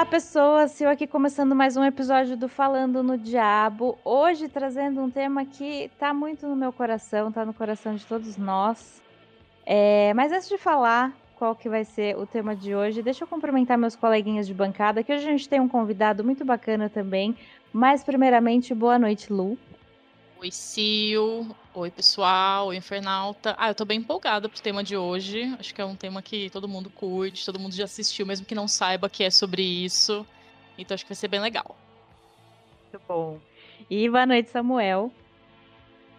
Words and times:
Olá, 0.00 0.06
pessoas! 0.06 0.80
Eu 0.80 0.88
aqui 0.88 1.06
começando 1.06 1.54
mais 1.54 1.76
um 1.76 1.84
episódio 1.84 2.34
do 2.34 2.48
Falando 2.48 3.02
no 3.02 3.18
Diabo. 3.18 3.98
Hoje 4.02 4.48
trazendo 4.48 4.98
um 5.02 5.10
tema 5.10 5.44
que 5.44 5.90
tá 5.98 6.14
muito 6.14 6.48
no 6.48 6.56
meu 6.56 6.72
coração, 6.72 7.30
tá 7.30 7.44
no 7.44 7.52
coração 7.52 7.94
de 7.94 8.06
todos 8.06 8.38
nós. 8.38 9.02
É, 9.66 10.14
mas 10.14 10.32
antes 10.32 10.48
de 10.48 10.56
falar 10.56 11.12
qual 11.36 11.54
que 11.54 11.68
vai 11.68 11.84
ser 11.84 12.16
o 12.16 12.24
tema 12.24 12.56
de 12.56 12.74
hoje, 12.74 13.02
deixa 13.02 13.24
eu 13.24 13.28
cumprimentar 13.28 13.76
meus 13.76 13.94
coleguinhas 13.94 14.46
de 14.46 14.54
bancada, 14.54 15.04
que 15.04 15.12
hoje 15.12 15.28
a 15.28 15.32
gente 15.32 15.46
tem 15.46 15.60
um 15.60 15.68
convidado 15.68 16.24
muito 16.24 16.46
bacana 16.46 16.88
também. 16.88 17.36
Mas 17.70 18.02
primeiramente, 18.02 18.74
boa 18.74 18.98
noite, 18.98 19.30
Lu. 19.30 19.58
Oi, 20.42 20.50
Sil. 20.56 21.54
Oi, 21.74 21.90
pessoal. 21.90 22.68
Oi, 22.68 22.76
Infernalta. 22.76 23.54
Ah, 23.58 23.68
eu 23.68 23.74
tô 23.74 23.84
bem 23.84 23.98
empolgada 23.98 24.48
pro 24.48 24.62
tema 24.62 24.82
de 24.82 24.96
hoje. 24.96 25.54
Acho 25.58 25.74
que 25.74 25.82
é 25.82 25.84
um 25.84 25.94
tema 25.94 26.22
que 26.22 26.48
todo 26.48 26.66
mundo 26.66 26.88
curte, 26.88 27.44
todo 27.44 27.58
mundo 27.58 27.74
já 27.74 27.84
assistiu, 27.84 28.24
mesmo 28.24 28.46
que 28.46 28.54
não 28.54 28.66
saiba 28.66 29.10
que 29.10 29.22
é 29.22 29.28
sobre 29.28 29.62
isso. 29.62 30.26
Então 30.78 30.94
acho 30.94 31.04
que 31.04 31.10
vai 31.10 31.16
ser 31.16 31.28
bem 31.28 31.40
legal. 31.40 31.76
Muito 32.80 33.04
bom. 33.06 33.38
E 33.90 34.08
boa 34.08 34.24
noite, 34.24 34.48
Samuel. 34.48 35.12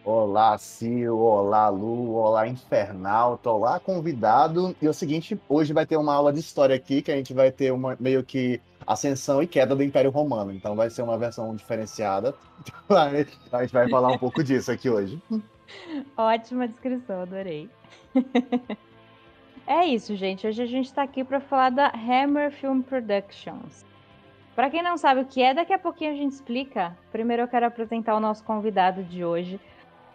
Olá, 0.03 0.57
Sil. 0.57 1.13
Olá, 1.19 1.69
Lu. 1.69 2.15
Olá, 2.15 2.47
Infernalta. 2.47 3.51
Olá, 3.51 3.79
convidado. 3.79 4.75
E 4.81 4.87
é 4.87 4.89
o 4.89 4.93
seguinte, 4.93 5.39
hoje 5.47 5.73
vai 5.73 5.85
ter 5.85 5.95
uma 5.95 6.15
aula 6.15 6.33
de 6.33 6.39
história 6.39 6.75
aqui, 6.75 7.03
que 7.03 7.11
a 7.11 7.15
gente 7.15 7.35
vai 7.35 7.51
ter 7.51 7.71
uma 7.71 7.95
meio 7.99 8.23
que 8.23 8.59
ascensão 8.85 9.43
e 9.43 9.47
queda 9.47 9.75
do 9.75 9.83
Império 9.83 10.09
Romano. 10.09 10.51
Então 10.51 10.75
vai 10.75 10.89
ser 10.89 11.03
uma 11.03 11.19
versão 11.19 11.55
diferenciada. 11.55 12.33
a 12.89 13.61
gente 13.61 13.71
vai 13.71 13.87
falar 13.89 14.07
um 14.09 14.17
pouco 14.17 14.43
disso 14.43 14.71
aqui 14.71 14.89
hoje. 14.89 15.21
Ótima 16.17 16.67
descrição, 16.67 17.21
adorei. 17.21 17.69
é 19.67 19.85
isso, 19.85 20.15
gente. 20.15 20.47
Hoje 20.47 20.63
a 20.63 20.65
gente 20.65 20.87
está 20.87 21.03
aqui 21.03 21.23
para 21.23 21.39
falar 21.39 21.69
da 21.69 21.89
Hammer 21.89 22.51
Film 22.51 22.81
Productions. 22.81 23.85
Para 24.55 24.69
quem 24.69 24.83
não 24.83 24.97
sabe 24.97 25.21
o 25.21 25.25
que 25.25 25.41
é, 25.41 25.53
daqui 25.53 25.73
a 25.73 25.79
pouquinho 25.79 26.11
a 26.11 26.15
gente 26.15 26.33
explica. 26.33 26.97
Primeiro 27.11 27.43
eu 27.43 27.47
quero 27.47 27.67
apresentar 27.67 28.15
o 28.15 28.19
nosso 28.19 28.43
convidado 28.43 29.03
de 29.03 29.23
hoje, 29.23 29.59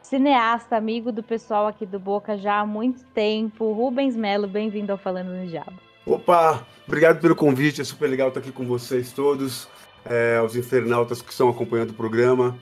cineasta, 0.07 0.77
amigo 0.77 1.11
do 1.11 1.23
pessoal 1.23 1.67
aqui 1.67 1.85
do 1.85 1.99
Boca 1.99 2.39
já 2.39 2.61
há 2.61 2.67
muito 2.67 3.03
tempo, 3.07 3.73
Rubens 3.73 4.15
Melo, 4.15 4.47
bem-vindo 4.47 4.93
ao 4.93 4.99
Falando 4.99 5.33
no 5.33 5.47
Diabo. 5.49 5.81
Opa, 6.07 6.65
obrigado 6.87 7.21
pelo 7.21 7.35
convite, 7.35 7.81
é 7.81 7.85
super 7.85 8.09
legal 8.09 8.29
estar 8.29 8.39
aqui 8.39 8.53
com 8.53 8.65
vocês 8.65 9.11
todos, 9.13 9.69
é, 10.05 10.41
os 10.41 10.55
infernautas 10.55 11.21
que 11.21 11.33
estão 11.33 11.49
acompanhando 11.49 11.91
o 11.91 11.95
programa. 11.95 12.57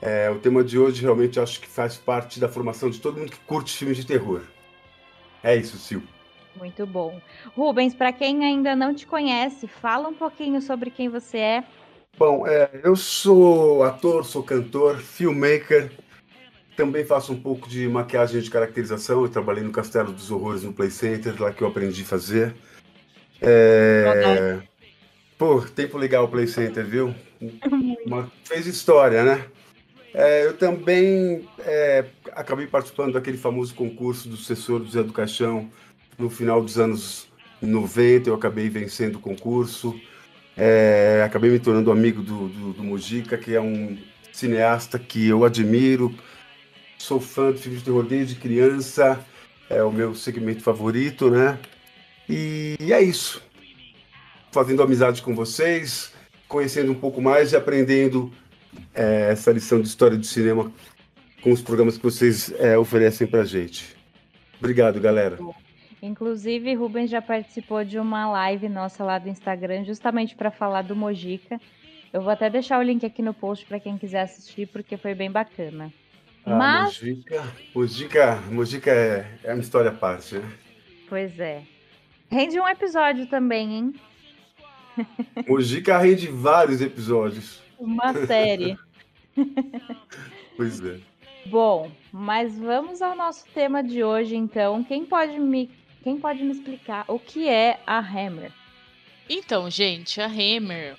É, 0.00 0.30
o 0.30 0.38
tema 0.38 0.64
de 0.64 0.78
hoje 0.78 1.02
realmente 1.02 1.38
acho 1.38 1.60
que 1.60 1.68
faz 1.68 1.98
parte 1.98 2.40
da 2.40 2.48
formação 2.48 2.88
de 2.88 2.98
todo 2.98 3.18
mundo 3.18 3.30
que 3.30 3.40
curte 3.40 3.76
filmes 3.76 3.98
de 3.98 4.06
terror. 4.06 4.40
É 5.42 5.54
isso, 5.54 5.76
Sil. 5.76 6.00
Muito 6.56 6.86
bom. 6.86 7.20
Rubens, 7.54 7.94
para 7.94 8.10
quem 8.10 8.42
ainda 8.42 8.74
não 8.74 8.94
te 8.94 9.06
conhece, 9.06 9.66
fala 9.66 10.08
um 10.08 10.14
pouquinho 10.14 10.62
sobre 10.62 10.90
quem 10.90 11.10
você 11.10 11.36
é. 11.36 11.64
Bom, 12.18 12.46
é, 12.46 12.70
eu 12.82 12.96
sou 12.96 13.82
ator, 13.82 14.24
sou 14.24 14.42
cantor, 14.42 14.96
filmmaker, 14.96 15.90
também 16.76 17.04
faço 17.04 17.32
um 17.32 17.40
pouco 17.40 17.68
de 17.68 17.88
maquiagem 17.88 18.40
de 18.40 18.50
caracterização. 18.50 19.22
Eu 19.22 19.28
trabalhei 19.28 19.64
no 19.64 19.72
Castelo 19.72 20.12
dos 20.12 20.30
Horrores 20.30 20.62
no 20.62 20.72
Play 20.72 20.90
Center, 20.90 21.34
lá 21.40 21.52
que 21.52 21.62
eu 21.62 21.68
aprendi 21.68 22.02
a 22.02 22.06
fazer. 22.06 22.54
É... 23.40 24.60
Pô, 25.38 25.60
tempo 25.62 25.98
legal 25.98 26.24
o 26.24 26.28
Play 26.28 26.46
Center, 26.46 26.84
viu? 26.84 27.14
Uma... 28.06 28.30
Fez 28.44 28.66
história, 28.66 29.24
né? 29.24 29.46
É, 30.14 30.46
eu 30.46 30.56
também 30.56 31.46
é, 31.58 32.04
acabei 32.32 32.66
participando 32.66 33.14
daquele 33.14 33.36
famoso 33.36 33.74
concurso 33.74 34.28
do 34.28 34.36
sucessor 34.36 34.80
do 34.80 34.90
Zé 34.90 35.02
do 35.02 35.12
Caixão 35.12 35.70
no 36.18 36.30
final 36.30 36.62
dos 36.62 36.78
anos 36.78 37.28
90. 37.60 38.30
Eu 38.30 38.34
acabei 38.34 38.68
vencendo 38.68 39.16
o 39.16 39.20
concurso. 39.20 39.98
É, 40.56 41.22
acabei 41.24 41.50
me 41.50 41.58
tornando 41.58 41.90
amigo 41.90 42.22
do, 42.22 42.48
do, 42.48 42.72
do 42.72 42.82
Mujica, 42.82 43.36
que 43.36 43.54
é 43.54 43.60
um 43.60 43.98
cineasta 44.32 44.98
que 44.98 45.28
eu 45.28 45.44
admiro. 45.44 46.14
Sou 47.06 47.20
fã 47.20 47.52
de 47.52 47.60
filmes 47.60 47.82
de 47.82 47.84
terror 47.84 48.02
desde 48.02 48.34
criança. 48.34 49.24
É 49.70 49.80
o 49.80 49.92
meu 49.92 50.12
segmento 50.12 50.60
favorito, 50.60 51.30
né? 51.30 51.56
E 52.28 52.76
é 52.80 53.00
isso. 53.00 53.40
Fazendo 54.50 54.82
amizade 54.82 55.22
com 55.22 55.32
vocês, 55.32 56.12
conhecendo 56.48 56.90
um 56.90 56.96
pouco 56.96 57.22
mais 57.22 57.52
e 57.52 57.56
aprendendo 57.56 58.32
é, 58.92 59.28
essa 59.30 59.52
lição 59.52 59.80
de 59.80 59.86
história 59.86 60.16
do 60.16 60.26
cinema 60.26 60.72
com 61.42 61.52
os 61.52 61.62
programas 61.62 61.96
que 61.96 62.02
vocês 62.02 62.52
é, 62.58 62.76
oferecem 62.76 63.24
pra 63.24 63.44
gente. 63.44 63.96
Obrigado, 64.58 65.00
galera. 65.00 65.38
Inclusive, 66.02 66.74
Rubens 66.74 67.08
já 67.08 67.22
participou 67.22 67.84
de 67.84 68.00
uma 68.00 68.28
live 68.32 68.68
nossa 68.68 69.04
lá 69.04 69.20
do 69.20 69.28
Instagram, 69.28 69.84
justamente 69.84 70.34
para 70.34 70.50
falar 70.50 70.82
do 70.82 70.96
Mojica. 70.96 71.60
Eu 72.12 72.20
vou 72.20 72.32
até 72.32 72.50
deixar 72.50 72.80
o 72.80 72.82
link 72.82 73.06
aqui 73.06 73.22
no 73.22 73.32
post 73.32 73.64
para 73.64 73.78
quem 73.78 73.96
quiser 73.96 74.22
assistir, 74.22 74.66
porque 74.66 74.96
foi 74.96 75.14
bem 75.14 75.30
bacana. 75.30 75.92
Ah, 76.46 76.54
Mas... 76.54 77.00
Mojica, 77.00 77.52
Mojica, 77.74 78.36
Mojica 78.50 78.90
é, 78.92 79.38
é 79.42 79.52
uma 79.52 79.60
história 79.60 79.90
à 79.90 79.94
parte, 79.94 80.36
né? 80.36 80.52
Pois 81.08 81.38
é. 81.40 81.64
Rende 82.30 82.58
um 82.60 82.68
episódio 82.68 83.26
também, 83.26 83.74
hein? 83.74 83.94
Mojica 85.48 85.98
rende 85.98 86.28
vários 86.28 86.80
episódios. 86.80 87.60
Uma 87.78 88.14
série. 88.26 88.78
pois 90.56 90.82
é. 90.84 91.00
Bom, 91.46 91.90
mas 92.12 92.56
vamos 92.58 93.02
ao 93.02 93.16
nosso 93.16 93.44
tema 93.52 93.82
de 93.82 94.02
hoje, 94.02 94.36
então. 94.36 94.82
Quem 94.84 95.04
pode 95.04 95.38
me, 95.38 95.70
quem 96.02 96.16
pode 96.18 96.42
me 96.42 96.52
explicar 96.52 97.04
o 97.08 97.18
que 97.18 97.48
é 97.48 97.80
a 97.86 97.98
Hammer? 97.98 98.52
Então, 99.28 99.68
gente, 99.68 100.20
a 100.20 100.26
Hammer 100.26 100.96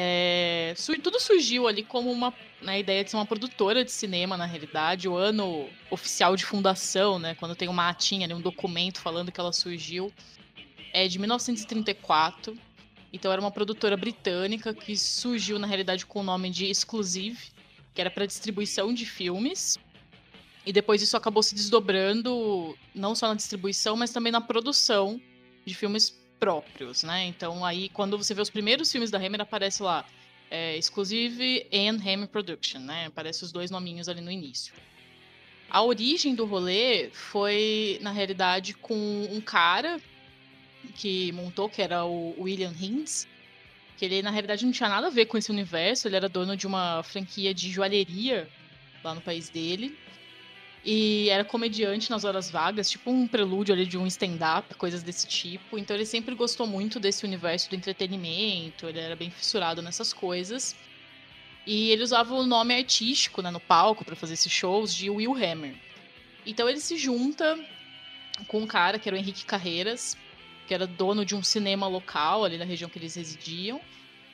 é, 0.00 0.74
tudo 1.02 1.18
surgiu 1.18 1.66
ali 1.66 1.82
como 1.82 2.08
uma 2.12 2.32
né, 2.62 2.78
ideia 2.78 3.02
de 3.02 3.10
ser 3.10 3.16
uma 3.16 3.26
produtora 3.26 3.84
de 3.84 3.90
cinema, 3.90 4.36
na 4.36 4.46
realidade. 4.46 5.08
O 5.08 5.16
ano 5.16 5.68
oficial 5.90 6.36
de 6.36 6.44
fundação, 6.44 7.18
né? 7.18 7.34
Quando 7.34 7.56
tem 7.56 7.66
uma 7.66 7.88
atinha, 7.88 8.32
um 8.32 8.40
documento 8.40 9.00
falando 9.00 9.32
que 9.32 9.40
ela 9.40 9.52
surgiu, 9.52 10.12
é 10.92 11.08
de 11.08 11.18
1934. 11.18 12.56
Então 13.12 13.32
era 13.32 13.40
uma 13.40 13.50
produtora 13.50 13.96
britânica 13.96 14.72
que 14.72 14.96
surgiu 14.96 15.58
na 15.58 15.66
realidade 15.66 16.06
com 16.06 16.20
o 16.20 16.22
nome 16.22 16.48
de 16.48 16.66
Exclusive, 16.66 17.50
que 17.92 18.00
era 18.00 18.08
para 18.08 18.24
distribuição 18.24 18.94
de 18.94 19.04
filmes. 19.04 19.78
E 20.64 20.72
depois 20.72 21.02
isso 21.02 21.16
acabou 21.16 21.42
se 21.42 21.56
desdobrando 21.56 22.78
não 22.94 23.16
só 23.16 23.26
na 23.26 23.34
distribuição, 23.34 23.96
mas 23.96 24.12
também 24.12 24.30
na 24.30 24.40
produção 24.40 25.20
de 25.66 25.74
filmes 25.74 26.16
próprios, 26.38 27.02
né? 27.02 27.26
Então 27.26 27.64
aí 27.64 27.88
quando 27.88 28.16
você 28.16 28.34
vê 28.34 28.40
os 28.40 28.50
primeiros 28.50 28.90
filmes 28.90 29.10
da 29.10 29.18
Hammer 29.18 29.40
aparece 29.40 29.82
lá 29.82 30.04
é, 30.50 30.76
Exclusive 30.76 31.66
and 31.72 32.00
Hammer 32.04 32.28
Production, 32.28 32.80
né? 32.80 33.06
Aparece 33.06 33.44
os 33.44 33.52
dois 33.52 33.70
nominhos 33.70 34.08
ali 34.08 34.20
no 34.20 34.30
início. 34.30 34.72
A 35.70 35.82
origem 35.82 36.34
do 36.34 36.46
rolê 36.46 37.10
foi, 37.12 37.98
na 38.00 38.10
realidade, 38.10 38.72
com 38.72 39.28
um 39.30 39.40
cara 39.40 40.00
que 40.94 41.30
montou, 41.32 41.68
que 41.68 41.82
era 41.82 42.04
o 42.04 42.34
William 42.40 42.72
Hintz, 42.80 43.28
que 43.96 44.04
ele 44.04 44.22
na 44.22 44.30
realidade 44.30 44.64
não 44.64 44.72
tinha 44.72 44.88
nada 44.88 45.08
a 45.08 45.10
ver 45.10 45.26
com 45.26 45.36
esse 45.36 45.50
universo, 45.50 46.08
ele 46.08 46.16
era 46.16 46.28
dono 46.28 46.56
de 46.56 46.66
uma 46.66 47.02
franquia 47.02 47.52
de 47.52 47.70
joalheria 47.70 48.48
lá 49.04 49.14
no 49.14 49.20
país 49.20 49.50
dele. 49.50 49.98
E 50.84 51.28
era 51.28 51.44
comediante 51.44 52.10
nas 52.10 52.24
horas 52.24 52.50
vagas, 52.50 52.90
tipo 52.90 53.10
um 53.10 53.26
prelúdio 53.26 53.74
ali 53.74 53.84
de 53.84 53.98
um 53.98 54.06
stand-up, 54.06 54.74
coisas 54.76 55.02
desse 55.02 55.26
tipo. 55.26 55.78
Então 55.78 55.96
ele 55.96 56.06
sempre 56.06 56.34
gostou 56.34 56.66
muito 56.66 57.00
desse 57.00 57.24
universo 57.24 57.68
do 57.68 57.76
entretenimento, 57.76 58.86
ele 58.86 59.00
era 59.00 59.16
bem 59.16 59.30
fissurado 59.30 59.82
nessas 59.82 60.12
coisas. 60.12 60.76
E 61.66 61.90
ele 61.90 62.02
usava 62.02 62.32
o 62.34 62.46
nome 62.46 62.74
artístico 62.74 63.42
né, 63.42 63.50
no 63.50 63.60
palco 63.60 64.04
para 64.04 64.16
fazer 64.16 64.34
esses 64.34 64.50
shows 64.50 64.94
de 64.94 65.10
Will 65.10 65.34
Hammer. 65.34 65.74
Então 66.46 66.68
ele 66.68 66.80
se 66.80 66.96
junta 66.96 67.58
com 68.46 68.60
um 68.60 68.66
cara 68.66 68.98
que 68.98 69.08
era 69.08 69.16
o 69.16 69.18
Henrique 69.18 69.44
Carreiras, 69.44 70.16
que 70.66 70.72
era 70.72 70.86
dono 70.86 71.24
de 71.24 71.34
um 71.34 71.42
cinema 71.42 71.86
local 71.86 72.44
ali 72.44 72.56
na 72.56 72.64
região 72.64 72.88
que 72.88 72.98
eles 72.98 73.16
residiam. 73.16 73.80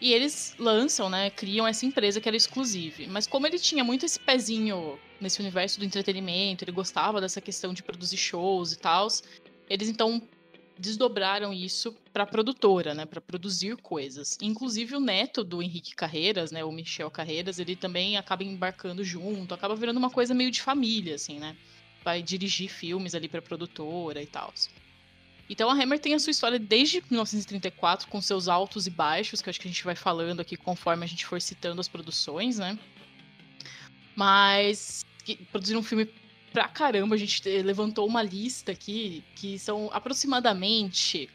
E 0.04 0.12
eles 0.12 0.54
lançam, 0.58 1.08
né, 1.08 1.30
criam 1.30 1.66
essa 1.66 1.86
empresa 1.86 2.20
que 2.20 2.28
era 2.28 2.36
exclusiva. 2.36 3.04
Mas 3.08 3.26
como 3.26 3.46
ele 3.46 3.58
tinha 3.58 3.82
muito 3.82 4.04
esse 4.04 4.20
pezinho 4.20 4.98
nesse 5.18 5.40
universo 5.40 5.78
do 5.78 5.84
entretenimento, 5.86 6.62
ele 6.62 6.72
gostava 6.72 7.22
dessa 7.22 7.40
questão 7.40 7.72
de 7.72 7.82
produzir 7.82 8.18
shows 8.18 8.72
e 8.72 8.78
tal, 8.78 9.08
eles 9.66 9.88
então 9.88 10.20
desdobraram 10.78 11.54
isso 11.54 11.96
para 12.12 12.26
produtora, 12.26 12.92
né, 12.92 13.06
para 13.06 13.18
produzir 13.18 13.78
coisas. 13.78 14.36
Inclusive 14.42 14.94
o 14.94 15.00
neto 15.00 15.42
do 15.42 15.62
Henrique 15.62 15.94
Carreiras, 15.94 16.52
né, 16.52 16.62
o 16.62 16.70
Michel 16.70 17.10
Carreiras, 17.10 17.58
ele 17.58 17.74
também 17.74 18.18
acaba 18.18 18.44
embarcando 18.44 19.02
junto, 19.02 19.54
acaba 19.54 19.74
virando 19.74 19.96
uma 19.96 20.10
coisa 20.10 20.34
meio 20.34 20.50
de 20.50 20.60
família, 20.60 21.14
assim, 21.14 21.38
né? 21.38 21.56
Vai 22.04 22.22
dirigir 22.22 22.68
filmes 22.68 23.14
ali 23.14 23.26
para 23.26 23.40
produtora 23.40 24.20
e 24.22 24.26
tal. 24.26 24.52
Então 25.48 25.68
a 25.70 25.74
Hammer 25.74 25.98
tem 25.98 26.14
a 26.14 26.18
sua 26.18 26.30
história 26.30 26.58
desde 26.58 27.02
1934, 27.10 28.08
com 28.08 28.20
seus 28.20 28.48
altos 28.48 28.86
e 28.86 28.90
baixos, 28.90 29.42
que 29.42 29.50
acho 29.50 29.60
que 29.60 29.68
a 29.68 29.70
gente 29.70 29.84
vai 29.84 29.94
falando 29.94 30.40
aqui 30.40 30.56
conforme 30.56 31.04
a 31.04 31.08
gente 31.08 31.26
for 31.26 31.40
citando 31.40 31.80
as 31.80 31.88
produções, 31.88 32.58
né? 32.58 32.78
Mas 34.16 35.04
produziram 35.50 35.80
um 35.80 35.84
filme 35.84 36.08
pra 36.52 36.68
caramba, 36.68 37.14
a 37.14 37.18
gente 37.18 37.46
levantou 37.62 38.06
uma 38.06 38.22
lista 38.22 38.72
aqui, 38.72 39.24
que 39.34 39.58
são 39.58 39.90
aproximadamente 39.92 41.28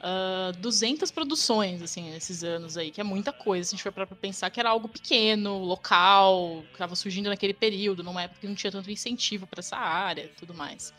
uh, 0.00 0.52
200 0.58 1.10
produções, 1.10 1.82
assim, 1.82 2.10
nesses 2.10 2.42
anos 2.42 2.76
aí, 2.76 2.90
que 2.90 3.00
é 3.00 3.04
muita 3.04 3.32
coisa. 3.32 3.68
Se 3.68 3.74
a 3.74 3.76
gente 3.76 3.82
for 3.82 3.92
para 3.92 4.06
pensar 4.06 4.50
que 4.50 4.58
era 4.58 4.70
algo 4.70 4.88
pequeno, 4.88 5.58
local, 5.58 6.62
que 6.68 6.72
estava 6.72 6.96
surgindo 6.96 7.28
naquele 7.28 7.54
período, 7.54 8.02
numa 8.02 8.22
época 8.22 8.40
que 8.40 8.48
não 8.48 8.54
tinha 8.54 8.72
tanto 8.72 8.90
incentivo 8.90 9.46
para 9.46 9.60
essa 9.60 9.76
área 9.76 10.30
tudo 10.36 10.52
mais. 10.52 10.92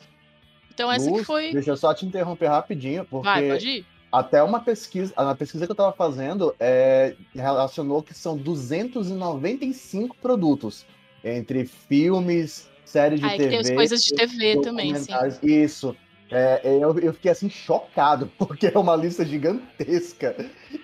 Então 0.77 0.91
essa 0.91 1.09
Luz, 1.09 1.21
que 1.21 1.25
foi. 1.25 1.51
Deixa 1.51 1.71
eu 1.71 1.77
só 1.77 1.91
te 1.91 2.06
interromper 2.06 2.45
rapidinho, 2.45 3.03
porque. 3.03 3.27
Vai, 3.27 3.50
pode 3.50 3.68
ir. 3.68 3.85
Até 4.12 4.44
uma 4.44 4.59
pesquisa, 4.59 5.12
na 5.18 5.33
pesquisa 5.33 5.65
que 5.65 5.71
eu 5.71 5.74
estava 5.74 5.91
fazendo, 5.91 6.56
é, 6.59 7.15
relacionou 7.33 8.03
que 8.03 8.13
são 8.13 8.38
295 8.38 10.15
produtos 10.21 10.85
entre 11.24 11.65
filmes, 11.65 12.69
séries 12.85 13.19
de 13.19 13.25
ah, 13.25 13.31
TV. 13.31 13.50
Tem 13.50 13.57
as 13.57 13.71
coisas 13.71 14.03
de 14.03 14.13
TV 14.13 14.62
também, 14.62 14.95
sim. 14.95 15.12
Isso. 15.41 15.95
É, 16.29 16.62
eu, 16.63 16.97
eu, 17.00 17.13
fiquei 17.13 17.31
assim 17.31 17.50
chocado, 17.50 18.31
porque 18.38 18.68
é 18.68 18.77
uma 18.77 18.95
lista 18.95 19.25
gigantesca. 19.25 20.35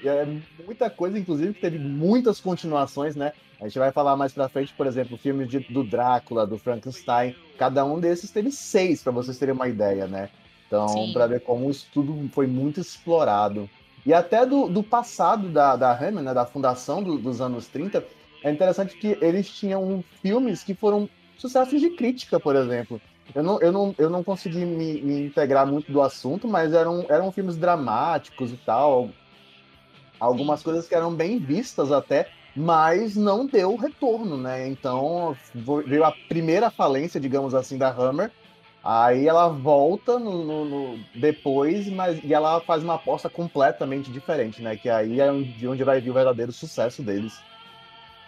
É 0.03 0.27
muita 0.65 0.89
coisa, 0.89 1.17
inclusive, 1.17 1.53
que 1.53 1.61
teve 1.61 1.77
muitas 1.77 2.41
continuações, 2.41 3.15
né? 3.15 3.31
A 3.63 3.67
gente 3.67 3.79
vai 3.79 3.93
falar 3.93 4.17
mais 4.17 4.33
pra 4.33 4.49
frente, 4.49 4.73
por 4.73 4.85
exemplo, 4.85 5.17
filmes 5.17 5.47
de, 5.47 5.61
do 5.61 5.85
Drácula, 5.85 6.45
do 6.45 6.57
Frankenstein. 6.57 7.33
Cada 7.57 7.85
um 7.85 7.97
desses 7.97 8.29
teve 8.29 8.51
seis, 8.51 9.01
para 9.01 9.13
vocês 9.13 9.37
terem 9.37 9.55
uma 9.55 9.69
ideia, 9.69 10.05
né? 10.05 10.27
Então, 10.67 11.09
para 11.13 11.27
ver 11.27 11.39
como 11.39 11.71
isso 11.71 11.87
tudo 11.93 12.29
foi 12.33 12.45
muito 12.45 12.81
explorado. 12.81 13.69
E 14.05 14.13
até 14.13 14.45
do, 14.45 14.67
do 14.67 14.83
passado 14.83 15.47
da, 15.47 15.77
da 15.77 15.93
Hammer, 15.93 16.21
né, 16.21 16.33
da 16.33 16.45
fundação 16.45 17.01
do, 17.01 17.17
dos 17.17 17.39
anos 17.39 17.67
30, 17.67 18.05
é 18.43 18.51
interessante 18.51 18.97
que 18.97 19.17
eles 19.21 19.47
tinham 19.47 20.03
filmes 20.21 20.61
que 20.61 20.73
foram 20.73 21.07
sucessos 21.37 21.79
de 21.79 21.89
crítica, 21.91 22.41
por 22.41 22.57
exemplo. 22.57 22.99
Eu 23.33 23.43
não, 23.43 23.61
eu 23.61 23.71
não, 23.71 23.95
eu 23.97 24.09
não 24.09 24.25
consegui 24.25 24.65
me, 24.65 25.01
me 25.01 25.21
integrar 25.21 25.65
muito 25.65 25.89
do 25.89 26.01
assunto, 26.01 26.49
mas 26.49 26.73
eram, 26.73 27.05
eram 27.07 27.31
filmes 27.31 27.55
dramáticos 27.55 28.51
e 28.51 28.57
tal. 28.57 29.09
Algumas 30.19 30.59
Sim. 30.59 30.65
coisas 30.65 30.85
que 30.85 30.95
eram 30.95 31.13
bem 31.13 31.39
vistas 31.39 31.93
até, 31.93 32.29
mas 32.55 33.15
não 33.15 33.45
deu 33.45 33.75
retorno, 33.75 34.37
né? 34.37 34.67
Então 34.67 35.35
veio 35.85 36.03
a 36.03 36.11
primeira 36.27 36.69
falência, 36.69 37.19
digamos 37.19 37.55
assim, 37.55 37.77
da 37.77 37.89
Hammer. 37.89 38.31
Aí 38.83 39.27
ela 39.27 39.47
volta 39.47 40.19
no, 40.19 40.43
no, 40.43 40.65
no, 40.65 40.99
depois, 41.15 41.87
mas 41.87 42.21
e 42.21 42.33
ela 42.33 42.59
faz 42.61 42.83
uma 42.83 42.95
aposta 42.95 43.29
completamente 43.29 44.11
diferente, 44.11 44.61
né? 44.61 44.75
Que 44.75 44.89
aí 44.89 45.21
é 45.21 45.31
de 45.31 45.67
onde 45.67 45.83
vai 45.85 46.01
vir 46.01 46.09
o 46.09 46.13
verdadeiro 46.13 46.51
sucesso 46.51 47.01
deles. 47.01 47.39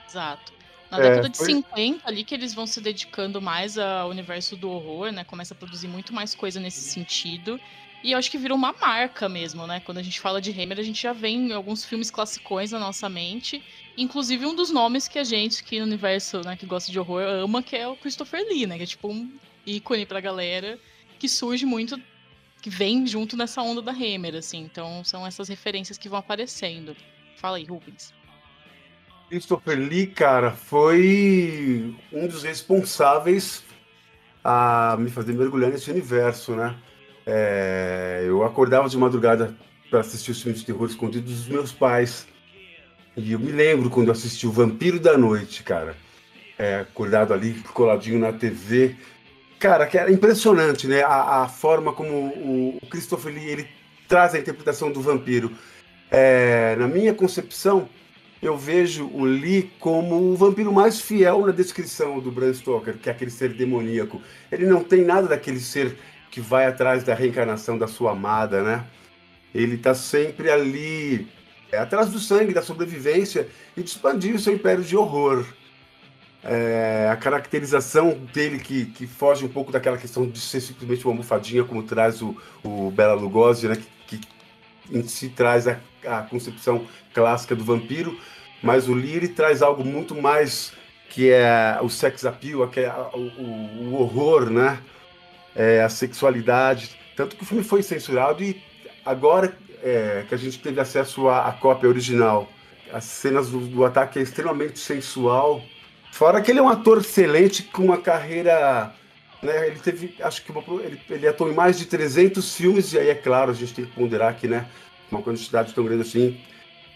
Exato. 0.07 0.53
Na 0.89 0.99
é, 0.99 1.01
década 1.01 1.29
de 1.29 1.37
foi... 1.37 1.47
50 1.47 2.07
ali 2.07 2.23
que 2.23 2.33
eles 2.33 2.53
vão 2.53 2.65
se 2.65 2.79
dedicando 2.79 3.41
mais 3.41 3.77
ao 3.77 4.09
universo 4.09 4.55
do 4.55 4.69
horror, 4.69 5.11
né? 5.11 5.25
Começa 5.25 5.53
a 5.53 5.57
produzir 5.57 5.89
muito 5.89 6.13
mais 6.13 6.33
coisa 6.33 6.57
nesse 6.57 6.81
sentido. 6.81 7.59
E 8.05 8.11
eu 8.11 8.19
acho 8.19 8.29
que 8.29 8.37
virou 8.37 8.55
uma 8.55 8.71
marca 8.71 9.27
mesmo, 9.27 9.65
né? 9.65 9.81
Quando 9.83 9.97
a 9.97 10.03
gente 10.03 10.21
fala 10.21 10.39
de 10.39 10.51
Hammer, 10.51 10.77
a 10.77 10.83
gente 10.83 11.01
já 11.01 11.11
vem 11.11 11.51
alguns 11.51 11.83
filmes 11.83 12.11
classicões 12.11 12.71
na 12.71 12.77
nossa 12.77 13.09
mente. 13.09 13.63
Inclusive 13.97 14.45
um 14.45 14.55
dos 14.55 14.69
nomes 14.69 15.07
que 15.07 15.17
a 15.17 15.23
gente, 15.23 15.63
que 15.63 15.79
no 15.79 15.87
universo, 15.87 16.39
né, 16.45 16.55
que 16.55 16.67
gosta 16.67 16.91
de 16.91 16.99
horror, 16.99 17.23
ama, 17.23 17.63
que 17.63 17.75
é 17.75 17.87
o 17.87 17.95
Christopher 17.95 18.45
Lee, 18.47 18.67
né? 18.67 18.77
Que 18.77 18.83
é 18.83 18.85
tipo 18.85 19.07
um 19.07 19.27
ícone 19.65 20.05
pra 20.05 20.21
galera, 20.21 20.77
que 21.17 21.27
surge 21.27 21.65
muito, 21.65 21.99
que 22.61 22.69
vem 22.69 23.07
junto 23.07 23.35
nessa 23.35 23.63
onda 23.63 23.81
da 23.81 23.91
Hammer, 23.91 24.35
assim. 24.35 24.59
Então 24.59 25.03
são 25.03 25.25
essas 25.25 25.49
referências 25.49 25.97
que 25.97 26.07
vão 26.07 26.19
aparecendo. 26.19 26.95
Fala 27.37 27.57
aí, 27.57 27.63
Rubens. 27.63 28.13
Christopher 29.29 29.79
Lee, 29.79 30.05
cara, 30.05 30.51
foi 30.51 31.95
um 32.13 32.27
dos 32.27 32.43
responsáveis 32.43 33.63
a 34.43 34.95
me 34.99 35.09
fazer 35.09 35.33
mergulhar 35.33 35.71
nesse 35.71 35.89
universo, 35.89 36.55
né? 36.55 36.77
É, 37.25 38.23
eu 38.27 38.43
acordava 38.43 38.87
de 38.87 38.97
madrugada 38.97 39.55
para 39.89 40.01
assistir 40.01 40.31
os 40.31 40.41
filmes 40.41 40.59
de 40.59 40.65
terror 40.65 40.87
escondidos 40.87 41.33
dos 41.33 41.47
meus 41.47 41.71
pais. 41.71 42.27
E 43.17 43.31
eu 43.31 43.39
me 43.39 43.51
lembro 43.51 43.89
quando 43.89 44.11
assisti 44.11 44.45
o 44.45 44.51
Vampiro 44.51 44.99
da 44.99 45.17
Noite, 45.17 45.63
cara. 45.63 45.95
É, 46.57 46.79
acordado 46.79 47.33
ali, 47.33 47.53
coladinho 47.73 48.19
na 48.19 48.31
TV. 48.31 48.95
Cara, 49.59 49.87
que 49.87 49.97
era 49.97 50.11
impressionante, 50.11 50.87
né? 50.87 51.01
A, 51.01 51.43
a 51.43 51.47
forma 51.47 51.93
como 51.93 52.11
o, 52.11 52.77
o, 52.81 52.87
Christopher 52.87 53.33
Lee 53.33 53.49
ele 53.49 53.67
traz 54.07 54.35
a 54.35 54.39
interpretação 54.39 54.91
do 54.91 55.01
vampiro. 55.01 55.51
É, 56.11 56.75
na 56.77 56.87
minha 56.87 57.13
concepção, 57.13 57.89
eu 58.41 58.57
vejo 58.57 59.09
o 59.13 59.23
Lee 59.23 59.71
como 59.79 60.15
o 60.31 60.35
vampiro 60.35 60.71
mais 60.71 61.01
fiel 61.01 61.45
na 61.45 61.51
descrição 61.51 62.19
do 62.19 62.31
Bram 62.31 62.53
Stoker, 62.53 62.97
que 62.97 63.09
é 63.09 63.11
aquele 63.11 63.31
ser 63.31 63.53
demoníaco. 63.53 64.21
Ele 64.51 64.65
não 64.65 64.83
tem 64.83 65.03
nada 65.03 65.27
daquele 65.27 65.59
ser 65.59 65.97
que 66.31 66.41
vai 66.41 66.65
atrás 66.65 67.03
da 67.03 67.13
reencarnação 67.13 67.77
da 67.77 67.87
sua 67.87 68.11
amada, 68.11 68.61
né? 68.63 68.85
Ele 69.53 69.75
está 69.75 69.93
sempre 69.93 70.51
ali, 70.51 71.27
é, 71.71 71.77
atrás 71.77 72.09
do 72.09 72.19
sangue, 72.19 72.53
da 72.53 72.61
sobrevivência 72.61 73.47
e 73.75 73.81
de 73.81 73.89
expandir 73.89 74.35
o 74.35 74.39
seu 74.39 74.53
império 74.53 74.83
de 74.83 74.97
horror. 74.97 75.45
É, 76.43 77.09
a 77.11 77.15
caracterização 77.15 78.11
dele 78.33 78.59
que, 78.59 78.85
que 78.85 79.07
foge 79.07 79.43
um 79.45 79.49
pouco 79.49 79.71
daquela 79.71 79.97
questão 79.97 80.27
de 80.29 80.39
ser 80.39 80.61
simplesmente 80.61 81.03
uma 81.05 81.13
almofadinha, 81.13 81.63
como 81.63 81.81
traz 81.83 82.21
o, 82.21 82.37
o 82.63 82.91
Bela 82.91 83.13
Lugosi, 83.13 83.67
né? 83.67 83.77
Que, 84.07 84.17
que 84.17 84.27
em 84.91 85.03
si 85.07 85.29
traz 85.29 85.67
a, 85.67 85.79
a 86.05 86.21
concepção 86.21 86.85
clássica 87.13 87.55
do 87.55 87.63
vampiro, 87.63 88.19
mas 88.61 88.87
o 88.87 88.93
Leary 88.93 89.29
traz 89.29 89.61
algo 89.61 89.83
muito 89.83 90.13
mais 90.15 90.73
que 91.09 91.31
é 91.31 91.79
o 91.81 91.89
sex 91.89 92.25
appeal, 92.25 92.67
que 92.67 92.81
é 92.81 92.91
o, 93.13 93.17
o, 93.17 93.89
o 93.89 94.01
horror, 94.01 94.49
né? 94.49 94.79
É, 95.55 95.81
a 95.81 95.89
sexualidade. 95.89 96.97
Tanto 97.15 97.35
que 97.35 97.43
o 97.43 97.45
filme 97.45 97.63
foi 97.63 97.81
censurado 97.81 98.43
e 98.43 98.61
agora 99.05 99.57
é, 99.81 100.25
que 100.27 100.35
a 100.35 100.37
gente 100.37 100.59
teve 100.59 100.81
acesso 100.81 101.29
à, 101.29 101.47
à 101.47 101.53
cópia 101.53 101.87
original, 101.87 102.49
as 102.91 103.05
cenas 103.05 103.49
do, 103.49 103.59
do, 103.59 103.85
ataque 103.85 104.19
é 104.19 104.21
extremamente 104.21 104.79
sensual. 104.79 105.61
Fora 106.11 106.41
que 106.41 106.51
ele 106.51 106.59
é 106.59 106.63
um 106.63 106.69
ator 106.69 106.99
excelente 106.99 107.63
com 107.63 107.85
uma 107.85 107.97
carreira. 107.97 108.93
Né, 109.41 109.67
ele 109.67 109.79
teve, 109.79 110.15
acho 110.21 110.43
que 110.43 110.51
uma, 110.51 110.63
ele, 110.81 110.99
ele 111.09 111.27
atuou 111.27 111.51
em 111.51 111.53
mais 111.53 111.77
de 111.77 111.85
300 111.85 112.55
filmes, 112.55 112.93
e 112.93 112.99
aí 112.99 113.09
é 113.09 113.15
claro, 113.15 113.51
a 113.51 113.53
gente 113.53 113.73
tem 113.73 113.85
que 113.85 113.91
ponderar 113.91 114.35
que 114.35 114.47
né, 114.47 114.65
uma 115.11 115.21
quantidade 115.21 115.73
tão 115.73 115.83
grande 115.83 116.01
assim 116.01 116.39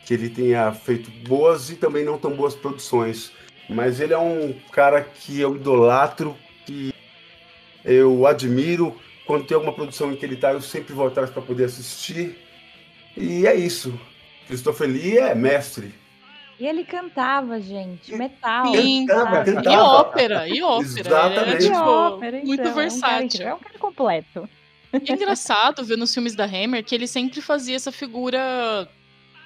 que 0.05 0.13
ele 0.13 0.29
tenha 0.29 0.71
feito 0.71 1.11
boas 1.27 1.69
e 1.69 1.75
também 1.75 2.03
não 2.03 2.17
tão 2.17 2.31
boas 2.31 2.55
produções. 2.55 3.31
Mas 3.69 3.99
ele 3.99 4.13
é 4.13 4.17
um 4.17 4.55
cara 4.71 5.01
que 5.01 5.39
eu 5.39 5.55
idolatro, 5.55 6.35
que 6.65 6.91
eu 7.83 8.25
admiro. 8.25 8.95
Quando 9.25 9.45
tem 9.45 9.55
alguma 9.55 9.73
produção 9.73 10.11
em 10.11 10.15
que 10.15 10.25
ele 10.25 10.35
está, 10.35 10.51
eu 10.51 10.61
sempre 10.61 10.93
vou 10.93 11.07
atrás 11.07 11.29
para 11.29 11.41
poder 11.41 11.65
assistir. 11.65 12.37
E 13.15 13.45
é 13.45 13.55
isso. 13.55 13.99
Christopher 14.47 14.87
Lee 14.87 15.17
é 15.17 15.35
mestre. 15.35 15.93
E 16.59 16.67
ele 16.67 16.83
cantava, 16.83 17.61
gente, 17.61 18.13
metal. 18.15 18.73
Sim, 18.73 19.05
cantava, 19.05 19.45
cantava. 19.45 19.69
E 19.69 19.77
ópera, 19.77 20.47
e 20.49 20.61
ópera. 20.61 20.99
Exatamente. 20.99 21.63
tipo, 21.63 21.77
ópera, 21.77 22.37
então, 22.37 22.47
muito 22.47 22.73
versátil. 22.73 23.47
É 23.47 23.53
um 23.53 23.59
cara 23.59 23.79
completo. 23.79 24.49
E 24.91 25.11
é 25.11 25.15
engraçado 25.15 25.85
ver 25.85 25.97
nos 25.97 26.13
filmes 26.13 26.35
da 26.35 26.45
Hammer 26.45 26.83
que 26.83 26.93
ele 26.93 27.07
sempre 27.07 27.41
fazia 27.41 27.75
essa 27.75 27.91
figura 27.91 28.89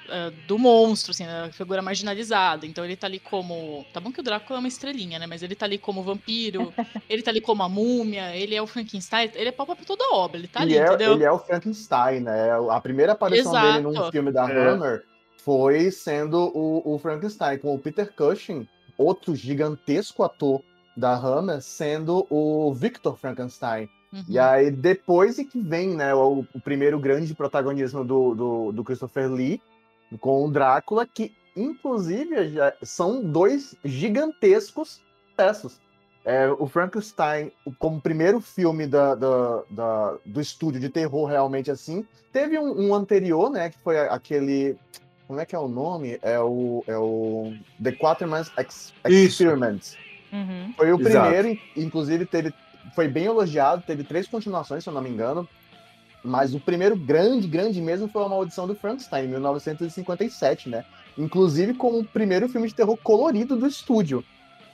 uh, 0.06 0.32
do 0.48 0.58
monstro, 0.58 1.12
assim, 1.12 1.26
a 1.26 1.52
figura 1.52 1.82
marginalizada. 1.82 2.66
Então 2.66 2.84
ele 2.84 2.96
tá 2.96 3.08
ali 3.08 3.20
como. 3.20 3.86
Tá 3.94 4.00
bom 4.00 4.12
que 4.12 4.20
o 4.20 4.24
Drácula 4.24 4.58
é 4.58 4.62
uma 4.62 4.68
estrelinha, 4.68 5.20
né? 5.20 5.28
Mas 5.28 5.44
ele 5.44 5.56
tá 5.56 5.66
ali 5.66 5.78
como 5.78 6.04
vampiro, 6.04 6.74
ele 7.10 7.22
tá 7.22 7.32
ali 7.32 7.42
como 7.42 7.64
a 7.64 7.70
múmia, 7.70 8.36
ele 8.36 8.56
é 8.56 8.62
o 8.62 8.68
Frankenstein, 8.68 9.32
ele 9.36 9.50
é 9.50 9.52
pau 9.52 9.66
pra 9.66 9.76
toda 9.76 10.04
a 10.06 10.16
obra, 10.16 10.38
ele 10.38 10.48
tá 10.48 10.62
ali, 10.62 10.78
é, 10.78 10.86
entendeu? 10.86 11.14
Ele 11.14 11.24
é 11.24 11.32
o 11.32 11.40
Frankenstein, 11.40 12.22
né? 12.22 12.50
A 12.70 12.80
primeira 12.80 13.14
aparição 13.14 13.52
Exato. 13.52 13.82
dele 13.82 13.84
num 13.84 14.12
filme 14.12 14.32
da 14.32 14.50
é. 14.50 14.70
Hammer 14.70 15.04
foi 15.44 15.92
sendo 15.92 16.52
o, 16.56 16.94
o 16.96 16.98
Frankenstein, 16.98 17.58
com 17.58 17.76
o 17.76 17.80
Peter 17.80 18.12
Cushing, 18.14 18.68
outro 18.98 19.36
gigantesco 19.36 20.24
ator 20.24 20.62
da 20.96 21.14
Hammer, 21.16 21.62
sendo 21.62 22.26
o 22.30 22.74
Victor 22.74 23.18
Frankenstein. 23.18 23.90
Uhum. 24.14 24.24
E 24.30 24.38
aí, 24.38 24.70
depois 24.70 25.40
é 25.40 25.44
que 25.44 25.60
vem 25.60 25.96
né, 25.96 26.14
o, 26.14 26.46
o 26.54 26.62
primeiro 26.62 27.00
grande 27.00 27.34
protagonismo 27.34 28.06
do, 28.06 28.36
do, 28.36 28.72
do 28.72 28.84
Christopher 28.84 29.30
Lee, 29.32 29.60
com 30.18 30.46
o 30.46 30.52
Drácula, 30.52 31.06
que 31.06 31.34
inclusive 31.56 32.50
já 32.50 32.74
são 32.82 33.24
dois 33.24 33.76
gigantescos 33.84 35.02
sucessos. 35.30 35.82
É, 36.26 36.50
o 36.58 36.68
Frankenstein, 36.68 37.52
como 37.78 38.00
primeiro 38.00 38.40
filme 38.40 38.88
da, 38.88 39.14
da, 39.14 39.64
da, 39.70 40.18
do 40.26 40.40
estúdio 40.40 40.80
de 40.80 40.88
terror 40.88 41.28
realmente 41.28 41.70
assim, 41.70 42.06
teve 42.32 42.58
um, 42.58 42.88
um, 42.88 42.96
anterior, 42.96 43.50
né, 43.50 43.70
que 43.70 43.78
foi 43.80 44.00
aquele, 44.00 44.78
como 45.28 45.42
é 45.42 45.46
que 45.46 45.54
é 45.54 45.60
o 45.60 45.68
nome? 45.68 46.18
É 46.22 46.40
o, 46.40 46.82
é 46.88 46.98
o 46.98 47.54
The 47.82 47.92
Quatermass 47.92 48.50
Ex 48.58 48.94
Experiment. 49.06 49.82
Uhum. 50.32 50.74
Foi 50.78 50.94
o 50.94 51.00
Exato. 51.00 51.30
primeiro, 51.30 51.60
inclusive 51.76 52.26
teve, 52.26 52.54
foi 52.96 53.10
bem 53.10 53.26
elogiado, 53.26 53.84
teve 53.86 54.06
três 54.06 54.26
continuações, 54.26 54.84
se 54.84 54.90
eu 54.90 54.94
não 54.94 55.02
me 55.02 55.10
engano. 55.10 55.48
Mas 56.24 56.56
o 56.56 56.60
primeiro 56.60 56.96
grande, 56.96 57.48
grande 57.48 57.82
mesmo 57.82 58.08
foi 58.08 58.24
a 58.24 58.30
Maldição 58.30 58.66
do 58.66 58.76
Frankenstein, 58.76 59.26
em 59.26 59.30
1957, 59.30 60.70
né? 60.70 60.86
Inclusive 61.18 61.74
com 61.74 62.00
o 62.00 62.06
primeiro 62.06 62.48
filme 62.48 62.68
de 62.68 62.74
terror 62.74 62.98
colorido 63.04 63.56
do 63.56 63.68
estúdio. 63.68 64.24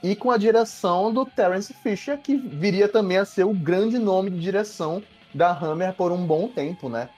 E 0.03 0.15
com 0.15 0.31
a 0.31 0.37
direção 0.37 1.11
do 1.11 1.25
Terence 1.25 1.73
Fisher, 1.73 2.17
que 2.19 2.37
viria 2.37 2.87
também 2.87 3.17
a 3.17 3.25
ser 3.25 3.43
o 3.43 3.53
grande 3.53 3.97
nome 3.97 4.29
de 4.29 4.39
direção 4.39 5.01
da 5.33 5.51
Hammer 5.51 5.93
por 5.93 6.11
um 6.11 6.25
bom 6.25 6.47
tempo, 6.47 6.87
né? 6.87 7.09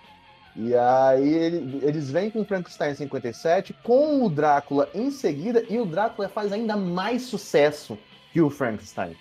E 0.56 0.76
aí 0.76 1.34
eles 1.82 2.10
vêm 2.10 2.30
com 2.30 2.42
o 2.42 2.46
Frankenstein 2.46 2.92
em 2.92 2.96
57, 2.96 3.74
com 3.84 4.26
o 4.26 4.30
Drácula 4.30 4.90
em 4.94 5.12
seguida, 5.12 5.64
e 5.70 5.78
o 5.80 5.86
Drácula 5.86 6.28
faz 6.28 6.52
ainda 6.52 6.76
mais 6.76 7.24
sucesso 7.24 7.98
que 8.34 8.42
o 8.42 8.50
Frankenstein. 8.50 9.16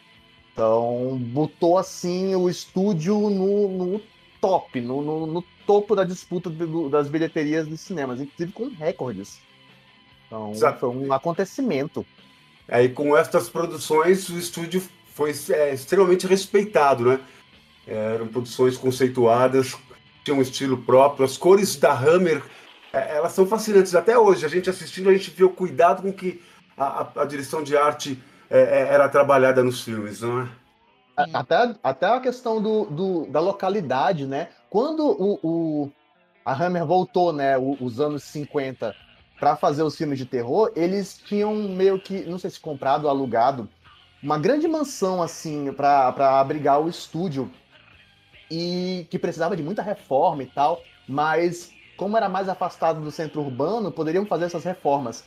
Então, 0.52 1.18
botou 1.32 1.78
assim 1.78 2.34
o 2.34 2.48
estúdio 2.48 3.14
no, 3.30 3.68
no 3.68 4.00
top, 4.40 4.80
no, 4.80 5.02
no, 5.02 5.26
no, 5.26 5.44
topo 5.66 5.94
da 5.94 6.04
disputa 6.04 6.48
do, 6.50 6.88
das 6.88 7.08
bilheterias 7.08 7.66
dos 7.66 7.80
cinemas, 7.80 8.20
inclusive 8.20 8.52
com 8.52 8.68
recordes. 8.68 9.38
Então, 10.26 10.50
Exato. 10.52 10.80
foi 10.80 10.88
um 10.88 11.12
acontecimento. 11.12 12.04
Aí, 12.68 12.88
com 12.88 13.16
estas 13.16 13.48
produções, 13.48 14.28
o 14.28 14.38
estúdio 14.38 14.82
foi 15.12 15.32
é, 15.50 15.74
extremamente 15.74 16.26
respeitado, 16.26 17.04
né? 17.04 17.20
Eram 17.86 18.28
produções 18.28 18.76
conceituadas, 18.76 19.76
tinham 20.24 20.38
um 20.38 20.42
estilo 20.42 20.78
próprio. 20.78 21.24
As 21.24 21.36
cores 21.36 21.76
da 21.76 21.92
Hammer, 21.92 22.42
é, 22.92 23.16
elas 23.16 23.32
são 23.32 23.46
fascinantes. 23.46 23.94
Até 23.94 24.16
hoje, 24.16 24.46
a 24.46 24.48
gente 24.48 24.70
assistindo, 24.70 25.08
a 25.08 25.12
gente 25.12 25.30
vê 25.30 25.44
o 25.44 25.50
cuidado 25.50 26.02
com 26.02 26.12
que 26.12 26.40
a, 26.76 27.02
a, 27.02 27.22
a 27.22 27.24
direção 27.24 27.62
de 27.62 27.76
arte 27.76 28.18
é, 28.48 28.60
é, 28.60 28.94
era 28.94 29.08
trabalhada 29.08 29.62
nos 29.62 29.82
filmes, 29.82 30.20
não 30.20 30.42
é? 30.42 30.48
Até, 31.32 31.74
até 31.82 32.06
a 32.06 32.20
questão 32.20 32.60
do, 32.60 32.84
do, 32.86 33.26
da 33.26 33.40
localidade, 33.40 34.26
né? 34.26 34.48
Quando 34.68 35.04
o, 35.04 35.38
o 35.42 35.90
a 36.44 36.52
Hammer 36.52 36.84
voltou, 36.86 37.32
né, 37.32 37.56
os 37.58 38.00
anos 38.00 38.22
50, 38.24 38.94
para 39.38 39.56
fazer 39.56 39.82
os 39.82 39.96
filmes 39.96 40.18
de 40.18 40.26
terror, 40.26 40.72
eles 40.74 41.16
tinham 41.16 41.54
meio 41.54 42.00
que, 42.00 42.24
não 42.24 42.38
sei 42.38 42.50
se 42.50 42.58
comprado 42.58 43.04
ou 43.04 43.10
alugado, 43.10 43.68
uma 44.22 44.38
grande 44.38 44.68
mansão, 44.68 45.22
assim, 45.22 45.72
para 45.72 46.40
abrigar 46.40 46.80
o 46.80 46.88
estúdio 46.88 47.50
e 48.50 49.06
que 49.10 49.18
precisava 49.18 49.56
de 49.56 49.62
muita 49.62 49.82
reforma 49.82 50.42
e 50.42 50.46
tal, 50.46 50.82
mas 51.08 51.72
como 51.96 52.16
era 52.16 52.28
mais 52.28 52.48
afastado 52.48 53.00
do 53.00 53.10
centro 53.10 53.42
urbano, 53.42 53.92
poderiam 53.92 54.26
fazer 54.26 54.46
essas 54.46 54.64
reformas. 54.64 55.24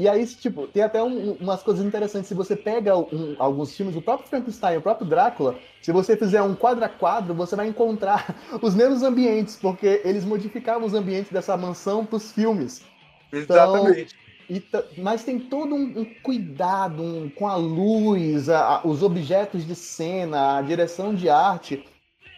E 0.00 0.08
aí, 0.08 0.26
tipo, 0.26 0.66
tem 0.66 0.82
até 0.82 1.02
um, 1.02 1.32
umas 1.32 1.62
coisas 1.62 1.84
interessantes. 1.84 2.26
Se 2.26 2.34
você 2.34 2.56
pega 2.56 2.96
um, 2.96 3.36
alguns 3.38 3.76
filmes, 3.76 3.94
o 3.94 4.00
próprio 4.00 4.26
Frankenstein, 4.30 4.78
o 4.78 4.80
próprio 4.80 5.06
Drácula, 5.06 5.58
se 5.82 5.92
você 5.92 6.16
fizer 6.16 6.40
um 6.40 6.54
quadro 6.54 6.82
a 6.82 6.88
quadro, 6.88 7.34
você 7.34 7.54
vai 7.54 7.68
encontrar 7.68 8.34
os 8.62 8.74
mesmos 8.74 9.02
ambientes, 9.02 9.56
porque 9.56 10.00
eles 10.02 10.24
modificavam 10.24 10.86
os 10.86 10.94
ambientes 10.94 11.30
dessa 11.30 11.54
mansão 11.54 12.06
para 12.06 12.16
os 12.16 12.32
filmes. 12.32 12.82
Exatamente. 13.30 14.16
Então, 14.48 14.82
mas 14.96 15.22
tem 15.22 15.38
todo 15.38 15.74
um, 15.74 16.00
um 16.00 16.04
cuidado 16.22 17.30
com 17.36 17.46
a 17.46 17.56
luz, 17.56 18.48
a, 18.48 18.76
a, 18.76 18.86
os 18.86 19.02
objetos 19.02 19.66
de 19.66 19.74
cena, 19.74 20.56
a 20.56 20.62
direção 20.62 21.14
de 21.14 21.28
arte 21.28 21.84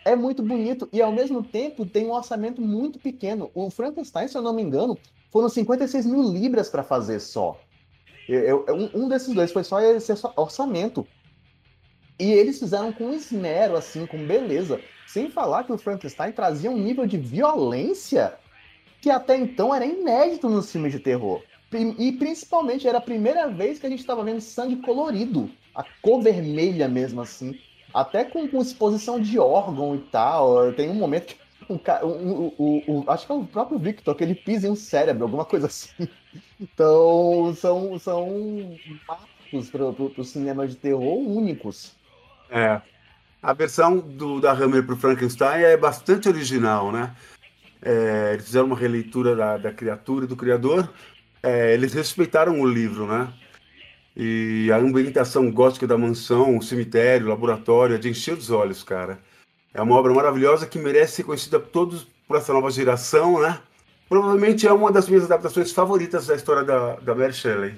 é 0.05 0.17
muito 0.17 0.43
bonito 0.43 0.89
e 0.93 1.01
ao 1.01 1.13
mesmo 1.13 1.45
tempo 1.45 1.87
tem 1.87 2.07
um 2.07 2.13
orçamento 2.13 2.61
muito 2.61 2.99
pequeno. 2.99 3.53
O 3.55 3.71
Frankenstein, 3.71 4.27
se 4.27 4.37
eu 4.37 4.43
não 4.43 4.53
me 4.53 4.63
engano, 4.63 4.99
foram 5.33 5.49
56 5.49 6.07
mil 6.07 6.23
libras 6.23 6.69
para 6.69 6.83
fazer 6.83 7.19
só. 7.19 7.59
Eu, 8.29 8.65
eu, 8.67 8.91
um 8.95 9.09
desses 9.09 9.35
dois 9.35 9.51
foi 9.51 9.65
só 9.65 9.81
esse 9.81 10.13
orçamento. 10.37 11.07
E 12.19 12.31
eles 12.31 12.59
fizeram 12.59 12.93
com 12.93 13.13
esmero, 13.13 13.77
assim, 13.77 14.07
com 14.07 14.25
beleza. 14.27 14.81
Sem 15.07 15.31
falar 15.31 15.65
que 15.65 15.73
o 15.73 15.79
Frankenstein 15.79 16.33
trazia 16.33 16.71
um 16.71 16.79
nível 16.79 17.07
de 17.07 17.17
violência 17.17 18.35
que 19.01 19.11
até 19.11 19.37
então 19.37 19.75
era 19.75 19.85
inédito 19.85 20.49
nos 20.49 20.71
filmes 20.71 20.93
de 20.93 21.01
terror. 21.01 21.43
E 21.99 22.13
principalmente 22.13 22.87
era 22.87 22.99
a 22.99 23.01
primeira 23.01 23.49
vez 23.49 23.79
que 23.79 23.87
a 23.87 23.91
gente 23.91 24.01
estava 24.01 24.23
vendo 24.23 24.41
sangue 24.41 24.77
colorido. 24.77 25.51
A 25.75 25.85
cor 26.03 26.23
vermelha 26.23 26.87
mesmo, 26.87 27.21
assim 27.21 27.59
até 27.93 28.25
com, 28.25 28.49
com 28.49 28.61
exposição 28.61 29.21
de 29.21 29.39
órgão 29.39 29.95
e 29.95 29.99
tal. 29.99 30.73
Tem 30.73 30.89
um 30.89 30.95
momento 30.95 31.27
que 31.27 31.37
um, 31.69 32.53
um, 32.59 32.83
um, 32.89 33.05
acho 33.09 33.27
que 33.27 33.33
é 33.33 33.35
o 33.35 33.45
próprio 33.45 33.79
Victor, 33.79 34.15
que 34.15 34.25
ele 34.25 34.35
pisa 34.35 34.67
em 34.67 34.71
um 34.71 34.77
cérebro, 34.77 35.25
alguma 35.25 35.45
coisa 35.45 35.67
assim. 35.67 36.09
Então, 36.59 37.55
são, 37.55 37.99
são 37.99 38.75
marcos 39.07 39.69
para 39.69 39.85
o 39.85 40.25
cinema 40.25 40.67
de 40.67 40.77
terror 40.77 41.19
únicos. 41.19 41.95
É. 42.49 42.81
A 43.43 43.53
versão 43.53 43.99
do, 43.99 44.41
da 44.41 44.53
Hammer 44.53 44.83
para 44.83 44.95
o 44.95 44.99
Frankenstein 44.99 45.63
é 45.63 45.77
bastante 45.77 46.29
original, 46.29 46.91
né? 46.91 47.15
É, 47.83 48.31
eles 48.33 48.47
fizeram 48.47 48.67
uma 48.67 48.79
releitura 48.79 49.35
da, 49.35 49.59
da 49.59 49.73
criatura 49.73 50.25
e 50.25 50.29
do 50.29 50.37
criador. 50.37 50.91
É, 51.43 51.75
eles 51.75 51.93
respeitaram 51.93 52.61
o 52.61 52.67
livro, 52.67 53.07
né? 53.07 53.31
E 54.17 54.71
a 54.73 54.77
ambientação 54.77 55.51
gótica 55.51 55.87
da 55.87 55.99
mansão, 55.99 56.57
o 56.57 56.63
cemitério, 56.63 57.27
o 57.27 57.31
laboratório, 57.31 57.97
é 57.97 57.99
de 57.99 58.09
encher 58.09 58.35
os 58.35 58.51
olhos, 58.51 58.83
cara. 58.83 59.19
É 59.75 59.81
uma 59.81 59.97
obra 59.97 60.13
maravilhosa 60.13 60.67
que 60.67 60.79
merece 60.79 61.17
ser 61.17 61.25
conhecida 61.25 61.59
por 61.59 61.71
todos 61.71 62.07
por 62.27 62.37
essa 62.37 62.53
nova 62.53 62.71
geração, 62.71 63.41
né? 63.41 63.61
Provavelmente 64.09 64.67
é 64.67 64.73
uma 64.73 64.93
das 64.93 65.09
minhas 65.09 65.25
adaptações 65.25 65.73
favoritas 65.73 66.27
da 66.27 66.35
história 66.35 66.63
da, 66.63 66.97
da 66.97 67.15
Mary 67.15 67.33
Shelley. 67.33 67.75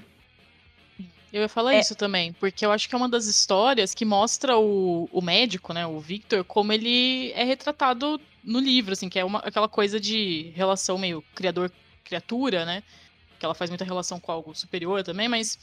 Eu 1.32 1.42
ia 1.42 1.48
falar 1.48 1.74
é. 1.74 1.80
isso 1.80 1.96
também, 1.96 2.32
porque 2.32 2.64
eu 2.64 2.70
acho 2.70 2.88
que 2.88 2.94
é 2.94 2.98
uma 2.98 3.08
das 3.08 3.26
histórias 3.26 3.94
que 3.94 4.04
mostra 4.04 4.56
o, 4.56 5.08
o 5.12 5.20
médico, 5.20 5.72
né, 5.72 5.84
o 5.84 5.98
Victor, 5.98 6.44
como 6.44 6.72
ele 6.72 7.32
é 7.32 7.42
retratado 7.42 8.20
no 8.44 8.60
livro, 8.60 8.92
assim, 8.92 9.08
que 9.08 9.18
é 9.18 9.24
uma, 9.24 9.40
aquela 9.40 9.68
coisa 9.68 9.98
de 9.98 10.52
relação 10.54 10.96
meio 10.96 11.24
criador-criatura, 11.34 12.64
né? 12.64 12.82
Que 13.38 13.44
ela 13.44 13.54
faz 13.54 13.70
muita 13.70 13.84
relação 13.84 14.20
com 14.20 14.30
algo 14.30 14.54
superior 14.54 15.02
também, 15.02 15.28
mas 15.28 15.58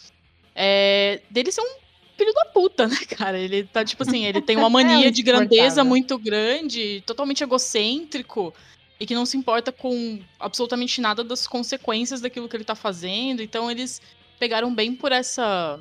é, 0.56 1.22
dele 1.30 1.52
ser 1.52 1.62
um 1.62 1.76
filho 2.22 2.34
da 2.34 2.46
puta, 2.46 2.88
né, 2.88 2.98
cara? 3.18 3.40
Ele 3.40 3.64
tá, 3.64 3.84
tipo 3.84 4.04
assim, 4.04 4.26
ele 4.26 4.42
tem 4.42 4.56
uma 4.56 4.70
mania 4.70 5.08
é 5.08 5.12
de 5.12 5.24
grandeza 5.24 5.84
muito 5.84 6.18
grande, 6.20 7.04
totalmente 7.06 7.44
egocêntrico, 7.44 8.54
e 9.00 9.06
que 9.06 9.16
não 9.16 9.26
se 9.26 9.36
importa 9.36 9.72
com 9.72 10.22
absolutamente 10.40 11.02
nada 11.02 11.24
das 11.24 11.48
consequências 11.48 12.22
daquilo 12.22 12.48
que 12.48 12.56
ele 12.56 12.64
tá 12.64 12.76
fazendo. 12.76 13.42
Então 13.42 13.72
eles 13.72 14.00
pegaram 14.40 14.74
bem 14.74 14.96
por 14.96 15.12
essa 15.12 15.80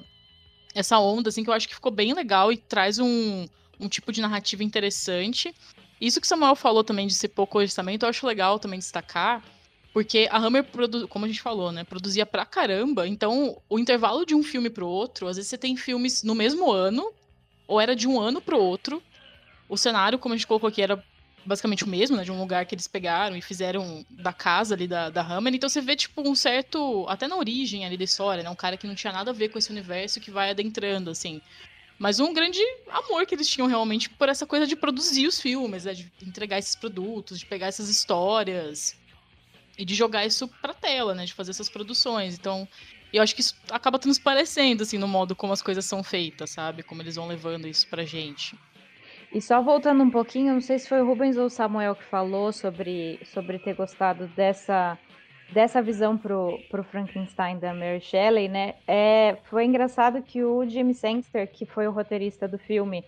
essa 0.75 0.99
onda, 0.99 1.28
assim, 1.28 1.42
que 1.42 1.50
eu 1.50 1.54
acho 1.54 1.68
que 1.68 1.75
ficou 1.75 1.90
bem 1.90 2.14
legal 2.14 2.52
e 2.52 2.56
traz 2.56 2.99
um, 2.99 3.47
um 3.78 3.88
tipo 3.88 4.12
de 4.12 4.20
narrativa 4.20 4.62
interessante. 4.62 5.52
Isso 6.00 6.20
que 6.20 6.26
Samuel 6.26 6.54
falou 6.54 6.85
também 6.85 7.06
de 7.06 7.14
ser 7.14 7.28
pouco 7.28 7.59
orçamento, 7.59 8.04
eu 8.04 8.09
acho 8.09 8.26
legal 8.26 8.59
também 8.59 8.78
destacar, 8.78 9.42
porque 9.92 10.28
a 10.30 10.38
Hammer, 10.38 10.64
como 11.09 11.25
a 11.25 11.28
gente 11.28 11.42
falou, 11.42 11.73
né, 11.73 11.82
produzia 11.82 12.25
pra 12.25 12.47
caramba. 12.47 13.09
Então, 13.09 13.61
o 13.68 13.78
intervalo 13.78 14.25
de 14.25 14.35
um 14.35 14.42
filme 14.42 14.70
pro 14.70 14.87
outro, 14.87 15.26
às 15.26 15.37
vezes 15.37 15.50
você 15.50 15.59
tem 15.59 15.76
filmes 15.76 16.23
no 16.23 16.35
mesmo 16.35 16.70
ano, 16.70 17.12
ou 17.66 17.80
era 17.80 17.97
de 17.97 18.06
um 18.06 18.20
ano 18.20 18.40
pro 18.40 18.59
outro. 18.59 19.02
O 19.68 19.76
cenário, 19.76 20.18
como 20.18 20.35
a 20.35 20.37
gente 20.37 20.47
colocou 20.47 20.68
aqui, 20.68 20.80
era 20.80 21.02
basicamente 21.44 21.85
o 21.85 21.88
mesmo, 21.88 22.16
né, 22.16 22.23
de 22.23 22.30
um 22.30 22.38
lugar 22.38 22.66
que 22.66 22.75
eles 22.75 22.87
pegaram 22.87 23.37
e 23.37 23.42
fizeram 23.42 24.04
da 24.11 24.32
casa 24.32 24.75
ali 24.75 24.87
da, 24.87 25.11
da 25.11 25.23
Hammer. 25.23 25.54
Então 25.54 25.68
você 25.68 25.80
vê, 25.80 25.97
tipo, 25.97 26.28
um 26.28 26.35
certo. 26.35 27.04
Até 27.09 27.26
na 27.26 27.37
origem 27.37 27.85
ali 27.85 27.97
da 27.97 28.04
história, 28.04 28.44
né? 28.44 28.50
Um 28.50 28.54
cara 28.54 28.76
que 28.76 28.87
não 28.87 28.94
tinha 28.94 29.12
nada 29.12 29.30
a 29.30 29.35
ver 29.35 29.49
com 29.49 29.59
esse 29.59 29.70
universo 29.70 30.20
que 30.20 30.30
vai 30.30 30.50
adentrando, 30.50 31.11
assim. 31.11 31.40
Mas 31.99 32.20
um 32.20 32.32
grande 32.32 32.61
amor 32.88 33.26
que 33.26 33.35
eles 33.35 33.49
tinham 33.49 33.66
realmente 33.66 34.09
por 34.09 34.28
essa 34.28 34.47
coisa 34.47 34.66
de 34.66 34.76
produzir 34.76 35.26
os 35.26 35.40
filmes, 35.40 35.85
né? 35.85 35.94
De 35.94 36.11
entregar 36.26 36.59
esses 36.59 36.76
produtos, 36.76 37.40
de 37.40 37.47
pegar 37.47 37.66
essas 37.66 37.88
histórias 37.88 38.97
e 39.81 39.85
de 39.85 39.95
jogar 39.95 40.27
isso 40.27 40.47
pra 40.61 40.75
tela, 40.75 41.15
né? 41.15 41.25
De 41.25 41.33
fazer 41.33 41.53
essas 41.53 41.71
produções. 41.71 42.39
Então, 42.39 42.69
eu 43.11 43.23
acho 43.23 43.35
que 43.35 43.41
isso 43.41 43.57
acaba 43.71 43.99
transparecendo, 43.99 44.83
assim, 44.83 44.99
no 44.99 45.09
modo 45.09 45.35
como 45.35 45.55
as 45.55 45.63
coisas 45.63 45.87
são 45.87 46.05
feitas, 46.05 46.51
sabe? 46.51 46.83
Como 46.83 47.01
eles 47.01 47.17
vão 47.17 47.27
levando 47.27 47.67
isso 47.67 47.89
pra 47.89 48.05
gente. 48.05 48.55
E 49.33 49.41
só 49.41 49.63
voltando 49.63 50.03
um 50.03 50.11
pouquinho, 50.11 50.53
não 50.53 50.61
sei 50.61 50.79
se 50.79 50.89
foi 50.89 51.01
o 51.01 51.07
Rubens 51.07 51.39
ou 51.39 51.47
o 51.47 51.51
Samuel 51.51 51.95
que 51.95 52.05
falou 52.05 52.53
sobre, 52.53 53.19
sobre 53.25 53.59
ter 53.59 53.75
gostado 53.75 54.27
dessa, 54.29 54.99
dessa 55.51 55.81
visão 55.81 56.19
pro, 56.19 56.59
pro 56.69 56.85
Frankenstein 56.85 57.59
da 57.59 57.73
Mary 57.73 58.03
Shelley, 58.03 58.49
né? 58.49 58.75
É, 58.87 59.39
foi 59.45 59.65
engraçado 59.65 60.23
que 60.23 60.45
o 60.45 60.69
Jimmy 60.69 60.95
Sangster, 60.95 61.51
que 61.51 61.65
foi 61.65 61.89
o 61.89 61.93
roteirista 61.93 62.47
do 62.47 62.59
filme, 62.59 63.03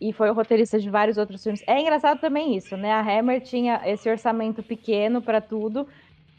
e 0.00 0.12
foi 0.12 0.30
o 0.30 0.32
roteirista 0.32 0.78
de 0.78 0.88
vários 0.88 1.18
outros 1.18 1.42
filmes. 1.42 1.62
É 1.66 1.78
engraçado 1.78 2.18
também 2.20 2.56
isso, 2.56 2.76
né? 2.76 2.90
A 2.90 3.00
Hammer 3.00 3.40
tinha 3.42 3.82
esse 3.84 4.08
orçamento 4.08 4.62
pequeno 4.62 5.20
para 5.20 5.40
tudo. 5.40 5.86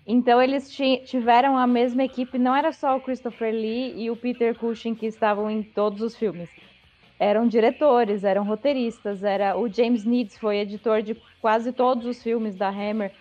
Então 0.06 0.42
eles 0.42 0.70
tiveram 1.06 1.56
a 1.58 1.68
mesma 1.68 2.04
equipe, 2.04 2.40
não 2.40 2.56
era 2.56 2.72
só 2.72 2.98
o 2.98 3.02
Christopher 3.02 3.54
Lee 3.54 3.94
e 3.96 4.10
o 4.10 4.16
Peter 4.16 4.58
Cushing 4.58 4.96
que 4.96 5.06
estavam 5.06 5.50
em 5.50 5.62
todos 5.62 6.02
os 6.02 6.16
filmes. 6.16 6.50
Eram 7.20 7.48
diretores, 7.48 8.24
eram 8.24 8.44
roteiristas, 8.44 9.24
era 9.24 9.56
o 9.56 9.72
James 9.72 10.04
Needs 10.04 10.40
foi 10.40 10.58
editor 10.58 11.04
de 11.04 11.16
quase 11.40 11.72
todos 11.72 12.08
os 12.08 12.24
filmes 12.24 12.56
da 12.56 12.70
Hammer. 12.70 13.12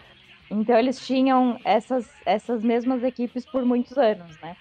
Então 0.50 0.76
eles 0.78 1.06
tinham 1.06 1.60
essas, 1.66 2.10
essas 2.24 2.64
mesmas 2.64 3.04
equipes 3.04 3.44
por 3.44 3.62
muitos 3.62 3.98
anos, 3.98 4.40
né? 4.40 4.56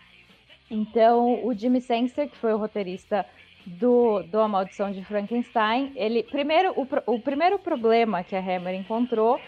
Então 0.70 1.44
o 1.46 1.54
Jimmy 1.54 1.80
Sangster, 1.80 2.30
que 2.30 2.36
foi 2.36 2.54
o 2.54 2.58
roteirista 2.58 3.26
do, 3.66 4.24
do 4.24 4.40
A 4.40 4.48
Maldição 4.48 4.92
de 4.92 5.04
Frankenstein, 5.04 5.92
ele 5.96 6.24
primeiro 6.24 6.74
o, 6.76 6.88
o 7.14 7.22
primeiro 7.22 7.60
problema 7.60 8.24
que 8.24 8.36
a 8.36 8.40
Hammer 8.40 8.76
encontrou 8.76 9.40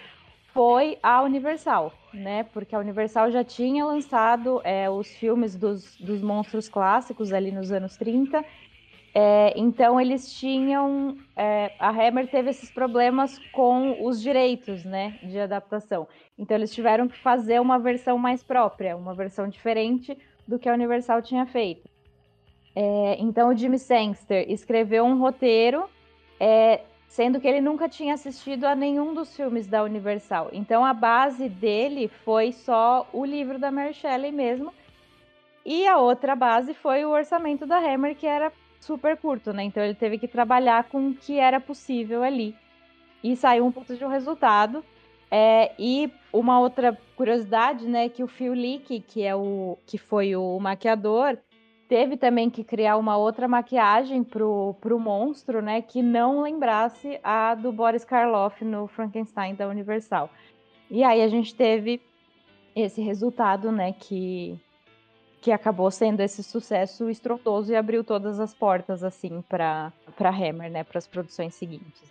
foi 0.53 0.97
a 1.01 1.21
Universal, 1.23 1.93
né? 2.13 2.43
Porque 2.43 2.75
a 2.75 2.79
Universal 2.79 3.31
já 3.31 3.43
tinha 3.43 3.85
lançado 3.85 4.61
é, 4.63 4.89
os 4.89 5.15
filmes 5.15 5.55
dos, 5.55 5.97
dos 5.97 6.21
monstros 6.21 6.67
clássicos 6.69 7.31
ali 7.33 7.51
nos 7.51 7.71
anos 7.71 7.97
30 7.97 8.43
É, 9.13 9.53
então 9.57 9.99
eles 9.99 10.33
tinham. 10.33 11.17
É, 11.35 11.73
a 11.79 11.89
Hammer 11.89 12.29
teve 12.29 12.49
esses 12.51 12.71
problemas 12.71 13.39
com 13.51 14.05
os 14.05 14.21
direitos 14.21 14.85
né, 14.85 15.19
de 15.23 15.39
adaptação. 15.39 16.07
Então 16.37 16.57
eles 16.57 16.73
tiveram 16.73 17.07
que 17.09 17.17
fazer 17.17 17.59
uma 17.61 17.77
versão 17.79 18.17
mais 18.17 18.43
própria, 18.43 18.95
uma 18.97 19.13
versão 19.15 19.49
diferente 19.49 20.17
do 20.47 20.57
que 20.59 20.69
a 20.69 20.73
Universal 20.73 21.21
tinha 21.21 21.45
feito. 21.45 21.90
É, 22.75 23.17
então 23.19 23.49
o 23.49 23.55
Jimmy 23.55 23.77
Sangster 23.77 24.49
escreveu 24.49 25.03
um 25.03 25.19
roteiro, 25.19 25.89
é, 26.39 26.81
sendo 27.07 27.39
que 27.39 27.47
ele 27.47 27.59
nunca 27.59 27.89
tinha 27.89 28.13
assistido 28.13 28.65
a 28.65 28.73
nenhum 28.73 29.13
dos 29.13 29.35
filmes 29.35 29.67
da 29.67 29.83
Universal. 29.83 30.49
Então 30.53 30.85
a 30.85 30.93
base 30.93 31.49
dele 31.49 32.07
foi 32.07 32.51
só 32.51 33.07
o 33.11 33.25
livro 33.25 33.59
da 33.59 33.71
Mary 33.71 33.93
Shelley 33.93 34.31
mesmo. 34.31 34.73
E 35.65 35.85
a 35.85 35.97
outra 35.97 36.35
base 36.35 36.73
foi 36.73 37.05
o 37.05 37.11
orçamento 37.11 37.65
da 37.67 37.77
Hammer, 37.77 38.15
que 38.15 38.25
era 38.25 38.51
super 38.79 39.15
curto, 39.17 39.53
né? 39.53 39.63
Então 39.63 39.83
ele 39.83 39.93
teve 39.93 40.17
que 40.17 40.27
trabalhar 40.27 40.85
com 40.85 41.09
o 41.09 41.13
que 41.13 41.37
era 41.37 41.59
possível 41.59 42.23
ali. 42.23 42.55
E 43.23 43.35
saiu 43.35 43.65
um 43.65 43.71
ponto 43.71 43.95
de 43.95 44.03
um 44.03 44.07
resultado. 44.07 44.83
É, 45.29 45.71
e 45.77 46.11
uma 46.33 46.59
outra 46.59 46.97
curiosidade, 47.15 47.87
né, 47.87 48.09
que 48.09 48.21
o 48.21 48.27
Phil 48.27 48.53
Leak, 48.53 48.99
que 49.01 49.23
é 49.23 49.33
o 49.33 49.77
que 49.85 49.97
foi 49.97 50.35
o 50.35 50.59
maquiador, 50.59 51.37
teve 51.91 52.15
também 52.15 52.49
que 52.49 52.63
criar 52.63 52.95
uma 52.95 53.17
outra 53.17 53.49
maquiagem 53.49 54.23
pro, 54.23 54.73
pro 54.79 54.97
monstro, 54.97 55.61
né, 55.61 55.81
que 55.81 56.01
não 56.01 56.41
lembrasse 56.41 57.19
a 57.21 57.53
do 57.53 57.69
Boris 57.69 58.05
Karloff 58.05 58.63
no 58.63 58.87
Frankenstein 58.87 59.55
da 59.55 59.67
Universal. 59.67 60.29
E 60.89 61.03
aí 61.03 61.21
a 61.21 61.27
gente 61.27 61.53
teve 61.53 62.01
esse 62.73 63.01
resultado, 63.01 63.73
né, 63.73 63.91
que 63.91 64.57
que 65.41 65.51
acabou 65.51 65.91
sendo 65.91 66.21
esse 66.21 66.43
sucesso 66.43 67.09
estrondoso 67.09 67.73
e 67.73 67.75
abriu 67.75 68.05
todas 68.05 68.39
as 68.39 68.53
portas 68.53 69.03
assim 69.03 69.43
para 69.49 69.91
para 70.15 70.29
Hammer, 70.29 70.71
né, 70.71 70.85
para 70.85 70.97
as 70.97 71.07
produções 71.07 71.55
seguintes. 71.55 72.03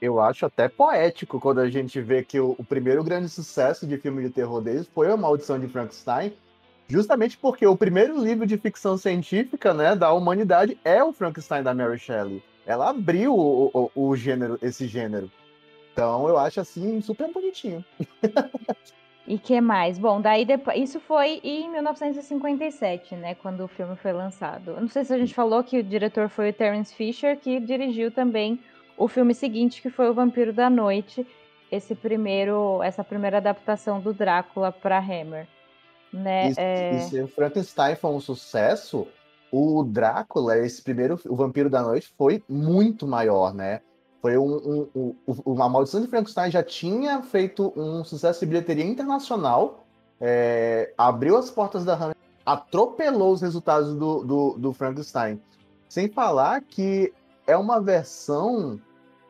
Eu 0.00 0.20
acho 0.20 0.46
até 0.46 0.68
poético 0.68 1.40
quando 1.40 1.58
a 1.58 1.68
gente 1.68 2.00
vê 2.00 2.22
que 2.22 2.38
o, 2.38 2.54
o, 2.56 2.62
primeiro 2.62 3.02
grande 3.02 3.28
sucesso 3.28 3.84
de 3.84 3.98
filme 3.98 4.22
de 4.22 4.30
terror 4.30 4.60
deles 4.60 4.86
foi 4.86 5.10
a 5.10 5.16
Maldição 5.16 5.58
de 5.58 5.66
Frankenstein, 5.66 6.32
justamente 6.88 7.36
porque 7.36 7.66
o 7.66 7.76
primeiro 7.76 8.18
livro 8.22 8.46
de 8.46 8.56
ficção 8.56 8.96
científica, 8.96 9.74
né, 9.74 9.94
da 9.94 10.12
humanidade 10.12 10.78
é 10.84 11.04
o 11.04 11.12
Frankenstein 11.12 11.62
da 11.62 11.74
Mary 11.74 11.98
Shelley. 11.98 12.42
Ela 12.66 12.90
abriu 12.90 13.34
o, 13.34 13.90
o, 13.94 14.08
o 14.08 14.16
gênero, 14.16 14.58
esse 14.62 14.86
gênero. 14.86 15.30
Então 15.92 16.28
eu 16.28 16.38
acho 16.38 16.60
assim 16.60 17.00
super 17.00 17.30
bonitinho. 17.32 17.84
E 19.26 19.38
que 19.38 19.60
mais? 19.60 19.98
Bom, 19.98 20.22
daí 20.22 20.46
depois. 20.46 20.80
Isso 20.80 20.98
foi 20.98 21.38
em 21.44 21.70
1957, 21.70 23.14
né? 23.14 23.34
Quando 23.34 23.62
o 23.62 23.68
filme 23.68 23.94
foi 23.94 24.10
lançado. 24.10 24.80
Não 24.80 24.88
sei 24.88 25.04
se 25.04 25.12
a 25.12 25.18
gente 25.18 25.34
falou 25.34 25.62
que 25.62 25.78
o 25.78 25.82
diretor 25.82 26.30
foi 26.30 26.48
o 26.48 26.52
Terence 26.52 26.94
Fisher, 26.94 27.36
que 27.36 27.60
dirigiu 27.60 28.10
também 28.10 28.58
o 28.96 29.06
filme 29.06 29.34
seguinte, 29.34 29.82
que 29.82 29.90
foi 29.90 30.08
O 30.08 30.14
Vampiro 30.14 30.50
da 30.50 30.70
Noite. 30.70 31.26
Esse 31.70 31.94
primeiro, 31.94 32.82
essa 32.82 33.04
primeira 33.04 33.36
adaptação 33.36 34.00
do 34.00 34.14
Drácula 34.14 34.72
para 34.72 34.98
Hammer. 34.98 35.46
Né? 36.12 36.50
E, 36.50 36.54
é... 36.56 36.96
e 36.96 37.00
se 37.00 37.20
o 37.20 37.28
Frankenstein 37.28 37.96
foi 37.96 38.10
um 38.10 38.20
sucesso, 38.20 39.06
o 39.50 39.82
Drácula, 39.84 40.58
esse 40.58 40.82
primeiro, 40.82 41.18
o 41.26 41.36
Vampiro 41.36 41.70
da 41.70 41.82
Noite, 41.82 42.12
foi 42.16 42.42
muito 42.48 43.06
maior, 43.06 43.54
né? 43.54 43.80
Foi 44.20 44.36
um, 44.36 44.88
um, 44.94 45.14
um, 45.26 45.34
uma 45.44 45.68
Maldição 45.68 46.00
de 46.00 46.08
Frankenstein 46.08 46.50
já 46.50 46.62
tinha 46.62 47.22
feito 47.22 47.72
um 47.76 48.02
sucesso 48.02 48.40
de 48.40 48.46
bilheteria 48.46 48.84
internacional, 48.84 49.86
é, 50.20 50.92
abriu 50.98 51.36
as 51.36 51.50
portas 51.50 51.84
da 51.84 51.94
Hammer, 51.94 52.16
atropelou 52.44 53.32
os 53.32 53.40
resultados 53.40 53.94
do, 53.94 54.24
do, 54.24 54.58
do, 54.58 54.72
Frankenstein. 54.72 55.40
Sem 55.88 56.08
falar 56.08 56.62
que 56.62 57.12
é 57.46 57.56
uma 57.56 57.80
versão, 57.80 58.80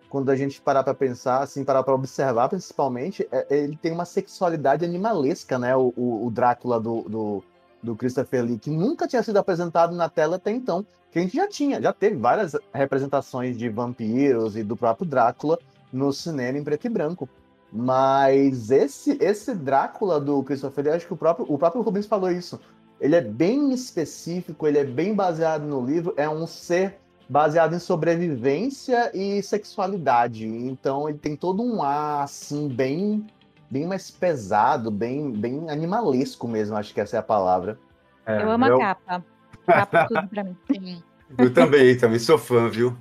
quando 0.09 0.31
a 0.31 0.37
gente 0.37 0.61
parar 0.61 0.83
para 0.83 0.95
pensar, 0.95 1.43
assim, 1.43 1.65
parar 1.65 1.83
para 1.83 1.95
observar 1.95 2.49
principalmente, 2.49 3.26
é, 3.30 3.47
ele 3.50 3.76
tem 3.76 3.93
uma 3.93 4.04
sexualidade 4.04 4.85
animalesca, 4.85 5.59
né? 5.59 5.76
O, 5.76 5.93
o, 5.97 6.26
o 6.26 6.30
Drácula 6.30 6.80
do, 6.80 7.02
do, 7.02 7.45
do 7.82 7.97
Christopher 7.97 8.45
Lee, 8.45 8.59
que 8.59 8.71
nunca 8.71 9.06
tinha 9.06 9.23
sido 9.23 9.37
apresentado 9.37 9.95
na 9.95 10.09
tela 10.09 10.37
até 10.37 10.50
então 10.50 10.85
que 11.11 11.19
a 11.19 11.23
gente 11.23 11.37
já 11.37 11.49
tinha, 11.49 11.80
já 11.80 11.93
teve 11.93 12.17
várias 12.17 12.54
representações 12.73 13.56
de 13.56 13.69
vampiros 13.69 14.56
e 14.56 14.63
do 14.63 14.76
próprio 14.76 15.06
Drácula 15.06 15.59
no 15.93 16.13
cinema 16.13 16.59
em 16.59 16.65
preto 16.65 16.87
e 16.87 16.91
branco. 16.91 17.28
Mas 17.73 18.71
esse 18.71 19.17
esse 19.21 19.54
Drácula 19.54 20.21
do 20.21 20.43
Christopher 20.43 20.85
Lee, 20.85 20.95
acho 20.95 21.06
que 21.06 21.15
o 21.15 21.17
próprio, 21.17 21.47
o 21.49 21.59
próprio 21.59 21.82
Rubens 21.82 22.06
falou 22.06 22.30
isso. 22.30 22.61
Ele 23.00 23.15
é 23.15 23.21
bem 23.21 23.73
específico, 23.73 24.67
ele 24.67 24.78
é 24.78 24.85
bem 24.85 25.15
baseado 25.15 25.63
no 25.63 25.85
livro, 25.85 26.13
é 26.17 26.28
um 26.28 26.47
ser 26.47 26.99
baseado 27.28 27.75
em 27.75 27.78
sobrevivência 27.78 29.10
e 29.14 29.43
sexualidade. 29.43 30.47
Então 30.47 31.08
ele 31.08 31.19
tem 31.19 31.36
todo 31.36 31.62
um 31.62 31.82
ar 31.82 32.25
assim 32.25 32.69
bem 32.69 33.26
bem 33.71 33.86
mais 33.86 34.10
pesado, 34.10 34.91
bem 34.91 35.30
bem 35.30 35.69
animalesco 35.69 36.49
mesmo, 36.49 36.76
acho 36.76 36.95
que 36.95 37.00
essa 37.00 37.17
é 37.17 37.19
a 37.21 37.23
palavra. 37.23 37.78
É, 38.25 38.43
eu 38.43 38.50
amo 38.50 38.67
eu... 38.67 38.76
a 38.76 38.95
capa. 38.95 39.25
Capa 39.67 40.06
tudo 40.06 40.28
pra 40.28 40.45
mim. 40.45 41.02
Eu 41.36 41.52
também, 41.52 41.95
também 41.95 42.19
sou 42.19 42.38
fã, 42.38 42.71
viu? 42.71 42.97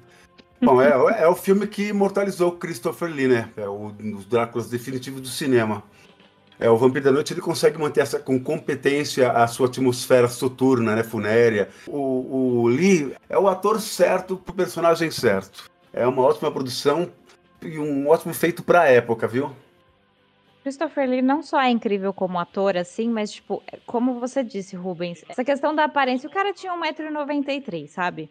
Bom, 0.62 0.82
é, 0.82 0.90
é 1.22 1.28
o 1.30 1.34
filme 1.34 1.66
que 1.66 1.88
imortalizou 1.88 2.52
Christopher 2.52 3.10
Lee, 3.10 3.26
né? 3.26 3.50
É 3.56 3.70
o, 3.70 3.94
um 3.98 4.12
dos 4.12 4.26
Dráculas 4.26 4.70
definitivos 4.70 5.22
do 5.22 5.30
cinema. 5.30 5.82
É, 6.60 6.70
o 6.70 6.78
Vampiro 6.78 7.06
da 7.06 7.12
Noite 7.12 7.34
ele 7.34 7.42
consegue 7.42 7.78
manter 7.78 8.02
essa, 8.02 8.20
com 8.20 8.40
competência 8.40 9.32
a 9.32 9.46
sua 9.48 9.68
atmosfera 9.68 10.28
soturna, 10.28 10.96
né, 10.96 11.04
funérea. 11.04 11.70
O, 11.86 12.62
o 12.64 12.68
Lee 12.68 13.16
é 13.30 13.38
o 13.38 13.48
ator 13.48 13.80
certo 13.80 14.38
pro 14.38 14.54
personagem 14.54 15.12
certo. 15.12 15.70
É 15.94 16.06
uma 16.08 16.24
ótima 16.24 16.52
produção 16.52 17.12
e 17.62 17.78
um 17.78 18.08
ótimo 18.08 18.34
feito 18.34 18.64
para 18.64 18.82
a 18.82 18.88
época, 18.88 19.28
viu? 19.28 19.52
Christopher 20.64 21.10
Lee 21.10 21.22
não 21.22 21.42
só 21.42 21.62
é 21.62 21.70
incrível 21.70 22.12
como 22.12 22.38
ator, 22.40 22.76
assim, 22.76 23.08
mas, 23.08 23.32
tipo, 23.32 23.64
como 23.86 24.20
você 24.20 24.44
disse, 24.44 24.76
Rubens, 24.76 25.24
essa 25.30 25.44
questão 25.44 25.74
da 25.74 25.86
aparência, 25.86 26.28
o 26.28 26.32
cara 26.32 26.54
tinha 26.54 26.74
1,93m, 26.74 27.88
sabe? 27.88 28.30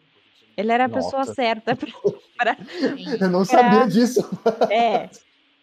Ele 0.56 0.70
era 0.72 0.84
a 0.84 0.88
Nossa. 0.88 1.16
pessoa 1.16 1.34
certa 1.34 1.74
pra. 1.76 1.88
pra 2.36 2.56
Eu 3.20 3.30
não 3.30 3.44
pra... 3.44 3.58
sabia 3.58 3.86
disso. 3.86 4.20
É. 4.70 5.08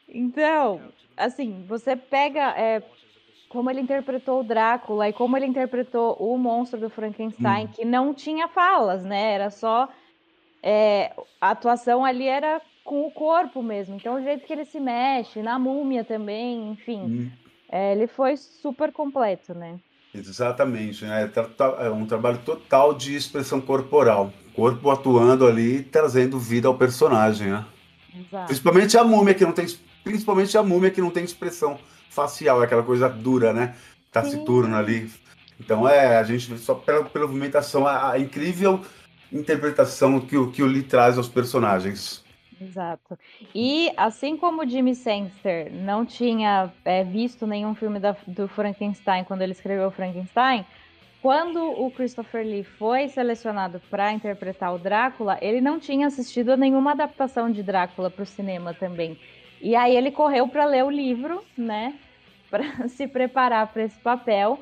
Então, 0.07 0.81
assim, 1.17 1.65
você 1.67 1.95
pega 1.95 2.51
é, 2.57 2.81
como 3.49 3.69
ele 3.69 3.81
interpretou 3.81 4.39
o 4.39 4.43
Drácula 4.43 5.09
e 5.09 5.13
como 5.13 5.37
ele 5.37 5.45
interpretou 5.45 6.15
o 6.19 6.37
monstro 6.37 6.79
do 6.79 6.89
Frankenstein, 6.89 7.65
hum. 7.65 7.69
que 7.73 7.85
não 7.85 8.13
tinha 8.13 8.47
falas, 8.47 9.03
né? 9.03 9.33
Era 9.33 9.49
só. 9.49 9.87
É, 10.61 11.11
a 11.41 11.51
atuação 11.51 12.05
ali 12.05 12.27
era 12.27 12.61
com 12.83 13.05
o 13.05 13.11
corpo 13.11 13.61
mesmo. 13.61 13.95
Então, 13.95 14.15
o 14.15 14.23
jeito 14.23 14.45
que 14.45 14.53
ele 14.53 14.65
se 14.65 14.79
mexe, 14.79 15.41
na 15.41 15.59
múmia 15.59 16.03
também, 16.03 16.71
enfim. 16.71 17.01
Hum. 17.01 17.31
É, 17.69 17.91
ele 17.91 18.07
foi 18.07 18.37
super 18.37 18.91
completo, 18.91 19.53
né? 19.53 19.79
Exatamente, 20.13 21.05
né? 21.05 21.29
É, 21.79 21.85
é 21.85 21.89
um 21.89 22.05
trabalho 22.05 22.37
total 22.39 22.93
de 22.93 23.15
expressão 23.15 23.59
corporal. 23.59 24.31
Corpo 24.55 24.91
atuando 24.91 25.47
ali, 25.47 25.81
trazendo 25.81 26.37
vida 26.37 26.67
ao 26.67 26.77
personagem, 26.77 27.49
né? 27.49 27.65
Exato. 28.15 28.45
Principalmente 28.45 28.97
a 28.97 29.03
múmia, 29.03 29.33
que 29.33 29.43
não 29.43 29.51
tem. 29.51 29.65
Principalmente 30.03 30.57
a 30.57 30.63
múmia 30.63 30.91
que 30.91 31.01
não 31.01 31.09
tem 31.09 31.23
expressão 31.23 31.79
facial, 32.09 32.61
é 32.61 32.65
aquela 32.65 32.83
coisa 32.83 33.09
dura, 33.09 33.53
né? 33.53 33.75
Taciturna 34.11 34.77
ali. 34.77 35.09
Então 35.59 35.87
é, 35.87 36.17
a 36.17 36.23
gente 36.23 36.57
só 36.57 36.75
pela, 36.75 37.05
pela 37.05 37.27
movimentação, 37.27 37.87
a, 37.87 38.11
a 38.11 38.19
incrível 38.19 38.81
interpretação 39.31 40.19
que 40.19 40.37
o, 40.37 40.51
que 40.51 40.61
o 40.61 40.67
Lee 40.67 40.83
traz 40.83 41.17
aos 41.17 41.27
personagens. 41.27 42.23
Exato. 42.61 43.17
E 43.53 43.91
assim 43.97 44.37
como 44.37 44.61
o 44.63 44.69
Jimmy 44.69 44.95
Sangster 44.95 45.71
não 45.73 46.05
tinha 46.05 46.71
é, 46.85 47.03
visto 47.03 47.47
nenhum 47.47 47.73
filme 47.75 47.99
da, 47.99 48.15
do 48.27 48.47
Frankenstein 48.47 49.23
quando 49.23 49.41
ele 49.41 49.51
escreveu 49.51 49.91
Frankenstein, 49.91 50.65
quando 51.21 51.61
o 51.63 51.89
Christopher 51.89 52.45
Lee 52.45 52.63
foi 52.63 53.07
selecionado 53.07 53.81
para 53.89 54.11
interpretar 54.11 54.73
o 54.73 54.77
Drácula, 54.77 55.37
ele 55.41 55.61
não 55.61 55.79
tinha 55.79 56.07
assistido 56.07 56.51
a 56.51 56.57
nenhuma 56.57 56.91
adaptação 56.91 57.49
de 57.49 57.63
Drácula 57.63 58.09
para 58.09 58.23
o 58.23 58.25
cinema 58.25 58.73
também. 58.73 59.17
E 59.63 59.75
aí 59.75 59.95
ele 59.95 60.11
correu 60.11 60.47
para 60.47 60.65
ler 60.65 60.83
o 60.83 60.91
livro, 60.91 61.43
né, 61.57 61.95
para 62.51 62.87
se 62.87 63.07
preparar 63.07 63.65
para 63.73 63.83
esse 63.83 63.99
papel. 63.99 64.59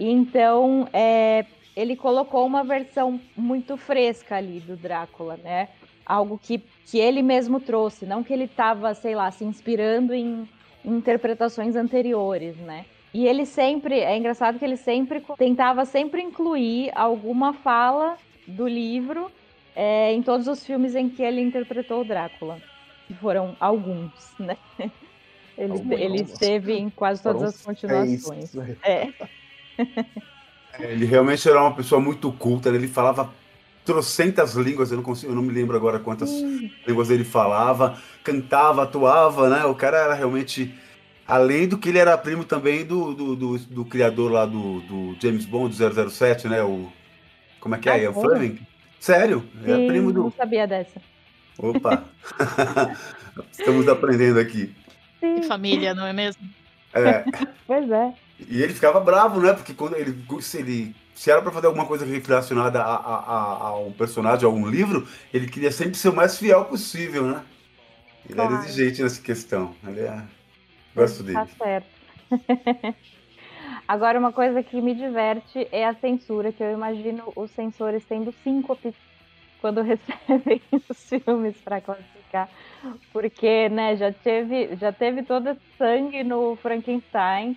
Então 0.00 0.88
é, 0.92 1.44
ele 1.76 1.96
colocou 1.96 2.46
uma 2.46 2.64
versão 2.64 3.20
muito 3.36 3.76
fresca 3.76 4.36
ali 4.36 4.60
do 4.60 4.74
Drácula, 4.74 5.36
né? 5.36 5.68
algo 6.06 6.38
que, 6.40 6.62
que 6.86 6.98
ele 6.98 7.20
mesmo 7.20 7.58
trouxe, 7.58 8.06
não 8.06 8.22
que 8.22 8.32
ele 8.32 8.44
estava, 8.44 8.94
sei 8.94 9.16
lá, 9.16 9.28
se 9.32 9.44
inspirando 9.44 10.14
em, 10.14 10.48
interpretações 10.84 11.74
anteriores, 11.74 12.56
né? 12.58 12.86
E 13.12 13.26
ele 13.26 13.44
sempre, 13.44 13.98
é 13.98 14.16
engraçado 14.16 14.58
que 14.58 14.64
ele 14.64 14.76
sempre 14.76 15.22
tentava 15.36 15.84
sempre 15.84 16.22
incluir 16.22 16.92
alguma 16.94 17.52
fala 17.52 18.16
do 18.46 18.68
livro 18.68 19.30
é, 19.74 20.12
em 20.12 20.22
todos 20.22 20.46
os 20.46 20.64
filmes 20.64 20.94
em 20.94 21.08
que 21.08 21.22
ele 21.22 21.40
interpretou 21.40 22.02
o 22.02 22.04
Drácula. 22.04 22.60
Que 23.06 23.14
foram 23.14 23.56
alguns, 23.60 24.12
né? 24.38 24.56
Ele, 25.58 25.94
ele 25.94 26.20
esteve 26.20 26.74
em 26.74 26.90
quase 26.90 27.22
todas 27.22 27.42
as 27.42 27.62
continuações. 27.62 28.54
É. 28.82 29.08
é. 30.78 30.92
Ele 30.92 31.06
realmente 31.06 31.48
era 31.48 31.58
uma 31.58 31.74
pessoa 31.74 31.98
muito 31.98 32.30
culta, 32.30 32.70
né? 32.70 32.76
ele 32.76 32.88
falava 32.88 33.32
trocentas 33.86 34.54
línguas, 34.54 34.90
eu 34.90 34.96
não 34.96 35.04
consigo, 35.04 35.32
eu 35.32 35.36
não 35.36 35.42
me 35.42 35.52
lembro 35.52 35.76
agora 35.76 35.98
quantas 35.98 36.30
línguas 36.86 37.08
ele 37.08 37.24
falava, 37.24 37.98
cantava, 38.22 38.82
atuava, 38.82 39.48
né? 39.48 39.64
O 39.64 39.74
cara 39.74 39.96
era 39.96 40.14
realmente. 40.14 40.74
Além 41.26 41.66
do 41.66 41.76
que 41.76 41.88
ele 41.88 41.98
era 41.98 42.16
primo 42.16 42.44
também 42.44 42.84
do, 42.84 43.12
do, 43.12 43.34
do, 43.34 43.58
do 43.58 43.84
criador 43.84 44.30
lá 44.30 44.46
do, 44.46 44.80
do, 44.82 45.16
James 45.20 45.44
Bond, 45.44 45.76
do 45.76 46.10
007, 46.10 46.46
né? 46.46 46.62
O, 46.62 46.92
como 47.58 47.74
é 47.74 47.78
que 47.78 47.88
é? 47.88 47.92
Ah, 47.92 47.98
Ian 47.98 48.12
Fleming? 48.12 48.60
Sério? 49.00 49.44
Sim, 49.64 49.72
é 49.72 49.86
primo 49.88 50.12
do. 50.12 50.24
Não 50.24 50.30
sabia 50.30 50.68
dessa. 50.68 51.00
Opa! 51.58 52.04
Estamos 53.52 53.88
aprendendo 53.88 54.38
aqui. 54.38 54.74
Sim. 55.20 55.42
Família, 55.42 55.94
não 55.94 56.06
é 56.06 56.12
mesmo? 56.12 56.42
É. 56.92 57.24
pois 57.66 57.90
é. 57.90 58.14
E 58.48 58.62
ele 58.62 58.74
ficava 58.74 59.00
bravo, 59.00 59.40
né? 59.40 59.52
Porque 59.52 59.74
quando 59.74 59.96
ele, 59.96 60.14
se 60.40 60.58
ele 60.58 60.94
se 61.14 61.30
era 61.30 61.40
para 61.40 61.50
fazer 61.50 61.66
alguma 61.66 61.86
coisa 61.86 62.04
relacionada 62.04 62.82
a, 62.82 62.94
a, 62.94 63.16
a, 63.16 63.68
a, 63.68 63.78
um 63.78 63.90
personagem, 63.90 64.44
a 64.44 64.48
um 64.48 64.68
livro, 64.68 65.08
ele 65.32 65.48
queria 65.48 65.72
sempre 65.72 65.94
ser 65.94 66.10
o 66.10 66.14
mais 66.14 66.38
fiel 66.38 66.66
possível, 66.66 67.26
né? 67.26 67.42
Ele 68.26 68.34
claro. 68.34 68.54
era 68.54 68.64
exigente 68.64 69.02
nessa 69.02 69.22
questão. 69.22 69.74
Ele 69.86 70.00
é... 70.00 70.22
Gosto 70.94 71.22
dele. 71.22 71.38
Tá 71.38 71.46
certo. 71.46 71.86
Agora, 73.88 74.18
uma 74.18 74.32
coisa 74.32 74.62
que 74.62 74.80
me 74.80 74.94
diverte 74.94 75.66
é 75.70 75.86
a 75.86 75.94
censura, 75.94 76.52
que 76.52 76.62
eu 76.62 76.72
imagino 76.72 77.32
os 77.34 77.50
censores 77.52 78.04
tendo 78.04 78.34
síncope 78.42 78.94
quando 79.66 79.82
recebem 79.82 80.62
os 80.88 81.08
filmes 81.08 81.56
para 81.60 81.80
classificar, 81.80 82.48
porque, 83.12 83.68
né, 83.68 83.96
já 83.96 84.12
teve, 84.12 84.76
já 84.76 84.92
teve 84.92 85.24
todo 85.24 85.58
sangue 85.76 86.22
no 86.22 86.54
Frankenstein 86.56 87.56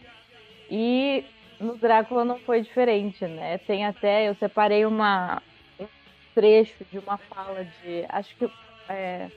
e 0.72 1.24
no 1.60 1.78
Drácula 1.78 2.26
não 2.26 2.40
foi 2.40 2.62
diferente, 2.62 3.26
né? 3.26 3.60
Tem 3.60 3.86
até, 3.86 4.28
eu 4.28 4.34
separei 4.34 4.86
uma, 4.86 5.40
um 5.80 5.86
trecho 6.34 6.84
de 6.92 6.98
uma 6.98 7.18
fala 7.18 7.64
de, 7.64 8.06
acho 8.10 8.36
que 8.38 8.50
é, 8.88 9.28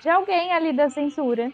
de 0.00 0.08
alguém 0.08 0.52
ali 0.52 0.72
da 0.72 0.88
censura, 0.88 1.50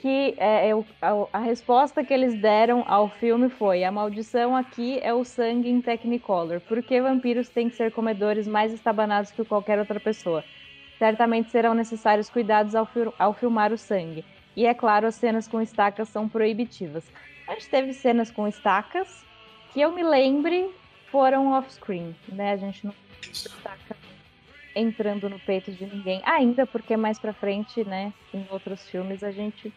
que 0.00 0.34
é, 0.38 0.70
é 0.70 0.84
a, 1.02 1.38
a, 1.38 1.38
resposta 1.38 2.04
que 2.04 2.14
eles 2.14 2.40
deram 2.40 2.84
ao 2.86 3.08
filme 3.08 3.48
foi: 3.48 3.84
a 3.84 3.90
maldição 3.90 4.56
aqui 4.56 4.98
é 5.02 5.12
o 5.12 5.24
sangue 5.24 5.68
em 5.68 5.80
Technicolor. 5.80 6.60
Por 6.60 6.82
que 6.82 7.00
vampiros 7.00 7.48
têm 7.48 7.68
que 7.68 7.76
ser 7.76 7.92
comedores 7.92 8.46
mais 8.46 8.72
estabanados 8.72 9.30
que 9.32 9.44
qualquer 9.44 9.78
outra 9.78 9.98
pessoa? 9.98 10.44
Certamente 10.98 11.50
serão 11.50 11.74
necessários 11.74 12.30
cuidados 12.30 12.74
ao, 12.74 12.88
ao 13.18 13.32
filmar 13.34 13.72
o 13.72 13.78
sangue. 13.78 14.24
E 14.56 14.66
é 14.66 14.74
claro, 14.74 15.06
as 15.06 15.14
cenas 15.14 15.46
com 15.46 15.60
estacas 15.60 16.08
são 16.08 16.28
proibitivas. 16.28 17.04
A 17.46 17.54
gente 17.54 17.68
teve 17.68 17.92
cenas 17.92 18.30
com 18.30 18.46
estacas 18.46 19.24
que 19.72 19.80
eu 19.80 19.92
me 19.92 20.02
lembre 20.02 20.70
foram 21.10 21.52
off-screen, 21.52 22.14
né? 22.28 22.52
A 22.52 22.56
gente 22.56 22.86
não 22.86 22.94
estaca 23.20 23.96
entrando 24.74 25.28
no 25.28 25.40
peito 25.40 25.72
de 25.72 25.86
ninguém 25.86 26.22
ainda, 26.24 26.66
porque 26.66 26.96
mais 26.96 27.18
para 27.18 27.32
frente, 27.32 27.82
né, 27.84 28.12
em 28.32 28.46
outros 28.50 28.88
filmes 28.88 29.24
a 29.24 29.30
gente 29.32 29.72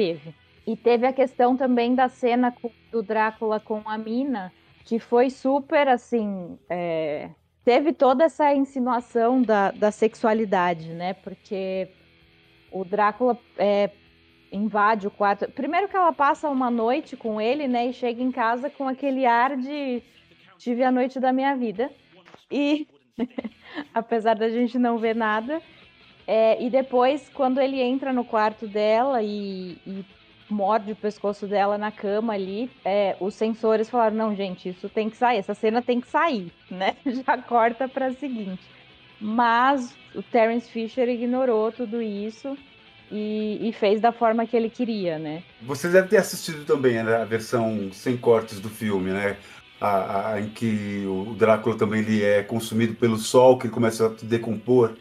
teve. 0.00 0.34
E 0.66 0.76
teve 0.76 1.06
a 1.06 1.12
questão 1.12 1.56
também 1.56 1.94
da 1.94 2.08
cena 2.08 2.54
do 2.90 3.02
Drácula 3.02 3.60
com 3.60 3.82
a 3.84 3.98
mina, 3.98 4.50
que 4.84 4.98
foi 4.98 5.28
super 5.28 5.88
assim. 5.88 6.58
É... 6.70 7.30
Teve 7.62 7.92
toda 7.92 8.24
essa 8.24 8.54
insinuação 8.54 9.42
da, 9.42 9.70
da 9.70 9.90
sexualidade, 9.90 10.88
né? 10.94 11.12
Porque 11.12 11.88
o 12.72 12.84
Drácula 12.84 13.38
é, 13.58 13.90
invade 14.50 15.06
o 15.06 15.10
quarto. 15.10 15.50
Primeiro 15.52 15.86
que 15.86 15.96
ela 15.96 16.12
passa 16.12 16.48
uma 16.48 16.70
noite 16.70 17.16
com 17.16 17.38
ele, 17.38 17.68
né? 17.68 17.88
E 17.88 17.92
chega 17.92 18.22
em 18.22 18.32
casa 18.32 18.70
com 18.70 18.88
aquele 18.88 19.26
ar 19.26 19.56
de 19.58 20.02
tive 20.56 20.82
a 20.82 20.90
noite 20.90 21.20
da 21.20 21.32
minha 21.32 21.54
vida. 21.54 21.90
E 22.50 22.88
apesar 23.92 24.34
da 24.34 24.48
gente 24.48 24.78
não 24.78 24.96
ver 24.96 25.14
nada. 25.14 25.60
É, 26.32 26.62
e 26.62 26.70
depois, 26.70 27.28
quando 27.34 27.60
ele 27.60 27.80
entra 27.80 28.12
no 28.12 28.24
quarto 28.24 28.68
dela 28.68 29.20
e, 29.20 29.76
e 29.84 30.04
morde 30.48 30.92
o 30.92 30.96
pescoço 30.96 31.44
dela 31.48 31.76
na 31.76 31.90
cama 31.90 32.34
ali, 32.34 32.70
é, 32.84 33.16
os 33.18 33.34
sensores 33.34 33.90
falaram: 33.90 34.16
não, 34.16 34.36
gente, 34.36 34.68
isso 34.68 34.88
tem 34.88 35.10
que 35.10 35.16
sair, 35.16 35.38
essa 35.38 35.54
cena 35.54 35.82
tem 35.82 36.00
que 36.00 36.06
sair, 36.06 36.52
né? 36.70 36.94
Já 37.04 37.36
corta 37.36 37.88
para 37.88 38.06
a 38.06 38.12
seguinte. 38.12 38.62
Mas 39.20 39.92
o 40.14 40.22
Terence 40.22 40.70
Fisher 40.70 41.08
ignorou 41.08 41.72
tudo 41.72 42.00
isso 42.00 42.56
e, 43.10 43.68
e, 43.68 43.72
fez 43.72 44.00
da 44.00 44.12
forma 44.12 44.46
que 44.46 44.56
ele 44.56 44.70
queria, 44.70 45.18
né? 45.18 45.42
Você 45.62 45.88
deve 45.88 46.10
ter 46.10 46.18
assistido 46.18 46.64
também 46.64 47.02
né, 47.02 47.16
a 47.16 47.24
versão 47.24 47.90
sem 47.92 48.16
cortes 48.16 48.60
do 48.60 48.68
filme, 48.68 49.10
né? 49.10 49.36
A, 49.80 50.34
a, 50.34 50.40
em 50.40 50.48
que 50.48 51.04
o 51.06 51.34
Drácula 51.34 51.76
também 51.76 52.02
ele 52.02 52.22
é 52.22 52.44
consumido 52.44 52.94
pelo 52.94 53.16
sol, 53.16 53.58
que 53.58 53.66
ele 53.66 53.74
começa 53.74 54.06
a 54.06 54.10
decompor. 54.22 54.94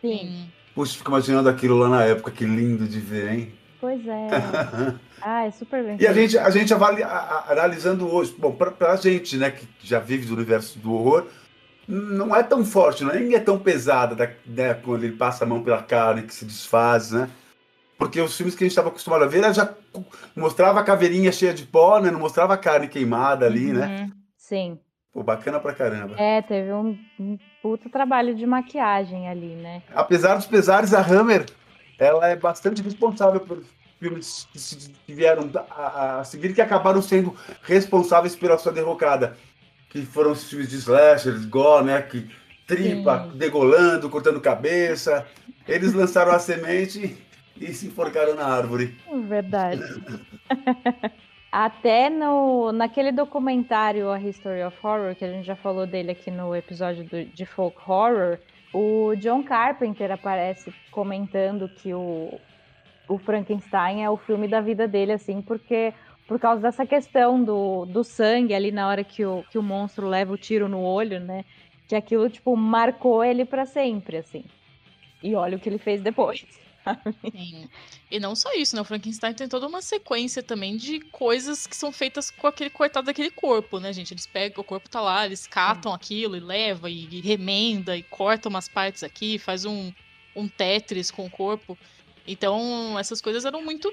Sim. 0.00 0.46
Puxa, 0.76 0.98
fico 0.98 1.10
imaginando 1.10 1.48
aquilo 1.48 1.78
lá 1.78 1.88
na 1.88 2.04
época, 2.04 2.30
que 2.30 2.44
lindo 2.44 2.86
de 2.86 3.00
ver, 3.00 3.32
hein? 3.32 3.52
Pois 3.80 4.06
é. 4.06 4.28
ah, 5.22 5.46
é 5.46 5.50
super 5.50 5.82
bem. 5.82 5.96
E 5.98 6.06
a 6.06 6.12
gente, 6.12 6.36
a 6.36 6.50
gente 6.50 6.74
avalia, 6.74 7.06
a, 7.06 7.50
analisando 7.50 8.06
hoje, 8.06 8.34
bom, 8.36 8.52
pra, 8.52 8.70
pra 8.70 8.94
gente, 8.96 9.38
né, 9.38 9.50
que 9.50 9.66
já 9.82 9.98
vive 9.98 10.26
do 10.26 10.34
universo 10.34 10.78
do 10.78 10.92
horror, 10.92 11.28
não 11.88 12.36
é 12.36 12.42
tão 12.42 12.62
forte, 12.62 13.04
não 13.04 13.10
é, 13.10 13.18
nem 13.18 13.34
é 13.34 13.40
tão 13.40 13.58
pesada, 13.58 14.36
né, 14.44 14.74
quando 14.74 15.04
ele 15.04 15.16
passa 15.16 15.44
a 15.44 15.46
mão 15.46 15.62
pela 15.62 15.82
carne 15.82 16.24
que 16.24 16.34
se 16.34 16.44
desfaz, 16.44 17.10
né? 17.10 17.30
Porque 17.96 18.20
os 18.20 18.36
filmes 18.36 18.54
que 18.54 18.62
a 18.62 18.66
gente 18.66 18.72
estava 18.72 18.90
acostumado 18.90 19.24
a 19.24 19.26
ver 19.26 19.38
ela 19.38 19.54
já 19.54 19.74
mostrava 20.36 20.78
a 20.80 20.84
caveirinha 20.84 21.32
cheia 21.32 21.54
de 21.54 21.64
pó, 21.64 21.98
né? 21.98 22.10
Não 22.10 22.20
mostrava 22.20 22.52
a 22.52 22.58
carne 22.58 22.86
queimada 22.86 23.46
ali, 23.46 23.72
né? 23.72 23.86
uhum. 23.86 23.92
né? 23.92 24.10
Sim. 24.36 24.78
Pô, 25.10 25.22
bacana 25.22 25.58
pra 25.58 25.72
caramba. 25.72 26.14
É, 26.18 26.42
teve 26.42 26.70
um, 26.70 26.98
um 27.18 27.38
puta 27.66 27.90
trabalho 27.90 28.32
de 28.32 28.46
maquiagem 28.46 29.28
ali, 29.28 29.56
né? 29.56 29.82
Apesar 29.92 30.36
dos 30.36 30.46
pesares, 30.46 30.94
a 30.94 31.00
Hammer, 31.00 31.46
ela 31.98 32.28
é 32.28 32.36
bastante 32.36 32.80
responsável 32.80 33.40
por 33.40 33.60
filmes 33.98 34.46
que, 35.04 35.12
vieram 35.12 35.50
a, 35.70 36.20
a, 36.20 36.24
seguir, 36.24 36.54
que 36.54 36.60
acabaram 36.60 37.02
sendo 37.02 37.34
responsáveis 37.62 38.36
pela 38.36 38.56
sua 38.56 38.70
derrocada. 38.70 39.36
Que 39.88 40.06
foram 40.06 40.30
os 40.30 40.48
filmes 40.48 40.68
de 40.68 40.76
slasher, 40.76 41.48
gore, 41.48 41.86
né? 41.86 42.02
Que 42.02 42.30
tripa, 42.68 43.24
Sim. 43.32 43.36
degolando, 43.36 44.08
cortando 44.08 44.40
cabeça. 44.40 45.26
Eles 45.66 45.92
lançaram 45.92 46.30
a 46.30 46.38
semente 46.38 47.18
e 47.60 47.72
se 47.72 47.88
enforcaram 47.88 48.36
na 48.36 48.44
árvore. 48.44 48.96
Verdade. 49.26 49.82
Até 51.50 52.10
no, 52.10 52.72
naquele 52.72 53.12
documentário 53.12 54.10
A 54.10 54.20
History 54.20 54.62
of 54.62 54.76
Horror, 54.82 55.14
que 55.14 55.24
a 55.24 55.30
gente 55.30 55.46
já 55.46 55.56
falou 55.56 55.86
dele 55.86 56.10
aqui 56.10 56.30
no 56.30 56.54
episódio 56.54 57.04
do, 57.04 57.24
de 57.24 57.46
Folk 57.46 57.78
Horror, 57.88 58.38
o 58.72 59.14
John 59.16 59.42
Carpenter 59.42 60.10
aparece 60.10 60.72
comentando 60.90 61.68
que 61.68 61.94
o, 61.94 62.38
o 63.08 63.18
Frankenstein 63.18 64.02
é 64.02 64.10
o 64.10 64.16
filme 64.16 64.48
da 64.48 64.60
vida 64.60 64.86
dele, 64.86 65.12
assim, 65.12 65.40
porque 65.40 65.94
por 66.26 66.40
causa 66.40 66.60
dessa 66.60 66.84
questão 66.84 67.42
do, 67.42 67.86
do 67.86 68.02
sangue 68.02 68.52
ali 68.52 68.72
na 68.72 68.88
hora 68.88 69.04
que 69.04 69.24
o, 69.24 69.44
que 69.50 69.58
o 69.58 69.62
monstro 69.62 70.08
leva 70.08 70.32
o 70.32 70.38
tiro 70.38 70.68
no 70.68 70.80
olho, 70.80 71.20
né? 71.20 71.44
Que 71.86 71.94
aquilo, 71.94 72.28
tipo, 72.28 72.56
marcou 72.56 73.24
ele 73.24 73.44
para 73.44 73.64
sempre, 73.64 74.16
assim. 74.16 74.44
E 75.22 75.34
olha 75.34 75.56
o 75.56 75.60
que 75.60 75.68
ele 75.68 75.78
fez 75.78 76.02
depois. 76.02 76.44
Sim. 77.32 77.68
E 78.10 78.20
não 78.20 78.34
só 78.34 78.52
isso, 78.54 78.74
né? 78.76 78.82
O 78.82 78.84
Frankenstein 78.84 79.34
tem 79.34 79.48
toda 79.48 79.66
uma 79.66 79.82
sequência 79.82 80.42
também 80.42 80.76
de 80.76 81.00
coisas 81.00 81.66
que 81.66 81.76
são 81.76 81.90
feitas 81.92 82.30
com 82.30 82.46
aquele 82.46 82.70
coitado 82.70 83.06
daquele 83.06 83.30
corpo, 83.30 83.78
né, 83.80 83.92
gente? 83.92 84.12
Eles 84.12 84.26
pegam, 84.26 84.60
o 84.60 84.64
corpo 84.64 84.88
tá 84.88 85.00
lá, 85.00 85.26
eles 85.26 85.46
catam 85.46 85.92
Sim. 85.92 85.96
aquilo 85.96 86.36
e 86.36 86.40
leva 86.40 86.88
e, 86.90 87.08
e 87.10 87.20
remenda 87.20 87.96
e 87.96 88.02
corta 88.02 88.48
umas 88.48 88.68
partes 88.68 89.02
aqui, 89.02 89.38
faz 89.38 89.64
um, 89.64 89.92
um 90.34 90.48
Tetris 90.48 91.10
com 91.10 91.26
o 91.26 91.30
corpo. 91.30 91.76
Então, 92.26 92.98
essas 92.98 93.20
coisas 93.20 93.44
eram 93.44 93.62
muito 93.62 93.92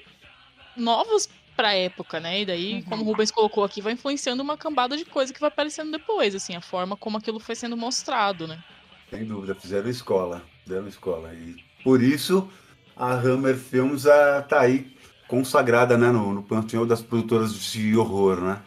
novas 0.76 1.30
pra 1.56 1.74
época, 1.74 2.20
né? 2.20 2.42
E 2.42 2.46
daí, 2.46 2.74
uhum. 2.76 2.82
como 2.84 3.04
o 3.04 3.06
Rubens 3.06 3.32
colocou 3.32 3.64
aqui, 3.64 3.82
vai 3.82 3.94
influenciando 3.94 4.42
uma 4.42 4.58
cambada 4.58 4.98
de 4.98 5.06
coisa 5.06 5.34
que 5.34 5.40
vai 5.40 5.50
aparecendo 5.50 5.92
depois, 5.92 6.36
assim, 6.36 6.56
a 6.56 6.62
forma 6.62 6.98
como 6.98 7.18
aquilo 7.18 7.40
foi 7.40 7.56
sendo 7.56 7.78
mostrado, 7.78 8.48
né? 8.48 8.64
Sem 9.10 9.26
dúvida, 9.26 9.54
fizeram 9.54 9.90
escola, 9.90 10.44
fizeram 10.64 10.88
escola. 10.88 11.34
E 11.34 11.56
por 11.84 12.02
isso 12.02 12.50
a 12.96 13.14
Hammer 13.14 13.56
Films 13.56 14.06
está 14.06 14.62
aí 14.62 14.94
consagrada 15.28 15.98
né, 15.98 16.12
no, 16.12 16.34
no 16.34 16.44
panteão 16.44 16.86
das 16.86 17.02
produtoras 17.02 17.54
de 17.56 17.96
horror, 17.98 18.42
né? 18.42 18.62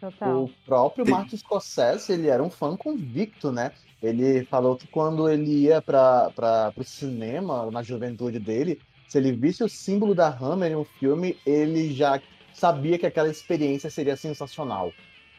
Total. 0.00 0.44
O 0.44 0.50
próprio 0.64 1.04
Tem... 1.04 1.14
Martin 1.14 1.36
Scorsese, 1.36 2.12
ele 2.12 2.28
era 2.28 2.42
um 2.42 2.50
fã 2.50 2.76
convicto, 2.76 3.50
né? 3.50 3.72
Ele 4.02 4.44
falou 4.44 4.76
que 4.76 4.86
quando 4.86 5.28
ele 5.28 5.62
ia 5.62 5.80
para 5.80 6.72
o 6.76 6.84
cinema, 6.84 7.70
na 7.70 7.82
juventude 7.82 8.38
dele, 8.38 8.80
se 9.08 9.18
ele 9.18 9.32
visse 9.32 9.64
o 9.64 9.68
símbolo 9.68 10.14
da 10.14 10.28
Hammer 10.28 10.72
em 10.72 10.76
um 10.76 10.84
filme, 10.84 11.36
ele 11.46 11.92
já 11.92 12.20
sabia 12.52 12.98
que 12.98 13.06
aquela 13.06 13.28
experiência 13.28 13.90
seria 13.90 14.16
sensacional. 14.16 14.92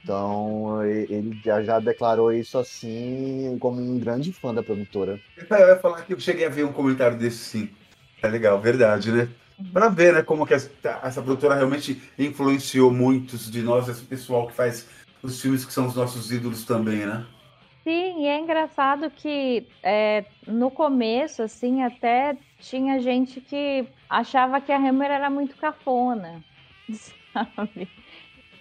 Então, 0.04 0.84
ele 0.86 1.40
já, 1.44 1.62
já 1.64 1.80
declarou 1.80 2.32
isso 2.32 2.58
assim 2.58 3.58
como 3.60 3.82
um 3.82 4.00
grande 4.00 4.32
fã 4.32 4.54
da 4.54 4.64
produtora. 4.64 5.20
Eu 5.50 5.68
ia 5.68 5.80
falar 5.80 6.02
que 6.04 6.14
eu 6.14 6.20
cheguei 6.20 6.46
a 6.46 6.50
ver 6.50 6.66
um 6.66 6.72
comentário 6.72 7.18
desse 7.18 7.38
sim. 7.38 7.70
É 8.22 8.28
legal, 8.28 8.60
verdade, 8.60 9.12
né? 9.12 9.30
Uhum. 9.60 9.72
Para 9.72 9.90
ver, 9.90 10.14
né, 10.14 10.22
como 10.22 10.46
que 10.46 10.54
essa, 10.54 10.70
essa, 11.04 11.22
produtora 11.22 11.56
realmente 11.56 12.02
influenciou 12.18 12.92
muitos 12.92 13.50
de 13.50 13.62
nós, 13.62 13.88
esse 13.88 14.04
pessoal 14.04 14.48
que 14.48 14.54
faz 14.54 14.88
os 15.22 15.42
filmes 15.42 15.66
que 15.66 15.74
são 15.74 15.88
os 15.88 15.96
nossos 15.96 16.32
ídolos 16.32 16.64
também, 16.64 17.06
né? 17.06 17.26
Sim, 17.84 18.24
e 18.24 18.28
é 18.28 18.38
engraçado 18.38 19.10
que 19.10 19.66
é, 19.82 20.26
no 20.46 20.70
começo, 20.70 21.42
assim, 21.42 21.84
até 21.84 22.38
tinha 22.60 23.00
gente 23.00 23.40
que 23.40 23.88
achava 24.10 24.60
que 24.60 24.72
a 24.72 24.78
Hammer 24.78 25.10
era 25.10 25.30
muito 25.30 25.56
cafona, 25.56 26.44
sabe? 27.34 27.88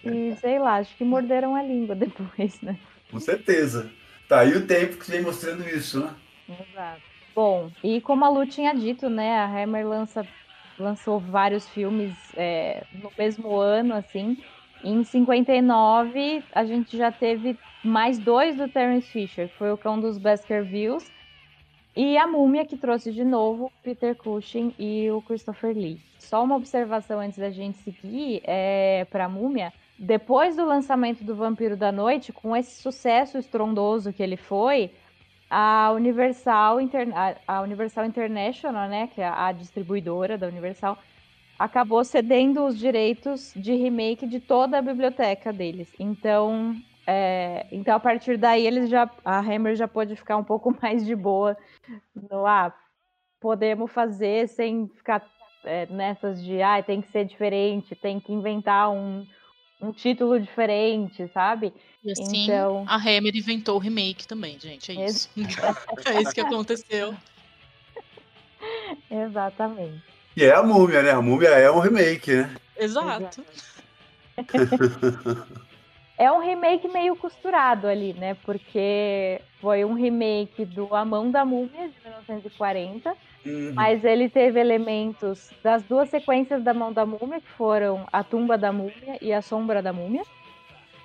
E 0.05 0.37
sei 0.37 0.59
lá, 0.59 0.77
acho 0.77 0.97
que 0.97 1.05
morderam 1.05 1.57
a 1.57 1.62
língua 1.62 1.95
depois, 1.95 2.61
né? 2.62 2.79
Com 3.11 3.19
certeza. 3.19 3.90
Tá 4.29 4.40
aí 4.40 4.57
o 4.57 4.66
tempo 4.66 4.97
que 4.97 5.11
vem 5.11 5.23
mostrando 5.23 5.69
isso, 5.69 6.01
né? 6.01 6.14
Exato. 6.49 7.15
Bom, 7.37 7.70
e 7.85 8.01
como 8.01 8.25
a 8.25 8.31
Lu 8.31 8.46
tinha 8.46 8.72
dito, 8.72 9.11
né, 9.11 9.37
a 9.37 9.44
Hammer 9.44 9.87
lança, 9.87 10.27
lançou 10.79 11.20
vários 11.20 11.68
filmes 11.68 12.16
é, 12.35 12.83
no 12.94 13.12
mesmo 13.18 13.55
ano, 13.57 13.92
assim. 13.92 14.38
Em 14.83 15.05
59, 15.05 16.42
a 16.51 16.64
gente 16.64 16.96
já 16.96 17.12
teve 17.12 17.59
mais 17.85 18.18
dois 18.18 18.57
do 18.57 18.66
Terence 18.66 19.07
Fisher, 19.07 19.51
que 19.51 19.55
foi 19.57 19.70
o 19.70 19.77
Cão 19.77 20.01
dos 20.01 20.16
Baskervilles, 20.16 21.12
e 21.94 22.16
a 22.16 22.27
Múmia, 22.27 22.64
que 22.64 22.79
trouxe 22.79 23.12
de 23.12 23.22
novo 23.22 23.70
Peter 23.83 24.16
Cushing 24.16 24.75
e 24.79 25.11
o 25.11 25.20
Christopher 25.20 25.77
Lee. 25.77 26.01
Só 26.18 26.42
uma 26.42 26.57
observação 26.57 27.20
antes 27.20 27.38
da 27.38 27.51
gente 27.51 27.77
seguir 27.79 28.40
é, 28.44 29.07
para 29.11 29.27
a 29.27 29.29
Múmia. 29.29 29.75
Depois 29.99 30.57
do 30.57 30.64
lançamento 30.64 31.22
do 31.22 31.35
Vampiro 31.35 31.77
da 31.77 31.92
Noite, 31.92 32.33
com 32.33 32.57
esse 32.57 32.81
sucesso 32.81 33.37
estrondoso 33.37 34.11
que 34.11 34.22
ele 34.22 34.38
foi, 34.38 34.90
a 35.48 35.92
Universal, 35.94 36.80
Interna 36.80 37.37
a 37.46 37.61
Universal 37.61 38.04
International, 38.04 38.88
né, 38.88 39.06
que 39.06 39.20
é 39.20 39.28
a 39.28 39.52
distribuidora 39.52 40.37
da 40.37 40.46
Universal, 40.46 40.98
acabou 41.59 42.04
cedendo 42.04 42.66
os 42.66 42.78
direitos 42.78 43.52
de 43.56 43.74
remake 43.74 44.26
de 44.26 44.40
toda 44.40 44.78
a 44.78 44.82
biblioteca 44.82 45.52
deles. 45.52 45.92
Então, 45.98 46.74
é, 47.06 47.66
então 47.70 47.94
a 47.94 48.00
partir 48.00 48.37
daí 48.37 48.66
eles 48.66 48.90
já 48.90 49.09
a 49.24 49.38
Hammer 49.38 49.76
já 49.76 49.88
pôde 49.88 50.16
ficar 50.16 50.37
um 50.37 50.44
pouco 50.44 50.76
mais 50.82 51.04
de 51.06 51.14
boa 51.14 51.56
no 52.14 52.44
ah, 52.44 52.74
podemos 53.40 53.90
fazer 53.90 54.48
sem 54.48 54.88
ficar 54.88 55.26
é, 55.64 55.87
nessas 55.87 56.42
de 56.42 56.61
ah, 56.62 56.82
tem 56.82 57.00
que 57.00 57.09
ser 57.09 57.24
diferente, 57.24 57.94
tem 57.94 58.20
que 58.20 58.32
inventar 58.32 58.90
um, 58.90 59.26
um 59.80 59.92
título 59.92 60.40
diferente, 60.40 61.28
sabe? 61.28 61.72
E 62.07 62.12
assim, 62.12 62.45
então... 62.45 62.85
a 62.87 62.97
Hammer 62.97 63.35
inventou 63.35 63.75
o 63.75 63.81
remake 63.81 64.29
também, 64.29 64.57
gente. 64.61 64.97
É 64.97 65.07
isso. 65.07 65.29
é 66.07 66.23
isso 66.23 66.33
que 66.33 66.40
aconteceu. 66.40 67.14
Exatamente. 69.11 70.03
E 70.37 70.45
é 70.45 70.55
a 70.55 70.62
múmia, 70.62 71.03
né? 71.03 71.11
A 71.11 71.21
múmia 71.21 71.49
é 71.49 71.69
um 71.71 71.81
remake, 71.81 72.33
né? 72.33 72.55
Exato. 72.79 73.42
é 76.16 76.31
um 76.31 76.40
remake 76.40 76.87
meio 76.87 77.16
costurado 77.16 77.88
ali, 77.88 78.12
né? 78.12 78.37
Porque 78.45 79.40
foi 79.61 79.85
um 79.85 79.95
remake 79.95 80.64
do 80.64 80.95
A 80.95 81.05
Mão 81.05 81.31
da 81.31 81.45
Múmia, 81.45 81.88
de 81.88 81.95
1940. 82.05 83.16
Uhum. 83.45 83.73
Mas 83.75 84.05
ele 84.05 84.29
teve 84.29 84.61
elementos 84.61 85.51
das 85.62 85.83
duas 85.83 86.11
sequências 86.11 86.62
da 86.62 86.75
Mão 86.75 86.92
da 86.92 87.07
Múmia, 87.07 87.40
que 87.40 87.51
foram 87.57 88.07
A 88.12 88.23
Tumba 88.23 88.59
da 88.59 88.71
Múmia 88.71 89.19
e 89.21 89.33
A 89.33 89.40
Sombra 89.40 89.83
da 89.83 89.92
Múmia. 89.92 90.23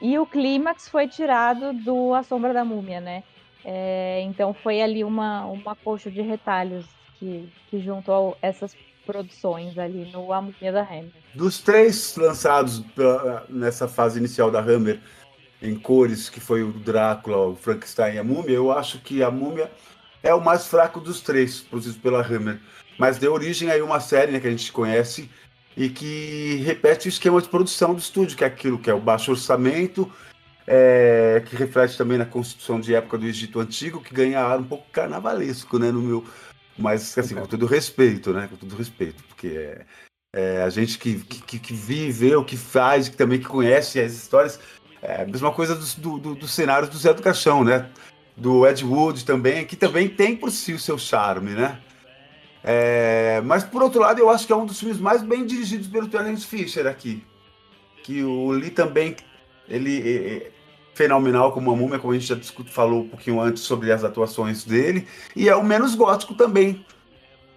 E 0.01 0.17
o 0.17 0.25
clímax 0.25 0.89
foi 0.89 1.07
tirado 1.07 1.73
do 1.73 2.13
A 2.13 2.23
Sombra 2.23 2.53
da 2.53 2.65
Múmia, 2.65 2.99
né? 2.99 3.23
É, 3.63 4.21
então 4.21 4.53
foi 4.53 4.81
ali 4.81 5.03
uma, 5.03 5.45
uma 5.45 5.75
coxa 5.75 6.09
de 6.09 6.21
retalhos 6.21 6.85
que, 7.19 7.47
que 7.69 7.79
juntou 7.79 8.35
essas 8.41 8.75
produções 9.05 9.77
ali 9.77 10.11
no 10.11 10.33
A 10.33 10.41
Múmia 10.41 10.71
da 10.71 10.81
Hammer. 10.81 11.11
Dos 11.35 11.59
três 11.59 12.15
lançados 12.15 12.83
nessa 13.47 13.87
fase 13.87 14.17
inicial 14.17 14.49
da 14.49 14.59
Hammer 14.59 14.99
em 15.61 15.77
cores, 15.77 16.29
que 16.29 16.39
foi 16.39 16.63
o 16.63 16.71
Drácula, 16.71 17.49
o 17.49 17.55
Frankenstein 17.55 18.15
e 18.15 18.19
a 18.19 18.23
Múmia, 18.23 18.55
eu 18.55 18.71
acho 18.71 18.99
que 18.99 19.21
a 19.21 19.29
Múmia 19.29 19.71
é 20.23 20.33
o 20.33 20.41
mais 20.41 20.67
fraco 20.67 20.99
dos 20.99 21.21
três, 21.21 21.61
produzido 21.61 21.99
pela 21.99 22.25
Hammer. 22.25 22.59
Mas 22.97 23.17
deu 23.17 23.33
origem 23.33 23.69
aí 23.69 23.79
a 23.79 23.85
uma 23.85 23.99
série 23.99 24.31
né, 24.31 24.39
que 24.39 24.47
a 24.47 24.51
gente 24.51 24.71
conhece, 24.71 25.29
e 25.75 25.89
que 25.89 26.61
repete 26.65 27.07
o 27.07 27.09
esquema 27.09 27.41
de 27.41 27.47
produção 27.47 27.93
do 27.93 27.99
estúdio, 27.99 28.37
que 28.37 28.43
é 28.43 28.47
aquilo 28.47 28.79
que 28.79 28.89
é 28.89 28.93
o 28.93 28.99
baixo 28.99 29.31
orçamento, 29.31 30.11
é, 30.67 31.43
que 31.45 31.55
reflete 31.55 31.97
também 31.97 32.17
na 32.17 32.25
constituição 32.25 32.79
de 32.79 32.93
época 32.93 33.17
do 33.17 33.25
Egito 33.25 33.59
Antigo, 33.59 34.01
que 34.01 34.13
ganha 34.13 34.39
ar 34.39 34.59
um 34.59 34.63
pouco 34.63 34.85
carnavalesco, 34.91 35.79
né, 35.79 35.91
no 35.91 36.01
meu... 36.01 36.25
Mas, 36.77 37.17
assim, 37.17 37.35
com 37.35 37.45
todo 37.45 37.65
respeito, 37.65 38.31
né, 38.31 38.47
com 38.49 38.55
todo 38.55 38.75
respeito, 38.75 39.23
porque 39.25 39.47
é, 39.47 39.85
é 40.33 40.63
a 40.63 40.69
gente 40.69 40.97
que, 40.97 41.19
que, 41.19 41.59
que 41.59 41.73
vive, 41.73 42.33
o 42.35 42.45
que 42.45 42.57
faz, 42.57 43.09
que 43.09 43.17
também 43.17 43.39
que 43.39 43.45
conhece 43.45 43.99
as 43.99 44.13
histórias, 44.13 44.59
é 45.01 45.23
a 45.23 45.25
mesma 45.25 45.51
coisa 45.51 45.75
dos 45.75 45.95
do, 45.95 46.17
do, 46.17 46.35
do 46.35 46.47
cenários 46.47 46.89
do 46.89 46.97
Zé 46.97 47.13
do 47.13 47.21
Caixão, 47.21 47.63
né, 47.63 47.89
do 48.35 48.65
Ed 48.65 48.83
Wood 48.85 49.25
também, 49.25 49.65
que 49.65 49.75
também 49.75 50.07
tem 50.07 50.35
por 50.35 50.51
si 50.51 50.73
o 50.73 50.79
seu 50.79 50.97
charme, 50.97 51.51
né, 51.51 51.79
é, 52.63 53.41
mas 53.43 53.63
por 53.63 53.81
outro 53.81 54.01
lado, 54.01 54.19
eu 54.19 54.29
acho 54.29 54.45
que 54.45 54.53
é 54.53 54.55
um 54.55 54.65
dos 54.65 54.79
filmes 54.79 54.99
mais 54.99 55.21
bem 55.21 55.45
dirigidos 55.45 55.87
pelo 55.87 56.07
Terence 56.07 56.45
Fisher 56.45 56.87
aqui. 56.87 57.23
Que 58.03 58.23
o 58.23 58.51
Lee 58.51 58.69
também, 58.69 59.15
ele 59.67 60.01
é, 60.01 60.33
é 60.33 60.51
fenomenal 60.93 61.51
como 61.51 61.71
uma 61.71 61.77
múmia, 61.77 61.99
como 61.99 62.13
a 62.13 62.15
gente 62.15 62.27
já 62.27 62.35
discutiu, 62.35 62.71
falou 62.71 63.01
um 63.01 63.09
pouquinho 63.09 63.39
antes 63.39 63.63
sobre 63.63 63.91
as 63.91 64.03
atuações 64.03 64.63
dele, 64.63 65.07
e 65.35 65.49
é 65.49 65.55
o 65.55 65.63
menos 65.63 65.95
gótico 65.95 66.35
também 66.35 66.85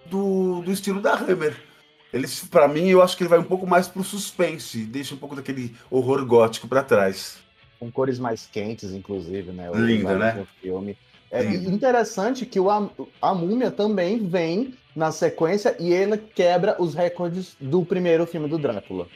do, 0.05 0.61
do 0.61 0.71
estilo 0.71 1.01
da 1.01 1.13
Hammer. 1.13 1.55
Ele, 2.13 2.27
para 2.49 2.67
mim, 2.67 2.87
eu 2.87 3.01
acho 3.01 3.17
que 3.17 3.23
ele 3.23 3.29
vai 3.29 3.39
um 3.39 3.43
pouco 3.43 3.67
mais 3.67 3.87
pro 3.87 4.03
suspense, 4.03 4.85
deixa 4.85 5.13
um 5.13 5.17
pouco 5.17 5.35
daquele 5.35 5.75
horror 5.91 6.25
gótico 6.25 6.67
para 6.67 6.81
trás. 6.81 7.37
Com 7.77 7.91
cores 7.91 8.17
mais 8.17 8.45
quentes, 8.45 8.93
inclusive, 8.93 9.51
né? 9.51 9.69
Lindo, 9.73 10.17
né? 10.17 10.47
Filme. 10.61 10.97
É 11.35 11.53
interessante 11.53 12.45
que 12.45 12.59
o, 12.59 12.69
a, 12.69 12.89
a 13.21 13.33
Múmia 13.33 13.71
também 13.71 14.25
vem 14.27 14.73
na 14.95 15.11
sequência 15.11 15.75
e 15.79 15.91
ele 15.91 16.17
quebra 16.17 16.75
os 16.79 16.95
recordes 16.95 17.55
do 17.59 17.83
primeiro 17.83 18.25
filme 18.25 18.47
do 18.47 18.57
Drácula. 18.57 19.07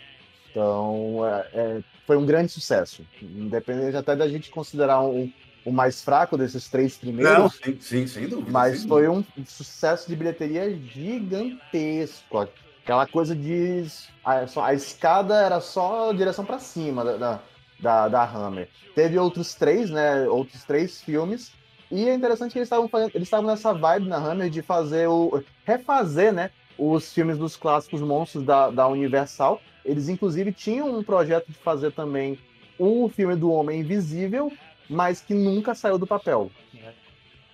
Então, 0.51 1.25
é, 1.25 1.47
é, 1.53 1.79
foi 2.05 2.17
um 2.17 2.25
grande 2.25 2.51
sucesso. 2.51 3.05
Independente 3.21 3.95
até 3.95 4.15
da 4.15 4.27
gente 4.27 4.49
considerar 4.49 5.01
um, 5.01 5.32
o 5.63 5.71
mais 5.71 6.01
fraco 6.01 6.38
desses 6.38 6.67
três 6.67 6.97
primeiros. 6.97 7.38
Não, 7.38 7.49
sim, 7.49 7.77
sim 7.79 8.08
sem 8.08 8.27
dúvida. 8.27 8.51
Mas 8.51 8.79
sem 8.79 8.89
foi 8.89 9.05
dúvida. 9.05 9.27
um 9.38 9.45
sucesso 9.45 10.10
de 10.10 10.15
bilheteria 10.15 10.75
gigantesco. 10.75 12.49
Aquela 12.84 13.05
coisa 13.08 13.36
de. 13.36 13.86
A, 14.25 14.45
a 14.65 14.73
escada 14.73 15.36
era 15.36 15.62
só 15.62 16.12
direção 16.12 16.43
para 16.43 16.60
cima 16.60 17.05
da, 17.05 17.39
da, 17.79 18.08
da 18.08 18.23
Hammer. 18.23 18.67
Teve 18.95 19.17
outros 19.17 19.53
três, 19.53 19.89
né? 19.89 20.27
Outros 20.27 20.63
três 20.63 20.99
filmes 21.01 21.51
e 21.91 22.08
é 22.08 22.13
interessante 22.13 22.52
que 22.54 22.60
eles 22.60 22.67
estavam 22.67 22.88
fazendo, 22.88 23.12
eles 23.15 23.28
estavam 23.28 23.47
nessa 23.47 23.73
vibe 23.73 24.08
na 24.08 24.17
Hammer 24.17 24.49
de 24.49 24.62
fazer 24.62 25.08
o 25.08 25.43
refazer, 25.65 26.32
né, 26.32 26.52
os 26.78 27.12
filmes 27.12 27.38
dos 27.38 27.56
clássicos 27.56 28.02
monstros 28.02 28.43
da, 28.43 28.69
da 28.69 28.88
Universal. 28.88 29.60
Eles 29.84 30.08
inclusive 30.08 30.52
tinham 30.52 30.97
um 30.97 31.04
projeto 31.04 31.47
de 31.47 31.58
fazer 31.58 31.91
também 31.91 32.38
o 32.78 33.10
filme 33.10 33.36
do 33.36 33.52
Homem 33.52 33.82
Invisível, 33.82 34.52
mas 34.89 35.19
que 35.19 35.34
nunca 35.34 35.73
saiu 35.73 35.97
do 35.97 36.06
papel. 36.06 36.52
Né? 36.73 36.93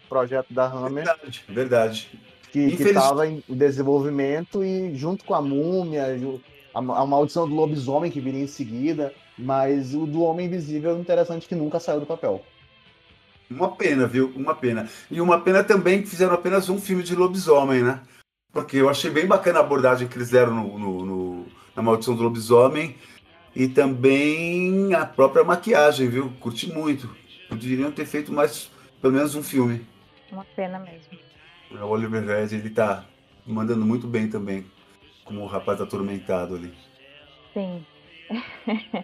Projeto 0.10 0.54
da 0.54 0.66
Hammer. 0.66 1.06
Verdade, 1.06 1.44
verdade. 1.48 2.20
Que 2.52 2.60
estava 2.60 3.28
em 3.28 3.44
desenvolvimento 3.48 4.64
e 4.64 4.94
junto 4.96 5.24
com 5.26 5.34
a 5.34 5.42
Múmia, 5.42 6.06
a, 6.74 6.80
a 6.80 7.06
Maldição 7.06 7.48
do 7.48 7.56
Lobisomem 7.56 8.12
que 8.12 8.20
viria 8.20 8.44
em 8.44 8.48
seguida, 8.48 9.14
mas 9.38 9.94
o 9.94 10.06
do 10.06 10.22
Homem 10.22 10.48
Invisível 10.48 10.96
é 10.96 11.00
interessante 11.00 11.48
que 11.48 11.56
nunca 11.56 11.80
saiu 11.80 12.02
do 12.02 12.06
papel. 12.06 12.44
Uma 13.50 13.76
pena, 13.76 14.08
viu? 14.08 14.32
Uma 14.36 14.56
pena. 14.56 14.90
E 15.10 15.22
uma 15.22 15.40
pena 15.40 15.64
também 15.64 16.02
que 16.02 16.10
fizeram 16.10 16.34
apenas 16.34 16.70
um 16.70 16.80
filme 16.80 17.04
de 17.04 17.16
lobisomem, 17.16 17.84
né? 17.84 18.02
Porque 18.52 18.78
eu 18.78 18.90
achei 18.90 19.12
bem 19.12 19.28
bacana 19.28 19.60
a 19.60 19.62
abordagem 19.62 20.08
que 20.08 20.18
eles 20.18 20.30
deram 20.30 20.54
no, 20.54 20.80
no, 20.80 21.06
no, 21.06 21.46
na 21.76 21.84
Maldição 21.84 22.16
do 22.16 22.24
Lobisomem 22.24 22.96
e 23.56 23.68
também 23.68 24.94
a 24.94 25.06
própria 25.06 25.44
maquiagem, 25.44 26.10
viu? 26.10 26.32
Curti 26.40 26.72
muito. 26.72 27.14
Poderiam 27.50 27.92
ter 27.92 28.06
feito 28.06 28.32
mais, 28.32 28.72
pelo 29.02 29.14
menos 29.14 29.36
um 29.36 29.44
filme. 29.44 29.86
Uma 30.32 30.46
pena 30.56 30.80
mesmo. 30.80 31.20
O 31.72 31.86
Oliver 31.88 32.26
Red, 32.26 32.56
ele 32.56 32.70
tá 32.70 33.06
mandando 33.46 33.86
muito 33.86 34.08
bem 34.08 34.30
também, 34.30 34.66
como 35.24 35.42
o 35.42 35.48
rapaz 35.48 35.82
atormentado 35.82 36.56
ali. 36.56 36.74
Sim. 37.54 37.86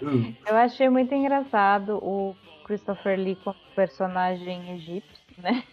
Hum. 0.02 0.34
eu 0.48 0.56
achei 0.56 0.90
muito 0.90 1.14
engraçado 1.14 1.98
o 1.98 2.36
Christopher 2.66 3.20
Lee 3.20 3.38
como 3.44 3.56
personagem 3.76 4.76
egípcio, 4.76 5.20
né? 5.38 5.64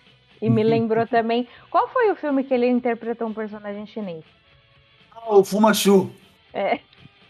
E 0.41 0.51
me 0.51 0.63
lembrou 0.65 1.07
também. 1.07 1.49
Qual 1.71 1.89
foi 1.89 2.11
o 2.11 2.17
filme 2.17 2.45
que 2.45 2.53
ele 2.53 2.67
interpretou 2.67 3.29
um 3.29 3.35
personagem 3.35 3.87
chinês? 3.87 4.25
Ah, 5.13 5.35
o 5.35 5.45
Fumachu. 5.45 6.11
É. 6.53 6.81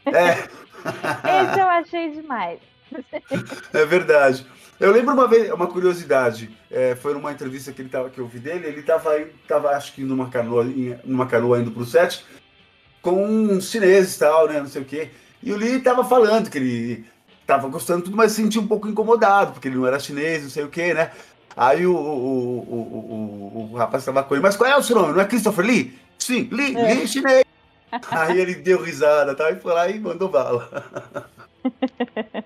É. 0.07 0.49
Esse 1.53 1.61
eu 1.61 1.69
achei 1.69 2.11
demais. 2.11 2.61
É 3.73 3.85
verdade. 3.85 4.47
Eu 4.81 4.93
lembro 4.93 5.13
uma 5.13 5.27
vez, 5.27 5.51
uma 5.51 5.67
curiosidade, 5.67 6.51
é, 6.71 6.95
foi 6.95 7.13
numa 7.13 7.33
entrevista 7.33 7.73
que 7.73 7.83
ele 7.83 7.89
tava, 7.89 8.11
que 8.11 8.21
eu 8.21 8.29
vi 8.29 8.39
dele, 8.39 8.69
ele 8.69 8.81
estava 8.81 9.11
tava 9.49 9.71
acho 9.71 9.93
que 9.93 10.03
numa 10.03 10.31
canoa, 10.31 10.65
numa 11.05 11.27
canoa 11.27 11.59
indo 11.59 11.73
pro 11.73 11.85
set, 11.85 12.25
com 13.03 13.25
uns 13.25 13.71
chineses 13.71 14.15
e 14.15 14.19
tal, 14.21 14.47
né, 14.47 14.61
não 14.61 14.69
sei 14.69 14.83
o 14.83 14.85
quê. 14.85 15.11
E 15.42 15.53
o 15.53 15.57
Lee 15.57 15.77
estava 15.77 16.05
falando 16.05 16.51
que 16.51 16.59
ele 16.59 17.05
tava 17.46 17.68
gostando 17.68 18.05
tudo, 18.05 18.16
mas 18.16 18.33
se 18.33 18.42
sentia 18.42 18.61
um 18.61 18.66
pouco 18.66 18.88
incomodado, 18.88 19.53
porque 19.53 19.68
ele 19.68 19.77
não 19.77 19.87
era 19.87 19.98
chinês, 19.98 20.42
não 20.42 20.51
sei 20.51 20.64
o 20.64 20.68
quê, 20.68 20.92
né? 20.92 21.11
Aí 21.57 21.87
o, 21.87 21.94
o, 21.94 22.59
o, 22.59 23.68
o, 23.68 23.72
o 23.72 23.77
rapaz 23.77 24.03
estava 24.03 24.22
com 24.22 24.35
ele, 24.35 24.42
mas 24.42 24.57
qual 24.57 24.70
é 24.70 24.77
o 24.77 24.83
seu 24.83 24.96
nome? 24.96 25.14
Não 25.14 25.20
é 25.20 25.24
Christopher 25.24 25.64
Lee? 25.64 25.98
Sim, 26.18 26.48
Lee, 26.53 26.77
é. 26.77 26.94
Lee 26.94 27.09
chinês. 27.09 27.44
Aí 28.11 28.38
ele 28.38 28.55
deu 28.55 28.83
risada 28.83 29.35
tá? 29.35 29.51
e 29.51 29.57
foi 29.57 29.72
lá 29.72 29.88
e 29.88 29.98
mandou 29.98 30.29
bala. 30.29 30.85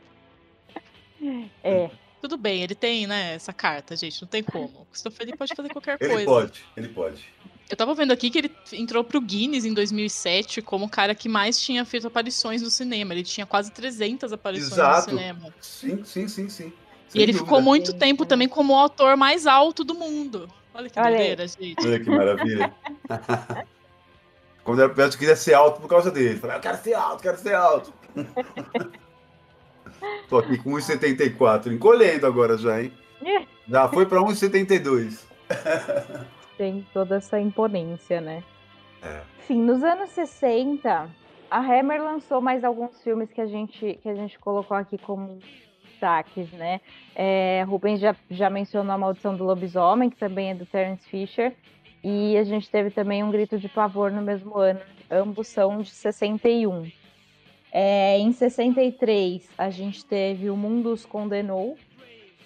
É. 1.62 1.88
Tudo 2.20 2.36
bem, 2.36 2.62
ele 2.62 2.74
tem, 2.74 3.06
né, 3.06 3.34
essa 3.34 3.52
carta, 3.52 3.94
gente, 3.96 4.22
não 4.22 4.28
tem 4.28 4.42
como. 4.42 4.82
O 4.82 4.86
Christopher 4.86 5.26
Lee 5.26 5.36
pode 5.36 5.54
fazer 5.54 5.68
qualquer 5.68 5.98
coisa. 5.98 6.14
Ele 6.14 6.24
pode, 6.24 6.64
ele 6.76 6.88
pode. 6.88 7.24
Eu 7.72 7.76
tava 7.76 7.94
vendo 7.94 8.12
aqui 8.12 8.28
que 8.28 8.36
ele 8.36 8.50
entrou 8.74 9.02
pro 9.02 9.18
Guinness 9.18 9.64
em 9.64 9.72
2007 9.72 10.60
como 10.60 10.84
o 10.84 10.88
cara 10.90 11.14
que 11.14 11.26
mais 11.26 11.58
tinha 11.58 11.86
feito 11.86 12.06
aparições 12.06 12.60
no 12.60 12.68
cinema. 12.68 13.14
Ele 13.14 13.22
tinha 13.22 13.46
quase 13.46 13.72
300 13.72 14.30
aparições 14.30 14.72
Exato. 14.72 15.10
no 15.10 15.18
cinema. 15.18 15.54
Sim, 15.58 16.04
sim, 16.04 16.28
sim, 16.28 16.50
sim. 16.50 16.70
Sem 17.08 17.18
e 17.18 17.22
ele 17.22 17.32
dúvida. 17.32 17.46
ficou 17.46 17.62
muito 17.62 17.94
tempo 17.94 18.26
também 18.26 18.46
como 18.46 18.74
o 18.74 18.76
autor 18.76 19.16
mais 19.16 19.46
alto 19.46 19.84
do 19.84 19.94
mundo. 19.94 20.50
Olha 20.74 20.90
que 20.90 21.00
doideira, 21.00 21.48
gente. 21.48 21.82
Olha 21.82 21.98
que 21.98 22.10
maravilha. 22.10 22.74
Quando 24.64 24.82
era 24.82 24.92
perto, 24.92 25.16
queria 25.16 25.34
ser 25.34 25.54
alto 25.54 25.80
por 25.80 25.88
causa 25.88 26.10
dele. 26.10 26.38
Falei, 26.38 26.56
eu 26.56 26.60
quero 26.60 26.82
ser 26.82 26.92
alto, 26.92 27.22
quero 27.22 27.38
ser 27.38 27.54
alto. 27.54 27.90
Tô 30.28 30.36
aqui 30.36 30.58
com 30.58 30.72
1,74, 30.72 31.72
encolhendo 31.72 32.26
agora 32.26 32.58
já, 32.58 32.82
hein? 32.82 32.92
Já 33.66 33.88
foi 33.88 34.04
para 34.04 34.20
1,72. 34.20 35.20
Tem 36.62 36.86
toda 36.92 37.16
essa 37.16 37.40
imponência, 37.40 38.20
né? 38.20 38.44
É. 39.02 39.20
Enfim, 39.40 39.60
nos 39.60 39.82
anos 39.82 40.10
60, 40.10 41.10
a 41.50 41.58
Hammer 41.58 42.00
lançou 42.00 42.40
mais 42.40 42.62
alguns 42.62 43.02
filmes 43.02 43.32
que 43.32 43.40
a 43.40 43.46
gente, 43.46 43.98
que 44.00 44.08
a 44.08 44.14
gente 44.14 44.38
colocou 44.38 44.76
aqui 44.76 44.96
como 44.96 45.40
destaques, 45.82 46.52
né? 46.52 46.80
É, 47.16 47.64
Rubens 47.66 47.98
já, 47.98 48.14
já 48.30 48.48
mencionou 48.48 48.94
A 48.94 48.96
Maldição 48.96 49.36
do 49.36 49.42
Lobisomem, 49.42 50.08
que 50.08 50.16
também 50.16 50.50
é 50.50 50.54
do 50.54 50.64
Terence 50.64 51.04
Fisher. 51.08 51.52
E 52.04 52.36
a 52.36 52.44
gente 52.44 52.70
teve 52.70 52.92
também 52.92 53.24
Um 53.24 53.32
Grito 53.32 53.58
de 53.58 53.68
Pavor 53.68 54.12
no 54.12 54.22
mesmo 54.22 54.56
ano. 54.56 54.78
Ambos 55.10 55.48
são 55.48 55.82
de 55.82 55.90
61. 55.90 56.88
É, 57.72 58.20
em 58.20 58.30
63, 58.30 59.50
a 59.58 59.68
gente 59.68 60.04
teve 60.04 60.48
O 60.48 60.56
Mundo 60.56 60.92
os 60.92 61.04
Condenou. 61.04 61.76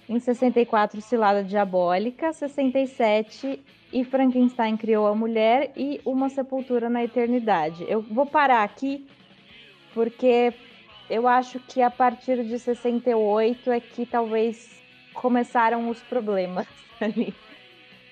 Em 0.08 0.18
64, 0.18 1.02
Cilada 1.02 1.44
Diabólica. 1.44 2.32
67, 2.32 3.62
E 3.92 4.04
Frankenstein 4.04 4.76
Criou 4.76 5.06
a 5.06 5.14
Mulher. 5.14 5.72
E 5.76 6.00
Uma 6.04 6.28
Sepultura 6.28 6.88
na 6.88 7.04
Eternidade. 7.04 7.84
Eu 7.88 8.00
vou 8.00 8.26
parar 8.26 8.62
aqui, 8.62 9.06
porque 9.94 10.52
eu 11.08 11.26
acho 11.28 11.60
que 11.60 11.80
a 11.80 11.90
partir 11.90 12.44
de 12.44 12.58
68 12.58 13.70
é 13.70 13.80
que 13.80 14.04
talvez 14.04 14.70
começaram 15.14 15.88
os 15.88 16.00
problemas 16.00 16.66
ali. 17.00 17.34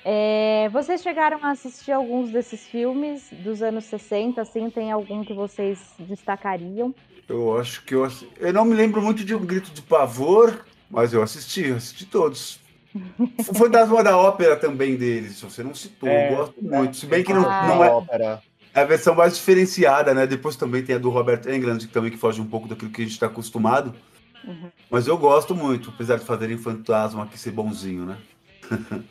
É, 0.04 0.68
vocês 0.70 1.02
chegaram 1.02 1.38
a 1.42 1.50
assistir 1.50 1.90
alguns 1.90 2.30
desses 2.30 2.66
filmes 2.66 3.30
dos 3.42 3.62
anos 3.62 3.84
60, 3.84 4.40
assim, 4.40 4.68
tem 4.68 4.92
algum 4.92 5.24
que 5.24 5.32
vocês 5.32 5.94
destacariam? 5.98 6.94
Eu 7.26 7.58
acho 7.58 7.82
que 7.84 7.94
eu 7.94 8.06
Eu 8.36 8.52
não 8.52 8.66
me 8.66 8.74
lembro 8.74 9.00
muito 9.00 9.24
de 9.24 9.34
um 9.34 9.44
grito 9.44 9.70
de 9.70 9.80
pavor, 9.80 10.66
mas 10.90 11.14
eu 11.14 11.22
assisti, 11.22 11.72
assisti 11.72 12.04
todos. 12.04 12.60
O 12.94 13.54
Fantasma 13.54 14.04
da 14.04 14.16
Ópera 14.16 14.56
também 14.56 14.96
deles, 14.96 15.40
você 15.40 15.62
não 15.62 15.74
citou, 15.74 16.08
é, 16.08 16.32
eu 16.32 16.36
gosto 16.36 16.62
muito. 16.62 16.96
Se 16.96 17.06
bem 17.06 17.24
que 17.24 17.32
não, 17.32 17.48
ah, 17.48 17.66
não 17.66 17.84
é. 17.84 17.90
Ópera. 17.90 18.42
É 18.72 18.80
a 18.80 18.84
versão 18.84 19.14
mais 19.14 19.36
diferenciada, 19.36 20.14
né? 20.14 20.26
Depois 20.26 20.56
também 20.56 20.82
tem 20.82 20.96
a 20.96 20.98
do 20.98 21.10
Robert 21.10 21.42
Englund, 21.48 21.86
que 21.86 21.92
também 21.92 22.10
que 22.10 22.16
foge 22.16 22.40
um 22.40 22.46
pouco 22.46 22.68
daquilo 22.68 22.90
que 22.90 23.02
a 23.02 23.04
gente 23.04 23.14
está 23.14 23.26
acostumado. 23.26 23.94
Uhum. 24.44 24.70
Mas 24.90 25.06
eu 25.06 25.16
gosto 25.16 25.54
muito, 25.54 25.90
apesar 25.90 26.18
de 26.18 26.24
fazerem 26.24 26.58
fantasma 26.58 27.24
aqui 27.24 27.38
ser 27.38 27.52
bonzinho, 27.52 28.04
né? 28.04 28.18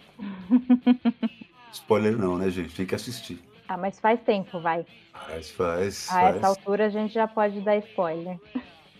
Spoiler 1.72 2.18
não, 2.18 2.38
né, 2.38 2.50
gente? 2.50 2.76
Tem 2.76 2.86
que 2.86 2.96
assistir. 2.96 3.42
Ah, 3.68 3.78
mas 3.78 4.00
faz 4.00 4.20
tempo, 4.22 4.60
vai. 4.60 4.86
Faz, 5.14 5.50
faz. 5.52 6.10
A 6.10 6.14
faz. 6.14 6.36
essa 6.36 6.48
altura 6.48 6.86
a 6.86 6.90
gente 6.90 7.14
já 7.14 7.28
pode 7.28 7.62
dar 7.62 7.78
spoiler. 7.78 8.38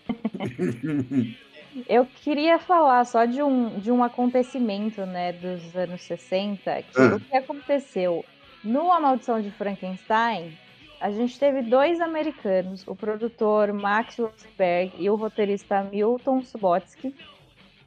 Eu 1.88 2.06
queria 2.06 2.58
falar 2.58 3.04
só 3.04 3.24
de 3.24 3.42
um, 3.42 3.78
de 3.78 3.90
um 3.90 4.02
acontecimento, 4.02 5.04
né, 5.04 5.32
dos 5.32 5.76
anos 5.76 6.02
60, 6.02 6.82
que 6.82 7.00
ah. 7.00 7.16
o 7.16 7.20
que 7.20 7.36
aconteceu 7.36 8.24
no 8.62 8.90
A 8.92 9.00
Maldição 9.00 9.40
de 9.40 9.50
Frankenstein, 9.50 10.56
a 11.00 11.10
gente 11.10 11.38
teve 11.38 11.62
dois 11.62 12.00
americanos, 12.00 12.86
o 12.86 12.96
produtor 12.96 13.72
Max 13.72 14.16
Rosenberg 14.18 14.94
e 14.98 15.10
o 15.10 15.16
roteirista 15.16 15.82
Milton 15.82 16.42
Subotsky, 16.42 17.14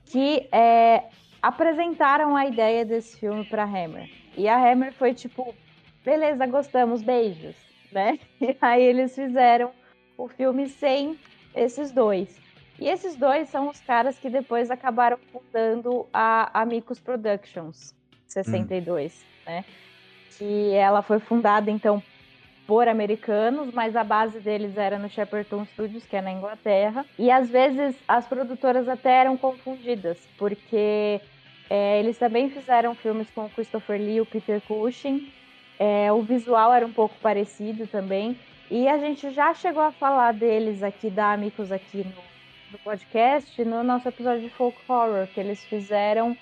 que 0.06 0.48
é, 0.52 1.06
apresentaram 1.42 2.36
a 2.36 2.46
ideia 2.46 2.86
desse 2.86 3.20
filme 3.20 3.44
para 3.46 3.64
Hammer. 3.64 4.10
E 4.38 4.48
a 4.48 4.56
Hammer 4.56 4.94
foi 4.94 5.14
tipo, 5.14 5.56
beleza, 6.06 6.46
gostamos, 6.46 7.02
beijos, 7.02 7.56
né? 7.92 8.20
E 8.40 8.56
aí 8.62 8.84
eles 8.84 9.16
fizeram 9.16 9.72
o 10.18 10.28
filme 10.28 10.70
sem 10.70 11.18
esses 11.56 11.92
dois. 11.92 12.47
E 12.80 12.88
esses 12.88 13.16
dois 13.16 13.50
são 13.50 13.70
os 13.70 13.80
caras 13.82 14.18
que 14.20 14.30
depois 14.30 14.70
acabaram 14.70 15.18
fundando 15.32 16.08
a 16.14 16.62
Amicus 16.62 17.00
Productions, 17.00 17.96
62, 18.28 19.14
hum. 19.14 19.52
né? 19.52 19.66
Que 20.38 20.74
ela 20.74 21.02
foi 21.02 21.20
fundada 21.20 21.72
então 21.72 22.02
por 22.68 22.88
americanos, 22.88 23.74
mas 23.74 23.96
a 23.96 24.04
base 24.04 24.40
deles 24.40 24.78
era 24.78 25.00
no 25.00 25.10
Shepperton 25.10 25.66
Studios, 25.66 26.06
que 26.06 26.18
é 26.18 26.22
na 26.22 26.32
Inglaterra. 26.32 27.06
E 27.18 27.32
às 27.32 27.50
vezes 27.50 27.96
as 28.08 28.28
produtoras 28.28 28.90
até 28.90 29.22
eram 29.22 29.38
confundidas, 29.38 30.20
porque 30.38 31.22
é, 31.70 32.00
eles 32.00 32.18
também 32.18 32.50
fizeram 32.50 32.94
filmes 32.94 33.30
com 33.32 33.46
o 33.46 33.50
Christopher 33.50 34.00
Lee 34.00 34.18
e 34.18 34.22
o 34.22 34.26
Peter 34.26 34.62
Cushing. 34.62 35.32
É, 35.80 36.12
o 36.12 36.22
visual 36.22 36.74
era 36.74 36.86
um 36.86 36.92
pouco 36.92 37.16
parecido 37.22 37.88
também. 37.88 38.38
E 38.70 38.88
a 38.88 38.98
gente 38.98 39.30
já 39.32 39.54
chegou 39.54 39.82
a 39.82 39.92
falar 39.94 40.34
deles 40.34 40.84
aqui, 40.84 41.10
da 41.10 41.32
Amicus, 41.32 41.72
aqui 41.72 42.00
no, 42.00 42.22
no 42.72 42.78
podcast, 42.80 43.64
no 43.64 43.84
nosso 43.84 44.08
episódio 44.08 44.42
de 44.42 44.50
Folk 44.50 44.78
Horror, 44.88 45.28
que 45.28 45.40
eles 45.40 45.64
fizeram 45.66 46.38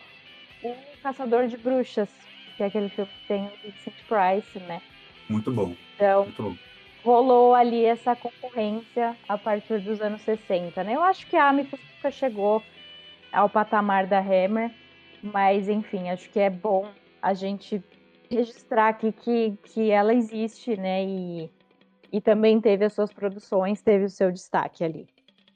O 0.64 0.74
Caçador 1.02 1.48
de 1.48 1.58
Bruxas, 1.58 2.10
que 2.58 2.64
é 2.64 2.68
aquele 2.68 2.90
filme 2.90 3.10
que 3.12 3.28
tem 3.28 3.46
o 3.46 3.52
Vincent 3.64 3.94
Price, 4.08 4.60
né? 4.68 4.82
Muito 5.30 5.52
bom. 5.52 5.76
Então, 5.96 6.24
Muito 6.24 6.44
bom. 6.44 6.56
rolou 7.04 7.54
ali 7.54 7.86
essa 7.86 8.16
concorrência 8.16 9.16
a 9.28 9.38
partir 9.38 9.80
dos 9.82 10.02
anos 10.02 10.22
60, 10.22 10.84
né? 10.84 10.96
Eu 10.96 11.04
acho 11.04 11.28
que 11.28 11.36
a 11.36 11.50
Amicus 11.50 11.80
nunca 11.96 12.12
chegou 12.12 12.64
ao 13.32 13.50
patamar 13.50 14.08
da 14.08 14.20
Hammer, 14.20 14.72
mas 15.22 15.68
enfim, 15.70 16.10
acho 16.10 16.30
que 16.30 16.40
é 16.40 16.50
bom 16.50 16.90
a 17.22 17.34
gente 17.34 17.84
registrar 18.30 18.90
aqui 18.90 19.12
que, 19.12 19.58
que 19.64 19.92
ela 19.92 20.14
existe, 20.14 20.76
né? 20.78 21.04
E, 21.04 21.52
e 22.12 22.22
também 22.22 22.60
teve 22.62 22.86
as 22.86 22.94
suas 22.94 23.12
produções, 23.14 23.82
teve 23.82 24.06
o 24.06 24.10
seu 24.10 24.32
destaque 24.32 24.84
ali. 24.84 25.08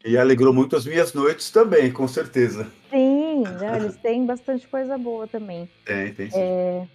E 0.04 0.18
alegrou 0.18 0.54
muito 0.54 0.76
as 0.76 0.86
minhas 0.86 1.14
noites 1.14 1.52
também, 1.52 1.92
com 1.92 2.08
certeza. 2.08 2.72
Sim, 2.90 3.44
né, 3.44 3.78
eles 3.78 3.98
têm 3.98 4.26
bastante 4.26 4.68
coisa 4.68 4.98
boa 4.98 5.28
também. 5.28 5.70
Tem, 5.86 6.14
tem 6.14 6.30
sim. 6.30 6.40
É, 6.40 6.88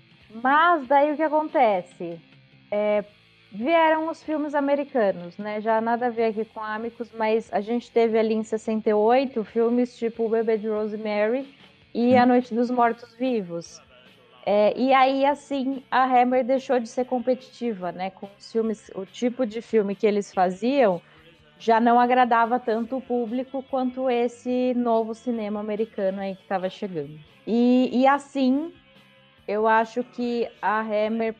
mas 0.43 0.87
daí 0.87 1.13
o 1.13 1.17
que 1.17 1.23
acontece? 1.23 2.19
É, 2.71 3.05
vieram 3.53 4.09
os 4.09 4.23
filmes 4.23 4.55
americanos, 4.55 5.37
né? 5.37 5.61
Já 5.61 5.81
nada 5.81 6.07
a 6.07 6.11
ver 6.11 6.25
aqui 6.25 6.45
com 6.47 6.61
Amicus, 6.61 7.11
mas 7.17 7.49
a 7.53 7.61
gente 7.61 7.91
teve 7.91 8.19
ali 8.19 8.35
em 8.35 8.43
68 8.43 9.45
filmes 9.45 9.97
tipo 9.97 10.25
O 10.25 10.29
Bebê 10.31 10.57
de 10.57 10.69
Rosemary 10.69 11.47
e 11.95 12.17
A 12.17 12.25
Noite 12.25 12.55
dos 12.55 12.71
Mortos 12.71 13.15
Vivos. 13.17 13.81
É, 14.47 14.75
e 14.77 14.93
aí, 14.93 15.25
assim, 15.25 15.83
a 15.91 16.05
Hammer 16.05 16.45
deixou 16.45 16.79
de 16.79 16.89
ser 16.89 17.05
competitiva, 17.07 17.93
né? 17.93 18.11
Com 18.11 18.29
os 18.39 18.51
filmes, 18.51 18.91
o 18.95 19.07
tipo 19.07 19.47
de 19.47 19.63
filme 19.63 19.95
que 19.95 20.07
eles 20.07 20.33
faziam 20.35 21.01
já 21.59 21.81
não 21.81 21.99
agradava 21.99 22.59
tanto 22.59 22.97
o 22.97 23.01
público 23.01 23.63
quanto 23.71 24.11
esse 24.11 24.75
novo 24.75 25.15
cinema 25.15 25.61
americano 25.61 26.21
aí 26.21 26.35
que 26.35 26.43
estava 26.43 26.69
chegando. 26.69 27.19
E, 27.47 27.91
e 27.93 28.07
assim, 28.07 28.73
eu 29.47 29.67
acho 29.67 30.03
que 30.03 30.49
a 30.61 30.81
Hammer 30.81 31.35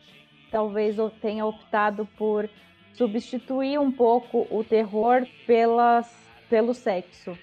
talvez 0.51 0.95
tenha 1.21 1.45
optado 1.45 2.07
por 2.17 2.49
substituir 2.93 3.79
um 3.79 3.91
pouco 3.91 4.47
o 4.49 4.63
terror 4.63 5.27
pelas, 5.45 6.09
pelo 6.49 6.73
sexo, 6.73 7.37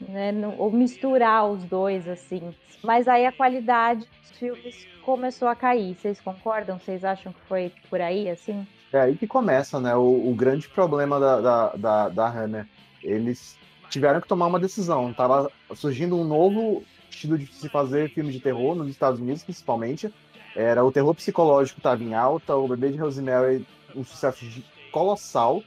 né? 0.00 0.32
Ou 0.56 0.70
misturar 0.70 1.48
os 1.48 1.64
dois, 1.64 2.06
assim. 2.06 2.54
Mas 2.82 3.08
aí 3.08 3.26
a 3.26 3.32
qualidade 3.32 4.06
dos 4.20 4.38
filmes 4.38 4.86
começou 5.02 5.48
a 5.48 5.56
cair. 5.56 5.94
Vocês 5.94 6.20
concordam? 6.20 6.78
Vocês 6.78 7.04
acham 7.04 7.32
que 7.32 7.40
foi 7.48 7.72
por 7.90 8.00
aí, 8.00 8.30
assim? 8.30 8.66
É 8.92 9.00
aí 9.00 9.16
que 9.16 9.26
começa, 9.26 9.78
né? 9.78 9.94
O, 9.94 10.30
o 10.30 10.34
grande 10.34 10.68
problema 10.68 11.20
da, 11.20 11.40
da, 11.40 11.68
da, 11.76 12.08
da 12.08 12.28
Hammer. 12.28 12.66
Eles 13.02 13.56
tiveram 13.90 14.20
que 14.20 14.28
tomar 14.28 14.46
uma 14.46 14.58
decisão. 14.58 15.12
Tava 15.12 15.50
surgindo 15.74 16.16
um 16.16 16.24
novo 16.24 16.82
estilo 17.10 17.36
de 17.36 17.46
se 17.46 17.68
fazer 17.68 18.10
filme 18.10 18.32
de 18.32 18.40
terror 18.40 18.74
nos 18.74 18.88
Estados 18.88 19.20
Unidos, 19.20 19.42
principalmente. 19.42 20.12
Era 20.56 20.84
o 20.84 20.90
terror 20.90 21.14
psicológico 21.14 21.78
estava 21.78 22.02
em 22.02 22.14
alta, 22.14 22.56
o 22.56 22.66
Bebê 22.66 22.90
de 22.90 22.98
Rosemary 22.98 23.66
um 23.94 24.04
sucesso 24.04 24.44
colossal. 24.90 25.62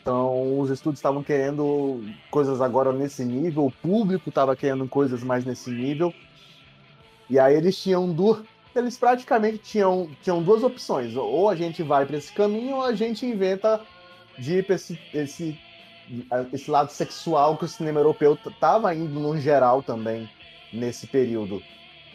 Então, 0.00 0.60
os 0.60 0.70
estudos 0.70 0.98
estavam 0.98 1.22
querendo 1.22 2.04
coisas 2.30 2.60
agora 2.60 2.92
nesse 2.92 3.24
nível, 3.24 3.66
o 3.66 3.72
público 3.72 4.28
estava 4.28 4.54
querendo 4.54 4.86
coisas 4.88 5.22
mais 5.22 5.44
nesse 5.44 5.70
nível. 5.70 6.14
E 7.28 7.38
aí 7.38 7.56
eles 7.56 7.76
tinham 7.76 8.12
duas. 8.12 8.42
Eles 8.78 8.98
praticamente 8.98 9.58
tinham, 9.58 10.10
tinham 10.22 10.42
duas 10.42 10.62
opções. 10.62 11.16
Ou 11.16 11.48
a 11.48 11.56
gente 11.56 11.82
vai 11.82 12.04
para 12.04 12.16
esse 12.16 12.32
caminho, 12.32 12.76
ou 12.76 12.82
a 12.82 12.94
gente 12.94 13.24
inventa 13.24 13.80
de 14.38 14.58
ir 14.58 14.66
para 14.66 14.74
esse, 14.74 14.98
esse, 15.14 15.58
esse 16.52 16.70
lado 16.70 16.90
sexual 16.90 17.56
que 17.56 17.64
o 17.64 17.68
cinema 17.68 18.00
europeu 18.00 18.38
estava 18.46 18.94
indo 18.94 19.18
no 19.18 19.38
geral 19.40 19.82
também 19.82 20.28
nesse 20.72 21.06
período. 21.06 21.62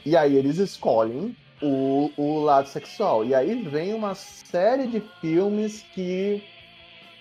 E 0.05 0.15
aí 0.15 0.35
eles 0.35 0.57
escolhem 0.57 1.35
o, 1.61 2.11
o 2.17 2.39
lado 2.39 2.67
sexual. 2.67 3.23
E 3.25 3.35
aí 3.35 3.61
vem 3.63 3.93
uma 3.93 4.15
série 4.15 4.87
de 4.87 5.01
filmes 5.19 5.85
que 5.93 6.43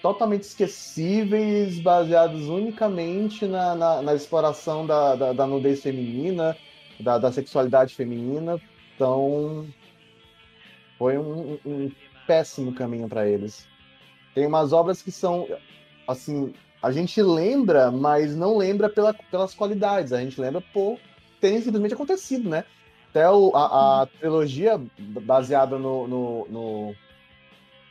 totalmente 0.02 0.42
esquecíveis, 0.42 1.78
baseados 1.78 2.48
unicamente 2.48 3.46
na, 3.46 3.74
na, 3.74 4.02
na 4.02 4.14
exploração 4.14 4.86
da, 4.86 5.14
da, 5.14 5.32
da, 5.32 5.46
nudez 5.46 5.82
feminina, 5.82 6.56
da, 6.98 7.18
da 7.18 7.30
sexualidade 7.30 7.94
feminina. 7.94 8.60
Então, 9.00 9.66
foi 10.98 11.16
um, 11.16 11.58
um 11.64 11.90
péssimo 12.26 12.74
caminho 12.74 13.08
para 13.08 13.26
eles. 13.26 13.66
Tem 14.34 14.46
umas 14.46 14.74
obras 14.74 15.00
que 15.00 15.10
são, 15.10 15.48
assim, 16.06 16.52
a 16.82 16.92
gente 16.92 17.22
lembra, 17.22 17.90
mas 17.90 18.36
não 18.36 18.58
lembra 18.58 18.90
pela, 18.90 19.14
pelas 19.14 19.54
qualidades. 19.54 20.12
A 20.12 20.20
gente 20.20 20.38
lembra 20.38 20.60
por 20.60 20.98
terem 21.40 21.62
simplesmente 21.62 21.94
acontecido, 21.94 22.50
né? 22.50 22.62
Até 23.08 23.26
o, 23.30 23.56
a, 23.56 24.02
a 24.02 24.06
trilogia 24.06 24.78
baseada 24.98 25.78
no, 25.78 26.06
no, 26.06 26.46
no, 26.50 26.94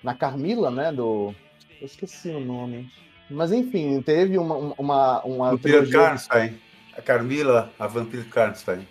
na 0.03 0.13
Carmila, 0.13 0.69
né? 0.69 0.91
Do, 0.91 1.33
eu 1.81 1.87
esqueci 1.87 2.29
o 2.29 2.39
nome. 2.39 2.87
Mas 3.31 3.51
enfim, 3.51 3.99
teve 4.03 4.37
uma. 4.37 4.75
uma, 4.77 5.23
uma 5.23 5.51
Vampira 5.53 5.79
trilogia... 5.79 5.99
Karnstein. 6.01 6.61
A 6.95 7.01
Carmila, 7.01 7.73
a 7.79 7.87
Vampira 7.87 8.23
Karnstein. 8.25 8.87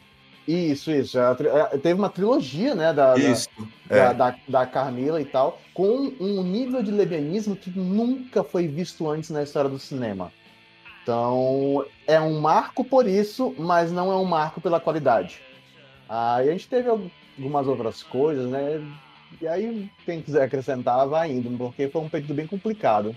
Isso, 0.49 0.91
isso. 0.91 1.19
Teve 1.83 1.93
uma 1.93 2.09
trilogia, 2.09 2.75
né, 2.75 2.91
da, 2.91 3.19
isso, 3.19 3.51
da, 3.87 3.95
é. 3.95 4.15
da, 4.15 4.35
da, 4.49 4.67
Carmila 4.67 5.21
e 5.21 5.25
tal, 5.27 5.61
com 5.75 6.11
um 6.19 6.43
nível 6.43 6.83
de 6.83 6.91
lebianismo 6.91 7.55
que 7.55 7.69
nunca 7.69 8.43
foi 8.43 8.67
visto 8.67 9.11
antes 9.11 9.29
na 9.29 9.43
história 9.43 9.69
do 9.69 9.79
cinema. 9.79 10.33
Então, 11.03 11.85
é 12.07 12.19
um 12.19 12.41
marco 12.41 12.83
por 12.83 13.07
isso, 13.07 13.55
mas 13.59 13.93
não 13.93 14.11
é 14.11 14.17
um 14.17 14.25
marco 14.25 14.59
pela 14.59 14.81
qualidade. 14.81 15.39
Aí 16.09 16.49
a 16.49 16.53
gente 16.53 16.67
teve 16.67 16.89
algumas 16.89 17.67
outras 17.67 18.03
coisas, 18.03 18.49
né? 18.49 18.83
E 19.43 19.47
aí, 19.47 19.91
quem 20.07 20.23
quiser 20.23 20.45
acrescentar, 20.45 21.07
vai 21.07 21.31
indo, 21.31 21.51
porque 21.59 21.89
foi 21.89 22.01
um 22.01 22.09
período 22.09 22.33
bem 22.33 22.47
complicado. 22.47 23.15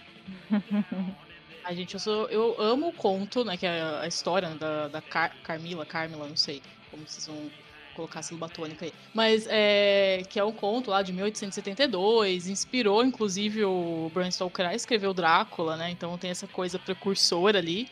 A 1.64 1.76
gente, 1.76 1.94
eu, 1.94 2.00
sou, 2.00 2.28
eu 2.30 2.56
amo 2.60 2.88
o 2.88 2.92
conto, 2.92 3.46
né? 3.46 3.56
Que 3.56 3.68
é 3.68 3.84
a 4.02 4.08
história 4.08 4.50
da, 4.56 4.88
da 4.88 5.00
Car 5.00 5.32
Carmila, 5.44 5.86
Carmila, 5.86 6.28
não 6.28 6.36
sei 6.36 6.60
como 6.92 7.08
vocês 7.08 7.26
vão 7.26 7.50
colocar 7.96 8.20
a 8.20 8.24
sílaba 8.24 8.50
tônica 8.50 8.86
aí. 8.86 8.94
Mas 9.14 9.48
é, 9.50 10.24
que 10.30 10.40
é 10.40 10.44
um 10.44 10.52
conto 10.52 10.90
lá 10.90 11.02
de 11.02 11.12
1872, 11.12 12.48
inspirou 12.48 13.04
inclusive 13.04 13.66
o 13.66 14.12
Bram 14.14 14.30
Stoker 14.30 14.68
a 14.68 14.76
escrever 14.76 15.08
o 15.08 15.14
Drácula, 15.14 15.76
né? 15.76 15.90
Então 15.90 16.18
tem 16.18 16.30
essa 16.30 16.48
coisa 16.48 16.78
precursora 16.78 17.60
ali. 17.60 17.90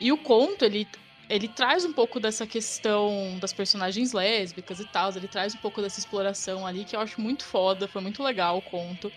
E 0.00 0.10
o 0.12 0.16
conto, 0.16 0.64
ele 0.64 0.86
ele 1.28 1.48
traz 1.48 1.84
um 1.84 1.92
pouco 1.92 2.20
dessa 2.20 2.46
questão 2.46 3.38
das 3.40 3.52
personagens 3.52 4.12
lésbicas 4.12 4.78
e 4.78 4.84
tal, 4.84 5.10
ele 5.16 5.26
traz 5.26 5.54
um 5.54 5.58
pouco 5.58 5.80
dessa 5.80 5.98
exploração 5.98 6.66
ali 6.66 6.84
que 6.84 6.94
eu 6.94 7.00
acho 7.00 7.18
muito 7.20 7.44
foda, 7.44 7.88
foi 7.88 8.02
muito 8.02 8.22
legal 8.22 8.58
o 8.58 8.62
conto. 8.62 9.10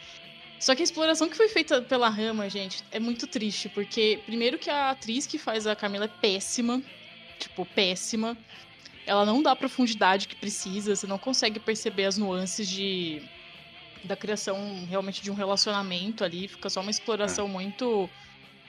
Só 0.59 0.73
que 0.73 0.81
a 0.81 0.85
exploração 0.85 1.29
que 1.29 1.35
foi 1.35 1.49
feita 1.49 1.81
pela 1.81 2.09
Rama, 2.09 2.49
gente, 2.49 2.83
é 2.91 2.99
muito 2.99 3.27
triste, 3.27 3.69
porque 3.69 4.19
primeiro 4.25 4.57
que 4.57 4.69
a 4.69 4.91
atriz 4.91 5.27
que 5.27 5.37
faz 5.37 5.67
a 5.67 5.75
Camila 5.75 6.05
é 6.05 6.07
péssima, 6.07 6.81
tipo, 7.37 7.65
péssima. 7.65 8.35
Ela 9.07 9.25
não 9.25 9.41
dá 9.41 9.53
a 9.53 9.55
profundidade 9.55 10.27
que 10.27 10.35
precisa, 10.35 10.95
você 10.95 11.07
não 11.07 11.17
consegue 11.17 11.59
perceber 11.59 12.05
as 12.05 12.17
nuances 12.17 12.67
de 12.67 13.23
da 14.03 14.15
criação 14.15 14.85
realmente 14.87 15.21
de 15.21 15.31
um 15.31 15.33
relacionamento 15.33 16.23
ali, 16.23 16.47
fica 16.47 16.69
só 16.69 16.81
uma 16.81 16.91
exploração 16.91 17.47
é. 17.47 17.49
muito 17.49 18.09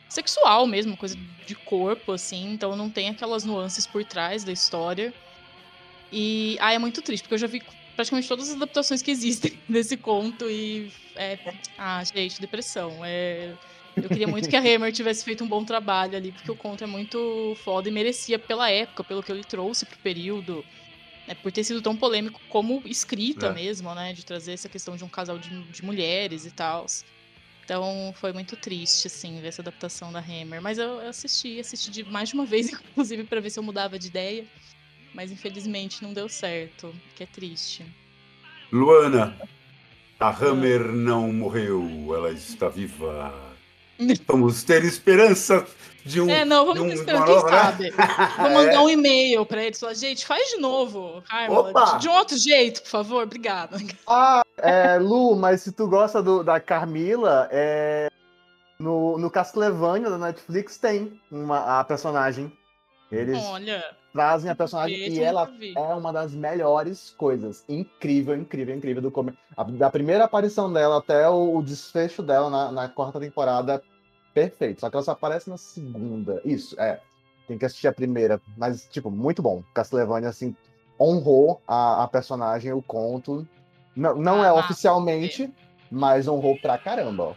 sexual 0.09 0.67
mesmo, 0.67 0.97
coisa 0.97 1.17
de 1.47 1.55
corpo, 1.55 2.13
assim, 2.13 2.53
então 2.53 2.75
não 2.75 2.89
tem 2.89 3.11
aquelas 3.11 3.45
nuances 3.45 3.87
por 3.87 4.05
trás 4.05 4.43
da 4.43 4.53
história. 4.53 5.13
E 6.11 6.57
ah, 6.61 6.73
é 6.73 6.79
muito 6.79 7.03
triste, 7.03 7.23
porque 7.23 7.35
eu 7.35 7.39
já 7.39 7.47
vi 7.47 7.63
praticamente 7.95 8.27
todas 8.27 8.49
as 8.49 8.57
adaptações 8.57 9.03
que 9.03 9.11
existem 9.11 9.59
desse 9.69 9.97
conto 9.97 10.49
e 10.49 10.91
é, 11.15 11.39
ah, 11.77 12.03
gente, 12.05 12.41
depressão. 12.41 13.05
É, 13.05 13.53
eu 13.97 14.09
queria 14.09 14.27
muito 14.27 14.49
que 14.49 14.57
a 14.57 14.61
Hammer 14.61 14.93
tivesse 14.93 15.25
feito 15.25 15.43
um 15.43 15.49
bom 15.49 15.65
trabalho 15.65 16.17
ali, 16.17 16.33
porque 16.33 16.51
o 16.51 16.57
conto 16.57 16.85
é 16.85 16.87
muito 16.87 17.57
foda 17.65 17.89
e 17.89 17.93
merecia 17.93 18.39
pela 18.39 18.71
época, 18.71 19.05
pelo 19.05 19.23
que 19.23 19.33
ele 19.33 19.45
trouxe 19.45 19.87
pro 19.87 19.99
período, 19.99 20.65
né, 21.27 21.35
por 21.35 21.51
ter 21.51 21.65
sido 21.65 21.83
tão 21.83 21.97
polêmico 21.97 22.41
como 22.49 22.83
escrita 22.85 23.47
é. 23.47 23.53
mesmo, 23.53 23.95
né, 23.95 24.13
de 24.13 24.25
trazer 24.25 24.53
essa 24.53 24.69
questão 24.69 24.97
de 24.97 25.05
um 25.05 25.09
casal 25.09 25.39
de, 25.39 25.51
de 25.65 25.85
mulheres 25.85 26.47
e 26.47 26.51
tal. 26.51 26.87
Então 27.65 28.15
foi 28.17 28.33
muito 28.33 28.57
triste, 28.57 29.09
assim, 29.09 29.41
ver 29.43 29.49
essa 29.49 29.61
adaptação 29.61 30.11
da 30.11 30.21
Hammer. 30.21 30.63
Mas 30.63 30.79
eu, 30.79 31.01
assisti, 31.01 31.61
assisti 31.61 31.91
de 31.91 32.05
mais 32.05 32.31
de 32.31 32.35
uma 32.35 32.47
vez, 32.47 32.73
inclusive, 32.73 33.25
para 33.25 33.41
ver 33.41 33.51
se 33.51 33.59
eu 33.59 33.63
mudava 33.63 33.99
de 33.99 34.07
ideia. 34.07 34.47
Mas 35.13 35.31
infelizmente 35.31 36.03
não 36.03 36.15
deu 36.15 36.29
certo, 36.29 36.95
que 37.15 37.25
é 37.25 37.27
triste. 37.27 37.85
Luana, 38.73 39.37
a 40.19 40.31
Hammer 40.31 40.93
não 40.93 41.33
morreu, 41.33 41.85
ela 42.15 42.31
está 42.31 42.69
viva. 42.69 43.48
Vamos 44.27 44.63
ter 44.63 44.85
esperança 44.85 45.67
de 46.05 46.21
um. 46.21 46.31
É, 46.31 46.45
não, 46.45 46.65
vamos 46.67 46.83
ter 46.83 46.95
esperança, 46.95 47.25
quem 47.25 47.35
nova, 47.35 47.49
sabe? 47.49 47.91
Vou 48.39 48.51
mandar 48.51 48.75
é. 48.75 48.81
um 48.81 48.89
e-mail 48.89 49.45
para 49.45 49.65
eles 49.65 49.79
falar, 49.79 49.95
gente, 49.95 50.25
faz 50.25 50.51
de 50.51 50.57
novo, 50.59 51.23
Carla. 51.29 51.95
De, 51.95 52.01
de, 52.01 52.09
outro 52.09 52.39
jeito, 52.39 52.83
por 52.83 52.89
favor, 52.89 53.23
obrigada. 53.25 53.77
Ah, 54.07 54.43
é, 54.57 54.99
Lu, 54.99 55.37
mas 55.37 55.63
se 55.63 55.73
tu 55.73 55.87
gosta 55.87 56.23
do, 56.23 56.43
da 56.43 56.59
Carmila, 56.59 57.49
é, 57.53 58.09
no, 58.79 59.19
no 59.19 59.31
Castlevania 59.31 60.09
da 60.09 60.19
Netflix 60.19 60.79
tem 60.79 61.21
uma, 61.31 61.81
a 61.81 61.85
personagem. 61.85 62.53
Eles 63.11 63.43
Olha, 63.45 63.85
trazem 64.19 64.51
a 64.51 64.55
personagem 64.57 64.97
e 64.97 65.21
ela 65.21 65.49
é 65.77 65.95
uma 65.95 66.13
das 66.13 66.35
melhores 66.35 67.15
coisas. 67.17 67.65
Incrível, 67.69 68.35
incrível, 68.35 68.75
incrível. 68.75 69.01
Do 69.01 69.13
come... 69.13 69.33
a, 69.57 69.63
da 69.63 69.89
primeira 69.89 70.25
aparição 70.25 70.73
dela 70.73 70.99
até 70.99 71.29
o, 71.29 71.57
o 71.57 71.63
desfecho 71.63 72.21
dela 72.21 72.51
na, 72.51 72.73
na, 72.73 72.89
quarta 72.89 73.21
temporada, 73.21 73.81
perfeito. 74.35 74.81
Só 74.81 74.91
que 74.91 74.97
ela 74.97 75.05
só 75.05 75.13
aparece 75.13 75.49
na 75.49 75.57
segunda. 75.57 76.43
Isso, 76.45 76.75
é. 76.81 77.01
Tem 77.47 77.57
que 77.57 77.65
assistir 77.65 77.87
a 77.87 77.93
primeira. 77.93 78.43
Mas, 78.57 78.89
tipo, 78.91 79.09
muito 79.09 79.41
bom. 79.41 79.63
Castlevania, 79.73 80.29
assim, 80.29 80.57
honrou 81.01 81.63
a, 81.65 82.03
a 82.03 82.09
personagem, 82.09 82.73
o 82.73 82.83
conto. 82.83 83.47
Não, 83.95 84.17
não 84.17 84.45
é 84.45 84.49
ah, 84.49 84.51
é 84.51 84.53
oficialmente, 84.53 85.45
é. 85.45 85.51
mas 85.93 86.27
honrou 86.27 86.59
pra 86.61 86.77
caramba. 86.77 87.23
Ó. 87.23 87.35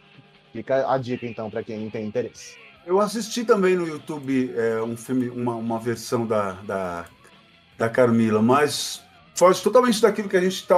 Fica 0.51 0.91
a 0.91 0.97
dica, 0.97 1.27
então, 1.27 1.47
para 1.47 1.63
quem 1.63 1.91
tem 1.91 2.07
interesse. 2.07 2.57
Eu 2.85 2.99
assisti 2.99 3.43
também 3.43 3.75
no 3.75 3.87
YouTube 3.87 4.53
é, 4.55 4.81
um 4.81 4.97
filme, 4.97 5.29
uma, 5.29 5.55
uma 5.55 5.79
versão 5.79 6.25
da, 6.25 6.53
da, 6.63 7.05
da 7.77 7.89
Carmila, 7.89 8.41
mas 8.41 9.03
foge 9.35 9.61
totalmente 9.61 10.01
daquilo 10.01 10.27
que 10.27 10.37
a 10.37 10.41
gente 10.41 10.55
está 10.55 10.75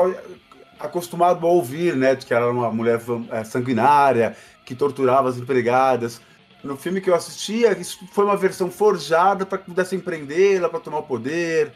acostumado 0.80 1.46
a 1.46 1.50
ouvir, 1.50 1.96
né? 1.96 2.16
De 2.16 2.26
que 2.26 2.34
ela 2.34 2.46
era 2.46 2.54
uma 2.54 2.72
mulher 2.72 3.02
é, 3.32 3.44
sanguinária, 3.44 4.36
que 4.66 4.76
torturava 4.76 5.30
as 5.30 5.38
empregadas. 5.38 6.22
No 6.64 6.78
filme 6.78 7.02
que 7.02 7.10
eu 7.10 7.16
assistia, 7.16 7.78
isso 7.78 8.00
foi 8.12 8.26
uma 8.26 8.38
versão 8.38 8.72
forjada 8.72 9.46
para 9.46 9.58
que 9.58 9.66
pudessem 9.66 10.00
prendê-la, 10.00 10.70
para 10.70 10.80
tomar 10.80 11.00
o 11.00 11.04
poder. 11.04 11.74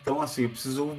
Então, 0.00 0.20
assim, 0.20 0.42
eu 0.42 0.50
preciso 0.50 0.96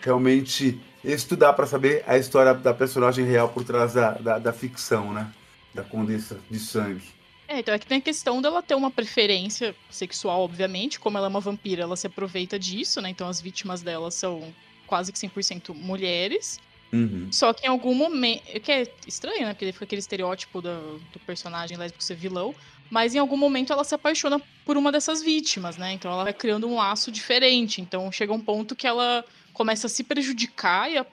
realmente 0.00 0.80
estudar 1.02 1.52
para 1.52 1.66
saber 1.66 2.04
a 2.06 2.16
história 2.16 2.54
da 2.54 2.72
personagem 2.72 3.24
real 3.24 3.48
por 3.48 3.64
trás 3.64 3.94
da, 3.94 4.12
da, 4.12 4.38
da, 4.38 4.52
ficção, 4.52 5.12
né? 5.12 5.30
Da 5.74 5.82
condessa 5.82 6.38
de 6.50 6.58
sangue. 6.58 7.17
É, 7.48 7.60
então 7.60 7.74
é 7.74 7.78
que 7.78 7.86
tem 7.86 7.96
a 7.96 8.00
questão 8.00 8.42
dela 8.42 8.62
ter 8.62 8.74
uma 8.74 8.90
preferência 8.90 9.74
sexual, 9.90 10.42
obviamente, 10.42 11.00
como 11.00 11.16
ela 11.16 11.28
é 11.28 11.30
uma 11.30 11.40
vampira, 11.40 11.82
ela 11.82 11.96
se 11.96 12.06
aproveita 12.06 12.58
disso, 12.58 13.00
né? 13.00 13.08
Então 13.08 13.26
as 13.26 13.40
vítimas 13.40 13.80
dela 13.80 14.10
são 14.10 14.54
quase 14.86 15.10
que 15.10 15.18
100% 15.18 15.74
mulheres. 15.74 16.60
Uhum. 16.92 17.28
Só 17.32 17.52
que 17.54 17.66
em 17.66 17.68
algum 17.68 17.94
momento. 17.94 18.42
Que 18.60 18.72
é 18.72 18.86
estranho, 19.06 19.46
né? 19.46 19.54
Porque 19.54 19.72
fica 19.72 19.84
aquele 19.86 20.00
estereótipo 20.00 20.60
do, 20.60 20.98
do 21.12 21.18
personagem 21.20 21.78
lésbico 21.78 22.04
ser 22.04 22.16
vilão. 22.16 22.54
Mas 22.90 23.14
em 23.14 23.18
algum 23.18 23.36
momento 23.36 23.72
ela 23.72 23.84
se 23.84 23.94
apaixona 23.94 24.40
por 24.64 24.76
uma 24.76 24.92
dessas 24.92 25.22
vítimas, 25.22 25.76
né? 25.78 25.92
Então 25.92 26.10
ela 26.12 26.24
vai 26.24 26.32
criando 26.34 26.68
um 26.68 26.76
laço 26.76 27.10
diferente. 27.10 27.80
Então 27.80 28.12
chega 28.12 28.32
um 28.32 28.40
ponto 28.40 28.76
que 28.76 28.86
ela 28.86 29.24
começa 29.54 29.86
a 29.86 29.90
se 29.90 30.04
prejudicar 30.04 30.90
e 30.90 30.98
a 30.98 31.06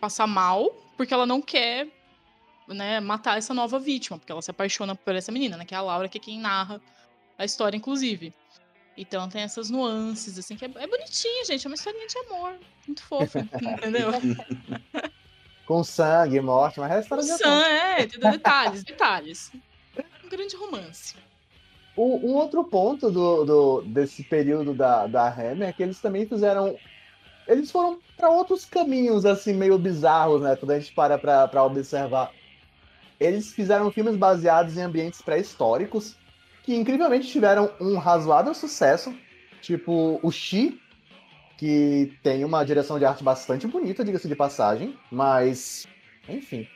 passar 0.00 0.26
mal, 0.26 0.70
porque 0.96 1.12
ela 1.12 1.26
não 1.26 1.42
quer 1.42 1.86
né, 2.74 3.00
matar 3.00 3.38
essa 3.38 3.52
nova 3.52 3.78
vítima, 3.78 4.18
porque 4.18 4.32
ela 4.32 4.42
se 4.42 4.50
apaixona 4.50 4.94
por 4.94 5.14
essa 5.14 5.30
menina, 5.30 5.56
né? 5.56 5.64
Que 5.64 5.74
é 5.74 5.78
a 5.78 5.82
Laura, 5.82 6.08
que 6.08 6.18
é 6.18 6.20
quem 6.20 6.38
narra 6.38 6.80
a 7.38 7.44
história, 7.44 7.76
inclusive. 7.76 8.32
Então 8.96 9.28
tem 9.28 9.42
essas 9.42 9.70
nuances, 9.70 10.38
assim, 10.38 10.56
que 10.56 10.64
é, 10.64 10.70
é 10.76 10.86
bonitinha, 10.86 11.44
gente. 11.44 11.66
É 11.66 11.68
uma 11.68 11.74
historinha 11.74 12.06
de 12.06 12.18
amor. 12.18 12.54
Muito 12.86 13.02
fofa, 13.02 13.40
entendeu? 13.54 14.10
Com 15.66 15.84
sangue, 15.84 16.40
morte, 16.40 16.80
mas 16.80 16.92
é 16.92 17.00
história 17.00 17.24
de 17.24 17.30
sangue, 17.30 17.64
é, 17.68 18.06
detalhes, 18.30 18.84
detalhes. 18.84 19.52
Um 20.24 20.28
grande 20.28 20.56
romance. 20.56 21.14
um 21.96 22.34
outro 22.34 22.64
ponto 22.64 23.10
do, 23.10 23.44
do, 23.44 23.82
desse 23.82 24.22
período 24.24 24.74
da, 24.74 25.06
da 25.06 25.28
Hammer 25.28 25.68
é 25.68 25.72
que 25.72 25.82
eles 25.82 26.00
também 26.00 26.26
fizeram 26.26 26.76
eles 27.50 27.70
foram 27.70 27.98
para 28.16 28.30
outros 28.30 28.64
caminhos, 28.64 29.26
assim, 29.26 29.52
meio 29.52 29.76
bizarros, 29.76 30.40
né? 30.40 30.54
Quando 30.54 30.70
a 30.70 30.78
gente 30.78 30.92
para 30.92 31.18
pra, 31.18 31.64
observar. 31.64 32.30
Eles 33.20 33.52
fizeram 33.52 33.92
filmes 33.92 34.16
baseados 34.16 34.76
em 34.76 34.82
ambientes 34.82 35.20
pré-históricos, 35.20 36.16
que 36.64 36.74
incrivelmente 36.74 37.28
tiveram 37.28 37.70
um 37.78 37.98
razoável 37.98 38.54
sucesso, 38.54 39.14
tipo 39.60 40.18
o 40.22 40.30
Xi, 40.32 40.80
que 41.58 42.16
tem 42.22 42.44
uma 42.44 42.64
direção 42.64 42.98
de 42.98 43.04
arte 43.04 43.22
bastante 43.22 43.66
bonita, 43.66 44.02
diga-se 44.02 44.26
de 44.26 44.34
passagem, 44.34 44.96
mas, 45.12 45.86
enfim. 46.26 46.66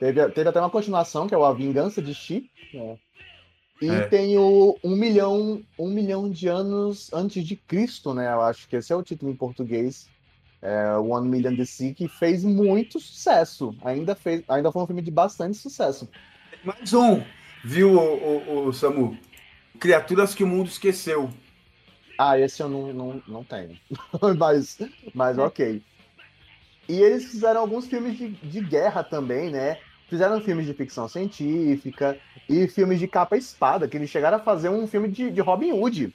Teve, 0.00 0.28
teve 0.30 0.48
até 0.48 0.58
uma 0.58 0.70
continuação, 0.70 1.26
que 1.26 1.34
é 1.34 1.38
o 1.38 1.44
A 1.44 1.52
Vingança 1.52 2.00
de 2.00 2.14
Xi, 2.14 2.50
né? 2.72 2.98
E 3.82 3.88
é. 3.88 4.02
tem 4.06 4.38
o 4.38 4.78
um 4.82 4.96
milhão, 4.96 5.62
um 5.78 5.90
milhão 5.90 6.30
de 6.30 6.48
anos 6.48 7.12
antes 7.12 7.44
de 7.44 7.56
Cristo, 7.56 8.14
né? 8.14 8.32
Eu 8.32 8.40
acho 8.40 8.68
que 8.68 8.76
esse 8.76 8.92
é 8.92 8.96
o 8.96 9.02
título 9.02 9.30
em 9.30 9.36
português. 9.36 10.08
É, 10.64 10.96
One 10.96 11.28
Million 11.28 11.54
DC, 11.54 11.92
que 11.92 12.08
fez 12.08 12.42
muito 12.42 12.98
sucesso. 12.98 13.76
Ainda, 13.84 14.14
fez, 14.14 14.42
ainda 14.48 14.72
foi 14.72 14.82
um 14.82 14.86
filme 14.86 15.02
de 15.02 15.10
bastante 15.10 15.58
sucesso. 15.58 16.08
Mais 16.64 16.94
um, 16.94 17.22
viu, 17.62 17.92
o, 17.92 18.38
o, 18.38 18.66
o 18.68 18.72
Samu? 18.72 19.18
Criaturas 19.78 20.34
que 20.34 20.42
o 20.42 20.46
mundo 20.46 20.68
esqueceu. 20.68 21.28
Ah, 22.18 22.38
esse 22.38 22.62
eu 22.62 22.68
não, 22.70 22.94
não, 22.94 23.22
não 23.28 23.44
tenho. 23.44 23.78
mas, 24.38 24.78
mas 25.14 25.36
ok. 25.36 25.82
E 26.88 27.00
eles 27.00 27.26
fizeram 27.26 27.60
alguns 27.60 27.86
filmes 27.86 28.16
de, 28.16 28.30
de 28.30 28.60
guerra 28.60 29.04
também, 29.04 29.50
né? 29.50 29.78
Fizeram 30.08 30.40
filmes 30.40 30.64
de 30.66 30.72
ficção 30.72 31.08
científica 31.08 32.18
e 32.48 32.68
filmes 32.68 32.98
de 32.98 33.08
capa 33.08 33.36
espada, 33.36 33.86
que 33.86 33.96
eles 33.96 34.08
chegaram 34.08 34.38
a 34.38 34.40
fazer 34.40 34.70
um 34.70 34.86
filme 34.86 35.08
de, 35.08 35.30
de 35.30 35.40
Robin 35.42 35.72
Hood. 35.72 36.14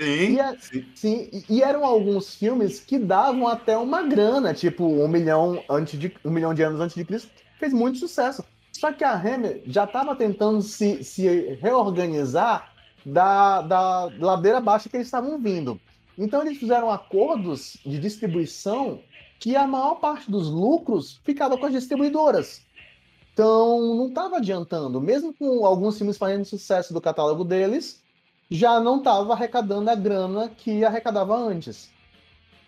Sim, 0.00 0.38
e, 0.38 0.58
sim. 0.60 0.86
sim. 0.94 1.44
E 1.48 1.62
eram 1.62 1.84
alguns 1.84 2.34
filmes 2.34 2.80
que 2.80 2.98
davam 2.98 3.46
até 3.46 3.76
uma 3.76 4.02
grana, 4.02 4.54
tipo 4.54 4.84
um 4.84 5.06
milhão, 5.06 5.62
antes 5.68 6.00
de, 6.00 6.10
um 6.24 6.30
milhão 6.30 6.54
de 6.54 6.62
anos 6.62 6.80
antes 6.80 6.96
de 6.96 7.04
Cristo, 7.04 7.30
fez 7.58 7.72
muito 7.72 7.98
sucesso. 7.98 8.42
Só 8.72 8.90
que 8.92 9.04
a 9.04 9.12
Hammer 9.12 9.62
já 9.66 9.84
estava 9.84 10.16
tentando 10.16 10.62
se, 10.62 11.04
se 11.04 11.28
reorganizar 11.60 12.72
da, 13.04 13.60
da 13.60 14.10
ladeira 14.18 14.58
baixa 14.58 14.88
que 14.88 14.96
eles 14.96 15.06
estavam 15.06 15.38
vindo. 15.38 15.78
Então 16.16 16.40
eles 16.40 16.58
fizeram 16.58 16.90
acordos 16.90 17.76
de 17.84 17.98
distribuição 17.98 19.00
que 19.38 19.54
a 19.54 19.66
maior 19.66 19.96
parte 19.96 20.30
dos 20.30 20.48
lucros 20.48 21.20
ficava 21.24 21.58
com 21.58 21.66
as 21.66 21.72
distribuidoras. 21.72 22.62
Então 23.34 23.96
não 23.96 24.08
estava 24.08 24.38
adiantando, 24.38 24.98
mesmo 25.00 25.34
com 25.34 25.64
alguns 25.64 25.98
filmes 25.98 26.16
fazendo 26.16 26.44
sucesso 26.44 26.94
do 26.94 27.00
catálogo 27.00 27.44
deles, 27.44 27.99
já 28.50 28.80
não 28.80 28.98
estava 28.98 29.32
arrecadando 29.32 29.88
a 29.90 29.94
grana 29.94 30.48
que 30.48 30.84
arrecadava 30.84 31.36
antes. 31.36 31.90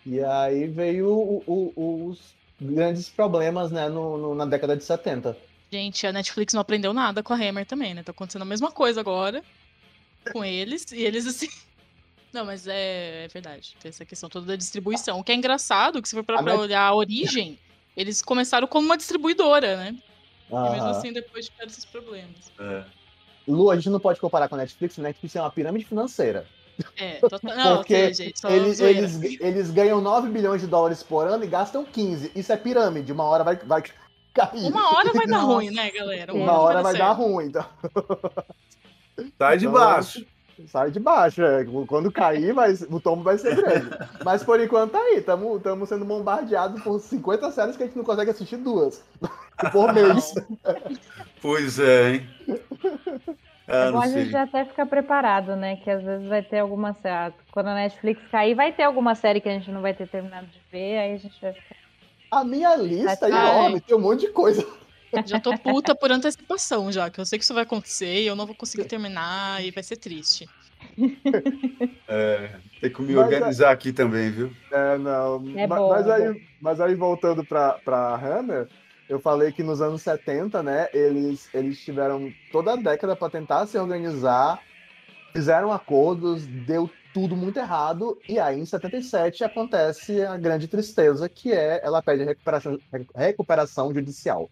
E 0.05 0.23
aí 0.23 0.67
veio 0.67 1.07
o, 1.09 1.43
o, 1.45 2.07
os 2.09 2.33
grandes 2.59 3.09
problemas 3.09 3.71
né, 3.71 3.89
no, 3.89 4.17
no, 4.17 4.35
na 4.35 4.45
década 4.45 4.77
de 4.77 4.83
70. 4.83 5.37
Gente, 5.71 6.05
a 6.05 6.13
Netflix 6.13 6.53
não 6.53 6.61
aprendeu 6.61 6.93
nada 6.93 7.23
com 7.23 7.33
a 7.33 7.35
Hammer 7.35 7.65
também, 7.65 7.93
né? 7.93 8.03
Tá 8.03 8.11
acontecendo 8.11 8.43
a 8.43 8.45
mesma 8.45 8.71
coisa 8.71 9.01
agora 9.01 9.43
com 10.31 10.43
eles, 10.43 10.91
e 10.91 11.01
eles 11.01 11.27
assim. 11.27 11.49
Não, 12.31 12.45
mas 12.45 12.67
é, 12.67 13.25
é 13.25 13.27
verdade. 13.27 13.75
Tem 13.79 13.89
essa 13.89 14.03
questão 14.03 14.27
toda 14.27 14.47
da 14.47 14.55
distribuição. 14.55 15.19
O 15.19 15.23
que 15.23 15.31
é 15.31 15.35
engraçado, 15.35 16.01
que 16.01 16.09
se 16.09 16.15
for 16.15 16.23
pra, 16.23 16.41
pra 16.41 16.55
olhar 16.55 16.81
a 16.81 16.95
origem, 16.95 17.59
eles 17.95 18.23
começaram 18.23 18.67
como 18.67 18.87
uma 18.87 18.97
distribuidora, 18.97 19.77
né? 19.77 19.95
E 20.49 20.71
mesmo 20.71 20.87
assim 20.87 21.13
depois 21.13 21.47
tiveram 21.47 21.69
esses 21.69 21.85
problemas. 21.85 22.51
É. 22.59 22.83
Lu, 23.47 23.69
a 23.69 23.75
gente 23.75 23.89
não 23.89 23.99
pode 23.99 24.19
comparar 24.19 24.47
com 24.47 24.55
a 24.55 24.57
Netflix, 24.59 24.97
a 24.97 25.01
Netflix 25.01 25.35
é 25.35 25.41
uma 25.41 25.51
pirâmide 25.51 25.85
financeira. 25.85 26.45
É, 26.97 27.15
total... 27.27 27.55
não, 27.55 27.77
Porque 27.77 28.13
gente, 28.13 28.45
eles, 28.45 28.79
eles, 28.79 29.41
eles, 29.41 29.71
ganham 29.71 30.01
9 30.01 30.29
bilhões 30.29 30.61
de 30.61 30.67
dólares 30.67 31.03
por 31.03 31.27
ano 31.27 31.43
e 31.43 31.47
gastam 31.47 31.83
15. 31.83 32.31
Isso 32.35 32.51
é 32.51 32.57
pirâmide, 32.57 33.11
uma 33.11 33.25
hora 33.25 33.43
vai, 33.43 33.55
vai 33.57 33.83
cair. 34.33 34.71
Uma 34.71 34.95
hora 34.95 35.11
vai 35.13 35.27
dar 35.27 35.39
ruim, 35.43 35.71
né, 35.71 35.91
galera? 35.91 36.33
Uma, 36.33 36.43
uma 36.43 36.59
hora 36.59 36.81
vai, 36.81 36.93
vai 36.93 37.01
dar 37.01 37.11
ruim, 37.11 37.47
então. 37.47 37.65
Sai 39.37 39.57
de 39.57 39.65
então, 39.65 39.79
baixo. 39.79 40.25
Sai 40.67 40.91
de 40.91 40.99
baixo, 40.99 41.41
é. 41.43 41.65
Quando 41.87 42.11
cair, 42.11 42.53
vai, 42.53 42.73
o 42.89 42.99
tombo 42.99 43.23
vai 43.23 43.37
ser 43.37 43.55
grande. 43.55 43.89
Mas 44.23 44.43
por 44.43 44.59
enquanto 44.59 44.91
tá 44.91 44.99
aí, 44.99 45.17
estamos 45.17 45.89
sendo 45.89 46.05
bombardeados 46.05 46.81
por 46.81 46.99
50 46.99 47.51
séries 47.51 47.77
que 47.77 47.83
a 47.83 47.85
gente 47.85 47.97
não 47.97 48.03
consegue 48.03 48.31
assistir 48.31 48.57
duas 48.57 49.03
por 49.71 49.93
mês. 49.93 50.33
Pois 51.41 51.79
é, 51.79 52.13
hein? 52.13 52.29
Ah, 53.67 53.85
é 53.85 53.91
bom 53.91 54.01
a 54.01 54.07
gente 54.07 54.35
até 54.35 54.65
ficar 54.65 54.85
preparado, 54.85 55.55
né? 55.55 55.77
Que 55.77 55.89
às 55.89 56.03
vezes 56.03 56.27
vai 56.27 56.41
ter 56.41 56.59
alguma 56.59 56.93
série. 56.93 57.33
Quando 57.51 57.67
a 57.67 57.75
Netflix 57.75 58.21
cair, 58.29 58.55
vai 58.55 58.73
ter 58.73 58.83
alguma 58.83 59.15
série 59.15 59.39
que 59.39 59.49
a 59.49 59.53
gente 59.53 59.71
não 59.71 59.81
vai 59.81 59.93
ter 59.93 60.07
terminado 60.07 60.47
de 60.47 60.59
ver, 60.71 60.97
aí 60.97 61.13
a 61.13 61.17
gente 61.17 61.39
vai 61.41 61.53
ficar. 61.53 61.75
A 62.31 62.43
minha 62.43 62.75
lista 62.75 63.25
é 63.25 63.29
enorme, 63.29 63.79
tem 63.79 63.95
um 63.95 64.01
monte 64.01 64.21
de 64.21 64.29
coisa. 64.29 64.65
Já 65.25 65.39
tô 65.39 65.55
puta 65.57 65.93
por 65.93 66.11
antecipação 66.11 66.91
já, 66.91 67.09
que 67.09 67.19
eu 67.19 67.25
sei 67.25 67.37
que 67.37 67.45
isso 67.45 67.53
vai 67.53 67.63
acontecer 67.63 68.23
e 68.23 68.27
eu 68.27 68.35
não 68.35 68.47
vou 68.47 68.55
conseguir 68.55 68.85
terminar 68.85 69.63
e 69.63 69.69
vai 69.69 69.83
ser 69.83 69.97
triste. 69.97 70.49
É, 72.07 72.55
tem 72.81 72.91
que 72.91 73.01
me 73.01 73.13
mas, 73.13 73.25
organizar 73.25 73.71
aqui 73.71 73.93
também, 73.93 74.29
viu? 74.31 74.51
É, 74.71 74.97
não. 74.97 75.35
É 75.55 75.67
mas, 75.67 75.79
bom, 75.79 75.89
mas, 75.89 76.07
é 76.07 76.13
aí, 76.13 76.41
mas 76.59 76.81
aí, 76.81 76.95
voltando 76.95 77.45
pra, 77.45 77.73
pra 77.85 78.15
Hammer, 78.15 78.67
eu 79.13 79.19
falei 79.19 79.51
que 79.51 79.61
nos 79.61 79.79
anos 79.79 80.01
70, 80.01 80.63
né, 80.63 80.87
eles, 80.91 81.47
eles 81.53 81.79
tiveram 81.79 82.33
toda 82.51 82.73
a 82.73 82.75
década 82.75 83.15
para 83.15 83.29
tentar 83.29 83.67
se 83.67 83.77
organizar, 83.77 84.59
fizeram 85.31 85.71
acordos, 85.71 86.47
deu 86.47 86.89
tudo 87.13 87.35
muito 87.35 87.59
errado, 87.59 88.17
e 88.27 88.39
aí 88.39 88.59
em 88.59 88.65
77 88.65 89.43
acontece 89.43 90.23
a 90.23 90.35
grande 90.35 90.67
tristeza, 90.67 91.29
que 91.29 91.51
é 91.51 91.79
ela 91.83 92.01
pede 92.01 92.23
recuperação, 92.23 92.79
recuperação 93.15 93.93
judicial. 93.93 94.49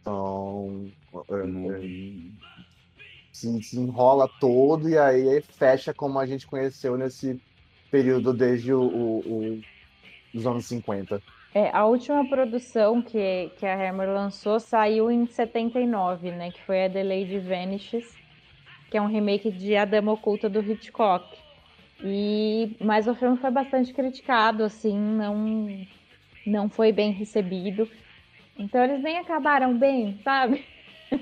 Então, 0.00 0.88
é, 1.12 1.34
é, 1.34 1.80
se, 3.32 3.62
se, 3.64 3.80
enrola 3.80 4.28
todo 4.38 4.88
e 4.88 4.96
aí 4.96 5.42
fecha 5.42 5.92
como 5.92 6.20
a 6.20 6.26
gente 6.26 6.46
conheceu 6.46 6.96
nesse 6.96 7.42
período 7.90 8.32
desde 8.32 8.72
o, 8.72 8.80
o, 8.80 9.18
o, 9.18 9.60
os 10.32 10.46
anos 10.46 10.66
50. 10.66 11.20
É, 11.54 11.70
a 11.70 11.84
última 11.84 12.26
produção 12.28 13.02
que, 13.02 13.50
que 13.58 13.66
a 13.66 13.74
Hammer 13.74 14.08
lançou 14.08 14.58
saiu 14.58 15.10
em 15.10 15.26
79, 15.26 16.30
né? 16.30 16.50
Que 16.50 16.62
foi 16.62 16.86
a 16.86 16.90
The 16.90 17.02
Lady 17.02 17.38
Vanishes, 17.38 18.16
que 18.90 18.96
é 18.96 19.02
um 19.02 19.06
remake 19.06 19.50
de 19.50 19.76
A 19.76 19.84
Dama 19.84 20.12
Oculta 20.12 20.48
do 20.48 20.60
Hitchcock. 20.60 21.26
E, 22.02 22.74
mas 22.80 23.06
o 23.06 23.14
filme 23.14 23.36
foi 23.36 23.50
bastante 23.50 23.92
criticado, 23.92 24.64
assim, 24.64 24.98
não, 24.98 25.86
não 26.46 26.68
foi 26.70 26.90
bem 26.90 27.12
recebido. 27.12 27.88
Então 28.58 28.82
eles 28.82 29.02
nem 29.02 29.18
acabaram 29.18 29.76
bem, 29.76 30.18
sabe? 30.24 30.64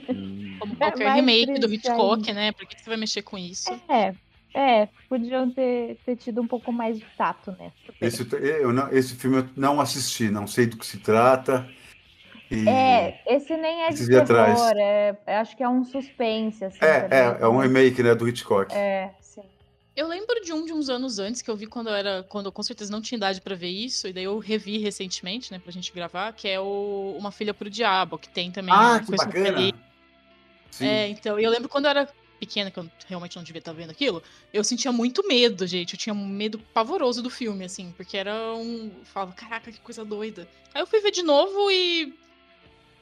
Hum. 0.08 0.56
Como 0.60 0.76
qualquer 0.76 1.06
é 1.06 1.12
remake 1.12 1.58
do 1.58 1.72
Hitchcock, 1.72 2.32
né? 2.32 2.52
Por 2.52 2.66
que 2.66 2.80
você 2.80 2.88
vai 2.88 2.98
mexer 2.98 3.22
com 3.22 3.36
isso? 3.36 3.70
É, 3.88 4.14
é, 4.54 4.88
podiam 5.08 5.50
ter, 5.50 5.96
ter 6.04 6.16
tido 6.16 6.40
um 6.40 6.46
pouco 6.46 6.72
mais 6.72 6.98
de 6.98 7.06
tato 7.16 7.54
nessa. 7.58 7.74
Esse, 8.00 8.26
eu 8.32 8.72
não, 8.72 8.90
esse 8.92 9.14
filme 9.14 9.38
eu 9.38 9.48
não 9.56 9.80
assisti, 9.80 10.30
não 10.30 10.46
sei 10.46 10.66
do 10.66 10.76
que 10.76 10.86
se 10.86 10.98
trata. 10.98 11.68
é, 12.50 13.20
esse 13.26 13.56
nem 13.56 13.82
é 13.84 13.90
de 13.90 14.06
terror, 14.06 14.72
é, 14.76 15.16
acho 15.26 15.56
que 15.56 15.62
é 15.62 15.68
um 15.68 15.84
suspense. 15.84 16.64
Assim, 16.64 16.78
é, 16.80 17.08
é, 17.10 17.38
é 17.40 17.48
um 17.48 17.58
remake 17.58 18.02
né, 18.02 18.14
do 18.14 18.28
Hitchcock. 18.28 18.74
É, 18.74 19.14
eu 20.00 20.08
lembro 20.08 20.40
de 20.40 20.52
um 20.52 20.64
de 20.64 20.72
uns 20.72 20.88
anos 20.88 21.18
antes 21.18 21.42
que 21.42 21.50
eu 21.50 21.56
vi 21.56 21.66
quando 21.66 21.88
eu 21.88 21.94
era. 21.94 22.22
Quando 22.22 22.46
eu 22.46 22.52
com 22.52 22.62
certeza 22.62 22.90
não 22.90 23.00
tinha 23.00 23.16
idade 23.16 23.40
para 23.40 23.54
ver 23.54 23.68
isso, 23.68 24.08
e 24.08 24.12
daí 24.12 24.24
eu 24.24 24.38
revi 24.38 24.78
recentemente, 24.78 25.52
né, 25.52 25.58
pra 25.58 25.70
gente 25.70 25.92
gravar, 25.92 26.32
que 26.32 26.48
é 26.48 26.58
o 26.58 27.16
Uma 27.18 27.30
Filha 27.30 27.52
pro 27.52 27.68
Diabo, 27.68 28.18
que 28.18 28.28
tem 28.28 28.50
também. 28.50 28.74
Ah, 28.74 29.02
que 29.04 29.14
bacana! 29.14 29.72
Sim. 30.70 30.86
É, 30.86 31.08
então, 31.08 31.38
eu 31.38 31.50
lembro 31.50 31.68
quando 31.68 31.84
eu 31.86 31.90
era 31.90 32.08
pequena, 32.40 32.70
que 32.70 32.80
eu 32.80 32.90
realmente 33.06 33.36
não 33.36 33.44
devia 33.44 33.60
estar 33.60 33.72
vendo 33.72 33.90
aquilo, 33.90 34.22
eu 34.52 34.64
sentia 34.64 34.90
muito 34.90 35.26
medo, 35.28 35.66
gente. 35.66 35.92
Eu 35.94 35.98
tinha 35.98 36.14
um 36.14 36.26
medo 36.26 36.58
pavoroso 36.58 37.22
do 37.22 37.28
filme, 37.30 37.64
assim, 37.64 37.92
porque 37.96 38.16
era 38.16 38.34
um. 38.54 38.90
Eu 38.98 39.04
falava, 39.04 39.32
caraca, 39.32 39.70
que 39.70 39.78
coisa 39.80 40.04
doida. 40.04 40.48
Aí 40.74 40.80
eu 40.80 40.86
fui 40.86 41.00
ver 41.00 41.10
de 41.10 41.22
novo 41.22 41.70
e 41.70 42.14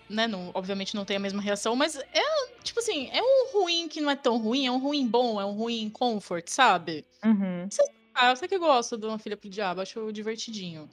né, 0.09 0.27
não, 0.27 0.51
obviamente 0.55 0.95
não 0.95 1.05
tem 1.05 1.19
a 1.19 1.21
mesma 1.21 1.41
reação, 1.41 1.77
mas 1.77 1.97
é, 1.97 2.47
tipo 2.63 2.81
assim, 2.81 3.09
é 3.13 3.23
um 3.23 3.53
ruim 3.53 3.89
que 3.89 4.01
não 4.01 4.11
é 4.11 4.17
tão 4.17 4.39
ruim, 4.39 4.67
é 4.67 4.73
um 4.73 4.79
ruim 4.79 5.07
bom, 5.07 5.41
é 5.41 5.45
um 5.45 5.53
ruim 5.53 5.89
comfort, 5.91 6.49
sabe? 6.49 7.05
Uhum. 7.25 7.67
Você, 7.71 7.83
ah, 8.15 8.35
você 8.35 8.49
que 8.49 8.59
gosta 8.59 8.97
de 8.97 9.07
Uma 9.07 9.19
Filha 9.19 9.37
pro 9.37 9.49
Diabo, 9.49 9.83
acho 9.83 10.13
divertidinho. 10.13 10.89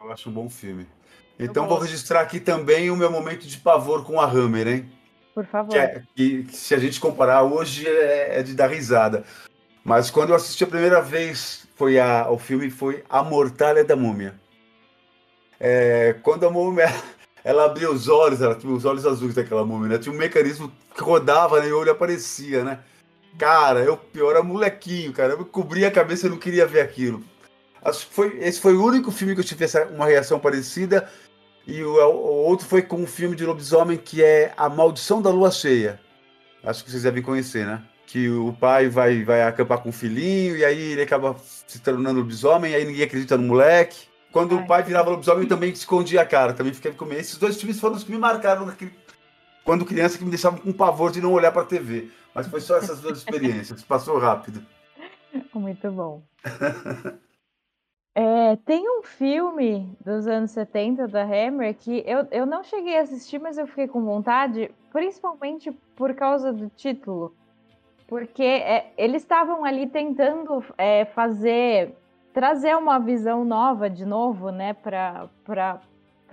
Eu 0.00 0.12
acho 0.12 0.30
um 0.30 0.32
bom 0.32 0.48
filme. 0.48 0.86
Então 1.38 1.68
vou 1.68 1.78
registrar 1.78 2.20
aqui 2.20 2.40
também 2.40 2.90
o 2.90 2.96
meu 2.96 3.10
momento 3.10 3.46
de 3.46 3.58
pavor 3.58 4.04
com 4.04 4.20
a 4.20 4.24
Hammer, 4.24 4.68
hein? 4.68 4.92
Por 5.36 5.44
favor. 5.44 5.76
É, 5.76 6.02
que, 6.14 6.44
que 6.44 6.56
se 6.56 6.74
a 6.74 6.78
gente 6.78 6.98
comparar 6.98 7.42
hoje 7.42 7.86
é, 7.86 8.38
é, 8.38 8.42
de 8.42 8.54
dar 8.54 8.68
risada. 8.68 9.22
Mas 9.84 10.08
quando 10.08 10.30
eu 10.30 10.34
assisti 10.34 10.64
a 10.64 10.66
primeira 10.66 11.02
vez, 11.02 11.68
foi 11.76 12.00
a, 12.00 12.30
o 12.30 12.38
filme 12.38 12.70
foi 12.70 13.04
A 13.06 13.22
Mortalha 13.22 13.84
da 13.84 13.94
Múmia. 13.94 14.34
É, 15.60 16.14
quando 16.22 16.46
a 16.46 16.50
múmia 16.50 16.86
ela 17.44 17.66
abria 17.66 17.90
os 17.90 18.08
olhos, 18.08 18.40
ela 18.40 18.54
tinha 18.54 18.72
os 18.72 18.86
olhos 18.86 19.04
azuis 19.04 19.34
daquela 19.34 19.62
múmia, 19.62 19.90
né? 19.90 19.98
Tinha 19.98 20.14
um 20.14 20.16
mecanismo 20.16 20.72
que 20.94 21.02
rodava 21.02 21.60
né, 21.60 21.68
e 21.68 21.72
o 21.72 21.80
olho 21.80 21.92
aparecia, 21.92 22.64
né? 22.64 22.78
Cara, 23.36 23.80
eu 23.80 23.94
pior 23.94 24.30
era 24.30 24.42
molequinho, 24.42 25.12
cara. 25.12 25.34
Eu 25.34 25.44
cobria 25.44 25.88
a 25.88 25.92
cabeça 25.92 26.28
e 26.28 26.30
não 26.30 26.38
queria 26.38 26.66
ver 26.66 26.80
aquilo. 26.80 27.22
Acho 27.84 28.06
que 28.08 28.14
foi, 28.14 28.38
esse 28.38 28.58
foi 28.58 28.74
o 28.74 28.82
único 28.82 29.10
filme 29.10 29.34
que 29.34 29.40
eu 29.42 29.44
tive 29.44 29.66
essa, 29.66 29.84
uma 29.84 30.06
reação 30.06 30.40
parecida. 30.40 31.06
E 31.66 31.82
o, 31.82 31.94
o, 31.94 32.44
outro 32.46 32.66
foi 32.66 32.80
com 32.80 32.96
um 32.96 33.06
filme 33.06 33.34
de 33.34 33.44
lobisomem 33.44 33.98
que 33.98 34.22
é 34.22 34.52
A 34.56 34.68
Maldição 34.68 35.20
da 35.20 35.30
Lua 35.30 35.50
Cheia. 35.50 36.00
Acho 36.62 36.84
que 36.84 36.90
vocês 36.90 37.02
devem 37.02 37.22
conhecer, 37.22 37.66
né? 37.66 37.82
Que 38.06 38.28
o 38.28 38.52
pai 38.52 38.88
vai, 38.88 39.24
vai 39.24 39.42
acampar 39.42 39.78
com 39.78 39.88
o 39.88 39.92
filhinho 39.92 40.56
e 40.56 40.64
aí 40.64 40.92
ele 40.92 41.02
acaba 41.02 41.36
se 41.66 41.80
tornando 41.80 42.20
lobisomem, 42.20 42.70
e 42.70 42.74
aí 42.76 42.84
ninguém 42.84 43.02
acredita 43.02 43.36
no 43.36 43.48
moleque. 43.48 44.06
Quando 44.30 44.56
Ai, 44.56 44.62
o 44.62 44.66
pai 44.66 44.82
virava 44.84 45.10
lobisomem, 45.10 45.48
também 45.48 45.72
escondia 45.72 46.22
a 46.22 46.26
cara, 46.26 46.52
também 46.52 46.72
fiquei 46.72 46.92
com 46.92 47.04
medo. 47.04 47.20
Esses 47.20 47.36
dois 47.36 47.56
filmes 47.56 47.80
foram 47.80 47.96
os 47.96 48.04
que 48.04 48.12
me 48.12 48.18
marcaram 48.18 48.64
naquele... 48.64 48.92
quando 49.64 49.84
criança, 49.84 50.18
que 50.18 50.24
me 50.24 50.30
deixavam 50.30 50.60
com 50.60 50.72
pavor 50.72 51.10
de 51.10 51.20
não 51.20 51.32
olhar 51.32 51.50
para 51.50 51.62
a 51.62 51.66
TV. 51.66 52.10
Mas 52.32 52.46
foi 52.46 52.60
só 52.60 52.76
essas 52.76 53.00
duas 53.00 53.18
experiências, 53.18 53.82
passou 53.84 54.18
rápido. 54.18 54.64
Muito 55.52 55.90
bom. 55.90 56.22
É, 58.18 58.56
tem 58.64 58.88
um 58.88 59.02
filme 59.02 59.94
dos 60.02 60.26
anos 60.26 60.50
70 60.52 61.06
da 61.06 61.22
Hammer 61.22 61.76
que 61.78 62.02
eu, 62.06 62.26
eu 62.30 62.46
não 62.46 62.64
cheguei 62.64 62.96
a 62.96 63.02
assistir, 63.02 63.38
mas 63.38 63.58
eu 63.58 63.66
fiquei 63.66 63.86
com 63.86 64.02
vontade, 64.02 64.70
principalmente 64.90 65.70
por 65.94 66.14
causa 66.14 66.50
do 66.50 66.70
título. 66.70 67.34
Porque 68.08 68.42
é, 68.42 68.90
eles 68.96 69.20
estavam 69.20 69.66
ali 69.66 69.86
tentando 69.86 70.64
é, 70.78 71.04
fazer, 71.04 71.94
trazer 72.32 72.74
uma 72.74 72.98
visão 72.98 73.44
nova 73.44 73.90
de 73.90 74.06
novo, 74.06 74.48
né, 74.48 74.72
para 74.72 75.28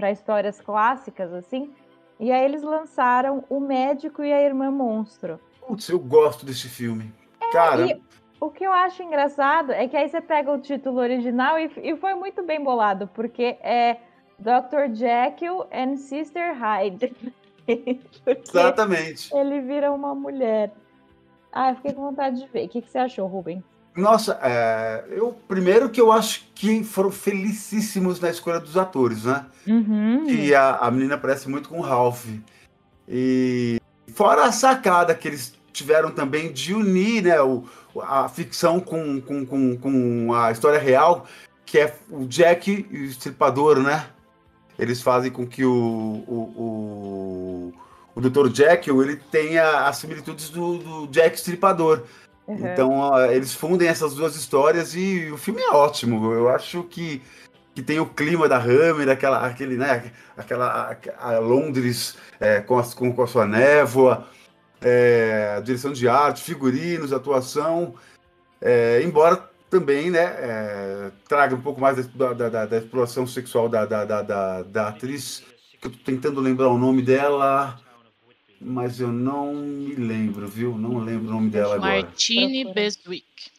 histórias 0.09 0.61
clássicas, 0.61 1.33
assim. 1.33 1.69
E 2.17 2.31
aí 2.31 2.45
eles 2.45 2.63
lançaram 2.63 3.43
O 3.49 3.59
Médico 3.59 4.23
e 4.23 4.31
a 4.31 4.41
Irmã 4.41 4.71
Monstro. 4.71 5.37
Putz, 5.67 5.89
eu 5.89 5.99
gosto 5.99 6.45
desse 6.45 6.69
filme. 6.69 7.13
É, 7.41 7.51
Cara. 7.51 7.87
E 7.87 8.01
o 8.43 8.49
que 8.49 8.65
eu 8.65 8.73
acho 8.73 9.01
engraçado 9.01 9.71
é 9.71 9.87
que 9.87 9.95
aí 9.95 10.09
você 10.09 10.19
pega 10.19 10.51
o 10.51 10.59
título 10.59 10.99
original 10.99 11.57
e, 11.57 11.71
e 11.81 11.95
foi 11.95 12.13
muito 12.13 12.43
bem 12.43 12.61
bolado, 12.61 13.09
porque 13.13 13.57
é 13.61 13.97
Dr. 14.37 14.93
Jekyll 14.93 15.65
and 15.71 15.95
Sister 15.95 16.53
Hyde. 16.53 17.15
Exatamente. 18.27 19.33
Ele 19.33 19.61
vira 19.61 19.93
uma 19.93 20.13
mulher. 20.13 20.73
Ah, 21.53 21.69
eu 21.69 21.75
fiquei 21.77 21.93
com 21.93 22.01
vontade 22.01 22.41
de 22.41 22.47
ver. 22.47 22.65
O 22.65 22.69
que, 22.69 22.81
que 22.81 22.89
você 22.89 22.97
achou, 22.97 23.27
Ruben? 23.27 23.63
Nossa, 23.95 24.37
é, 24.41 25.05
eu 25.11 25.37
primeiro 25.47 25.89
que 25.89 26.01
eu 26.01 26.11
acho 26.11 26.45
que 26.53 26.83
foram 26.83 27.11
felicíssimos 27.11 28.19
na 28.19 28.29
escolha 28.29 28.59
dos 28.59 28.75
atores, 28.75 29.23
né? 29.23 29.45
Uhum. 29.65 30.27
E 30.27 30.53
a, 30.53 30.77
a 30.77 30.91
menina 30.91 31.17
parece 31.17 31.47
muito 31.47 31.69
com 31.69 31.77
o 31.77 31.81
Ralph. 31.81 32.25
E 33.07 33.79
fora 34.13 34.43
a 34.43 34.51
sacada 34.51 35.15
que 35.15 35.27
eles 35.27 35.53
tiveram 35.71 36.11
também 36.11 36.51
de 36.51 36.73
unir 36.73 37.23
né, 37.23 37.41
o, 37.41 37.65
a 38.01 38.27
ficção 38.29 38.79
com, 38.79 39.21
com, 39.21 39.45
com, 39.45 39.77
com 39.77 40.33
a 40.33 40.51
história 40.51 40.79
real, 40.79 41.27
que 41.65 41.79
é 41.79 41.95
o 42.09 42.25
Jack 42.25 42.87
e 42.89 42.97
o 42.97 43.05
Estripador, 43.05 43.79
né? 43.79 44.07
Eles 44.77 45.01
fazem 45.01 45.31
com 45.31 45.45
que 45.45 45.63
o, 45.63 45.71
o, 46.27 47.73
o, 48.15 48.19
o 48.19 48.21
Dr. 48.21 48.53
Jekyll 48.53 49.03
ele 49.03 49.15
tenha 49.31 49.87
as 49.87 49.97
similitudes 49.97 50.49
do, 50.49 50.77
do 50.77 51.07
Jack 51.07 51.35
Estripador. 51.35 52.03
Uhum. 52.47 52.67
Então, 52.67 53.25
eles 53.31 53.53
fundem 53.53 53.87
essas 53.87 54.15
duas 54.15 54.35
histórias 54.35 54.95
e 54.95 55.29
o 55.31 55.37
filme 55.37 55.61
é 55.61 55.71
ótimo. 55.71 56.33
Eu 56.33 56.49
acho 56.49 56.83
que, 56.83 57.21
que 57.73 57.81
tem 57.81 57.99
o 57.99 58.05
clima 58.05 58.49
da 58.49 58.57
Hammer, 58.57 59.09
aquela, 59.09 59.45
aquele, 59.45 59.77
né, 59.77 60.11
aquela 60.35 60.97
a 61.19 61.37
Londres 61.37 62.17
é, 62.39 62.59
com, 62.59 62.77
as, 62.77 62.93
com, 62.93 63.13
com 63.13 63.23
a 63.23 63.27
sua 63.27 63.45
névoa 63.45 64.27
é, 64.83 65.61
direção 65.61 65.93
de 65.93 66.07
arte, 66.07 66.43
figurinos, 66.43 67.13
atuação, 67.13 67.95
é, 68.61 69.01
embora 69.01 69.49
também 69.69 70.11
né, 70.11 70.23
é, 70.23 71.11
traga 71.27 71.55
um 71.55 71.61
pouco 71.61 71.81
mais 71.81 72.05
da, 72.07 72.33
da, 72.33 72.49
da, 72.49 72.65
da 72.65 72.77
exploração 72.77 73.25
sexual 73.25 73.69
da, 73.69 73.85
da, 73.85 74.87
atriz, 74.87 75.43
que 75.81 75.87
eu 75.87 75.91
tô 75.91 75.97
tentando 76.03 76.39
lembrar 76.39 76.67
o 76.69 76.77
nome 76.77 77.01
dela, 77.01 77.79
mas 78.59 78.99
eu 78.99 79.11
não 79.11 79.53
me 79.53 79.95
lembro, 79.95 80.47
viu? 80.47 80.77
Não 80.77 80.99
lembro 80.99 81.27
o 81.29 81.31
nome 81.31 81.49
dela 81.49 81.75
agora. 81.75 82.01
Martine 82.01 82.71
Beswick. 82.73 83.51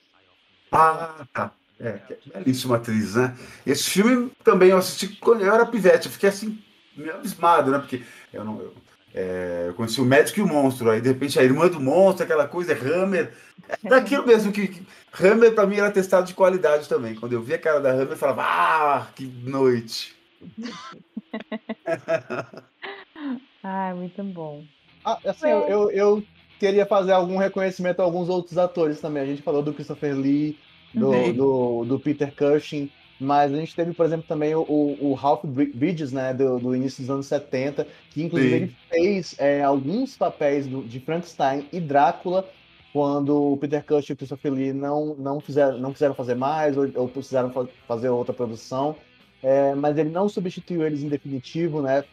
Ah, 0.70 1.26
tá. 1.32 1.52
É, 1.80 2.00
belíssima 2.32 2.76
atriz, 2.76 3.16
né? 3.16 3.36
Esse 3.66 3.90
filme 3.90 4.30
também 4.44 4.70
eu 4.70 4.78
assisti 4.78 5.08
quando 5.16 5.42
eu 5.42 5.52
era 5.52 5.66
pivete, 5.66 6.06
eu 6.06 6.12
fiquei 6.12 6.28
assim, 6.28 6.58
meio 6.96 7.16
abismado, 7.16 7.70
né? 7.70 7.78
Porque 7.78 8.02
eu 8.32 8.44
não, 8.44 8.60
eu 8.60 8.72
é, 9.14 9.66
eu 9.68 9.74
conheci 9.74 10.00
o 10.00 10.04
médico 10.04 10.40
e 10.40 10.42
o 10.42 10.48
monstro, 10.48 10.90
aí 10.90 11.00
de 11.00 11.06
repente 11.08 11.38
a 11.38 11.44
irmã 11.44 11.68
do 11.68 11.78
monstro, 11.78 12.24
aquela 12.24 12.48
coisa, 12.48 12.72
é 12.72 12.76
Hammer. 12.76 13.32
É 13.68 13.88
daquilo 13.88 14.26
mesmo 14.26 14.50
que, 14.50 14.66
que 14.66 14.84
Hammer 15.22 15.54
para 15.54 15.68
mim 15.68 15.76
era 15.76 15.92
testado 15.92 16.26
de 16.26 16.34
qualidade 16.34 16.88
também. 16.88 17.14
Quando 17.14 17.32
eu 17.32 17.40
via 17.40 17.54
a 17.54 17.60
cara 17.60 17.80
da 17.80 17.92
Hammer, 17.92 18.10
eu 18.10 18.16
falava, 18.16 18.42
ah, 18.42 19.06
que 19.14 19.24
noite. 19.24 20.16
ah, 23.62 23.94
muito 23.94 24.24
bom. 24.24 24.64
Ah, 25.04 25.20
assim, 25.26 25.48
eu, 25.48 25.68
eu, 25.68 25.90
eu, 25.92 26.24
queria 26.58 26.84
fazer 26.84 27.12
algum 27.12 27.36
reconhecimento 27.36 28.00
a 28.00 28.04
alguns 28.04 28.28
outros 28.28 28.58
atores 28.58 29.00
também. 29.00 29.22
A 29.22 29.26
gente 29.26 29.42
falou 29.42 29.62
do 29.62 29.72
Christopher 29.72 30.16
Lee, 30.16 30.58
do, 30.92 31.10
uhum. 31.10 31.32
do, 31.32 31.84
do 31.84 32.00
Peter 32.00 32.34
Cushing. 32.34 32.90
Mas 33.20 33.52
a 33.52 33.56
gente 33.56 33.74
teve, 33.74 33.92
por 33.92 34.04
exemplo, 34.04 34.26
também 34.26 34.54
o, 34.54 34.64
o 35.00 35.14
Ralph 35.14 35.44
Bridges, 35.44 36.12
né, 36.12 36.34
do, 36.34 36.58
do, 36.58 36.74
início 36.74 37.00
dos 37.00 37.10
anos 37.10 37.26
70, 37.26 37.86
que 38.10 38.22
inclusive 38.22 38.50
Sim. 38.50 38.62
ele 38.64 38.76
fez 38.90 39.34
é, 39.38 39.62
alguns 39.62 40.16
papéis 40.16 40.66
do, 40.66 40.82
de 40.82 40.98
Frankenstein 41.00 41.66
e 41.72 41.80
Drácula 41.80 42.48
quando 42.92 43.52
o 43.52 43.56
Peter 43.56 43.84
Cushing 43.84 44.12
e 44.12 44.14
o 44.14 44.16
Christopher 44.16 44.52
Lee 44.52 44.72
não, 44.72 45.14
não, 45.16 45.40
fizeram, 45.40 45.78
não 45.78 45.92
quiseram 45.92 46.14
fazer 46.14 46.34
mais 46.34 46.76
ou, 46.76 46.88
ou 46.94 47.08
precisaram 47.08 47.52
fazer 47.88 48.08
outra 48.08 48.32
produção. 48.32 48.96
É, 49.42 49.74
mas 49.74 49.98
ele 49.98 50.10
não 50.10 50.28
substituiu 50.28 50.86
eles 50.86 51.02
em 51.02 51.08
definitivo, 51.08 51.82
né? 51.82 52.04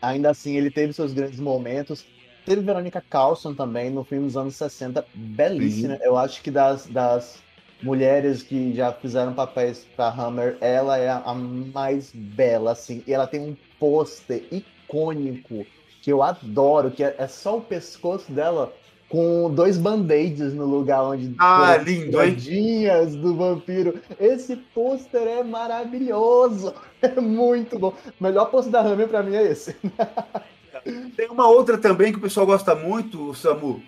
Ainda 0.00 0.30
assim, 0.30 0.56
ele 0.56 0.70
teve 0.70 0.92
seus 0.92 1.12
grandes 1.12 1.38
momentos. 1.38 2.04
Teve 2.44 2.62
Veronica 2.62 3.04
Carlson 3.08 3.54
também 3.54 3.90
no 3.90 4.02
filme 4.02 4.26
dos 4.26 4.36
anos 4.36 4.56
60, 4.56 5.04
belíssima. 5.14 5.96
Sim. 5.96 6.02
Eu 6.02 6.16
acho 6.16 6.42
que 6.42 6.50
das, 6.50 6.86
das 6.86 7.42
mulheres 7.82 8.42
que 8.42 8.74
já 8.74 8.92
fizeram 8.92 9.34
papéis 9.34 9.86
para 9.96 10.08
Hammer, 10.08 10.56
ela 10.60 10.98
é 10.98 11.08
a 11.08 11.34
mais 11.34 12.10
bela, 12.12 12.72
assim. 12.72 13.02
E 13.06 13.12
ela 13.12 13.26
tem 13.26 13.40
um 13.40 13.56
pôster 13.78 14.42
icônico 14.50 15.64
que 16.02 16.10
eu 16.12 16.22
adoro, 16.22 16.90
que 16.90 17.04
é, 17.04 17.14
é 17.18 17.26
só 17.26 17.58
o 17.58 17.60
pescoço 17.60 18.32
dela 18.32 18.72
com 19.08 19.50
dois 19.50 19.78
band-aids 19.78 20.52
no 20.52 20.66
lugar 20.66 21.02
onde 21.02 21.34
ah, 21.38 21.76
lindo, 21.78 22.18
do 23.16 23.34
vampiro. 23.34 24.00
Esse 24.20 24.56
pôster 24.56 25.22
é 25.22 25.42
maravilhoso. 25.42 26.74
É 27.00 27.20
muito 27.20 27.78
bom. 27.78 27.94
O 28.20 28.24
melhor 28.24 28.46
pôster 28.46 28.72
da 28.72 28.80
Hammer 28.80 29.06
para 29.06 29.22
mim 29.22 29.36
é 29.36 29.52
esse. 29.52 29.76
Tem 31.16 31.28
uma 31.30 31.46
outra 31.46 31.78
também 31.78 32.10
que 32.10 32.18
o 32.18 32.20
pessoal 32.20 32.44
gosta 32.44 32.74
muito, 32.74 33.32
Samu. 33.36 33.80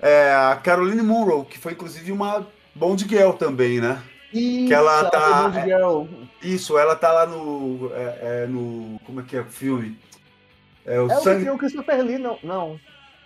É 0.00 0.32
a 0.32 0.54
Caroline 0.62 1.02
Munro, 1.02 1.44
que 1.44 1.58
foi 1.58 1.72
inclusive 1.72 2.12
uma 2.12 2.46
Bond 2.74 3.06
Girl 3.08 3.32
também, 3.32 3.80
né? 3.80 4.02
Isso, 4.32 4.66
que 4.66 4.74
ela 4.74 5.10
tá. 5.10 5.42
Bond 5.48 5.62
Girl. 5.62 6.04
Isso, 6.42 6.78
ela 6.78 6.96
tá 6.96 7.12
lá 7.12 7.26
no. 7.26 7.90
É, 7.94 8.18
é, 8.22 8.46
no 8.46 8.98
como 9.04 9.20
é 9.20 9.22
que 9.24 9.36
é 9.36 9.40
o 9.40 9.44
filme? 9.44 9.98
É 10.84 11.00
o, 11.00 11.10
é 11.10 11.14
sangue... 11.16 11.48
o 11.50 11.58
Christopher 11.58 12.02
Lee, 12.02 12.18
não. 12.18 12.38
não. 12.42 12.80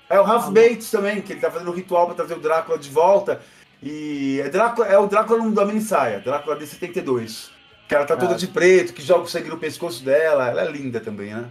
É 0.09 0.21
o 0.21 0.23
Ralph 0.23 0.51
Bates 0.51 0.91
também, 0.91 1.21
que 1.21 1.33
ele 1.33 1.41
tá 1.41 1.51
fazendo 1.51 1.71
um 1.71 1.75
ritual 1.75 2.07
para 2.07 2.17
trazer 2.17 2.35
o 2.35 2.41
Drácula 2.41 2.79
de 2.79 2.91
volta. 2.91 3.41
E 3.83 4.41
é, 4.41 4.49
Drácula, 4.49 4.87
é 4.87 4.99
o 4.99 5.07
Drácula 5.07 5.51
da 5.51 5.65
minissaia, 5.65 6.21
Drácula 6.21 6.57
de 6.57 6.67
72. 6.67 7.51
Que 7.89 7.95
ela 7.95 8.05
tá 8.05 8.17
toda 8.17 8.35
é. 8.35 8.37
de 8.37 8.47
preto, 8.49 8.93
que 8.93 9.03
joga 9.03 9.25
o 9.25 9.29
sangue 9.29 9.49
no 9.49 9.59
pescoço 9.59 10.05
dela. 10.05 10.49
Ela 10.49 10.63
é 10.63 10.71
linda 10.71 11.01
também, 11.01 11.35
né? 11.35 11.49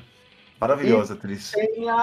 Maravilhosa 0.60 1.14
e 1.14 1.18
atriz. 1.18 1.52
Tem 1.52 1.89
a, 1.89 1.96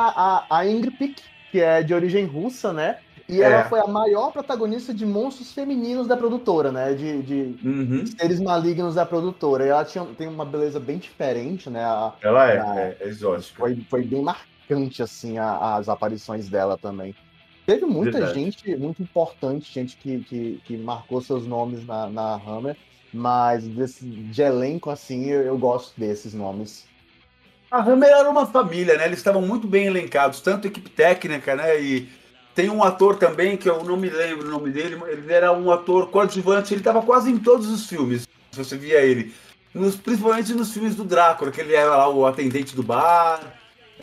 a, 0.48 0.58
a 0.58 0.66
Ingrid 0.66 0.96
Pick, 0.96 1.20
que 1.50 1.60
é 1.60 1.82
de 1.82 1.94
origem 1.94 2.24
russa, 2.24 2.72
né? 2.72 2.98
E 3.28 3.40
é. 3.40 3.44
ela 3.44 3.64
foi 3.64 3.80
a 3.80 3.86
maior 3.86 4.32
protagonista 4.32 4.92
de 4.92 5.06
monstros 5.06 5.52
femininos 5.52 6.06
da 6.06 6.16
produtora, 6.16 6.72
né? 6.72 6.92
De, 6.94 7.22
de 7.22 7.66
uhum. 7.66 8.04
seres 8.06 8.40
malignos 8.40 8.94
da 8.94 9.06
produtora. 9.06 9.64
E 9.64 9.68
ela 9.68 9.84
tinha, 9.84 10.04
tem 10.16 10.28
uma 10.28 10.44
beleza 10.44 10.80
bem 10.80 10.98
diferente, 10.98 11.70
né? 11.70 11.84
A, 11.84 12.12
ela 12.20 12.50
é, 12.50 12.60
a, 12.60 12.80
é, 12.80 12.96
é 13.00 13.08
exótica. 13.08 13.58
Foi, 13.58 13.76
foi 13.88 14.02
bem 14.02 14.22
marcante, 14.22 15.02
assim, 15.02 15.38
a, 15.38 15.76
as 15.76 15.88
aparições 15.88 16.48
dela 16.48 16.76
também. 16.76 17.14
Teve 17.64 17.86
muita 17.86 18.18
Verdade. 18.18 18.34
gente 18.34 18.76
muito 18.76 19.02
importante, 19.02 19.72
gente 19.72 19.96
que, 19.96 20.18
que, 20.24 20.60
que, 20.64 20.76
marcou 20.76 21.20
seus 21.20 21.46
nomes 21.46 21.86
na, 21.86 22.08
na 22.08 22.34
Hammer, 22.34 22.76
mas 23.14 23.64
desse, 23.68 24.04
de 24.04 24.42
elenco, 24.42 24.90
assim, 24.90 25.26
eu, 25.26 25.42
eu 25.42 25.56
gosto 25.56 25.98
desses 25.98 26.34
nomes. 26.34 26.86
A 27.70 27.78
Hammer 27.80 28.10
era 28.10 28.28
uma 28.28 28.46
família, 28.46 28.98
né? 28.98 29.06
Eles 29.06 29.18
estavam 29.18 29.40
muito 29.40 29.66
bem 29.66 29.86
elencados, 29.86 30.40
tanto 30.40 30.66
equipe 30.66 30.90
técnica, 30.90 31.54
né? 31.54 31.80
E 31.80 32.08
tem 32.54 32.70
um 32.70 32.82
ator 32.82 33.16
também, 33.16 33.56
que 33.56 33.68
eu 33.68 33.82
não 33.84 33.96
me 33.96 34.10
lembro 34.10 34.46
o 34.46 34.50
nome 34.50 34.70
dele, 34.70 35.00
ele 35.08 35.32
era 35.32 35.52
um 35.52 35.70
ator 35.70 36.08
coadjuvante, 36.10 36.74
ele 36.74 36.80
estava 36.80 37.02
quase 37.02 37.30
em 37.30 37.38
todos 37.38 37.68
os 37.68 37.86
filmes, 37.86 38.28
se 38.50 38.58
você 38.58 38.76
via 38.76 39.00
ele. 39.00 39.34
Nos, 39.74 39.96
principalmente 39.96 40.52
nos 40.52 40.72
filmes 40.72 40.94
do 40.94 41.04
Drácula, 41.04 41.50
que 41.50 41.60
ele 41.60 41.74
era 41.74 41.96
lá 41.96 42.08
o 42.08 42.26
atendente 42.26 42.76
do 42.76 42.82
bar. 42.82 43.40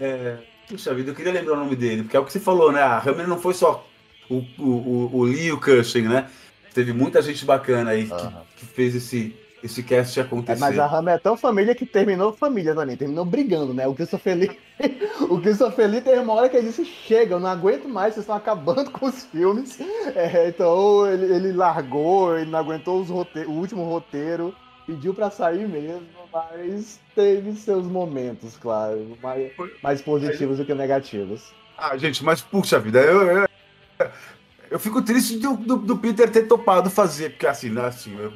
É, 0.01 0.37
puxa 0.67 0.93
vida, 0.93 1.11
eu 1.11 1.15
queria 1.15 1.31
lembrar 1.31 1.53
o 1.53 1.57
nome 1.57 1.75
dele, 1.75 2.03
porque 2.03 2.17
é 2.17 2.19
o 2.19 2.25
que 2.25 2.31
você 2.31 2.39
falou, 2.39 2.71
né? 2.71 2.81
A 2.81 2.97
Hammer 2.99 3.27
não 3.27 3.39
foi 3.39 3.53
só 3.53 3.87
o, 4.29 4.37
o, 4.57 4.63
o, 4.63 5.17
o 5.17 5.23
Lee 5.23 5.47
e 5.47 5.51
o 5.51 5.59
Cushing, 5.59 6.07
né? 6.07 6.27
Teve 6.73 6.91
muita 6.93 7.21
gente 7.21 7.45
bacana 7.45 7.91
aí 7.91 8.05
que, 8.05 8.35
que 8.57 8.65
fez 8.65 8.95
esse, 8.95 9.35
esse 9.63 9.83
cast 9.83 10.19
acontecer. 10.19 10.57
É, 10.57 10.59
mas 10.59 10.79
a 10.79 10.85
Hammer 10.85 11.15
é 11.15 11.17
tão 11.17 11.35
família 11.35 11.75
que 11.75 11.85
terminou 11.85 12.33
família 12.33 12.73
também, 12.73 12.95
terminou 12.95 13.25
brigando, 13.25 13.73
né? 13.73 13.87
O 13.87 13.93
Christopher 13.93 14.37
Lee, 14.37 14.57
o 15.29 15.39
Christopher 15.39 15.89
Lee 15.89 16.01
teve 16.01 16.19
uma 16.19 16.33
hora 16.33 16.49
que 16.49 16.57
ele 16.57 16.67
disse: 16.67 16.85
chega, 16.85 17.35
eu 17.35 17.39
não 17.39 17.49
aguento 17.49 17.87
mais, 17.87 18.13
vocês 18.13 18.23
estão 18.23 18.35
acabando 18.35 18.91
com 18.91 19.05
os 19.05 19.25
filmes. 19.25 19.79
É, 20.15 20.47
então 20.49 21.05
ele, 21.07 21.33
ele, 21.33 21.53
largou, 21.53 22.37
ele 22.37 22.49
não 22.49 22.59
aguentou 22.59 23.01
os 23.01 23.09
rote 23.09 23.39
o 23.39 23.51
último 23.51 23.83
roteiro, 23.83 24.55
pediu 24.85 25.13
para 25.13 25.29
sair 25.29 25.67
mesmo, 25.67 26.07
mas 26.31 26.99
teve 27.13 27.53
seus 27.53 27.85
momentos, 27.85 28.57
claro, 28.57 29.17
mais, 29.21 29.51
mais 29.83 30.01
positivos 30.01 30.57
do 30.57 30.65
que 30.65 30.73
negativos. 30.73 31.53
Ah, 31.77 31.95
gente, 31.95 32.23
mas 32.23 32.41
puxa 32.41 32.79
vida, 32.79 32.99
eu, 32.99 33.21
eu, 33.21 33.47
eu 34.71 34.79
fico 34.79 35.01
triste 35.01 35.37
do, 35.37 35.55
do, 35.55 35.77
do, 35.77 35.97
Peter 35.97 36.29
ter 36.29 36.43
topado 36.43 36.89
fazer, 36.89 37.31
porque 37.31 37.47
assim, 37.47 37.69
né, 37.69 37.85
assim 37.85 38.17
eu, 38.17 38.33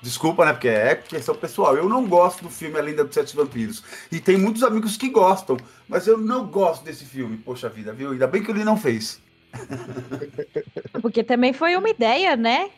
Desculpa, 0.00 0.44
né? 0.44 0.52
Porque 0.52 0.68
é 0.68 0.94
questão 0.94 1.34
pessoal. 1.34 1.76
Eu 1.76 1.88
não 1.88 2.06
gosto 2.06 2.42
do 2.42 2.50
filme 2.50 2.78
A 2.78 2.82
Lenda 2.82 3.04
dos 3.04 3.14
Sete 3.14 3.34
Vampiros. 3.34 3.82
E 4.10 4.20
tem 4.20 4.36
muitos 4.36 4.62
amigos 4.62 4.96
que 4.96 5.08
gostam, 5.08 5.56
mas 5.88 6.06
eu 6.06 6.16
não 6.16 6.46
gosto 6.46 6.84
desse 6.84 7.04
filme. 7.04 7.36
Poxa 7.38 7.68
vida, 7.68 7.92
viu? 7.92 8.12
Ainda 8.12 8.26
bem 8.26 8.42
que 8.42 8.50
ele 8.50 8.64
não 8.64 8.76
fez. 8.76 9.20
Porque 11.02 11.24
também 11.24 11.52
foi 11.52 11.74
uma 11.76 11.88
ideia, 11.88 12.36
né? 12.36 12.70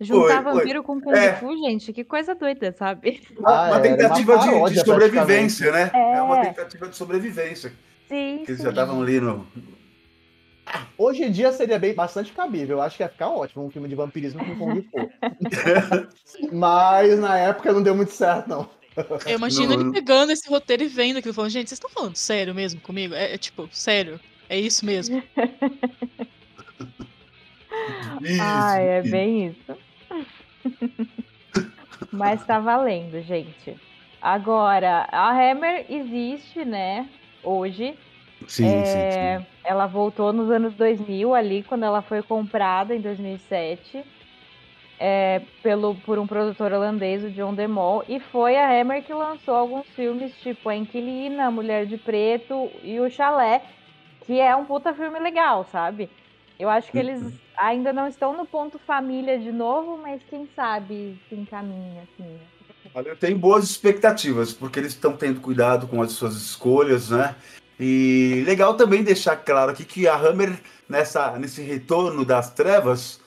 Juntar 0.00 0.42
foi, 0.42 0.52
vampiro 0.52 0.82
foi. 0.82 0.94
com 0.94 1.00
Kung 1.00 1.14
é. 1.14 1.34
Fu, 1.34 1.54
gente, 1.58 1.92
que 1.92 2.04
coisa 2.04 2.34
doida, 2.34 2.72
sabe? 2.72 3.22
Ah, 3.44 3.66
uma 3.68 3.80
tentativa 3.80 4.36
uma 4.36 4.68
de, 4.68 4.74
de, 4.76 4.84
sobrevivência, 4.84 5.70
né? 5.70 5.90
É. 5.92 6.16
é. 6.16 6.22
uma 6.22 6.40
tentativa 6.40 6.88
de 6.88 6.96
sobrevivência. 6.96 7.72
Sim. 8.08 8.42
Que 8.44 8.52
eles 8.52 8.62
já 8.62 8.70
estavam 8.70 9.02
ali 9.02 9.20
no, 9.20 9.46
Hoje 10.96 11.24
em 11.24 11.32
dia 11.32 11.52
seria 11.52 11.78
bem 11.78 11.94
bastante 11.94 12.32
cabível. 12.32 12.78
Eu 12.78 12.82
acho 12.82 12.96
que 12.96 13.02
ia 13.02 13.08
ficar 13.08 13.28
ótimo 13.28 13.64
um 13.64 13.70
filme 13.70 13.88
de 13.88 13.94
vampirismo 13.94 14.44
com 14.44 14.56
Kung 14.56 14.82
Fu. 14.82 15.10
Mas 16.52 17.18
na 17.18 17.38
época 17.38 17.72
não 17.72 17.82
deu 17.82 17.94
muito 17.94 18.12
certo, 18.12 18.48
não. 18.48 18.68
Eu 19.26 19.36
imagino 19.36 19.74
não. 19.76 19.80
ele 19.80 19.92
pegando 19.92 20.32
esse 20.32 20.48
roteiro 20.48 20.82
e 20.82 20.88
vendo 20.88 21.18
aquilo, 21.18 21.32
falando, 21.32 21.50
gente, 21.50 21.68
vocês 21.68 21.78
estão 21.78 21.90
falando 21.90 22.16
sério 22.16 22.54
mesmo 22.54 22.80
comigo? 22.80 23.14
É, 23.14 23.34
é 23.34 23.38
tipo, 23.38 23.68
sério, 23.72 24.20
é 24.48 24.58
isso 24.58 24.84
mesmo. 24.84 25.22
Ai, 28.40 28.88
é 28.88 29.02
bem 29.02 29.46
isso. 29.48 29.78
Mas 32.12 32.44
tá 32.44 32.58
valendo, 32.58 33.22
gente. 33.22 33.76
Agora, 34.20 35.08
a 35.10 35.30
Hammer 35.30 35.86
existe, 35.88 36.64
né? 36.64 37.08
Hoje. 37.42 37.96
Sim, 38.46 38.66
é, 38.66 38.84
sim, 38.84 39.42
sim. 39.42 39.46
Ela 39.64 39.86
voltou 39.86 40.32
nos 40.32 40.50
anos 40.50 40.74
2000, 40.74 41.34
ali, 41.34 41.62
quando 41.62 41.84
ela 41.84 42.02
foi 42.02 42.22
comprada 42.22 42.94
em 42.94 43.00
2007. 43.00 44.04
É, 45.02 45.40
pelo, 45.62 45.94
por 45.94 46.18
um 46.18 46.26
produtor 46.26 46.74
holandês, 46.74 47.24
o 47.24 47.30
John 47.30 47.54
DeMol, 47.54 48.04
e 48.06 48.20
foi 48.20 48.58
a 48.58 48.68
Hammer 48.68 49.02
que 49.02 49.14
lançou 49.14 49.54
alguns 49.54 49.86
filmes, 49.96 50.30
tipo 50.42 50.68
A 50.68 50.76
Inquilina, 50.76 51.46
a 51.46 51.50
Mulher 51.50 51.86
de 51.86 51.96
Preto 51.96 52.70
e 52.82 53.00
O 53.00 53.10
Chalé, 53.10 53.62
que 54.26 54.38
é 54.38 54.54
um 54.54 54.66
puta 54.66 54.92
filme 54.92 55.18
legal, 55.18 55.66
sabe? 55.72 56.10
Eu 56.58 56.68
acho 56.68 56.92
que 56.92 56.98
eles 56.98 57.22
uhum. 57.22 57.32
ainda 57.56 57.94
não 57.94 58.06
estão 58.06 58.36
no 58.36 58.44
ponto 58.44 58.78
família 58.78 59.38
de 59.38 59.50
novo, 59.50 59.96
mas 59.96 60.20
quem 60.28 60.46
sabe 60.54 61.18
se 61.26 61.34
encaminha, 61.34 62.02
assim. 62.02 62.38
Olha, 62.94 63.08
eu 63.08 63.16
tenho 63.16 63.38
boas 63.38 63.64
expectativas, 63.64 64.52
porque 64.52 64.78
eles 64.78 64.92
estão 64.92 65.16
tendo 65.16 65.40
cuidado 65.40 65.88
com 65.88 66.02
as 66.02 66.12
suas 66.12 66.34
escolhas, 66.34 67.08
né? 67.08 67.34
E 67.82 68.44
legal 68.44 68.74
também 68.74 69.02
deixar 69.02 69.36
claro 69.36 69.72
aqui 69.72 69.86
que 69.86 70.06
a 70.06 70.14
Hammer, 70.14 70.52
nessa, 70.86 71.38
nesse 71.38 71.62
retorno 71.62 72.26
das 72.26 72.50
trevas, 72.50 73.18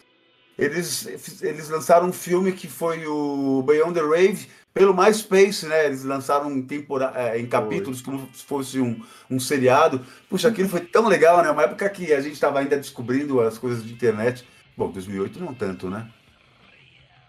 eles, 0.56 1.42
eles 1.42 1.70
lançaram 1.70 2.08
um 2.08 2.14
filme 2.14 2.52
que 2.52 2.68
foi 2.68 3.08
o 3.08 3.64
Beyond 3.64 3.96
the 3.96 4.06
Rave 4.06 4.48
pelo 4.72 4.96
MySpace, 4.96 5.66
né? 5.66 5.88
Eles 5.88 6.04
lançaram 6.04 6.52
em, 6.52 6.62
tempora 6.62 7.12
é, 7.16 7.40
em 7.40 7.48
capítulos, 7.48 8.02
foi. 8.02 8.14
como 8.14 8.30
se 8.32 8.44
fosse 8.44 8.80
um, 8.80 9.02
um 9.28 9.40
seriado. 9.40 10.06
Puxa, 10.30 10.50
aquilo 10.50 10.70
foi 10.70 10.82
tão 10.82 11.08
legal, 11.08 11.42
né? 11.42 11.50
Uma 11.50 11.64
época 11.64 11.90
que 11.90 12.14
a 12.14 12.22
gente 12.22 12.34
estava 12.34 12.60
ainda 12.60 12.78
descobrindo 12.78 13.42
as 13.42 13.58
coisas 13.58 13.84
de 13.84 13.92
internet. 13.92 14.48
Bom, 14.78 14.92
2008 14.92 15.40
não 15.40 15.54
tanto, 15.56 15.90
né? 15.90 16.08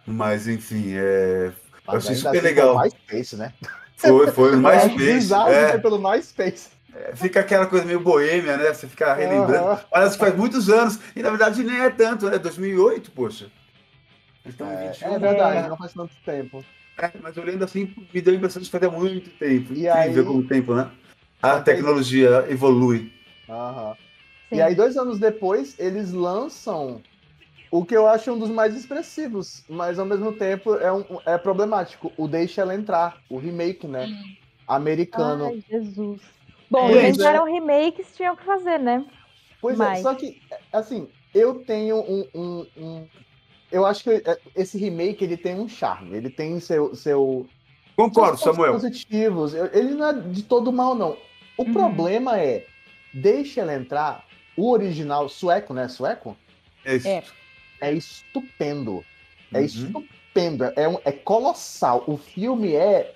Mas, 0.06 0.46
enfim, 0.46 0.92
é... 0.94 1.52
eu 1.88 1.94
achei 1.94 2.14
super 2.16 2.36
assim 2.36 2.40
legal. 2.40 2.78
MySpace, 2.78 3.36
né? 3.36 3.54
Foi, 3.96 4.30
foi 4.30 4.56
no 4.56 4.68
é 4.68 4.88
MySpace. 4.88 5.32
É 5.32 5.70
é. 5.70 5.78
pelo 5.78 5.98
MySpace. 5.98 6.74
Fica 7.14 7.40
aquela 7.40 7.66
coisa 7.66 7.84
meio 7.84 8.00
boêmia, 8.00 8.56
né? 8.56 8.72
Você 8.72 8.86
fica 8.86 9.14
relembrando. 9.14 9.70
Uhum. 9.70 9.78
Parece 9.90 10.12
que 10.12 10.24
faz 10.24 10.36
muitos 10.36 10.68
anos. 10.68 10.98
E 11.14 11.22
na 11.22 11.30
verdade 11.30 11.62
nem 11.64 11.80
é 11.80 11.90
tanto, 11.90 12.28
né? 12.30 12.38
2008, 12.38 13.10
poxa. 13.10 13.46
Então, 14.46 14.70
é, 14.70 14.88
21, 14.88 15.14
é 15.14 15.18
verdade, 15.18 15.56
é... 15.58 15.68
não 15.68 15.76
faz 15.76 15.92
tanto 15.92 16.14
tempo. 16.24 16.64
É, 16.98 17.10
mas 17.20 17.36
olhando 17.36 17.64
assim, 17.64 17.92
me 18.12 18.20
deu 18.20 18.34
a 18.34 18.36
impressão 18.36 18.62
de 18.62 18.70
fazer 18.70 18.88
muito 18.88 19.30
tempo. 19.30 19.72
E 19.72 19.88
Incrível 19.88 20.22
aí... 20.22 20.24
como 20.24 20.38
o 20.38 20.46
tempo, 20.46 20.74
né? 20.74 20.90
A 21.42 21.60
tecnologia 21.60 22.46
evolui. 22.48 23.12
Uhum. 23.48 23.94
E 24.52 24.62
aí, 24.62 24.74
dois 24.74 24.96
anos 24.96 25.18
depois, 25.18 25.74
eles 25.78 26.12
lançam 26.12 27.02
o 27.70 27.84
que 27.84 27.96
eu 27.96 28.06
acho 28.06 28.32
um 28.32 28.38
dos 28.38 28.50
mais 28.50 28.76
expressivos, 28.76 29.64
mas 29.68 29.98
ao 29.98 30.06
mesmo 30.06 30.32
tempo 30.32 30.76
é, 30.76 30.92
um, 30.92 31.04
é 31.26 31.36
problemático. 31.36 32.12
O 32.16 32.28
Deixa 32.28 32.60
Ela 32.60 32.74
Entrar, 32.74 33.18
o 33.28 33.36
remake, 33.36 33.88
né? 33.88 34.06
Americano. 34.66 35.46
Ai, 35.46 35.64
Jesus. 35.68 36.22
Bom, 36.74 36.90
eles 36.90 37.18
é. 37.18 37.26
eram 37.26 37.44
remakes, 37.44 38.16
tinham 38.16 38.34
que 38.34 38.44
fazer, 38.44 38.78
né? 38.78 39.04
Pois 39.60 39.78
é, 39.78 39.78
Mas... 39.78 39.98
é, 40.00 40.02
só 40.02 40.14
que, 40.14 40.42
assim, 40.72 41.08
eu 41.34 41.64
tenho 41.64 41.96
um, 41.96 42.28
um, 42.34 42.66
um, 42.76 43.08
Eu 43.70 43.86
acho 43.86 44.02
que 44.02 44.10
é, 44.10 44.38
esse 44.56 44.76
remake, 44.76 45.24
ele 45.24 45.36
tem 45.36 45.54
um 45.54 45.68
charme, 45.68 46.16
ele 46.16 46.30
tem 46.30 46.58
seu... 46.60 46.94
seu 46.94 47.46
Concordo, 47.96 48.36
Samuel. 48.38 48.72
positivos, 48.72 49.54
ele 49.54 49.94
não 49.94 50.08
é 50.08 50.12
de 50.14 50.42
todo 50.42 50.72
mal, 50.72 50.96
não. 50.96 51.16
O 51.56 51.62
uhum. 51.62 51.72
problema 51.72 52.40
é, 52.40 52.66
deixa 53.12 53.60
ela 53.60 53.72
entrar, 53.72 54.24
o 54.56 54.70
original 54.72 55.28
sueco, 55.28 55.72
né? 55.72 55.86
Sueco? 55.86 56.36
É, 56.84 56.96
é. 56.96 57.24
é 57.80 57.92
estupendo. 57.92 59.04
É 59.52 59.58
uhum. 59.58 59.64
estupendo. 59.64 60.64
É, 60.74 60.88
um, 60.88 60.98
é 61.04 61.12
colossal. 61.12 62.02
O 62.08 62.16
filme 62.16 62.74
é 62.74 63.14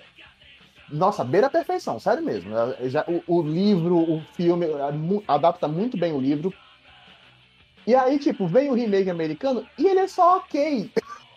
nossa, 0.91 1.23
beira 1.23 1.47
a 1.47 1.49
perfeição, 1.49 1.99
sério 1.99 2.23
mesmo. 2.23 2.55
É, 2.55 2.89
já, 2.89 3.05
o, 3.07 3.39
o 3.39 3.41
livro, 3.41 3.97
o 3.97 4.21
filme, 4.33 4.65
é 4.65 5.23
adapta 5.27 5.67
muito 5.67 5.97
bem 5.97 6.13
o 6.13 6.19
livro. 6.19 6.53
E 7.85 7.95
aí, 7.95 8.19
tipo, 8.19 8.47
vem 8.47 8.69
o 8.69 8.73
remake 8.73 9.09
americano 9.09 9.65
e 9.77 9.87
ele 9.87 9.99
é 9.99 10.07
só 10.07 10.37
ok. 10.37 10.91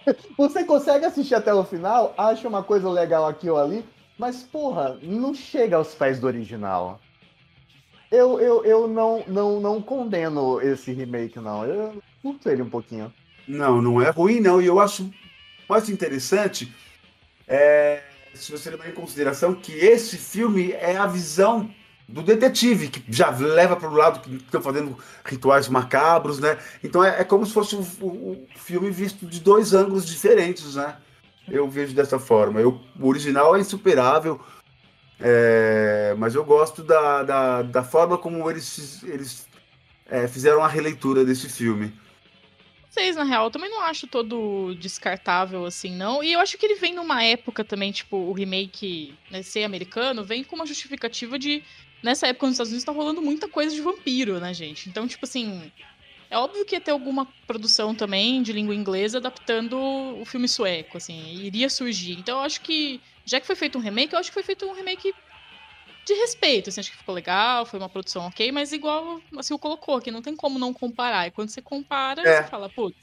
Você 0.36 0.64
consegue 0.64 1.05
assistir 1.05 1.34
até 1.34 1.53
o 1.55 1.64
final, 1.64 2.14
acha 2.16 2.48
uma 2.48 2.62
coisa 2.62 2.90
legal 2.90 3.26
aqui 3.26 3.48
ou 3.48 3.59
ali, 3.59 3.84
mas, 4.18 4.42
porra, 4.42 4.98
não 5.03 5.32
chega 5.34 5.76
aos 5.76 5.94
pés 5.94 6.20
do 6.20 6.26
original. 6.26 7.00
Eu, 8.11 8.38
eu, 8.38 8.64
eu 8.64 8.88
não, 8.88 9.24
não, 9.26 9.61
não 9.61 9.80
condeno 9.80 10.61
esse 10.61 10.92
remake, 10.92 11.38
não. 11.38 11.64
Eu 11.64 12.03
curto 12.20 12.48
ele 12.50 12.62
um 12.62 12.68
pouquinho. 12.68 13.12
Não, 13.48 13.80
não 13.80 14.03
é 14.03 14.11
ruim, 14.11 14.38
não. 14.38 14.61
E 14.61 14.66
eu 14.66 14.78
acho 14.78 15.11
mais 15.68 15.88
interessante 15.88 16.70
é 17.48 18.03
se 18.35 18.51
você 18.51 18.70
levar 18.70 18.89
em 18.89 18.93
consideração 18.93 19.55
que 19.55 19.72
esse 19.72 20.16
filme 20.16 20.72
é 20.72 20.97
a 20.97 21.07
visão 21.07 21.70
do 22.09 22.22
detetive, 22.22 22.89
que 22.89 23.05
já 23.12 23.30
leva 23.30 23.76
para 23.76 23.89
o 23.89 23.95
lado 23.95 24.20
que 24.20 24.35
estão 24.37 24.61
fazendo 24.61 24.97
rituais 25.24 25.68
macabros, 25.68 26.39
né? 26.39 26.59
Então 26.83 27.03
é, 27.03 27.20
é 27.20 27.24
como 27.24 27.47
se 27.47 27.53
fosse 27.53 27.76
um, 27.76 27.80
um 28.03 28.47
filme 28.57 28.91
visto 28.91 29.26
de 29.26 29.41
dois 29.41 29.72
ângulos 29.72 30.07
diferentes, 30.07 30.74
né? 30.74 30.97
Eu 31.49 31.68
vejo 31.68 31.95
dessa 31.95 32.18
forma. 32.18 32.61
Eu, 32.61 32.80
o 32.99 33.09
original 33.09 33.57
é 33.57 33.61
insuperável, 33.61 34.41
é, 35.18 36.14
mas 36.18 36.35
eu 36.35 36.45
gosto 36.45 36.83
da, 36.83 37.22
da, 37.22 37.62
da, 37.62 37.83
forma 37.83 38.18
como 38.18 38.51
eles, 38.51 39.03
eles 39.05 39.47
é, 40.11 40.26
fizeram 40.28 40.62
a 40.62 40.68
releitura 40.68 41.24
desse 41.24 41.49
filme 41.49 41.95
vocês, 42.93 43.16
na 43.16 43.24
real. 43.24 43.47
Eu 43.47 43.51
também 43.51 43.70
não 43.70 43.80
acho 43.80 44.07
todo 44.07 44.74
descartável 44.74 45.64
assim, 45.64 45.97
não. 45.97 46.22
E 46.22 46.32
eu 46.32 46.40
acho 46.40 46.59
que 46.59 46.66
ele 46.66 46.74
vem 46.74 46.95
numa 46.95 47.24
época 47.24 47.64
também, 47.64 47.90
tipo, 47.90 48.16
o 48.16 48.32
remake 48.32 49.14
né, 49.30 49.43
ser 49.43 49.64
americano, 49.64 50.22
vem 50.22 50.45
com 50.45 50.57
uma 50.57 50.66
justificativa 50.66 51.38
de. 51.38 51.62
Nessa 52.03 52.26
época 52.26 52.47
nos 52.47 52.55
Estados 52.55 52.72
Unidos 52.72 52.84
tá 52.84 52.93
rolando 52.93 53.22
muita 53.22 53.49
coisa 53.49 53.74
de 53.74 53.80
vampiro, 53.80 54.40
né, 54.40 54.53
gente? 54.53 54.88
Então, 54.88 55.09
tipo 55.09 55.24
assim. 55.24 55.72
É 56.28 56.38
óbvio 56.38 56.64
que 56.64 56.74
ia 56.74 56.80
ter 56.80 56.93
alguma 56.93 57.26
produção 57.47 57.95
também 57.95 58.43
de 58.43 58.55
língua 58.55 58.74
inglesa 58.74 59.18
adaptando 59.18 59.76
o 59.78 60.24
filme 60.24 60.49
sueco, 60.49 60.97
assim, 60.97 61.34
iria 61.34 61.68
surgir. 61.68 62.12
Então 62.12 62.38
eu 62.38 62.45
acho 62.45 62.62
que, 62.62 63.03
já 63.22 63.38
que 63.38 63.47
foi 63.47 63.55
feito 63.55 63.76
um 63.76 63.82
remake, 63.82 64.14
eu 64.14 64.18
acho 64.18 64.30
que 64.30 64.34
foi 64.34 64.43
feito 64.43 64.64
um 64.64 64.72
remake 64.72 65.14
de 66.05 66.14
respeito, 66.14 66.68
assim, 66.68 66.80
acho 66.80 66.90
que 66.90 66.98
ficou 66.98 67.14
legal, 67.14 67.64
foi 67.64 67.78
uma 67.78 67.88
produção 67.88 68.26
ok, 68.26 68.50
mas 68.50 68.72
igual 68.72 69.20
assim, 69.38 69.55
o 69.55 69.59
colocou 69.59 69.96
aqui, 69.96 70.11
não 70.11 70.22
tem 70.22 70.34
como 70.34 70.59
não 70.59 70.72
comparar. 70.72 71.28
E 71.28 71.30
quando 71.30 71.50
você 71.50 71.62
compara, 71.62 72.22
é. 72.22 72.42
você 72.42 72.48
fala, 72.48 72.68
putz, 72.68 72.96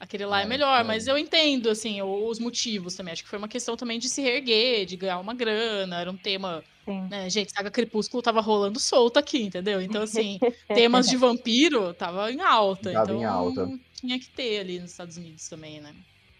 aquele 0.00 0.24
lá 0.24 0.40
é, 0.40 0.44
é 0.44 0.46
melhor, 0.46 0.80
é. 0.80 0.82
mas 0.82 1.06
eu 1.06 1.18
entendo, 1.18 1.68
assim, 1.68 2.00
os 2.00 2.38
motivos 2.38 2.94
também. 2.94 3.12
Acho 3.12 3.22
que 3.22 3.28
foi 3.28 3.38
uma 3.38 3.48
questão 3.48 3.76
também 3.76 3.98
de 3.98 4.08
se 4.08 4.22
reerguer, 4.22 4.86
de 4.86 4.96
ganhar 4.96 5.18
uma 5.18 5.34
grana, 5.34 6.00
era 6.00 6.10
um 6.10 6.16
tema. 6.16 6.64
Né, 7.08 7.30
gente, 7.30 7.52
Saga 7.52 7.70
Crepúsculo 7.70 8.20
tava 8.20 8.40
rolando 8.40 8.80
solto 8.80 9.18
aqui, 9.18 9.42
entendeu? 9.42 9.80
Então, 9.80 10.02
assim, 10.02 10.40
temas 10.74 11.08
de 11.08 11.16
vampiro 11.16 11.94
tava 11.94 12.32
em 12.32 12.40
alta. 12.40 12.92
Tava 12.92 13.12
então, 13.12 13.20
em 13.20 13.24
alta. 13.24 13.70
tinha 13.94 14.18
que 14.18 14.28
ter 14.30 14.60
ali 14.60 14.80
nos 14.80 14.90
Estados 14.90 15.16
Unidos 15.16 15.48
também, 15.48 15.80
né? 15.80 15.94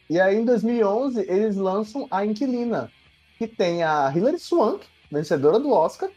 E 0.09 0.19
aí, 0.19 0.35
em 0.35 0.45
2011, 0.45 1.21
eles 1.29 1.55
lançam 1.55 2.09
A 2.11 2.27
Inquilina, 2.27 2.91
que 3.39 3.47
tem 3.47 3.85
a 3.85 4.13
Hilary 4.13 4.41
Swank, 4.41 4.85
vencedora 5.11 5.59
do 5.59 5.71
Oscar, 5.71 6.11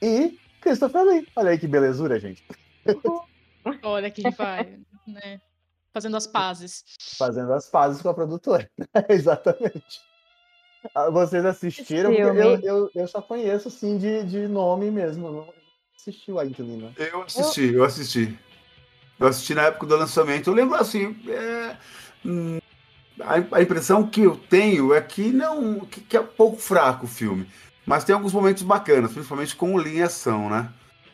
e 0.00 0.38
Christopher 0.60 1.04
Lee. 1.04 1.28
Olha 1.36 1.50
aí 1.50 1.58
que 1.58 1.68
belezura, 1.68 2.18
gente. 2.18 2.44
Olha 3.82 4.10
que 4.10 4.20
ele 4.20 4.34
vai, 4.34 4.78
né? 5.06 5.40
Fazendo 5.92 6.16
as 6.16 6.26
pazes. 6.26 6.84
Fazendo 7.18 7.52
as 7.52 7.68
pazes 7.68 8.02
com 8.02 8.08
a 8.08 8.14
produtora. 8.14 8.68
Exatamente. 9.08 10.00
Ah, 10.94 11.10
Vocês 11.10 11.44
assistiram? 11.44 12.12
Eu, 12.12 12.60
eu, 12.60 12.90
eu 12.94 13.06
só 13.06 13.22
conheço, 13.22 13.68
assim, 13.68 13.98
de, 13.98 14.24
de 14.24 14.48
nome 14.48 14.90
mesmo. 14.90 15.30
Não 15.30 15.54
assistiu 15.96 16.40
a 16.40 16.46
Inquilina. 16.46 16.92
Eu 16.96 17.22
assisti, 17.22 17.72
eu 17.72 17.84
assisti. 17.84 18.38
Eu 19.20 19.28
assisti 19.28 19.54
na 19.54 19.62
época 19.62 19.86
do 19.86 19.96
lançamento. 19.96 20.50
Eu 20.50 20.54
lembro 20.54 20.74
assim, 20.74 21.16
é, 21.28 21.76
hum, 22.24 22.58
a, 23.20 23.58
a 23.58 23.62
impressão 23.62 24.08
que 24.08 24.22
eu 24.22 24.36
tenho 24.36 24.92
é 24.92 25.00
que 25.00 25.30
não, 25.30 25.80
que, 25.80 26.00
que 26.00 26.16
é 26.16 26.22
pouco 26.22 26.56
fraco 26.56 27.04
o 27.04 27.08
filme. 27.08 27.46
Mas 27.86 28.04
tem 28.04 28.14
alguns 28.14 28.32
momentos 28.32 28.62
bacanas, 28.62 29.12
principalmente 29.12 29.56
com 29.56 29.74
o 29.74 29.86
em 29.88 30.02
ação, 30.02 30.48
né? 30.48 30.68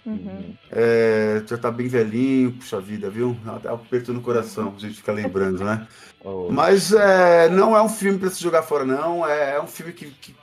Uhum. 0.07 0.55
É, 0.71 1.43
já 1.47 1.59
tá 1.59 1.71
bem 1.71 1.87
velhinho, 1.89 2.53
puxa 2.53 2.81
vida, 2.81 3.11
viu? 3.11 3.37
Um 3.45 3.73
aperto 3.75 4.13
no 4.13 4.21
coração, 4.23 4.73
a 4.77 4.81
gente 4.81 4.95
fica 4.97 5.13
lembrando, 5.13 5.65
né? 5.65 5.87
Oh, 6.21 6.49
Mas 6.51 6.93
é, 6.93 7.49
não 7.49 7.77
é 7.77 7.81
um 7.83 7.89
filme 7.89 8.19
para 8.19 8.29
se 8.29 8.43
jogar 8.43 8.63
fora, 8.65 8.85
não. 8.85 9.25
É, 9.25 9.55
é 9.55 9.63
um 9.63 9.69
filme 9.69 9.93
que, 9.93 10.11
que- 10.11 10.35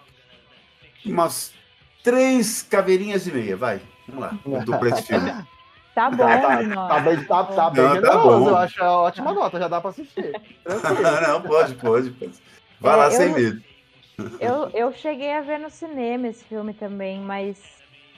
Umas 1.05 1.51
três 2.01 2.61
caveirinhas 2.63 3.27
e 3.27 3.31
meia, 3.33 3.57
vai. 3.57 3.81
Vamos 4.07 4.21
lá. 4.23 4.39
Eu 4.45 4.63
dou 4.63 4.77
pra 4.79 4.89
esse 4.89 5.03
filme. 5.07 5.29
Tá 5.93 6.09
bom, 6.09 6.17
Tá, 6.25 6.37
tá, 6.39 6.87
tá 6.87 6.99
bem, 7.01 7.23
tá, 7.25 7.43
tá 7.43 7.69
bem 7.69 7.83
Não, 7.83 7.89
tá 7.89 7.95
generoso, 7.95 8.39
bom. 8.45 8.49
eu 8.49 8.57
acho 8.57 8.83
a 8.83 9.01
ótima 9.01 9.33
nota, 9.33 9.59
já 9.59 9.67
dá 9.67 9.81
pra 9.81 9.89
assistir. 9.89 10.31
Não, 11.27 11.41
pode, 11.41 11.75
pode. 11.75 12.11
pode. 12.11 12.31
Vai 12.79 12.93
É, 12.93 12.95
lá 12.95 13.05
eu- 13.07 13.11
sem 13.11 13.33
medo. 13.33 13.61
Eu, 14.39 14.69
eu 14.73 14.91
cheguei 14.93 15.31
a 15.33 15.41
ver 15.41 15.59
no 15.59 15.69
cinema 15.69 16.27
esse 16.27 16.43
filme 16.45 16.73
também, 16.73 17.19
mas, 17.19 17.61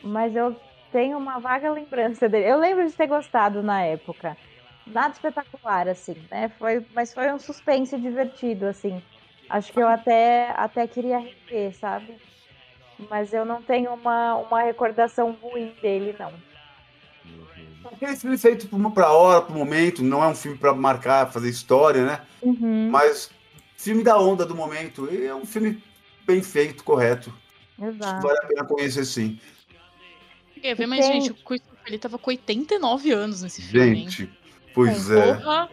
mas 0.04 0.36
eu 0.36 0.56
tenho 0.92 1.18
uma 1.18 1.40
vaga 1.40 1.72
lembrança 1.72 2.28
dele. 2.30 2.50
Eu 2.50 2.60
lembro 2.60 2.86
de 2.88 2.94
ter 2.94 3.08
gostado 3.08 3.62
na 3.64 3.82
época. 3.84 4.38
Nada 4.86 5.14
espetacular, 5.14 5.88
assim, 5.88 6.16
né? 6.32 6.50
Foi, 6.58 6.86
mas 6.94 7.14
foi 7.14 7.32
um 7.34 7.40
suspense 7.40 7.98
divertido, 7.98 8.66
assim. 8.68 9.02
Acho 9.50 9.72
que 9.72 9.80
eu 9.80 9.88
até, 9.88 10.52
até 10.56 10.88
queria 10.88 11.20
rever, 11.20 11.74
sabe? 11.76 12.16
Mas 13.10 13.34
eu 13.34 13.46
não 13.46 13.62
tenho 13.62 13.94
uma, 13.94 14.36
uma 14.36 14.62
recordação 14.62 15.38
ruim 15.42 15.74
dele, 15.82 16.16
não. 16.18 16.32
Aquele 17.92 18.16
filme 18.16 18.38
feito 18.38 18.68
por- 18.68 18.92
pra 18.92 19.12
hora, 19.12 19.42
pro 19.42 19.54
momento, 19.56 20.04
não 20.04 20.24
é 20.24 20.28
um 20.28 20.36
filme 20.36 20.58
pra 20.58 20.74
marcar, 20.74 21.32
fazer 21.32 21.50
história, 21.50 22.06
né? 22.06 22.22
Uhum, 22.42 22.90
Mas 22.92 23.30
filme 23.78 24.04
da 24.04 24.18
onda 24.20 24.46
do 24.46 24.56
momento. 24.56 25.08
E 25.12 25.26
é 25.26 25.36
um 25.36 25.46
filme 25.46 25.82
bem 26.28 26.44
feito, 26.44 26.84
correto. 26.84 27.34
Exato. 27.82 28.22
vale 28.28 28.38
a 28.44 28.48
pena 28.48 28.66
conhecer 28.66 29.06
sim. 29.06 29.40
Quer 30.62 30.76
ver, 30.76 30.88
mas, 30.88 31.06
gente, 31.06 31.32
o 31.32 31.36
Christopher 31.36 31.78
ele 31.88 31.98
tava 32.00 32.18
com 32.18 32.30
89 32.32 33.12
anos 33.12 33.42
nesse 33.44 33.62
filme, 33.62 34.00
hein? 34.00 34.10
Gente, 34.10 34.30
pois 34.74 35.10
é. 35.10 35.36
Porra! 35.36 35.70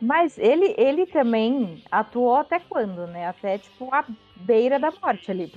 Mas 0.00 0.38
ele, 0.38 0.74
ele 0.78 1.06
também 1.06 1.82
atuou 1.90 2.36
até 2.36 2.60
quando, 2.60 3.06
né? 3.06 3.26
Até, 3.26 3.58
tipo, 3.58 3.92
a 3.92 4.04
beira 4.36 4.78
da 4.78 4.92
morte 5.02 5.30
ali. 5.30 5.50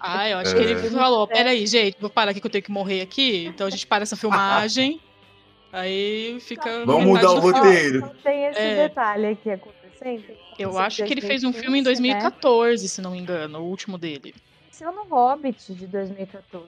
Ah, 0.00 0.28
eu 0.28 0.38
acho 0.38 0.52
É. 0.52 0.54
que 0.54 0.60
ele 0.64 0.90
falou, 0.90 1.26
peraí, 1.28 1.66
gente, 1.66 1.96
vou 2.00 2.10
parar 2.10 2.30
aqui 2.32 2.40
que 2.40 2.46
eu 2.46 2.50
tenho 2.50 2.64
que 2.64 2.70
morrer 2.72 3.00
aqui. 3.02 3.46
Então 3.46 3.66
a 3.66 3.70
gente 3.70 3.86
para 3.86 4.02
essa 4.02 4.16
filmagem. 4.16 5.00
Aí 5.72 6.38
fica. 6.40 6.84
Vamos 6.86 7.04
mudar 7.04 7.32
o 7.32 7.38
roteiro. 7.40 8.00
Não 8.00 8.08
tem 8.14 8.46
esse 8.46 8.58
É. 8.58 8.88
detalhe 8.88 9.26
aqui 9.26 9.50
acontecendo. 9.50 9.85
Eu 10.58 10.70
Esse 10.70 10.78
acho 10.78 11.04
que 11.04 11.12
ele 11.12 11.20
fez 11.20 11.44
um 11.44 11.52
filme 11.52 11.78
em 11.80 11.82
2015, 11.82 12.02
né? 12.02 12.30
2014, 12.30 12.88
se 12.88 13.00
não 13.00 13.12
me 13.12 13.18
engano, 13.18 13.60
o 13.60 13.64
último 13.64 13.98
dele. 13.98 14.34
Apareceu 14.62 14.92
no 14.92 15.04
Hobbit 15.04 15.74
de 15.74 15.86
2014. 15.86 16.66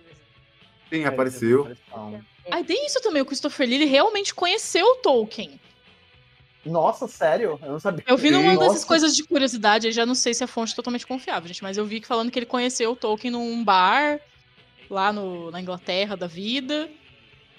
Sim, 0.90 1.04
apareceu. 1.04 1.76
Aí 2.50 2.64
tem 2.64 2.86
isso 2.86 3.00
também, 3.02 3.20
o 3.20 3.26
Christopher 3.26 3.68
Lee 3.68 3.84
realmente 3.84 4.34
conheceu 4.34 4.86
o 4.86 4.96
Tolkien. 4.96 5.60
Nossa, 6.64 7.06
sério? 7.06 7.58
Eu 7.62 7.72
não 7.72 7.80
sabia. 7.80 8.04
Eu 8.06 8.16
vi 8.16 8.30
numa 8.30 8.54
Nossa. 8.54 8.68
dessas 8.68 8.84
coisas 8.84 9.14
de 9.14 9.24
curiosidade, 9.24 9.86
eu 9.86 9.92
já 9.92 10.04
não 10.04 10.14
sei 10.14 10.34
se 10.34 10.42
a 10.42 10.46
fonte 10.46 10.72
é 10.72 10.76
totalmente 10.76 11.06
confiável, 11.06 11.46
gente, 11.48 11.62
mas 11.62 11.76
eu 11.76 11.84
vi 11.84 12.00
que 12.00 12.06
falando 12.06 12.30
que 12.30 12.38
ele 12.38 12.46
conheceu 12.46 12.92
o 12.92 12.96
Tolkien 12.96 13.30
num 13.30 13.64
bar 13.64 14.20
lá 14.90 15.12
no, 15.12 15.50
na 15.50 15.60
Inglaterra 15.60 16.16
da 16.16 16.26
vida. 16.26 16.88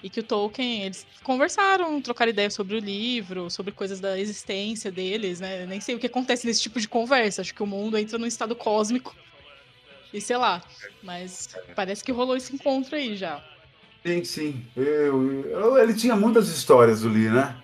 E 0.02 0.08
que 0.08 0.20
o 0.20 0.22
Tolkien, 0.22 0.82
eles 0.84 1.06
conversaram, 1.22 2.00
trocaram 2.00 2.30
ideias 2.30 2.54
sobre 2.54 2.76
o 2.76 2.78
livro, 2.80 3.50
sobre 3.50 3.70
coisas 3.72 4.00
da 4.00 4.18
existência 4.18 4.90
deles, 4.90 5.40
né? 5.40 5.66
Nem 5.66 5.80
sei 5.80 5.94
o 5.94 5.98
que 5.98 6.06
acontece 6.06 6.46
nesse 6.46 6.62
tipo 6.62 6.80
de 6.80 6.88
conversa. 6.88 7.42
Acho 7.42 7.54
que 7.54 7.62
o 7.62 7.66
mundo 7.66 7.98
entra 7.98 8.16
num 8.18 8.26
estado 8.26 8.56
cósmico. 8.56 9.14
E 10.12 10.20
sei 10.20 10.36
lá. 10.38 10.62
Mas 11.02 11.48
parece 11.76 12.02
que 12.02 12.12
rolou 12.12 12.36
esse 12.36 12.54
encontro 12.54 12.96
aí 12.96 13.14
já. 13.14 13.44
Sim, 14.04 14.24
sim. 14.24 14.66
Eu, 14.74 15.44
eu- 15.50 15.78
ele 15.78 15.92
tinha 15.94 16.16
muitas 16.16 16.48
histórias, 16.48 17.02
Lee, 17.02 17.28
né? 17.28 17.56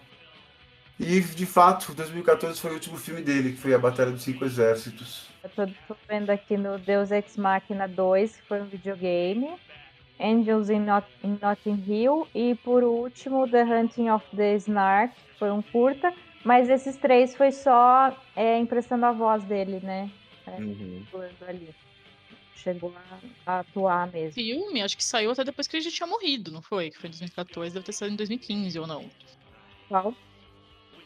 E, 1.01 1.21
de 1.21 1.47
fato, 1.47 1.93
2014 1.95 2.61
foi 2.61 2.71
o 2.71 2.75
último 2.75 2.97
filme 2.97 3.21
dele, 3.23 3.53
que 3.53 3.59
foi 3.59 3.75
A 3.75 3.79
Batalha 3.79 4.11
dos 4.11 4.23
Cinco 4.23 4.45
Exércitos. 4.45 5.27
Eu 5.43 5.51
tô, 5.51 5.67
tô 5.89 5.97
vendo 6.09 6.31
aqui 6.31 6.57
no 6.57 6.79
Deus 6.79 7.11
Ex 7.11 7.37
Machina 7.37 7.87
2, 7.87 8.37
que 8.37 8.43
foi 8.49 8.61
um 8.61 8.67
videogame. 8.67 9.49
Angels 10.21 10.71
in, 10.71 10.81
Not 10.81 11.07
in 11.23 11.39
Notting 11.43 11.83
Hill. 11.87 12.27
E 12.35 12.55
por 12.57 12.83
último, 12.85 13.49
The 13.49 13.63
Hunting 13.65 14.11
of 14.11 14.25
the 14.35 14.55
Snark, 14.57 15.15
que 15.15 15.39
foi 15.39 15.51
um 15.51 15.63
curta. 15.63 16.13
Mas 16.45 16.69
esses 16.69 16.97
três 16.97 17.35
foi 17.35 17.51
só 17.51 18.17
é, 18.37 18.59
emprestando 18.59 19.05
a 19.07 19.13
voz 19.13 19.43
dele, 19.45 19.81
né? 19.83 20.11
Uhum. 20.47 21.03
Atuando 21.09 21.35
ali. 21.49 21.75
Chegou 22.55 22.93
a, 23.47 23.53
a 23.53 23.61
atuar 23.61 24.11
mesmo. 24.13 24.33
Filme, 24.33 24.83
acho 24.83 24.97
que 24.97 25.05
saiu 25.05 25.31
até 25.33 25.45
depois 25.45 25.67
que 25.67 25.77
ele 25.77 25.85
já 25.85 25.91
tinha 25.91 26.07
morrido, 26.07 26.51
não 26.53 26.63
foi? 26.63 26.91
Que 26.91 26.99
foi 26.99 27.09
em 27.09 27.11
2014, 27.13 27.75
deve 27.75 27.85
ter 27.87 27.93
saído 27.93 28.15
em 28.15 28.17
2015 28.17 28.79
ou 28.79 28.87
não. 28.87 29.05
Qual? 29.89 30.15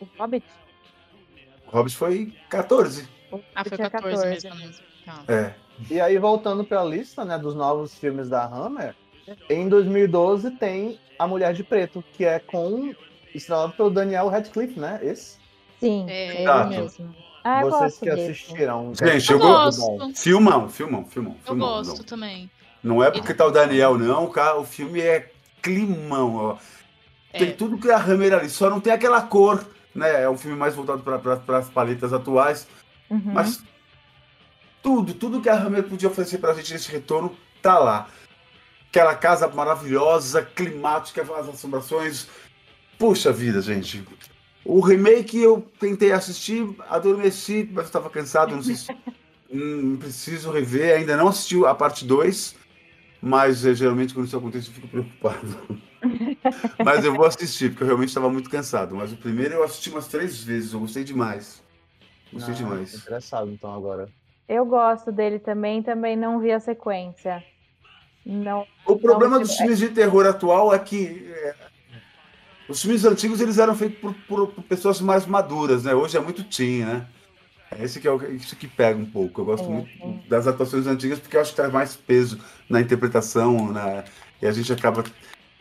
O 0.01 0.07
Hobbit? 0.19 0.47
O 1.67 1.71
Hobbit 1.77 1.97
foi 1.97 2.35
14. 2.49 3.09
O 3.33 3.41
Ah, 3.55 3.65
foi 3.65 3.77
Hobbit 3.79 3.83
é 3.83 3.91
14, 3.91 4.27
mesmo. 4.29 4.55
mesmo. 4.57 4.85
Tá. 5.05 5.25
É. 5.29 5.55
E 5.91 6.01
aí, 6.01 6.19
voltando 6.19 6.65
para 6.65 6.83
a 6.83 6.85
lista 6.85 7.25
né, 7.25 7.39
dos 7.39 7.55
novos 7.55 7.99
filmes 7.99 8.29
da 8.29 8.45
Hammer, 8.45 8.95
em 9.49 9.69
2012 9.69 10.51
tem 10.53 10.99
A 11.19 11.27
Mulher 11.27 11.53
de 11.55 11.63
Preto, 11.65 12.03
que 12.13 12.25
é 12.25 12.39
com. 12.39 12.95
estrelado 13.35 13.73
pelo 13.75 13.91
Daniel 13.91 14.29
Radcliffe, 14.29 14.79
né? 14.79 14.99
Esse. 15.03 15.39
Sim, 15.79 16.05
É, 16.09 16.29
ele 16.33 16.43
exato. 16.43 16.69
mesmo. 16.71 17.15
Ah, 17.43 17.63
Vocês 17.63 17.99
que 17.99 18.05
desse. 18.05 18.31
assistiram. 18.33 18.93
Gente, 18.95 19.31
Eu 19.33 19.39
eu 19.39 19.43
gosto. 19.47 19.81
gosto. 19.97 20.21
Filmão, 20.23 20.69
filmão, 20.69 21.05
filmão. 21.07 21.37
Eu 21.39 21.47
filmão, 21.47 21.69
gosto 21.69 21.97
não. 21.99 22.05
também. 22.05 22.51
Não 22.83 23.03
é 23.03 23.11
porque 23.11 23.33
tá 23.33 23.47
o 23.47 23.51
Daniel, 23.51 23.97
não. 23.99 24.25
O, 24.25 24.31
cara, 24.31 24.59
o 24.59 24.65
filme 24.65 25.01
é 25.01 25.31
climão, 25.63 26.37
ó. 26.37 26.57
Tem 27.33 27.49
É. 27.49 27.53
tudo 27.53 27.79
que 27.79 27.91
a 27.91 27.97
Hammer 27.99 28.35
ali, 28.35 28.51
só 28.51 28.69
não 28.69 28.81
tem 28.81 28.93
aquela 28.93 29.23
cor, 29.23 29.65
né? 29.95 30.23
É 30.25 30.29
um 30.29 30.37
filme 30.37 30.57
mais 30.57 30.75
voltado 30.75 31.03
para 31.03 31.59
as 31.59 31.69
paletas 31.71 32.13
atuais. 32.13 32.67
Uhum. 33.09 33.21
Mas 33.27 33.63
tudo, 34.83 35.15
tudo 35.15 35.41
que 35.41 35.49
a 35.49 35.55
Hammer 35.55 35.85
podia 35.85 36.09
oferecer 36.09 36.39
pra 36.39 36.55
gente 36.55 36.73
nesse 36.73 36.91
retorno, 36.91 37.35
tá 37.63 37.79
lá. 37.79 38.09
Aquela 38.91 39.15
casa 39.15 39.49
maravilhosa, 39.49 40.43
climática, 40.43 41.23
as 41.23 41.49
assombrações. 41.49 42.27
Puxa 42.99 43.33
vida, 43.33 43.63
gente. 43.63 44.05
O 44.65 44.81
remake 44.81 45.41
eu 45.41 45.65
tentei 45.79 46.13
assistir, 46.13 46.69
adormeci, 46.89 47.69
mas 47.73 47.87
eu 47.87 47.93
tava 47.93 48.11
cansado, 48.11 48.55
não 48.55 48.63
sei 48.63 48.75
se. 48.75 48.95
Hum, 49.53 49.97
preciso 49.97 50.53
rever, 50.53 50.97
ainda 50.97 51.17
não 51.17 51.27
assisti 51.27 51.57
a 51.65 51.75
parte 51.75 52.05
2, 52.05 52.55
mas 53.21 53.67
eh, 53.67 53.75
geralmente 53.75 54.15
quando 54.15 54.27
isso 54.29 54.37
acontece 54.37 54.69
eu 54.69 54.75
fico 54.75 54.87
preocupado. 54.87 55.81
mas 56.85 57.05
eu 57.05 57.13
vou 57.13 57.25
assistir, 57.25 57.71
porque 57.71 57.83
eu 57.83 57.89
realmente 57.89 58.11
estava 58.11 58.31
muito 58.31 58.49
cansado. 58.49 58.95
Mas 58.95 59.13
o 59.13 59.17
primeiro 59.17 59.55
eu 59.55 59.65
assisti 59.65 59.91
umas 59.91 60.07
três 60.07 60.45
vezes, 60.45 60.73
eu 60.73 60.79
gostei 60.79 61.03
demais. 61.03 61.61
Gostei 62.33 62.55
Ah, 62.55 62.57
demais. 62.57 62.95
Interessado, 62.95 63.51
então, 63.51 63.75
agora. 63.75 64.09
Eu 64.49 64.65
gosto 64.65 65.11
dele 65.11 65.41
também, 65.41 65.83
também 65.83 66.17
não 66.17 66.39
vi 66.39 66.53
a 66.53 66.61
sequência. 66.61 67.45
Não. 68.25 68.67
O 68.87 68.97
problema 68.97 69.37
Não, 69.37 69.43
dos 69.43 69.53
é- 69.53 69.57
filmes 69.59 69.79
de 69.79 69.89
terror 69.89 70.27
atual 70.27 70.75
é 70.75 70.79
que 70.79 71.27
é, 71.33 71.55
os 72.69 72.81
filmes 72.83 73.05
antigos 73.05 73.41
eles 73.41 73.59
eram 73.59 73.75
feitos 73.75 73.99
por, 74.01 74.15
por- 74.29 74.49
por 74.49 74.65
pessoas 74.65 75.01
mais 75.01 75.27
maduras, 75.27 75.85
né? 75.85 75.95
Hoje 75.95 76.17
é 76.17 76.21
muito 76.21 76.45
teen, 76.45 76.85
né? 76.85 77.07
É 77.71 77.85
esse 77.85 78.01
que 78.01 78.07
é 78.09 78.11
o, 78.11 78.23
isso 78.35 78.57
que 78.57 78.67
pega 78.67 78.99
um 78.99 79.07
pouco. 79.07 79.41
Eu 79.41 79.45
gosto 79.45 79.65
É, 79.67 79.69
muito 79.69 79.89
é. 80.03 80.29
das 80.29 80.47
atuações 80.47 80.87
antigas 80.87 81.19
porque 81.19 81.37
eu 81.37 81.41
acho 81.41 81.51
que 81.51 81.57
traz 81.57 81.73
mais 81.73 81.97
peso 81.97 82.39
na 82.69 82.81
interpretação, 82.81 83.71
na, 83.73 84.05
e 84.43 84.47
a 84.47 84.53
gente 84.53 84.73
acaba 84.73 85.05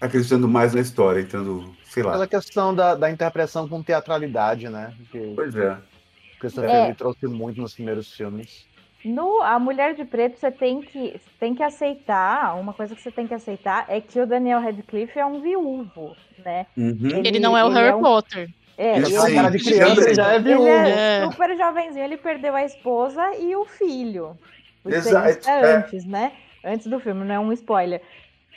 acreditando 0.02 0.48
mais 0.48 0.74
na 0.74 0.82
história, 0.82 1.22
entrando, 1.22 1.76
sei 1.84 2.02
lá. 2.04 2.14
Pela 2.14 2.28
questão 2.28 2.74
da, 2.74 2.96
da 2.96 3.12
interpretação 3.12 3.68
com 3.68 3.84
teatralidade, 3.84 4.70
né? 4.70 4.94
Que 5.12 5.34
Pois 5.36 5.56
é. 5.56 5.74
o 5.74 6.40
Christopher 6.40 6.70
É. 6.70 6.94
Trouxe 6.94 7.28
muito 7.28 7.62
nos 7.62 7.74
primeiros 7.74 8.12
filmes. 8.14 8.66
No 9.06 9.42
A 9.42 9.58
Mulher 9.58 9.96
de 9.96 10.04
Preto, 10.04 10.38
você 10.38 10.52
tem 10.52 10.82
que, 10.82 11.20
tem 11.40 11.56
que 11.56 11.64
aceitar, 11.64 12.56
uma 12.60 12.74
coisa 12.74 12.94
que 12.96 13.02
você 13.02 13.12
tem 13.12 13.26
que 13.28 13.34
aceitar 13.34 13.86
é 13.88 14.02
que 14.02 14.20
o 14.20 14.28
Daniel 14.28 14.60
Radcliffe 14.60 15.18
é 15.18 15.26
um 15.26 15.40
viúvo, 15.42 16.16
né? 16.44 16.66
Uhum. 16.78 16.98
Ele- 17.04 17.28
Ele 17.30 17.40
não 17.40 17.58
é 17.58 17.64
o 17.64 17.68
ele 17.68 17.76
Harry 17.76 17.88
é 17.90 17.96
um- 17.96 18.02
Potter. 18.02 18.50
É, 18.78 18.96
Ele 18.98 19.06
já 19.08 19.26
ele- 19.26 19.36
cara 19.36 19.52
de 19.52 19.60
criança, 19.60 20.02
ele 20.06 20.14
já 20.16 20.32
é 20.32 20.36
Ele 20.36 20.44
viúvo. 20.50 20.68
é 20.68 21.20
É. 21.20 21.30
super 21.30 21.58
jovenzinho, 21.58 22.04
ele 22.06 22.18
perdeu 22.18 22.56
a 22.56 22.64
esposa 22.64 23.36
e 23.38 23.56
o 23.56 23.66
filho. 23.66 24.38
Exato, 24.86 25.50
é 25.50 25.52
é. 25.62 25.76
antes, 25.76 26.06
né? 26.06 26.32
Antes 26.64 26.88
do 26.88 27.00
filme, 27.00 27.26
não 27.26 27.36
é 27.36 27.40
um 27.40 27.52
spoiler. 27.54 28.02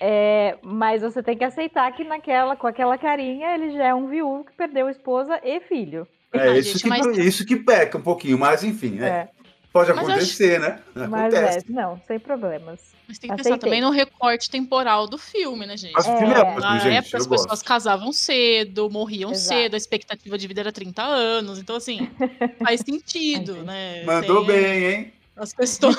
É, 0.01 0.57
mas 0.63 1.03
você 1.03 1.23
tem 1.23 1.37
que 1.37 1.45
aceitar 1.45 1.91
que 1.93 2.03
naquela, 2.05 2.57
com 2.57 2.67
aquela 2.67 2.97
carinha, 2.99 3.55
ele 3.55 3.73
já 3.73 3.85
é 3.89 3.95
um 3.95 4.07
viúvo 4.09 4.45
que 4.45 4.53
perdeu 4.53 4.89
esposa 4.89 5.41
e 5.45 5.61
filho. 5.61 6.07
É 6.33 6.39
Ah, 6.49 6.57
isso, 6.59 6.73
gente, 6.79 6.83
que, 6.83 6.89
mas- 6.89 7.19
isso 7.19 7.47
que 7.47 7.57
peca 7.57 7.99
um 7.99 8.03
pouquinho, 8.03 8.39
mas 8.39 8.65
enfim, 8.65 8.93
né? 8.97 9.09
É, 9.09 9.29
Pode 9.73 9.91
Mas 9.95 10.07
acontecer, 10.07 10.61
né? 10.61 10.81
mas 10.95 11.35
Acontece. 11.35 11.59
é, 11.67 11.73
não, 11.73 11.99
sem 12.07 12.19
problemas. 12.19 12.81
Mas 13.09 13.19
tem 13.19 13.31
que 13.31 13.37
pensar 13.37 13.51
Aceitei. 13.51 13.59
também 13.71 13.81
no 13.81 13.91
recorte 13.91 14.51
temporal 14.51 15.07
do 15.07 15.17
filme, 15.17 15.67
né, 15.67 15.77
gente? 15.79 15.93
Mas 15.95 16.07
o 16.07 16.19
filme 16.19 16.35
é 16.35 16.39
ótimo, 16.41 16.61
Na 16.61 16.79
gente. 16.79 16.97
época 16.97 17.17
as 17.17 17.27
pessoas 17.27 17.47
gosto. 17.47 17.65
casavam 17.65 18.13
cedo, 18.13 18.91
morriam 18.91 19.31
Exato. 19.33 19.61
cedo, 19.61 19.75
a 19.75 19.77
expectativa 19.79 20.37
de 20.37 20.47
vida 20.47 20.61
era 20.61 20.73
30 20.73 21.03
anos. 21.03 21.59
Então, 21.59 21.75
assim, 21.77 22.11
faz 22.63 22.81
sentido, 22.81 23.55
né? 23.63 24.05
Mandou 24.05 24.45
Tem 24.45 24.55
bem, 24.55 24.85
hein? 24.85 25.13
As 25.35 25.55
questões 25.55 25.97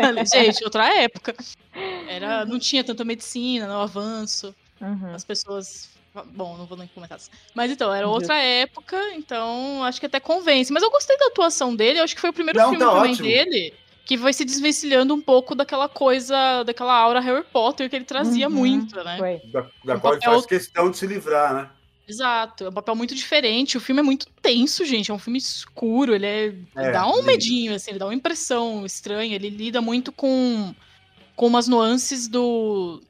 ali. 0.00 0.26
Gente, 0.26 0.64
outra 0.64 0.86
época. 1.02 1.34
Era, 2.08 2.44
não 2.44 2.58
tinha 2.58 2.82
tanta 2.82 3.04
medicina, 3.04 3.68
não 3.68 3.80
avanço. 3.80 4.52
Uhum. 4.80 5.14
As 5.14 5.24
pessoas. 5.24 5.88
Bom, 6.32 6.56
não 6.56 6.64
vou 6.66 6.78
nem 6.78 6.86
comentar 6.88 7.18
isso. 7.18 7.30
Mas 7.54 7.70
então, 7.72 7.92
era 7.92 8.06
outra 8.06 8.36
época, 8.38 8.96
então 9.14 9.82
acho 9.82 9.98
que 9.98 10.06
até 10.06 10.20
convence. 10.20 10.72
Mas 10.72 10.82
eu 10.82 10.90
gostei 10.90 11.16
da 11.18 11.26
atuação 11.26 11.74
dele, 11.74 11.98
acho 11.98 12.14
que 12.14 12.20
foi 12.20 12.30
o 12.30 12.34
primeiro 12.34 12.58
Não, 12.58 12.70
filme 12.70 12.84
tá 12.84 12.92
também 12.92 13.12
ótimo. 13.12 13.28
dele 13.28 13.74
que 14.04 14.16
vai 14.16 14.32
se 14.32 14.44
desvencilhando 14.44 15.12
um 15.14 15.20
pouco 15.20 15.54
daquela 15.54 15.88
coisa, 15.88 16.62
daquela 16.62 16.94
aura 16.94 17.20
Harry 17.20 17.42
Potter 17.44 17.88
que 17.90 17.96
ele 17.96 18.04
trazia 18.04 18.48
Uhum. 18.48 18.54
muito, 18.54 19.02
né? 19.02 19.16
Foi. 19.18 19.40
Da, 19.50 19.60
da 19.84 19.94
Um 19.96 20.00
qual 20.00 20.12
ele 20.12 20.20
papel- 20.20 20.34
faz 20.34 20.46
questão 20.46 20.90
de 20.90 20.98
se 20.98 21.06
livrar, 21.06 21.52
né? 21.54 21.70
Exato, 22.06 22.64
é 22.64 22.68
um 22.68 22.72
papel 22.72 22.94
muito 22.94 23.14
diferente. 23.14 23.78
O 23.78 23.80
filme 23.80 24.00
é 24.00 24.04
muito 24.04 24.26
tenso, 24.42 24.84
gente. 24.84 25.10
É 25.10 25.14
um 25.14 25.18
filme 25.18 25.38
escuro. 25.38 26.14
Ele 26.14 26.26
é, 26.26 26.54
É, 26.76 26.90
dá 26.92 27.06
um 27.06 27.12
lindo. 27.14 27.26
medinho, 27.26 27.74
assim, 27.74 27.92
ele 27.92 27.98
dá 27.98 28.04
uma 28.06 28.14
impressão 28.14 28.84
estranha. 28.84 29.34
Ele 29.34 29.48
lida 29.48 29.80
muito 29.80 30.12
com, 30.12 30.74
com 31.34 31.46
umas 31.46 31.66
nuances 31.66 32.28
do, 32.28 33.00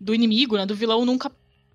do 0.00 0.12
inimigo, 0.12 0.56
né? 0.56 0.66
Do 0.66 0.74
vilão 0.74 1.04
nunca 1.04 1.30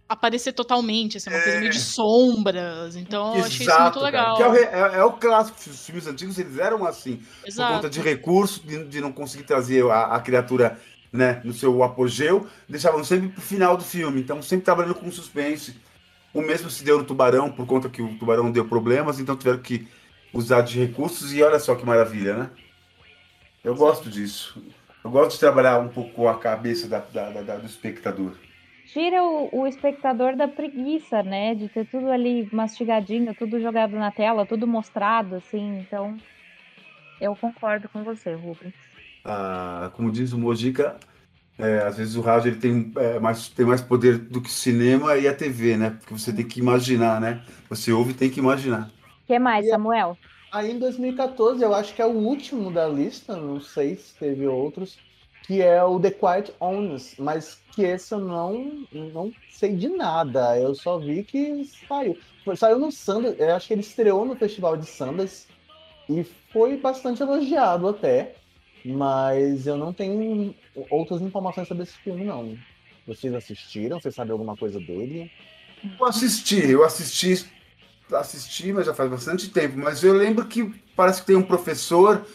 aparecer 0.09 0.53
totalmente, 0.53 1.17
assim, 1.17 1.29
uma 1.29 1.41
coisa 1.41 1.59
meio 1.59 1.71
de 1.71 1.79
sombras. 1.79 2.95
Então, 2.95 3.35
eu 3.37 3.43
achei 3.43 3.65
isso 3.67 3.79
muito 3.81 3.93
cara. 3.95 4.05
legal. 4.05 4.35
Que 4.37 4.43
é, 4.43 4.63
é- 4.63 4.95
é 4.99 5.03
o 5.03 5.11
clássico. 5.13 5.57
Os 5.69 5.85
filmes 5.85 6.07
antigos 6.07 6.37
eles 6.39 6.57
eram 6.57 6.85
assim. 6.85 7.17
Por 7.41 7.47
Exato. 7.47 7.73
conta 7.75 7.89
de 7.89 7.99
recurso, 8.01 8.65
de, 8.65 8.83
de 8.85 9.01
não 9.01 9.11
conseguir 9.11 9.43
trazer 9.43 9.83
a, 9.89 10.15
a 10.15 10.19
criatura 10.19 10.79
né, 11.11 11.41
no 11.43 11.53
seu 11.53 11.83
apogeu, 11.83 12.47
deixavam 12.67 13.03
sempre 13.03 13.29
pro 13.29 13.41
final 13.41 13.75
do 13.77 13.83
filme. 13.83 14.21
Então, 14.21 14.41
sempre 14.41 14.65
trabalhando 14.65 14.95
com 14.95 15.11
suspense. 15.11 15.75
O 16.33 16.41
mesmo 16.41 16.69
se 16.69 16.83
deu 16.83 16.97
no 16.99 17.03
Tubarão, 17.03 17.51
por 17.51 17.65
conta 17.65 17.89
que 17.89 18.01
o 18.01 18.15
Tubarão 18.17 18.51
deu 18.51 18.65
problemas, 18.67 19.19
então 19.19 19.35
tiveram 19.35 19.59
que 19.59 19.87
usar 20.33 20.61
de 20.61 20.77
recursos. 20.79 21.33
E 21.33 21.41
olha 21.41 21.59
só 21.59 21.73
que 21.75 21.85
maravilha, 21.85 22.35
né? 22.35 22.49
Eu 23.63 23.73
gosto 23.75 24.09
disso. 24.09 24.61
Eu 25.03 25.09
gosto 25.09 25.31
de 25.33 25.39
trabalhar 25.39 25.79
um 25.79 25.87
pouco 25.87 26.11
com 26.11 26.27
a 26.29 26.37
cabeça 26.37 26.87
da- 26.87 26.99
da- 26.99 27.41
da- 27.41 27.57
do 27.57 27.65
espectador. 27.65 28.33
Tira 28.87 29.23
o, 29.23 29.49
o 29.61 29.67
espectador 29.67 30.35
da 30.35 30.47
preguiça, 30.47 31.21
né? 31.21 31.53
De 31.53 31.67
ter 31.67 31.85
tudo 31.85 32.09
ali 32.09 32.47
mastigadinho, 32.51 33.35
tudo 33.35 33.59
jogado 33.59 33.95
na 33.95 34.11
tela, 34.11 34.45
tudo 34.45 34.65
mostrado, 34.65 35.35
assim. 35.35 35.79
Então, 35.79 36.17
eu 37.19 37.35
concordo 37.35 37.89
com 37.89 38.03
você, 38.03 38.33
Rubens. 38.33 38.73
Ah, 39.25 39.91
como 39.95 40.11
diz 40.11 40.31
o 40.31 40.37
Mojica, 40.37 40.97
é, 41.57 41.79
às 41.79 41.97
vezes 41.97 42.15
o 42.15 42.21
rádio 42.21 42.49
ele 42.49 42.59
tem, 42.59 42.91
é, 42.97 43.19
mais, 43.19 43.49
tem 43.49 43.65
mais 43.65 43.81
poder 43.81 44.17
do 44.17 44.39
que 44.39 44.49
o 44.49 44.51
cinema 44.51 45.17
e 45.17 45.27
a 45.27 45.33
TV, 45.33 45.75
né? 45.75 45.89
Porque 45.89 46.13
você 46.13 46.31
tem 46.31 46.47
que 46.47 46.59
imaginar, 46.59 47.19
né? 47.19 47.43
Você 47.69 47.91
ouve 47.91 48.11
e 48.11 48.15
tem 48.15 48.29
que 48.29 48.39
imaginar. 48.39 48.89
O 49.23 49.27
que 49.27 49.37
mais, 49.37 49.67
Samuel? 49.67 50.17
Aí 50.51 50.71
em 50.71 50.79
2014, 50.79 51.61
eu 51.61 51.73
acho 51.73 51.93
que 51.93 52.01
é 52.01 52.05
o 52.05 52.11
último 52.11 52.71
da 52.71 52.87
lista, 52.87 53.35
não 53.35 53.59
sei 53.59 53.97
se 53.97 54.15
teve 54.15 54.47
outros, 54.47 54.97
que 55.47 55.61
é 55.61 55.81
o 55.81 55.97
The 55.97 56.11
Quiet 56.11 56.53
Honest, 56.59 57.21
mas 57.21 57.57
que 57.73 57.81
esse 57.83 58.13
eu 58.13 58.19
não, 58.19 58.85
não 58.91 59.31
sei 59.49 59.73
de 59.73 59.87
nada. 59.87 60.59
Eu 60.59 60.75
só 60.75 60.99
vi 60.99 61.23
que 61.23 61.63
saiu. 61.87 62.17
Saiu 62.57 62.77
no 62.77 62.91
Sundance, 62.91 63.39
eu 63.39 63.55
acho 63.55 63.67
que 63.67 63.73
ele 63.73 63.81
estreou 63.81 64.25
no 64.25 64.35
Festival 64.35 64.75
de 64.75 64.85
Sundance 64.85 65.47
e 66.09 66.25
foi 66.51 66.77
bastante 66.77 67.21
elogiado 67.21 67.87
até, 67.87 68.35
mas 68.85 69.67
eu 69.67 69.77
não 69.77 69.93
tenho 69.93 70.53
outras 70.89 71.21
informações 71.21 71.67
sobre 71.67 71.83
esse 71.83 71.97
filme, 71.97 72.25
não. 72.25 72.57
Vocês 73.05 73.33
assistiram? 73.33 74.01
Vocês 74.01 74.15
sabem 74.15 74.33
alguma 74.33 74.55
coisa 74.57 74.79
dele? 74.79 75.31
Eu 75.97 76.05
assisti, 76.05 76.71
eu 76.71 76.83
assisti, 76.83 77.45
assisti, 78.11 78.73
mas 78.73 78.85
já 78.85 78.93
faz 78.93 79.09
bastante 79.09 79.49
tempo. 79.49 79.77
Mas 79.77 80.03
eu 80.03 80.13
lembro 80.13 80.45
que 80.45 80.73
parece 80.95 81.21
que 81.21 81.27
tem 81.27 81.35
um 81.37 81.43
professor 81.43 82.25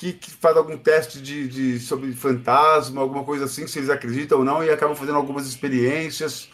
que, 0.00 0.14
que 0.14 0.30
faz 0.30 0.56
algum 0.56 0.78
teste 0.78 1.20
de, 1.20 1.46
de- 1.46 1.78
sobre 1.78 2.10
fantasma, 2.12 3.02
alguma 3.02 3.22
coisa 3.22 3.44
assim, 3.44 3.66
se 3.66 3.78
eles 3.78 3.90
acreditam 3.90 4.38
ou 4.38 4.44
não, 4.44 4.64
e 4.64 4.70
acabam 4.70 4.96
fazendo 4.96 5.16
algumas 5.16 5.46
experiências 5.46 6.48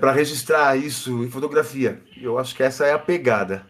para 0.00 0.12
registrar 0.12 0.76
isso 0.78 1.24
em 1.24 1.30
fotografia. 1.30 2.00
Eu 2.20 2.38
acho 2.38 2.54
que 2.54 2.62
essa 2.62 2.86
é 2.86 2.92
a 2.92 2.98
pegada. 2.98 3.66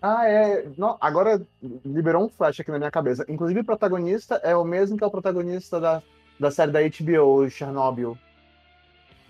Ah, 0.00 0.26
é. 0.26 0.66
Não, 0.78 0.96
agora 1.00 1.46
liberou 1.84 2.24
um 2.24 2.28
flash 2.30 2.60
aqui 2.60 2.70
na 2.70 2.78
minha 2.78 2.90
cabeça. 2.90 3.24
Inclusive, 3.28 3.60
o 3.60 3.64
protagonista 3.64 4.36
é 4.36 4.56
o 4.56 4.64
mesmo 4.64 4.96
que 4.96 5.04
é 5.04 5.06
o 5.06 5.10
protagonista 5.10 5.78
da, 5.78 6.02
da 6.38 6.50
série 6.50 6.72
da 6.72 6.80
HBO, 6.80 7.50
Chernobyl. 7.50 8.16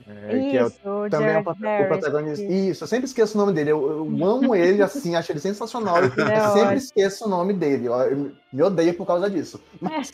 É, 0.06 0.28
que 0.50 0.56
é 0.56 0.64
o- 0.64 0.68
Isso, 0.68 0.80
também 1.10 1.34
é 1.34 1.38
o, 1.38 1.42
protagonista. 1.44 2.44
Isso, 2.44 2.84
eu 2.84 2.88
sempre 2.88 3.04
esqueço 3.06 3.36
o 3.36 3.40
nome 3.40 3.52
dele. 3.52 3.70
Eu, 3.72 3.90
eu 3.90 4.04
amo 4.26 4.54
ele, 4.54 4.82
assim, 4.82 5.14
acho 5.16 5.30
ele 5.32 5.40
sensacional. 5.40 5.96
Eu 5.98 6.06
É 6.28 6.40
sempre 6.40 6.60
ótimo. 6.62 6.72
esqueço 6.74 7.26
o 7.26 7.28
nome 7.28 7.52
dele. 7.52 7.88
ó, 7.88 8.02
Eu 8.04 8.32
me 8.52 8.62
odeio 8.62 8.94
por 8.94 9.06
causa 9.06 9.28
disso. 9.30 9.62
Mas, 9.80 10.12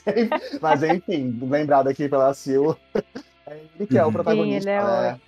mas 0.61 0.83
enfim, 0.83 1.39
lembrado 1.43 1.89
aqui 1.89 2.09
pela 2.09 2.33
Sil. 2.35 2.75
É 3.49 3.61
ele 3.77 3.87
que 3.87 3.97
é 3.97 4.03
o 4.03 4.07
Sim, 4.09 4.13
protagonista. 4.13 4.69
ele 4.69 4.79
é 4.79 5.19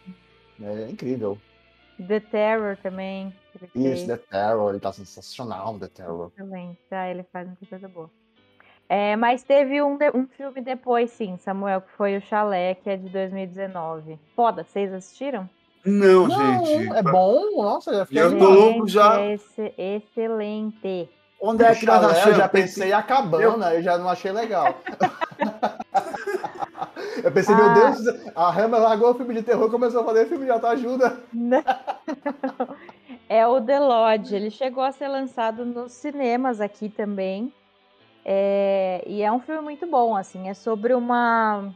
né? 0.58 0.82
É 0.86 0.90
incrível. 0.90 1.38
The 2.04 2.18
Terror 2.18 2.76
também. 2.82 3.32
Isso, 3.54 3.68
fez 3.72 4.04
The 4.06 4.16
Terror, 4.16 4.70
ele 4.70 4.80
tá 4.80 4.92
sensacional, 4.92 5.78
The 5.78 5.86
Terror. 5.86 6.30
também. 6.36 6.76
Tá, 6.90 7.08
ele 7.08 7.22
faz 7.32 7.46
muita 7.46 7.64
coisa 7.66 7.86
boa. 7.86 8.10
É, 8.88 9.14
mas 9.16 9.42
teve 9.42 9.82
um, 9.82 9.96
de- 9.98 10.10
um 10.14 10.26
filme 10.26 10.62
depois, 10.62 11.10
sim, 11.10 11.36
Samuel, 11.38 11.82
que 11.82 11.90
foi 11.92 12.16
o 12.16 12.22
Chalé, 12.22 12.74
que 12.74 12.88
é 12.88 12.96
de 12.96 13.08
2019. 13.10 14.18
Foda, 14.34 14.64
vocês 14.64 14.92
assistiram? 14.94 15.48
Não, 15.84 16.26
Não, 16.26 16.64
gente. 16.66 16.96
é 16.96 17.02
bom, 17.02 17.62
nossa, 17.62 17.94
já 17.94 18.06
fiquei 18.06 18.22
Eu 18.22 18.38
tô 18.38 18.48
louco 18.50 18.88
já. 18.88 19.20
É 19.20 19.34
esse- 19.34 19.74
excelente. 19.76 21.08
Onde 21.40 21.62
é 21.64 21.74
que 21.74 21.86
nós 21.86 22.00
Chalé, 22.00 22.14
eu 22.14 22.18
achamos? 22.18 22.36
já 22.38 22.48
pensei 22.48 22.92
a 22.92 23.02
cabana, 23.02 23.74
eu 23.74 23.82
já 23.82 23.96
não 23.98 24.08
achei 24.08 24.32
legal. 24.32 24.74
eu 27.22 27.30
pensei, 27.32 27.54
meu 27.54 27.66
Ah. 27.70 27.74
Deus, 27.74 27.98
a 28.34 28.48
Hammer 28.50 28.80
largou 28.80 29.10
o 29.10 29.14
filme 29.14 29.34
de 29.34 29.42
terror 29.42 29.68
e 29.68 29.70
começou 29.70 30.00
a 30.00 30.04
fazer 30.04 30.26
filme 30.26 30.44
de 30.46 30.50
autoajuda. 30.50 31.18
Não. 31.32 31.62
É 33.30 33.46
o 33.46 33.60
The 33.60 33.78
Lodge. 33.78 34.34
Ele 34.34 34.50
chegou 34.50 34.82
a 34.82 34.90
ser 34.90 35.06
lançado 35.06 35.62
nos 35.66 35.92
cinemas 35.92 36.62
aqui 36.62 36.88
também. 36.88 37.52
É, 38.30 39.02
e 39.06 39.22
é 39.22 39.32
um 39.32 39.40
filme 39.40 39.62
muito 39.62 39.86
bom, 39.86 40.14
assim. 40.14 40.50
É 40.50 40.54
sobre 40.54 40.92
uma. 40.92 41.72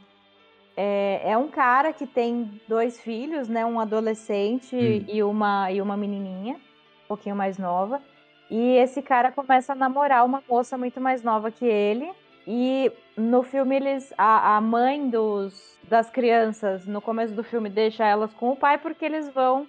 É, 0.77 1.23
é 1.33 1.39
um 1.39 1.49
cara 1.49 1.95
que 1.95 2.07
tem 2.07 2.61
dois 2.69 3.01
filhos, 3.01 3.49
né? 3.49 3.65
Um 3.65 3.81
adolescente 3.81 4.77
Hum. 4.77 5.05
e, 5.09 5.23
uma, 5.23 5.73
e 5.73 5.81
uma 5.81 5.97
menininha, 5.97 6.57
um 6.57 7.09
pouquinho 7.09 7.35
mais 7.35 7.57
nova. 7.57 8.03
E 8.51 8.77
esse 8.77 9.01
cara 9.01 9.33
começa 9.33 9.73
a 9.73 9.77
namorar 9.77 10.27
uma 10.27 10.43
moça 10.47 10.77
muito 10.77 11.01
mais 11.01 11.23
nova 11.23 11.51
que 11.51 11.65
ele. 11.65 12.13
E 12.47 12.93
no 13.17 13.43
filme 13.43 13.77
eles. 13.77 14.13
A, 14.19 14.57
a 14.57 14.61
mãe 14.61 15.09
dos, 15.09 15.79
das 15.89 16.11
crianças, 16.11 16.87
no 16.87 17.01
começo 17.01 17.33
do 17.33 17.43
filme, 17.43 17.71
deixa 17.71 18.05
elas 18.05 18.31
com 18.35 18.51
o 18.51 18.57
pai 18.57 18.77
porque 18.77 19.07
eles 19.07 19.27
vão, 19.31 19.67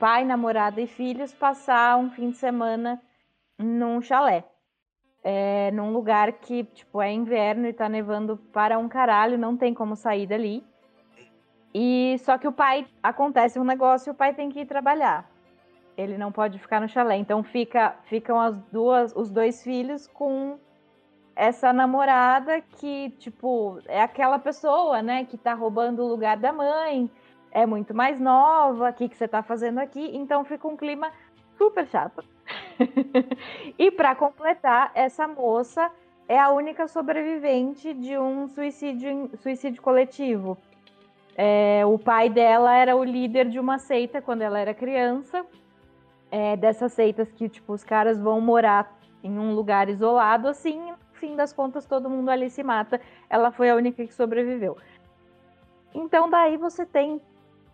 pai, 0.00 0.24
namorada 0.24 0.80
e 0.80 0.88
filhos, 0.88 1.32
passar 1.32 1.96
um 1.96 2.10
fim 2.10 2.30
de 2.30 2.38
semana 2.38 3.00
num 3.56 4.02
chalé. 4.02 4.44
É, 5.22 5.70
num 5.72 5.92
lugar 5.92 6.32
que, 6.32 6.64
tipo, 6.64 7.02
é 7.02 7.12
inverno 7.12 7.66
e 7.66 7.72
tá 7.72 7.88
nevando 7.88 8.36
para 8.52 8.78
um 8.78 8.88
caralho, 8.88 9.36
não 9.36 9.56
tem 9.56 9.74
como 9.74 9.96
sair 9.96 10.26
dali. 10.26 10.64
E 11.74 12.16
só 12.20 12.38
que 12.38 12.48
o 12.48 12.52
pai 12.52 12.86
acontece 13.02 13.58
um 13.58 13.64
negócio 13.64 14.10
e 14.10 14.12
o 14.12 14.14
pai 14.14 14.32
tem 14.32 14.48
que 14.48 14.60
ir 14.60 14.66
trabalhar. 14.66 15.28
Ele 15.96 16.16
não 16.16 16.30
pode 16.30 16.58
ficar 16.58 16.80
no 16.80 16.88
chalé. 16.88 17.16
Então 17.16 17.42
fica, 17.42 17.96
ficam 18.04 18.40
as 18.40 18.56
duas, 18.72 19.14
os 19.14 19.30
dois 19.30 19.62
filhos 19.62 20.06
com 20.06 20.58
essa 21.34 21.72
namorada 21.72 22.60
que, 22.60 23.10
tipo, 23.18 23.78
é 23.86 24.02
aquela 24.02 24.38
pessoa, 24.38 25.02
né, 25.02 25.24
que 25.24 25.38
tá 25.38 25.54
roubando 25.54 26.02
o 26.02 26.08
lugar 26.08 26.36
da 26.36 26.52
mãe, 26.52 27.08
é 27.52 27.64
muito 27.64 27.94
mais 27.94 28.18
nova, 28.18 28.90
o 28.90 28.92
que, 28.92 29.08
que 29.08 29.16
você 29.16 29.28
tá 29.28 29.40
fazendo 29.40 29.78
aqui? 29.78 30.10
Então 30.16 30.44
fica 30.44 30.66
um 30.66 30.76
clima 30.76 31.12
super 31.56 31.86
chato. 31.86 32.24
e 33.78 33.90
para 33.90 34.14
completar, 34.14 34.90
essa 34.94 35.26
moça 35.28 35.90
é 36.28 36.38
a 36.38 36.50
única 36.50 36.86
sobrevivente 36.88 37.94
de 37.94 38.18
um 38.18 38.48
suicídio, 38.48 39.30
suicídio 39.38 39.82
coletivo. 39.82 40.58
É, 41.36 41.84
o 41.86 41.98
pai 41.98 42.28
dela 42.28 42.74
era 42.76 42.96
o 42.96 43.04
líder 43.04 43.48
de 43.48 43.58
uma 43.60 43.78
seita 43.78 44.20
quando 44.20 44.42
ela 44.42 44.58
era 44.58 44.74
criança. 44.74 45.46
é, 46.30 46.56
dessas 46.56 46.92
seitas 46.92 47.30
que, 47.32 47.48
tipo, 47.48 47.72
os 47.72 47.84
caras 47.84 48.20
vão 48.20 48.40
morar 48.40 48.98
em 49.22 49.38
um 49.38 49.54
lugar 49.54 49.88
isolado, 49.88 50.48
assim, 50.48 50.78
no 50.90 50.96
fim 51.14 51.36
das 51.36 51.52
contas, 51.52 51.86
todo 51.86 52.10
mundo 52.10 52.28
ali 52.30 52.50
se 52.50 52.62
mata. 52.62 53.00
Ela 53.28 53.50
foi 53.50 53.70
a 53.70 53.74
única 53.74 54.04
que 54.06 54.14
sobreviveu. 54.14 54.76
Então, 55.94 56.28
daí 56.28 56.56
você 56.56 56.84
tem 56.86 57.20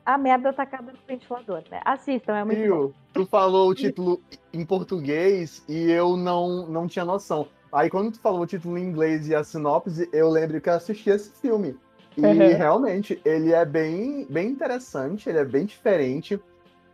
a 0.05 0.19
merda 0.19 0.51
atacada 0.51 0.93
no 0.93 0.99
ventilador, 1.07 1.63
né? 1.71 1.81
Assistam, 1.85 2.35
é 2.37 2.45
muito 2.45 2.61
Viu? 2.61 2.89
bom. 2.89 2.93
Tu 3.13 3.27
falou 3.27 3.71
o 3.71 3.75
título 3.75 4.21
em 4.53 4.65
português 4.65 5.63
e 5.69 5.91
eu 5.91 6.17
não, 6.17 6.67
não 6.67 6.87
tinha 6.87 7.05
noção. 7.05 7.47
Aí 7.73 7.89
quando 7.91 8.13
tu 8.13 8.21
falou 8.21 8.43
o 8.43 8.47
título 8.47 8.77
em 8.79 8.85
inglês 8.85 9.29
e 9.29 9.35
a 9.35 9.43
sinopse, 9.43 10.09
eu 10.13 10.29
lembro 10.31 10.61
que 10.61 10.69
eu 10.69 10.75
assisti 10.75 11.11
esse 11.11 11.31
filme. 11.41 11.77
E 12.17 12.23
realmente, 12.23 13.21
ele 13.25 13.53
é 13.53 13.65
bem, 13.65 14.25
bem 14.31 14.49
interessante, 14.51 15.29
ele 15.29 15.39
é 15.39 15.45
bem 15.45 15.65
diferente. 15.65 16.41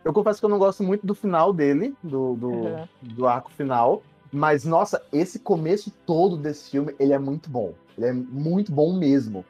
Eu 0.03 0.15
confesso 0.15 0.41
que 0.41 0.47
eu 0.47 0.51
não 0.51 0.59
gosto 0.59 0.83
muito 0.83 1.07
do 1.07 1.15
final 1.15 1.53
dele, 1.53 1.95
do, 2.03 2.35
do, 2.37 2.49
Uhum. 2.49 2.89
do 3.03 3.27
arco 3.27 3.51
final. 3.51 4.03
Mas, 4.33 4.65
nossa, 4.65 5.03
esse 5.13 5.39
começo 5.39 5.91
todo 6.07 6.39
desse 6.39 6.71
filme, 6.71 6.95
ele 6.99 7.13
é 7.13 7.19
muito 7.19 7.51
bom. 7.51 7.75
Ele 7.99 8.07
é 8.07 8.13
muito 8.13 8.73
bom 8.73 8.97
mesmo. 8.97 9.45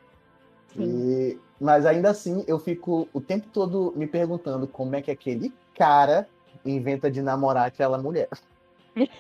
E- 0.77 1.39
mas 1.61 1.85
ainda 1.85 2.11
assim, 2.11 2.45
eu 2.47 2.59
fico 2.59 3.09
o 3.13 3.21
tempo 3.21 3.47
todo 3.53 3.93
me 3.97 4.07
perguntando 4.07 4.67
como 4.67 4.97
é 4.97 5.03
que 5.03 5.11
aquele 5.11 5.53
cara 5.77 6.27
inventa 6.65 7.11
de 7.11 7.21
namorar 7.23 7.67
aquela 7.67 7.99
mulher. 7.99 8.29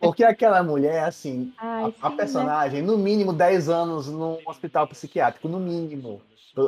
Porque 0.00 0.24
aquela 0.24 0.62
mulher, 0.62 1.04
assim, 1.04 1.52
Ai, 1.58 1.84
a, 1.84 1.86
a 1.86 1.90
sim, 1.92 2.10
né? 2.10 2.16
personagem, 2.16 2.82
no 2.82 2.98
mínimo 2.98 3.32
10 3.32 3.68
anos 3.68 4.06
num 4.08 4.38
hospital 4.46 4.86
psiquiátrico, 4.88 5.48
no 5.48 5.58
mínimo. 5.58 6.20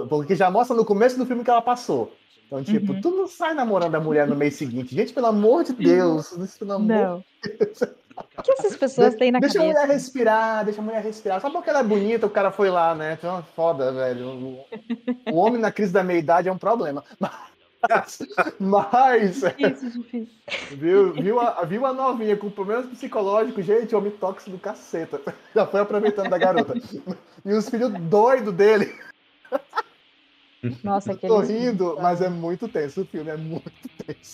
Porque 0.08 0.34
já 0.34 0.50
mostra 0.50 0.76
no 0.76 0.84
começo 0.84 1.18
do 1.18 1.26
filme 1.26 1.42
que 1.44 1.50
ela 1.50 1.62
passou. 1.62 2.12
Então, 2.46 2.62
tipo, 2.62 2.92
Uhum. 2.94 3.00
tu 3.00 3.10
não 3.10 3.26
sai 3.26 3.52
namorando 3.52 3.94
a 3.94 4.00
mulher 4.00 4.26
no 4.26 4.34
mês 4.36 4.54
seguinte. 4.54 4.94
Gente, 4.94 5.12
pelo 5.12 5.26
amor 5.26 5.64
de 5.64 5.72
Deus. 5.74 6.30
Pelo 6.58 6.72
amor 6.72 6.86
Não. 6.88 7.24
O 8.38 8.42
que 8.42 8.52
essas 8.52 8.76
pessoas 8.76 9.14
têm 9.14 9.30
na 9.32 9.38
Deixa 9.40 9.58
a 9.58 9.62
cabeça? 9.62 9.80
mulher 9.80 9.94
respirar, 9.94 10.64
deixa 10.64 10.80
a 10.80 10.84
mulher 10.84 11.02
respirar. 11.02 11.40
Só 11.40 11.50
porque 11.50 11.70
ela 11.70 11.80
é 11.80 11.84
bonita, 11.84 12.26
o 12.26 12.30
cara 12.30 12.50
foi 12.50 12.70
lá, 12.70 12.94
né? 12.94 13.14
Então, 13.18 13.42
foda, 13.54 13.92
velho. 13.92 14.28
O, 14.28 14.64
o 15.32 15.36
homem 15.36 15.60
na 15.60 15.70
crise 15.72 15.92
da 15.92 16.02
meia-idade 16.04 16.48
é 16.48 16.52
um 16.52 16.58
problema. 16.58 17.04
Mas, 17.88 18.18
mas 18.58 19.40
Difícil, 19.40 19.90
difícil. 20.02 20.28
viu, 20.72 21.12
viu, 21.12 21.38
a, 21.40 21.62
viu 21.64 21.86
a 21.86 21.92
novinha 21.92 22.36
com 22.36 22.50
problemas 22.50 22.86
psicológicos, 22.86 23.64
gente, 23.64 23.94
homem 23.94 24.10
tóxico 24.10 24.50
do 24.50 24.58
caceta. 24.58 25.20
Já 25.54 25.64
foi 25.64 25.78
aproveitando 25.78 26.28
da 26.28 26.38
garota. 26.38 26.74
E 27.44 27.52
os 27.52 27.68
filhos 27.70 27.92
doidos 27.92 28.52
dele. 28.52 28.92
Nossa, 30.82 31.12
aquele. 31.12 31.32
Tô 31.32 31.38
rindo, 31.38 31.96
mas 32.02 32.20
é 32.20 32.28
muito 32.28 32.66
tenso 32.66 33.02
o 33.02 33.06
filme, 33.06 33.30
é 33.30 33.36
muito 33.36 33.70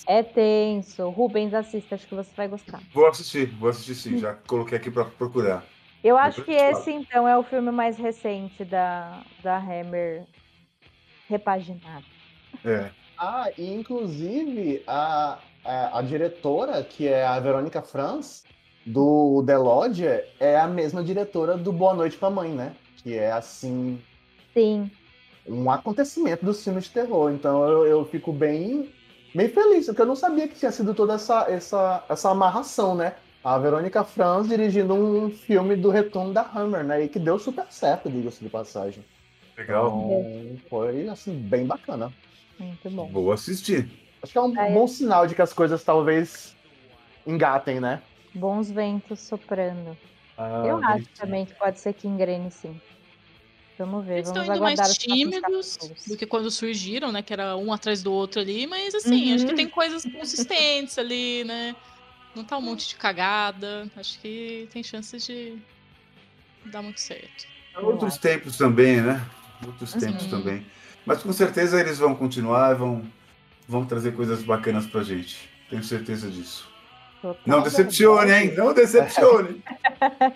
É 0.06 0.22
tenso. 0.22 1.08
Rubens, 1.10 1.54
assista, 1.54 1.94
acho 1.94 2.06
que 2.06 2.14
você 2.14 2.30
vai 2.36 2.48
gostar. 2.48 2.80
Vou 2.92 3.06
assistir, 3.06 3.46
vou 3.46 3.70
assistir 3.70 3.94
sim. 3.94 4.18
Já 4.18 4.34
coloquei 4.34 4.78
aqui 4.78 4.90
pra 4.90 5.04
procurar. 5.04 5.64
Eu 6.02 6.18
acho 6.18 6.44
que 6.44 6.52
esse, 6.52 6.90
então, 6.90 7.26
é 7.26 7.36
o 7.36 7.42
filme 7.42 7.70
mais 7.70 7.96
recente 7.96 8.62
da, 8.62 9.22
da 9.42 9.56
Hammer 9.56 10.26
repaginado. 11.28 12.04
É. 12.62 12.90
Ah, 13.18 13.50
e 13.56 13.72
inclusive 13.72 14.82
a, 14.86 15.38
a, 15.64 15.98
a 15.98 16.02
diretora, 16.02 16.82
que 16.82 17.08
é 17.08 17.24
a 17.24 17.40
Verônica 17.40 17.80
Franz, 17.80 18.44
do 18.84 19.42
The 19.46 19.56
Lodge, 19.56 20.04
é 20.38 20.58
a 20.58 20.66
mesma 20.66 21.02
diretora 21.02 21.56
do 21.56 21.72
Boa 21.72 21.94
Noite 21.94 22.16
pra 22.16 22.28
Mãe, 22.28 22.50
né? 22.50 22.74
Que 22.96 23.16
é 23.16 23.32
assim, 23.32 23.98
Sim. 24.52 24.90
um 25.48 25.70
acontecimento 25.70 26.44
dos 26.44 26.62
filmes 26.62 26.84
de 26.84 26.90
terror. 26.90 27.30
Então 27.30 27.66
eu, 27.66 27.86
eu 27.86 28.04
fico 28.04 28.32
bem, 28.32 28.92
bem 29.34 29.48
feliz, 29.48 29.86
porque 29.86 30.02
eu 30.02 30.06
não 30.06 30.16
sabia 30.16 30.46
que 30.48 30.54
tinha 30.54 30.70
sido 30.70 30.94
toda 30.94 31.14
essa, 31.14 31.46
essa, 31.50 32.04
essa 32.08 32.30
amarração, 32.30 32.94
né? 32.94 33.14
A 33.42 33.58
Verônica 33.58 34.02
Franz 34.04 34.48
dirigindo 34.48 34.94
um 34.94 35.30
filme 35.30 35.76
do 35.76 35.90
retorno 35.90 36.32
da 36.32 36.42
Hammer, 36.42 36.82
né? 36.84 37.04
E 37.04 37.08
que 37.08 37.18
deu 37.18 37.38
super 37.38 37.66
certo, 37.68 38.08
diga-se 38.08 38.42
de 38.42 38.48
passagem. 38.48 39.04
Legal. 39.58 39.86
Então, 39.88 40.56
foi, 40.70 41.08
assim, 41.08 41.34
bem 41.34 41.66
bacana. 41.66 42.10
Muito 42.58 42.88
bom. 42.90 43.08
Vou 43.12 43.32
assistir. 43.32 43.88
Acho 44.22 44.32
que 44.32 44.38
é 44.38 44.40
um 44.40 44.58
Aí- 44.58 44.72
bom 44.72 44.86
sinal 44.86 45.26
de 45.26 45.34
que 45.34 45.42
as 45.42 45.52
coisas 45.52 45.84
talvez 45.84 46.56
engatem, 47.26 47.80
né? 47.80 48.00
Bons 48.34 48.70
ventos 48.70 49.20
soprando. 49.20 49.96
Ah, 50.38 50.62
Eu 50.66 50.82
acho 50.82 51.06
também 51.18 51.44
que 51.44 51.54
pode 51.54 51.78
ser 51.78 51.92
que 51.92 52.08
engrene 52.08 52.50
sim. 52.50 52.80
Vamos 53.78 54.06
ver, 54.06 54.14
Eles 54.18 54.28
estão 54.28 54.42
vamos 54.44 54.56
indo 54.56 54.62
mais 54.62 54.98
tímidos 54.98 55.76
do 56.06 56.16
que 56.16 56.26
quando 56.26 56.50
surgiram, 56.50 57.10
né? 57.10 57.22
Que 57.22 57.32
era 57.32 57.56
um 57.56 57.72
atrás 57.72 58.02
do 58.02 58.12
outro 58.12 58.40
ali, 58.40 58.66
mas 58.66 58.94
assim, 58.94 59.32
acho 59.32 59.44
que 59.44 59.50
Uhum. 59.50 59.56
tem 59.56 59.68
coisas 59.68 60.04
consistentes 60.04 60.96
ali, 60.96 61.42
né? 61.44 61.74
Não 62.34 62.44
tá 62.44 62.56
um 62.56 62.62
monte 62.62 62.88
de 62.88 62.96
cagada. 62.96 63.90
Acho 63.96 64.20
que 64.20 64.68
tem 64.72 64.82
chances 64.82 65.24
de 65.24 65.56
dar 66.64 66.82
muito 66.82 67.00
certo. 67.00 67.46
Outros 67.82 68.16
tempos 68.18 68.56
também, 68.56 69.00
né? 69.00 69.20
Outros 69.66 69.92
Uhum. 69.94 70.00
tempos 70.00 70.26
também. 70.26 70.64
Mas 71.04 71.22
com 71.22 71.32
certeza 71.32 71.80
eles 71.80 71.98
vão 71.98 72.14
continuar 72.14 72.72
e 72.72 72.78
vão, 72.78 73.02
vão 73.68 73.84
trazer 73.84 74.12
coisas 74.12 74.42
bacanas 74.42 74.86
pra 74.86 75.02
gente. 75.02 75.48
Tenho 75.68 75.82
certeza 75.82 76.30
disso. 76.30 76.73
Total. 77.24 77.42
Não 77.46 77.62
decepcione, 77.62 78.30
hein? 78.32 78.54
Não 78.54 78.74
decepcione. 78.74 79.62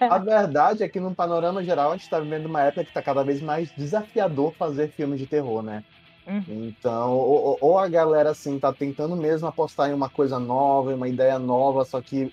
A 0.09 0.16
verdade 0.16 0.82
é 0.82 0.89
que, 0.89 0.99
no 0.99 1.14
panorama 1.14 1.62
geral, 1.62 1.91
a 1.91 1.93
gente 1.93 2.05
está 2.05 2.18
vivendo 2.18 2.47
uma 2.47 2.62
época 2.62 2.82
que 2.82 2.89
está 2.89 3.03
cada 3.03 3.22
vez 3.22 3.43
mais 3.43 3.70
desafiador 3.76 4.55
fazer 4.55 4.89
filmes 4.89 5.20
de 5.20 5.26
terror, 5.26 5.62
né? 5.62 5.84
Uhum. 6.26 6.43
Então, 6.49 7.12
ou, 7.12 7.59
ou- 7.61 7.78
a 7.78 7.86
galera, 7.89 8.30
assim, 8.30 8.59
tá 8.59 8.72
tentando 8.72 9.14
mesmo 9.14 9.47
apostar 9.47 9.91
em 9.91 9.93
uma 9.93 10.09
coisa 10.09 10.39
nova, 10.39 10.91
em 10.91 10.95
uma 10.95 11.09
ideia 11.09 11.39
nova, 11.39 11.84
só 11.84 12.01
que 12.01 12.32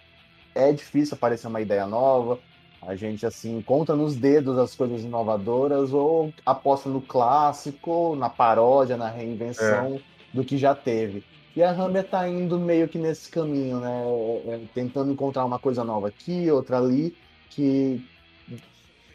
é 0.53 0.71
difícil 0.71 1.15
aparecer 1.15 1.47
uma 1.47 1.59
ideia 1.59 1.85
nova. 1.85 2.39
A 2.81 2.95
gente, 2.95 3.25
assim, 3.25 3.61
conta 3.61 3.93
nos 3.93 4.15
dedos 4.15 4.57
as 4.57 4.73
coisas 4.73 5.01
inovadoras, 5.03 5.91
ou 5.91 6.33
aposta 6.45 6.87
no 6.87 7.01
clássico, 7.01 8.15
na 8.15 8.29
paródia, 8.29 8.95
na 8.95 9.09
reinvenção 9.09 9.99
do 10.33 10.45
que 10.45 10.57
já 10.57 10.73
teve. 10.73 11.25
E 11.55 11.63
a 11.63 11.71
Hammer 11.71 12.03
tá 12.03 12.27
indo 12.27 12.59
meio 12.59 12.87
que 12.87 12.97
nesse 12.97 13.29
caminho, 13.29 13.79
né? 13.79 14.03
É, 14.45 14.55
é, 14.55 14.61
Tentando 14.73 15.11
encontrar 15.11 15.45
uma 15.45 15.57
coisa 15.57 15.83
nova 15.83 16.09
aqui, 16.09 16.51
outra 16.51 16.77
ali, 16.77 17.15
que, 17.49 18.05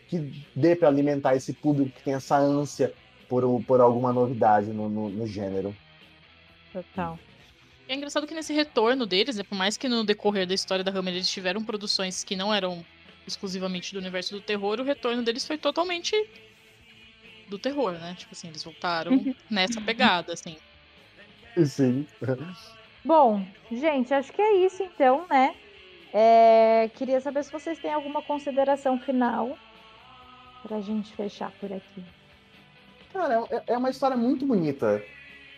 que 0.09 0.47
dê 0.57 0.75
para 0.75 0.89
alimentar 0.89 1.37
esse 1.37 1.53
público 1.53 1.91
que 1.91 2.03
tem 2.03 2.15
essa 2.15 2.39
ânsia 2.39 2.95
por, 3.29 3.63
por 3.65 3.81
alguma 3.81 4.13
novidade 4.13 4.73
no, 4.73 4.89
no, 4.89 5.11
no 5.11 5.27
gênero. 5.27 5.77
Total. 6.73 7.19
E 7.87 7.93
é 7.93 7.97
engraçado 7.97 8.27
que 8.27 8.35
nesse 8.35 8.55
retorno 8.55 9.05
deles, 9.05 9.37
né, 9.37 9.43
por 9.43 9.57
mais 9.57 9.77
que 9.77 9.89
no 9.89 10.03
decorrer 10.03 10.47
da 10.47 10.55
história 10.55 10.83
da 10.83 10.91
Hammer 10.91 11.15
eles 11.15 11.29
tiveram 11.29 11.63
produções 11.63 12.25
que 12.25 12.37
não 12.37 12.55
eram 12.55 12.85
exclusivamente 13.27 13.93
do 13.93 13.99
universo 13.99 14.35
do 14.35 14.41
terror, 14.41 14.81
o 14.81 14.85
retorno 14.85 15.23
deles 15.23 15.47
foi 15.47 15.59
totalmente 15.59 16.15
do 17.49 17.59
terror, 17.59 17.93
né? 17.93 18.15
Tipo 18.17 18.33
assim, 18.33 18.49
eles 18.49 18.65
voltaram 18.65 19.35
nessa 19.51 19.81
pegada, 19.81 20.33
assim. 20.33 20.57
Sim. 21.65 22.07
Bom, 23.05 23.55
gente, 23.71 24.13
acho 24.15 24.33
que 24.33 24.41
é 24.43 24.57
isso 24.67 24.83
então, 24.83 25.27
né? 25.31 25.55
É, 26.13 26.89
queria 26.91 27.21
saber 27.21 27.45
se 27.45 27.53
vocês 27.53 27.79
têm 27.81 27.93
alguma 27.93 28.23
consideração 28.23 28.99
final 29.01 29.61
pra 30.63 30.81
gente 30.81 31.15
fechar 31.15 31.53
por 31.53 31.71
aqui. 31.73 32.03
Cara, 33.13 33.47
é, 33.51 33.75
é 33.75 33.79
uma 33.79 33.91
história 33.91 34.17
muito 34.17 34.47
bonita. 34.47 35.07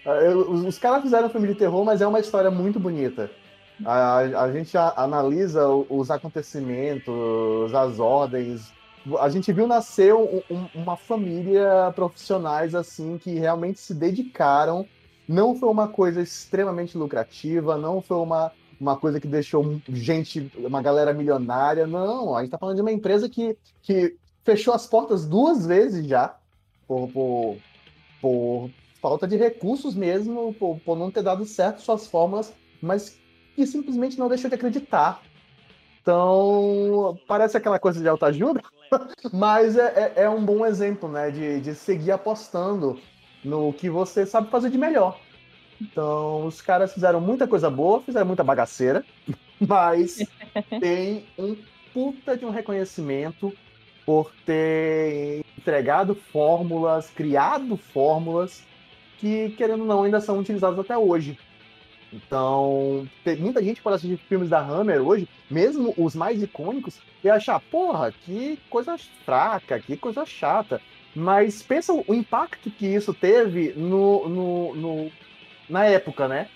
Ah, 0.05 0.19
Os, 0.49 0.65
os 0.65 0.79
caras 0.79 1.03
fizeram 1.03 1.29
um 1.29 1.31
filme 1.31 1.49
de 1.49 1.55
terror, 1.57 1.85
mas 1.85 2.01
é 2.01 2.07
uma 2.07 2.21
história 2.21 2.51
muito 2.51 2.81
bonita. 2.81 3.37
A, 3.85 4.19
a 4.45 4.53
gente 4.53 4.77
a- 4.79 4.95
analisa 4.97 5.69
os 5.71 6.11
acontecimentos, 6.11 7.75
as 7.75 7.99
ordens. 8.01 8.77
A 9.21 9.29
gente 9.31 9.53
viu 9.53 9.67
nascer 9.67 10.15
um- 10.15 10.43
um- 10.51 10.71
uma 10.75 10.97
família 10.97 11.93
profissionais 11.95 12.75
assim 12.75 13.19
que 13.19 13.33
realmente 13.39 13.81
se 13.81 13.95
dedicaram. 13.95 14.91
Não 15.29 15.55
foi 15.55 15.69
uma 15.69 15.89
coisa 15.89 16.21
extremamente 16.21 16.99
lucrativa, 16.99 17.77
não 17.77 18.01
foi 18.01 18.17
uma, 18.17 18.53
uma 18.81 18.97
coisa 18.97 19.21
que 19.21 19.29
deixou 19.29 19.81
gente, 19.89 20.51
uma 20.57 20.83
galera 20.83 21.13
milionária. 21.13 21.87
Não, 21.87 22.35
a 22.35 22.41
gente 22.41 22.49
está 22.49 22.59
falando 22.59 22.77
de 22.77 22.83
uma 22.83 22.93
empresa 22.93 23.29
que, 23.29 23.57
que 23.83 24.17
fechou 24.45 24.75
as 24.75 24.87
portas 24.87 25.27
duas 25.27 25.67
vezes 25.67 26.07
já 26.07 26.37
por, 26.87 27.09
por, 27.09 27.57
por 28.21 28.71
falta 29.01 29.27
de 29.27 29.37
recursos 29.37 29.95
mesmo, 29.95 30.55
por, 30.55 30.79
por 30.81 30.97
não 30.97 31.11
ter 31.11 31.23
dado 31.23 31.45
certo 31.45 31.83
suas 31.83 32.07
fórmulas, 32.07 32.53
mas 32.81 33.17
que 33.55 33.67
simplesmente 33.67 34.19
não 34.19 34.29
deixou 34.29 34.49
de 34.49 34.57
acreditar. 34.57 35.23
Então, 36.01 37.17
parece 37.29 37.57
aquela 37.57 37.79
coisa 37.79 38.01
de 38.01 38.09
autoajuda, 38.09 38.61
mas 39.33 39.77
é, 39.77 40.13
é, 40.17 40.25
é 40.25 40.29
um 40.29 40.45
bom 40.45 40.67
exemplo, 40.67 41.09
né, 41.09 41.31
de, 41.31 41.61
de 41.61 41.75
seguir 41.75 42.11
apostando 42.11 42.99
no 43.45 43.73
que 43.73 43.91
você 43.91 44.25
sabe 44.27 44.51
fazer 44.51 44.71
de 44.71 44.79
melhor. 44.79 45.19
Então, 45.81 46.47
os 46.47 46.61
caras 46.61 46.93
fizeram 46.93 47.21
muita 47.21 47.47
coisa 47.47 47.69
boa, 47.69 48.01
fizeram 48.01 48.27
muita 48.27 48.45
bagaceira, 48.45 49.05
mas 49.61 50.19
tem 50.81 51.25
um 51.39 51.57
puta 51.93 52.37
de 52.37 52.45
um 52.45 52.51
reconhecimento 52.51 53.53
por 54.07 54.33
ter 54.45 55.45
entregado 55.59 56.15
fórmulas, 56.15 57.11
criado 57.11 57.77
fórmulas 57.77 58.63
que, 59.19 59.51
querendo 59.51 59.83
ou 59.83 59.87
não, 59.87 60.03
ainda 60.03 60.21
são 60.21 60.39
utilizadas 60.39 60.79
até 60.79 60.97
hoje. 60.97 61.39
Então, 62.13 63.09
muita 63.39 63.63
gente 63.63 63.81
pode 63.81 63.97
assistir 63.97 64.19
filmes 64.29 64.51
da 64.51 64.61
Hammer 64.61 65.01
hoje, 65.01 65.27
mesmo 65.51 65.95
os 65.97 66.15
mais 66.15 66.43
icônicos, 66.43 67.01
e 67.25 67.31
achar, 67.31 67.59
porra, 67.59 68.13
que 68.13 68.59
coisa 68.69 68.97
fraca, 69.25 69.81
que 69.81 69.97
coisa 69.97 70.27
chata. 70.27 70.81
Mas 71.15 71.63
pensa 71.63 71.93
o 71.93 72.15
impacto 72.15 72.71
que 72.71 72.87
isso 72.87 73.13
teve 73.13 73.73
no, 73.75 74.29
no, 74.29 74.75
no, 74.75 75.13
na 75.69 75.85
época, 75.85 76.27
né? 76.27 76.49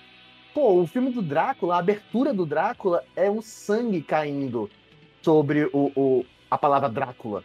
Pô, 0.55 0.81
o 0.81 0.87
filme 0.87 1.11
do 1.11 1.21
Drácula, 1.21 1.75
a 1.75 1.79
abertura 1.79 2.33
do 2.33 2.47
Drácula 2.47 3.05
é 3.15 3.31
um 3.31 3.43
sangue 3.43 4.01
caindo 4.01 4.71
sobre 5.21 5.69
o, 5.73 5.93
o 5.95 6.27
a 6.51 6.57
palavra 6.57 6.89
Drácula. 6.89 7.45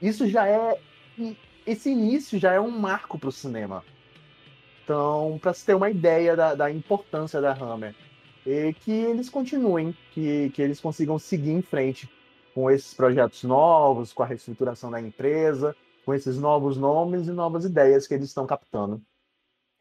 Isso 0.00 0.28
já 0.28 0.46
é. 0.46 0.78
Esse 1.66 1.90
início 1.90 2.38
já 2.38 2.52
é 2.52 2.60
um 2.60 2.70
marco 2.70 3.18
para 3.18 3.28
o 3.28 3.32
cinema. 3.32 3.84
Então, 4.84 5.38
para 5.40 5.52
se 5.52 5.64
ter 5.64 5.74
uma 5.74 5.90
ideia 5.90 6.36
da, 6.36 6.54
da 6.54 6.70
importância 6.70 7.40
da 7.40 7.52
Hammer, 7.52 7.94
e 8.46 8.72
que 8.72 8.90
eles 8.90 9.28
continuem, 9.28 9.96
que, 10.12 10.50
que 10.50 10.62
eles 10.62 10.80
consigam 10.80 11.18
seguir 11.18 11.52
em 11.52 11.62
frente 11.62 12.08
com 12.54 12.70
esses 12.70 12.94
projetos 12.94 13.44
novos, 13.44 14.12
com 14.12 14.22
a 14.22 14.26
reestruturação 14.26 14.90
da 14.90 15.00
empresa, 15.00 15.76
com 16.04 16.14
esses 16.14 16.38
novos 16.38 16.76
nomes 16.76 17.26
e 17.26 17.32
novas 17.32 17.64
ideias 17.64 18.06
que 18.06 18.14
eles 18.14 18.28
estão 18.28 18.46
captando. 18.46 19.02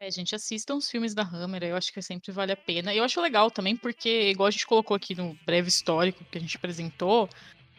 É, 0.02 0.10
gente, 0.10 0.34
assistam 0.34 0.76
os 0.76 0.90
filmes 0.90 1.14
da 1.14 1.24
Hammer, 1.24 1.64
eu 1.64 1.76
acho 1.76 1.92
que 1.92 2.02
sempre 2.02 2.32
vale 2.32 2.54
a 2.54 2.58
pena. 2.58 2.96
Eu 2.96 3.04
acho 3.04 3.20
legal 3.20 3.52
também, 3.52 3.76
porque, 3.76 4.30
igual 4.30 4.48
a 4.48 4.52
gente 4.52 4.66
colocou 4.66 4.96
aqui 4.96 5.14
no 5.14 5.38
breve 5.46 5.68
histórico 5.68 6.24
que 6.24 6.38
a 6.38 6.42
gente 6.42 6.56
apresentou, 6.56 7.28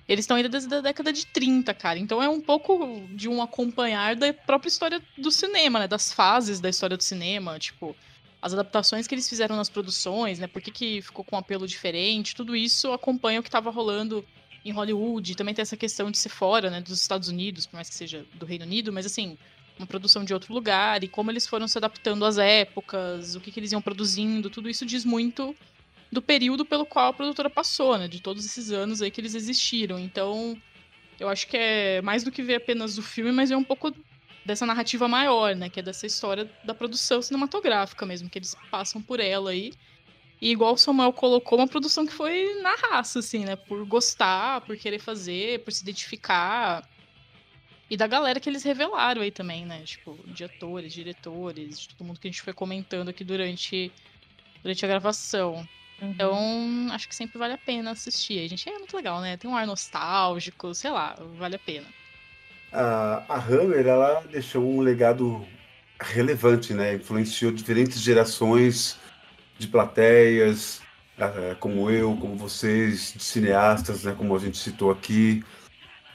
eles 0.06 0.24
estão 0.24 0.36
ainda 0.36 0.48
desde 0.48 0.74
a 0.74 0.82
década 0.82 1.12
de 1.14 1.24
30, 1.24 1.72
cara. 1.72 1.98
Então 1.98 2.22
é 2.22 2.28
um 2.28 2.40
pouco 2.40 3.06
de 3.14 3.26
um 3.26 3.40
acompanhar 3.40 4.16
da 4.16 4.34
própria 4.34 4.68
história 4.68 5.00
do 5.16 5.30
cinema, 5.30 5.78
né? 5.78 5.88
Das 5.88 6.12
fases 6.12 6.60
da 6.60 6.68
história 6.68 6.96
do 6.96 7.02
cinema, 7.02 7.58
tipo, 7.58 7.96
as 8.42 8.52
adaptações 8.52 9.06
que 9.06 9.14
eles 9.14 9.28
fizeram 9.28 9.56
nas 9.56 9.70
produções, 9.70 10.38
né? 10.38 10.46
Por 10.46 10.60
que, 10.60 10.70
que 10.70 11.00
ficou 11.00 11.24
com 11.24 11.36
um 11.36 11.38
apelo 11.38 11.66
diferente, 11.66 12.34
tudo 12.34 12.56
isso 12.56 12.92
acompanha 12.92 13.40
o 13.40 13.42
que 13.42 13.48
estava 13.48 13.70
rolando 13.70 14.22
em 14.64 14.72
Hollywood. 14.72 15.36
Também 15.36 15.54
tem 15.54 15.62
essa 15.62 15.76
questão 15.76 16.10
de 16.10 16.18
ser 16.18 16.28
fora, 16.28 16.70
né? 16.70 16.80
Dos 16.80 17.00
Estados 17.00 17.28
Unidos, 17.28 17.66
por 17.66 17.76
mais 17.76 17.88
que 17.88 17.94
seja 17.94 18.24
do 18.34 18.46
Reino 18.46 18.64
Unido, 18.64 18.92
mas 18.92 19.06
assim, 19.06 19.36
uma 19.78 19.86
produção 19.86 20.24
de 20.24 20.34
outro 20.34 20.52
lugar 20.52 21.02
e 21.02 21.08
como 21.08 21.30
eles 21.30 21.46
foram 21.46 21.66
se 21.66 21.78
adaptando 21.78 22.24
às 22.24 22.38
épocas, 22.38 23.34
o 23.34 23.40
que, 23.40 23.50
que 23.50 23.58
eles 23.58 23.72
iam 23.72 23.80
produzindo, 23.80 24.50
tudo 24.50 24.68
isso 24.68 24.84
diz 24.84 25.04
muito 25.04 25.56
do 26.12 26.20
período 26.20 26.64
pelo 26.64 26.84
qual 26.84 27.08
a 27.08 27.12
produtora 27.12 27.48
passou, 27.48 27.96
né? 27.96 28.08
De 28.08 28.20
todos 28.20 28.44
esses 28.44 28.70
anos 28.70 29.00
aí 29.00 29.10
que 29.10 29.20
eles 29.20 29.34
existiram. 29.34 29.98
Então, 29.98 30.60
eu 31.18 31.28
acho 31.28 31.46
que 31.46 31.56
é 31.56 32.02
mais 32.02 32.24
do 32.24 32.32
que 32.32 32.42
ver 32.42 32.56
apenas 32.56 32.98
o 32.98 33.02
filme, 33.02 33.32
mas 33.32 33.50
é 33.50 33.56
um 33.56 33.64
pouco 33.64 33.94
dessa 34.44 34.66
narrativa 34.66 35.06
maior, 35.06 35.54
né? 35.54 35.68
Que 35.68 35.80
é 35.80 35.82
dessa 35.82 36.06
história 36.06 36.50
da 36.64 36.74
produção 36.74 37.22
cinematográfica 37.22 38.04
mesmo, 38.04 38.28
que 38.28 38.38
eles 38.38 38.56
passam 38.70 39.00
por 39.00 39.20
ela 39.20 39.50
aí. 39.50 39.72
E 40.40 40.50
igual 40.50 40.72
o 40.72 40.78
Samuel 40.78 41.12
colocou, 41.12 41.58
uma 41.58 41.68
produção 41.68 42.06
que 42.06 42.12
foi 42.12 42.60
na 42.62 42.74
raça, 42.74 43.18
assim, 43.18 43.44
né? 43.44 43.56
Por 43.56 43.84
gostar, 43.84 44.62
por 44.62 44.76
querer 44.76 44.98
fazer, 44.98 45.62
por 45.62 45.72
se 45.72 45.82
identificar. 45.82 46.88
E 47.90 47.96
da 47.96 48.06
galera 48.06 48.40
que 48.40 48.48
eles 48.48 48.62
revelaram 48.62 49.20
aí 49.20 49.30
também, 49.30 49.66
né? 49.66 49.82
Tipo, 49.84 50.16
de 50.26 50.44
atores, 50.44 50.92
diretores, 50.92 51.80
de 51.80 51.88
todo 51.88 52.06
mundo 52.06 52.18
que 52.18 52.26
a 52.26 52.30
gente 52.30 52.40
foi 52.40 52.54
comentando 52.54 53.10
aqui 53.10 53.22
durante, 53.22 53.92
durante 54.62 54.84
a 54.84 54.88
gravação. 54.88 55.68
Uhum. 56.00 56.10
Então, 56.10 56.88
acho 56.92 57.06
que 57.06 57.14
sempre 57.14 57.38
vale 57.38 57.52
a 57.52 57.58
pena 57.58 57.90
assistir. 57.90 58.42
A 58.42 58.48
gente 58.48 58.66
é 58.66 58.78
muito 58.78 58.96
legal, 58.96 59.20
né? 59.20 59.36
Tem 59.36 59.50
um 59.50 59.56
ar 59.56 59.66
nostálgico, 59.66 60.74
sei 60.74 60.90
lá, 60.90 61.16
vale 61.36 61.56
a 61.56 61.58
pena. 61.58 61.86
A, 62.72 63.24
a 63.28 63.36
Hammer, 63.36 63.86
ela 63.86 64.20
deixou 64.30 64.64
um 64.64 64.80
legado 64.80 65.46
relevante, 66.00 66.72
né? 66.72 66.94
Influenciou 66.94 67.52
diferentes 67.52 68.00
gerações 68.00 68.98
de 69.60 69.68
plateias, 69.68 70.80
como 71.60 71.90
eu, 71.90 72.16
como 72.16 72.34
vocês, 72.34 73.12
de 73.14 73.22
cineastas, 73.22 74.04
né? 74.04 74.14
Como 74.16 74.34
a 74.34 74.38
gente 74.38 74.56
citou 74.56 74.90
aqui 74.90 75.44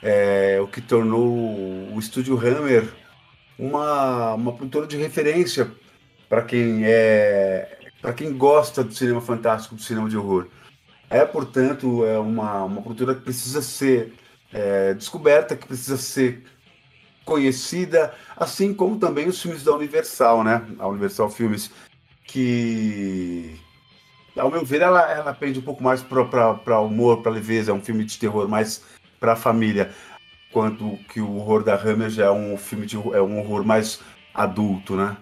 é, 0.02 0.58
o 0.60 0.66
que 0.66 0.80
tornou 0.80 1.94
o 1.94 1.98
estúdio 1.98 2.36
Hammer 2.38 2.92
uma, 3.58 4.34
uma 4.34 4.52
produtora 4.52 4.86
de 4.86 4.96
referência 4.96 5.70
para 6.28 6.42
quem 6.42 6.82
é 6.84 7.78
para 8.02 8.12
quem 8.12 8.36
gosta 8.36 8.84
do 8.84 8.92
cinema 8.92 9.20
fantástico, 9.20 9.74
do 9.74 9.82
cinema 9.82 10.08
de 10.08 10.16
horror. 10.16 10.48
É, 11.08 11.24
portanto, 11.24 12.04
é 12.04 12.18
uma, 12.18 12.64
uma 12.64 12.82
produtora 12.82 13.14
que 13.14 13.22
precisa 13.22 13.62
ser 13.62 14.12
é, 14.52 14.94
descoberta, 14.94 15.56
que 15.56 15.66
precisa 15.66 15.96
ser 15.96 16.44
conhecida, 17.24 18.14
assim 18.36 18.72
como 18.72 18.98
também 18.98 19.26
os 19.26 19.40
filmes 19.42 19.64
da 19.64 19.74
Universal, 19.74 20.44
né? 20.44 20.64
A 20.78 20.86
Universal 20.86 21.30
Filmes, 21.30 21.70
que, 22.26 23.58
ao 24.36 24.50
meu 24.50 24.64
ver, 24.64 24.82
ela, 24.82 25.10
ela 25.10 25.32
pende 25.32 25.58
um 25.58 25.62
pouco 25.62 25.82
mais 25.82 26.02
para 26.02 26.80
humor, 26.80 27.22
para 27.22 27.32
leveza, 27.32 27.70
é 27.70 27.74
um 27.74 27.80
filme 27.80 28.04
de 28.04 28.18
terror 28.18 28.48
mais 28.48 28.84
para 29.18 29.36
família, 29.36 29.90
quanto 30.52 30.98
que 31.08 31.20
o 31.20 31.36
horror 31.36 31.62
da 31.62 31.74
Hammer 31.74 32.10
já 32.10 32.26
é 32.26 32.30
um 32.30 32.56
filme 32.56 32.86
de 32.86 32.96
é 32.96 33.22
um 33.22 33.38
horror 33.38 33.64
mais 33.64 34.00
adulto, 34.34 34.96
né? 34.96 35.16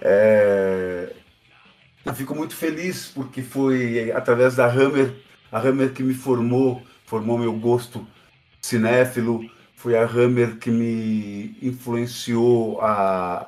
É... 0.00 1.14
Eu 2.04 2.14
fico 2.14 2.34
muito 2.34 2.54
feliz 2.54 3.06
porque 3.14 3.42
foi 3.42 4.12
através 4.12 4.56
da 4.56 4.66
Hammer, 4.66 5.14
a 5.50 5.58
Hammer 5.58 5.92
que 5.92 6.02
me 6.02 6.14
formou, 6.14 6.82
formou 7.06 7.38
meu 7.38 7.52
gosto 7.54 8.06
cinéfilo, 8.60 9.48
foi 9.74 9.96
a 9.96 10.04
Hammer 10.04 10.56
que 10.56 10.70
me 10.70 11.56
influenciou 11.62 12.80
a, 12.80 13.46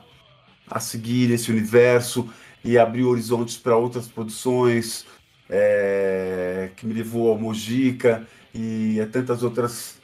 a 0.71 0.81
seguir 0.81 1.31
esse 1.31 1.51
universo 1.51 2.31
e 2.67 2.77
abrir 2.77 3.05
horizontes 3.05 3.57
para 3.57 3.77
outras 3.77 4.09
produções, 4.09 5.07
é, 5.49 6.71
que 6.77 6.85
me 6.85 6.93
levou 6.93 7.31
ao 7.31 7.39
Mojica 7.39 8.27
e 8.53 9.01
a 9.01 9.07
tantas 9.07 9.45
outras 9.45 10.01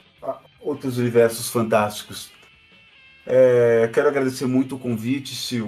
outros 0.61 0.97
universos 0.97 1.49
fantásticos. 1.49 2.31
É, 3.27 3.89
quero 3.93 4.07
agradecer 4.07 4.45
muito 4.45 4.75
o 4.75 4.79
convite, 4.79 5.35
Sil. 5.35 5.67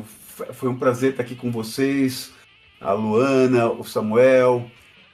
Foi 0.53 0.69
um 0.69 0.77
prazer 0.77 1.11
estar 1.11 1.23
aqui 1.23 1.35
com 1.35 1.51
vocês, 1.51 2.31
a 2.79 2.93
Luana, 2.93 3.69
o 3.69 3.83
Samuel. 3.83 4.71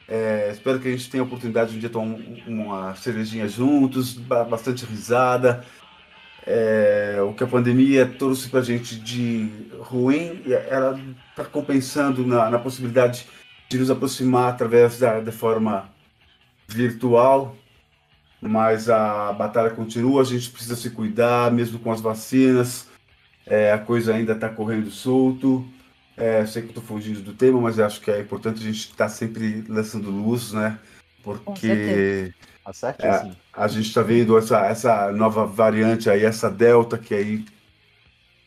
É, 0.08 0.50
espero 0.52 0.80
que 0.80 0.88
a 0.88 0.92
gente 0.92 1.10
tenha 1.10 1.24
a 1.24 1.26
oportunidade 1.26 1.72
de 1.72 1.78
um 1.78 1.80
dia 1.80 1.90
tomar 1.90 2.20
uma 2.46 2.96
cervejinha 2.96 3.48
juntos, 3.48 4.14
bastante 4.14 4.86
risada. 4.86 5.66
É, 6.46 7.18
o 7.22 7.34
que 7.34 7.44
a 7.44 7.48
pandemia 7.48 8.06
trouxe 8.06 8.50
para 8.50 8.62
a 8.62 8.64
gente 8.64 9.00
de 9.00 9.50
ruim, 9.80 10.42
ela 10.70 11.00
está 11.30 11.46
compensando 11.46 12.26
na, 12.26 12.50
na, 12.50 12.58
possibilidade 12.58 13.28
de 13.70 13.78
nos 13.78 13.92
aproximar 13.92 14.50
através 14.50 14.98
da, 14.98 15.20
da 15.20 15.32
forma 15.32 15.90
virtual 16.68 17.56
mas 18.42 18.90
a 18.90 19.32
batalha 19.34 19.70
continua, 19.70 20.24
a 20.24 20.26
gente 20.26 20.50
precisa 20.50 20.76
se 20.76 20.90
cuidar, 20.90 21.52
mesmo 21.52 21.78
com 21.78 21.92
as 21.92 22.02
vacinas, 22.02 22.88
é, 23.46 23.72
a 23.72 23.78
coisa 23.78 24.16
ainda 24.16 24.34
está 24.34 24.50
correndo 24.50 24.90
solto. 24.90 25.64
É, 26.18 26.46
sei 26.46 26.64
que 26.64 26.70
estou 26.70 26.84
fugindo 26.84 27.22
do 27.22 27.34
tema, 27.34 27.62
mas 27.62 27.80
acho 27.80 28.02
que 28.02 28.10
é 28.10 28.20
importante 28.20 28.60
a 28.60 28.64
gente 28.64 28.80
estar 28.80 29.06
tá 29.06 29.10
sempre 29.10 29.64
lançando 29.70 30.10
luz, 30.10 30.54
né? 30.54 30.78
Porque 31.24 32.34
é, 33.00 33.32
a 33.54 33.68
gente 33.68 33.88
está 33.88 34.02
vendo 34.02 34.38
essa, 34.38 34.66
essa 34.66 35.12
nova 35.12 35.46
variante 35.46 36.10
aí, 36.10 36.24
essa 36.24 36.50
delta, 36.50 36.98
que 36.98 37.14
aí 37.14 37.46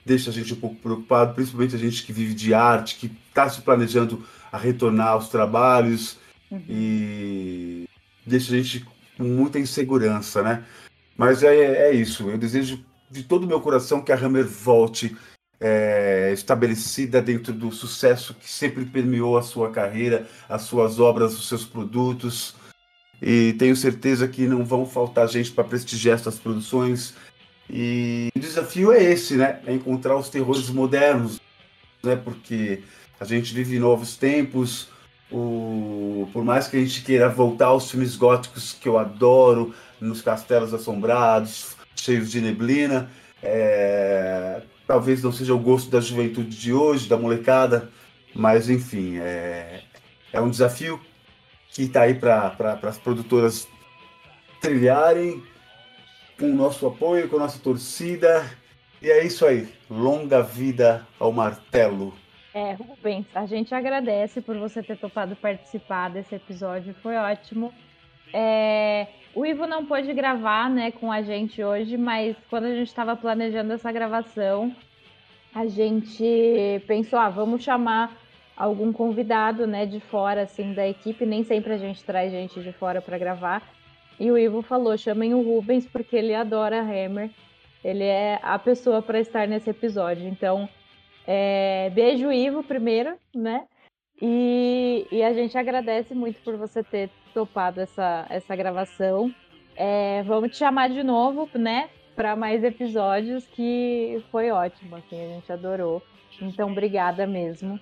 deixa 0.05 0.31
a 0.31 0.33
gente 0.33 0.53
um 0.53 0.61
pouco 0.61 0.77
preocupado, 0.77 1.35
principalmente 1.35 1.75
a 1.75 1.79
gente 1.79 2.05
que 2.05 2.13
vive 2.13 2.35
de 2.35 2.53
arte, 2.53 2.97
que 2.97 3.11
está 3.29 3.49
se 3.49 3.63
planejando 3.63 4.25
a 4.53 4.59
retornar 4.59 5.09
aos 5.09 5.29
trabalhos 5.29 6.19
uhum. 6.51 6.63
e 6.69 7.89
deixa 8.27 8.53
a 8.53 8.57
gente 8.57 8.87
com 9.17 9.25
muita 9.25 9.59
insegurança, 9.59 10.43
né? 10.43 10.65
Mas 11.17 11.43
é, 11.43 11.89
é 11.89 11.93
isso. 11.93 12.29
Eu 12.29 12.39
desejo 12.39 12.85
de 13.11 13.23
todo 13.23 13.45
o 13.45 13.47
meu 13.47 13.61
coração 13.61 14.03
que 14.03 14.13
a 14.13 14.17
Hammer 14.17 14.47
volte 14.47 15.17
é, 15.61 16.33
estabelecida 16.33 17.23
dentro 17.23 17.53
do 17.53 17.71
sucesso 17.71 18.35
que 18.35 18.51
sempre 18.51 18.85
permeou 18.85 19.39
a 19.39 19.43
sua 19.43 19.71
carreira, 19.71 20.27
as 20.49 20.63
suas 20.63 20.99
obras, 20.99 21.39
os 21.39 21.49
seus 21.49 21.65
produtos. 21.65 22.55
E 23.23 23.55
tenho 23.55 23.75
certeza 23.75 24.29
que 24.29 24.47
não 24.47 24.65
vão 24.65 24.87
faltar 24.87 25.29
gente 25.29 25.51
para 25.51 25.65
prestigiar 25.65 26.17
essas 26.17 26.39
produções. 26.39 27.15
E 27.71 28.29
o 28.37 28.41
desafio 28.41 28.93
é 28.93 29.03
esse, 29.03 29.37
né? 29.37 29.61
É 29.67 29.73
encontrar 29.73 30.17
os 30.17 30.29
terrores 30.29 30.69
modernos, 30.69 31.41
né? 32.03 32.17
Porque 32.17 32.83
a 33.19 33.25
gente 33.25 33.55
vive 33.55 33.79
novos 33.79 34.17
tempos, 34.17 34.89
o, 35.31 36.29
por 36.33 36.45
mais 36.45 36.69
que 36.69 36.77
a 36.77 36.81
gente 36.81 37.03
queira 37.03 37.29
voltar 37.29 37.67
aos 37.67 37.91
filmes 37.91 38.17
góticos 38.17 38.77
que 38.79 38.89
eu 38.89 38.99
adoro, 38.99 39.75
nos 40.01 40.21
castelos 40.21 40.75
assombrados, 40.75 41.77
cheios 41.97 42.31
de 42.31 42.41
neblina, 42.41 43.11
é, 43.43 44.63
talvez 44.87 45.23
não 45.23 45.33
seja 45.33 45.55
o 45.55 45.59
gosto 45.59 45.91
da 45.91 46.01
juventude 46.01 46.57
de 46.57 46.73
hoje, 46.73 47.09
da 47.09 47.17
molecada, 47.17 47.91
mas 48.35 48.69
enfim, 48.69 49.17
é, 49.19 49.83
é 50.33 50.41
um 50.41 50.51
desafio 50.51 51.01
que 51.75 51.83
está 51.83 52.03
aí 52.03 52.15
para 52.15 52.79
as 52.85 52.99
produtoras 52.99 53.69
trilharem 54.61 55.43
com 56.39 56.47
o 56.47 56.55
nosso 56.55 56.87
apoio, 56.87 57.29
com 57.29 57.37
a 57.37 57.41
nossa 57.41 57.59
torcida. 57.59 58.49
E 59.03 59.11
é 59.11 59.27
isso 59.27 59.45
aí. 59.45 59.69
Longa 59.91 60.43
vida 60.43 61.07
ao 61.19 61.33
martelo. 61.33 62.15
É, 62.55 62.73
Rubens, 62.75 63.27
a 63.35 63.45
gente 63.47 63.75
agradece 63.75 64.41
por 64.41 64.57
você 64.57 64.81
ter 64.81 64.97
topado 64.97 65.35
participar 65.35 66.09
desse 66.09 66.37
episódio, 66.37 66.95
foi 67.03 67.17
ótimo. 67.17 67.75
É, 68.33 69.09
o 69.35 69.45
Ivo 69.45 69.67
não 69.67 69.85
pôde 69.85 70.13
gravar 70.13 70.71
né, 70.71 70.93
com 70.93 71.11
a 71.11 71.21
gente 71.21 71.63
hoje, 71.63 71.97
mas 71.97 72.37
quando 72.49 72.67
a 72.67 72.75
gente 72.75 72.87
estava 72.87 73.17
planejando 73.17 73.73
essa 73.73 73.91
gravação, 73.91 74.75
a 75.53 75.67
gente 75.67 76.81
pensou, 76.87 77.19
ah, 77.19 77.29
vamos 77.29 77.65
chamar 77.65 78.17
algum 78.57 78.93
convidado 78.93 79.67
né, 79.67 79.87
de 79.87 80.01
fora 80.01 80.43
assim 80.43 80.73
da 80.73 80.87
equipe. 80.87 81.27
Nem 81.27 81.45
sempre 81.45 81.73
a 81.73 81.79
gente 81.79 82.05
traz 82.05 82.31
gente 82.31 82.61
de 82.61 82.73
fora 82.73 83.01
para 83.03 83.19
gravar. 83.19 83.63
E 84.19 84.31
o 84.31 84.39
Ivo 84.39 84.63
falou: 84.63 84.97
chamem 84.97 85.35
o 85.35 85.43
Rubens 85.43 85.87
porque 85.87 86.17
ele 86.17 86.35
adora 86.35 86.81
Hammer. 86.81 87.31
Ele 87.85 88.05
é 88.05 88.39
a 88.43 88.59
pessoa 88.59 89.03
para 89.03 89.21
estar 89.21 89.47
nesse 89.47 89.69
episódio. 89.69 90.27
Então, 90.27 90.69
é, 91.27 91.91
beijo, 91.91 92.33
Ivo, 92.33 92.63
primeiro, 92.63 93.17
né? 93.35 93.67
E, 94.23 95.07
e, 95.11 95.23
a 95.23 95.35
gente 95.35 95.59
agradece 95.59 96.15
muito 96.15 96.41
por 96.43 96.57
você 96.57 96.83
ter 96.83 97.11
topado 97.35 97.81
essa, 97.81 98.27
essa 98.31 98.57
gravação. 98.57 99.35
É, 99.77 100.23
vamos 100.23 100.53
te 100.53 100.57
chamar 100.57 100.89
de 100.89 101.03
novo, 101.03 101.49
né? 101.55 101.91
Para 102.15 102.37
mais 102.37 102.63
episódios, 102.63 103.47
que 103.49 104.25
foi 104.31 104.51
ótimo, 104.51 104.97
assim, 104.97 105.21
a 105.21 105.29
gente 105.35 105.53
adorou. 105.53 106.01
Então, 106.41 106.71
obrigada 106.71 107.27
mesmo. 107.27 107.79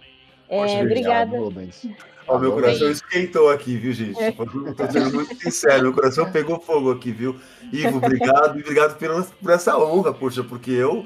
É, 0.52 0.82
obrigada. 0.82 1.38
Rubens. 1.38 1.88
Ó, 2.28 2.38
meu 2.38 2.52
coração 2.52 2.90
esquentou 2.90 3.50
aqui, 3.50 3.76
viu, 3.76 3.92
gente? 3.92 4.18
Estou 4.20 4.90
sendo 4.90 5.12
muito 5.12 5.34
sincero, 5.36 5.82
meu 5.82 5.92
coração 5.92 6.30
pegou 6.30 6.60
fogo 6.60 6.92
aqui, 6.92 7.10
viu? 7.10 7.36
Ivo, 7.72 7.98
obrigado, 7.98 8.58
obrigado 8.58 8.96
por, 8.96 9.24
por 9.24 9.50
essa 9.50 9.76
honra, 9.76 10.14
poxa, 10.14 10.44
porque 10.44 10.70
eu 10.70 11.04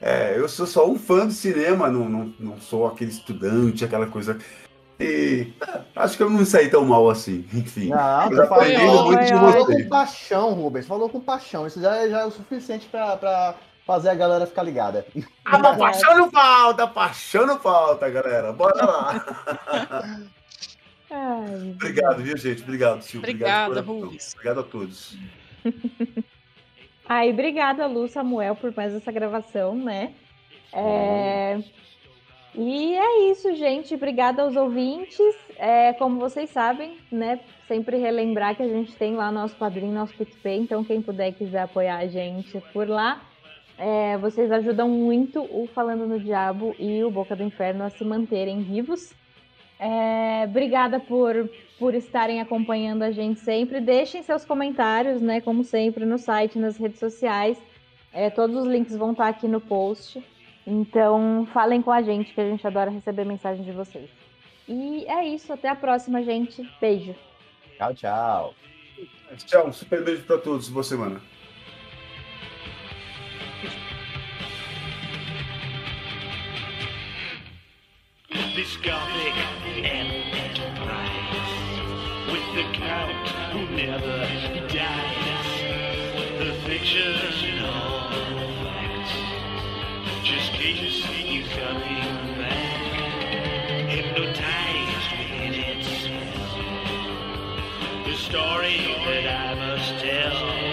é, 0.00 0.34
eu 0.36 0.48
sou 0.48 0.66
só 0.66 0.88
um 0.88 0.98
fã 0.98 1.26
de 1.26 1.34
cinema, 1.34 1.90
não, 1.90 2.08
não, 2.08 2.34
não 2.38 2.60
sou 2.60 2.86
aquele 2.86 3.10
estudante, 3.10 3.84
aquela 3.84 4.06
coisa. 4.06 4.38
E 5.00 5.52
é, 5.66 5.80
acho 5.96 6.16
que 6.16 6.22
eu 6.22 6.30
não 6.30 6.44
saí 6.44 6.68
tão 6.68 6.84
mal 6.84 7.08
assim. 7.08 7.44
Enfim. 7.52 7.88
Não, 7.88 8.32
eu 8.32 8.42
aprendendo 8.42 9.04
muito 9.04 9.24
de 9.24 9.34
você. 9.34 9.52
Falou 9.52 9.66
com 9.66 9.88
paixão, 9.88 10.54
Rubens. 10.54 10.86
Falou 10.86 11.08
com 11.08 11.20
paixão. 11.20 11.66
Isso 11.66 11.80
já, 11.80 11.96
é, 11.96 12.08
já 12.08 12.20
é 12.20 12.24
o 12.24 12.30
suficiente 12.30 12.88
para 12.88 13.54
fazer 13.88 14.10
a 14.10 14.14
galera 14.14 14.46
ficar 14.46 14.62
ligada. 14.62 15.06
Ah, 15.46 15.58
mas 15.58 15.78
paixão 15.78 16.18
não 16.18 16.30
falta, 16.30 16.86
paixão 16.86 17.46
não 17.46 17.58
falta, 17.58 18.10
galera. 18.10 18.52
Bora 18.52 18.84
lá. 18.84 19.26
Ai, 21.10 21.70
obrigado, 21.70 22.22
viu, 22.22 22.36
gente? 22.36 22.62
Obrigado, 22.62 23.00
Silvio. 23.00 23.20
Obrigada, 23.20 23.80
Rubens. 23.80 24.34
Obrigado 24.34 24.60
a 24.60 24.62
todos. 24.62 25.16
Ai, 27.08 27.30
obrigada, 27.30 27.86
Lu, 27.86 28.06
Samuel, 28.08 28.54
por 28.56 28.76
mais 28.76 28.92
essa 28.92 29.10
gravação, 29.10 29.74
né? 29.74 30.12
É... 30.70 31.58
E 32.54 32.94
é 32.94 33.30
isso, 33.30 33.54
gente. 33.54 33.94
Obrigada 33.94 34.42
aos 34.42 34.54
ouvintes. 34.54 35.34
É, 35.56 35.94
como 35.94 36.20
vocês 36.20 36.50
sabem, 36.50 36.98
né? 37.10 37.40
Sempre 37.66 37.96
relembrar 37.96 38.54
que 38.54 38.62
a 38.62 38.68
gente 38.68 38.94
tem 38.96 39.16
lá 39.16 39.32
nosso 39.32 39.56
padrinho, 39.56 39.94
nosso 39.94 40.12
PicPay. 40.12 40.58
Então, 40.58 40.84
quem 40.84 41.00
puder 41.00 41.32
quiser 41.32 41.62
apoiar 41.62 41.96
a 41.96 42.06
gente 42.06 42.60
por 42.74 42.86
lá, 42.86 43.22
é, 43.78 44.18
vocês 44.18 44.50
ajudam 44.50 44.88
muito 44.88 45.40
o 45.40 45.68
Falando 45.68 46.04
no 46.04 46.18
Diabo 46.18 46.74
e 46.78 47.04
o 47.04 47.10
Boca 47.10 47.36
do 47.36 47.44
Inferno 47.44 47.84
a 47.84 47.90
se 47.90 48.04
manterem 48.04 48.60
vivos. 48.60 49.14
É, 49.78 50.44
obrigada 50.44 50.98
por, 50.98 51.48
por 51.78 51.94
estarem 51.94 52.40
acompanhando 52.40 53.04
a 53.04 53.12
gente 53.12 53.38
sempre. 53.38 53.80
Deixem 53.80 54.20
seus 54.24 54.44
comentários, 54.44 55.22
né? 55.22 55.40
Como 55.40 55.62
sempre, 55.62 56.04
no 56.04 56.18
site, 56.18 56.58
nas 56.58 56.76
redes 56.76 56.98
sociais. 56.98 57.56
É, 58.12 58.28
todos 58.28 58.56
os 58.56 58.66
links 58.66 58.96
vão 58.96 59.12
estar 59.12 59.28
aqui 59.28 59.46
no 59.46 59.60
post. 59.60 60.20
Então, 60.66 61.46
falem 61.52 61.80
com 61.80 61.92
a 61.92 62.02
gente, 62.02 62.34
que 62.34 62.40
a 62.40 62.50
gente 62.50 62.66
adora 62.66 62.90
receber 62.90 63.24
mensagens 63.24 63.64
de 63.64 63.72
vocês. 63.72 64.10
E 64.66 65.04
é 65.06 65.24
isso. 65.24 65.52
Até 65.52 65.68
a 65.68 65.76
próxima, 65.76 66.20
gente. 66.24 66.68
Beijo. 66.80 67.14
Tchau, 67.76 67.94
tchau. 67.94 68.54
Tchau. 69.36 69.68
Um 69.68 69.72
super 69.72 70.02
beijo 70.02 70.24
para 70.24 70.38
todos. 70.38 70.68
Boa 70.68 70.82
semana. 70.82 71.20
This 78.58 78.76
Gothic 78.78 79.36
Enterprise. 79.84 80.18
With 82.26 82.42
the 82.56 82.64
Count 82.72 83.28
who 83.52 83.62
never 83.76 84.26
dies. 84.66 85.46
The 86.40 86.52
fiction 86.66 87.14
fictional 87.18 88.10
facts. 88.64 89.14
Just 90.24 90.50
cages 90.54 91.04
see 91.04 91.36
you 91.36 91.44
coming 91.50 92.34
back. 92.36 92.82
Hypnotized 93.90 95.10
within 95.18 95.54
it's 95.54 96.08
The 98.08 98.16
story 98.16 98.78
that 99.06 99.24
I 99.28 99.54
must 99.54 99.90
tell. 100.02 100.67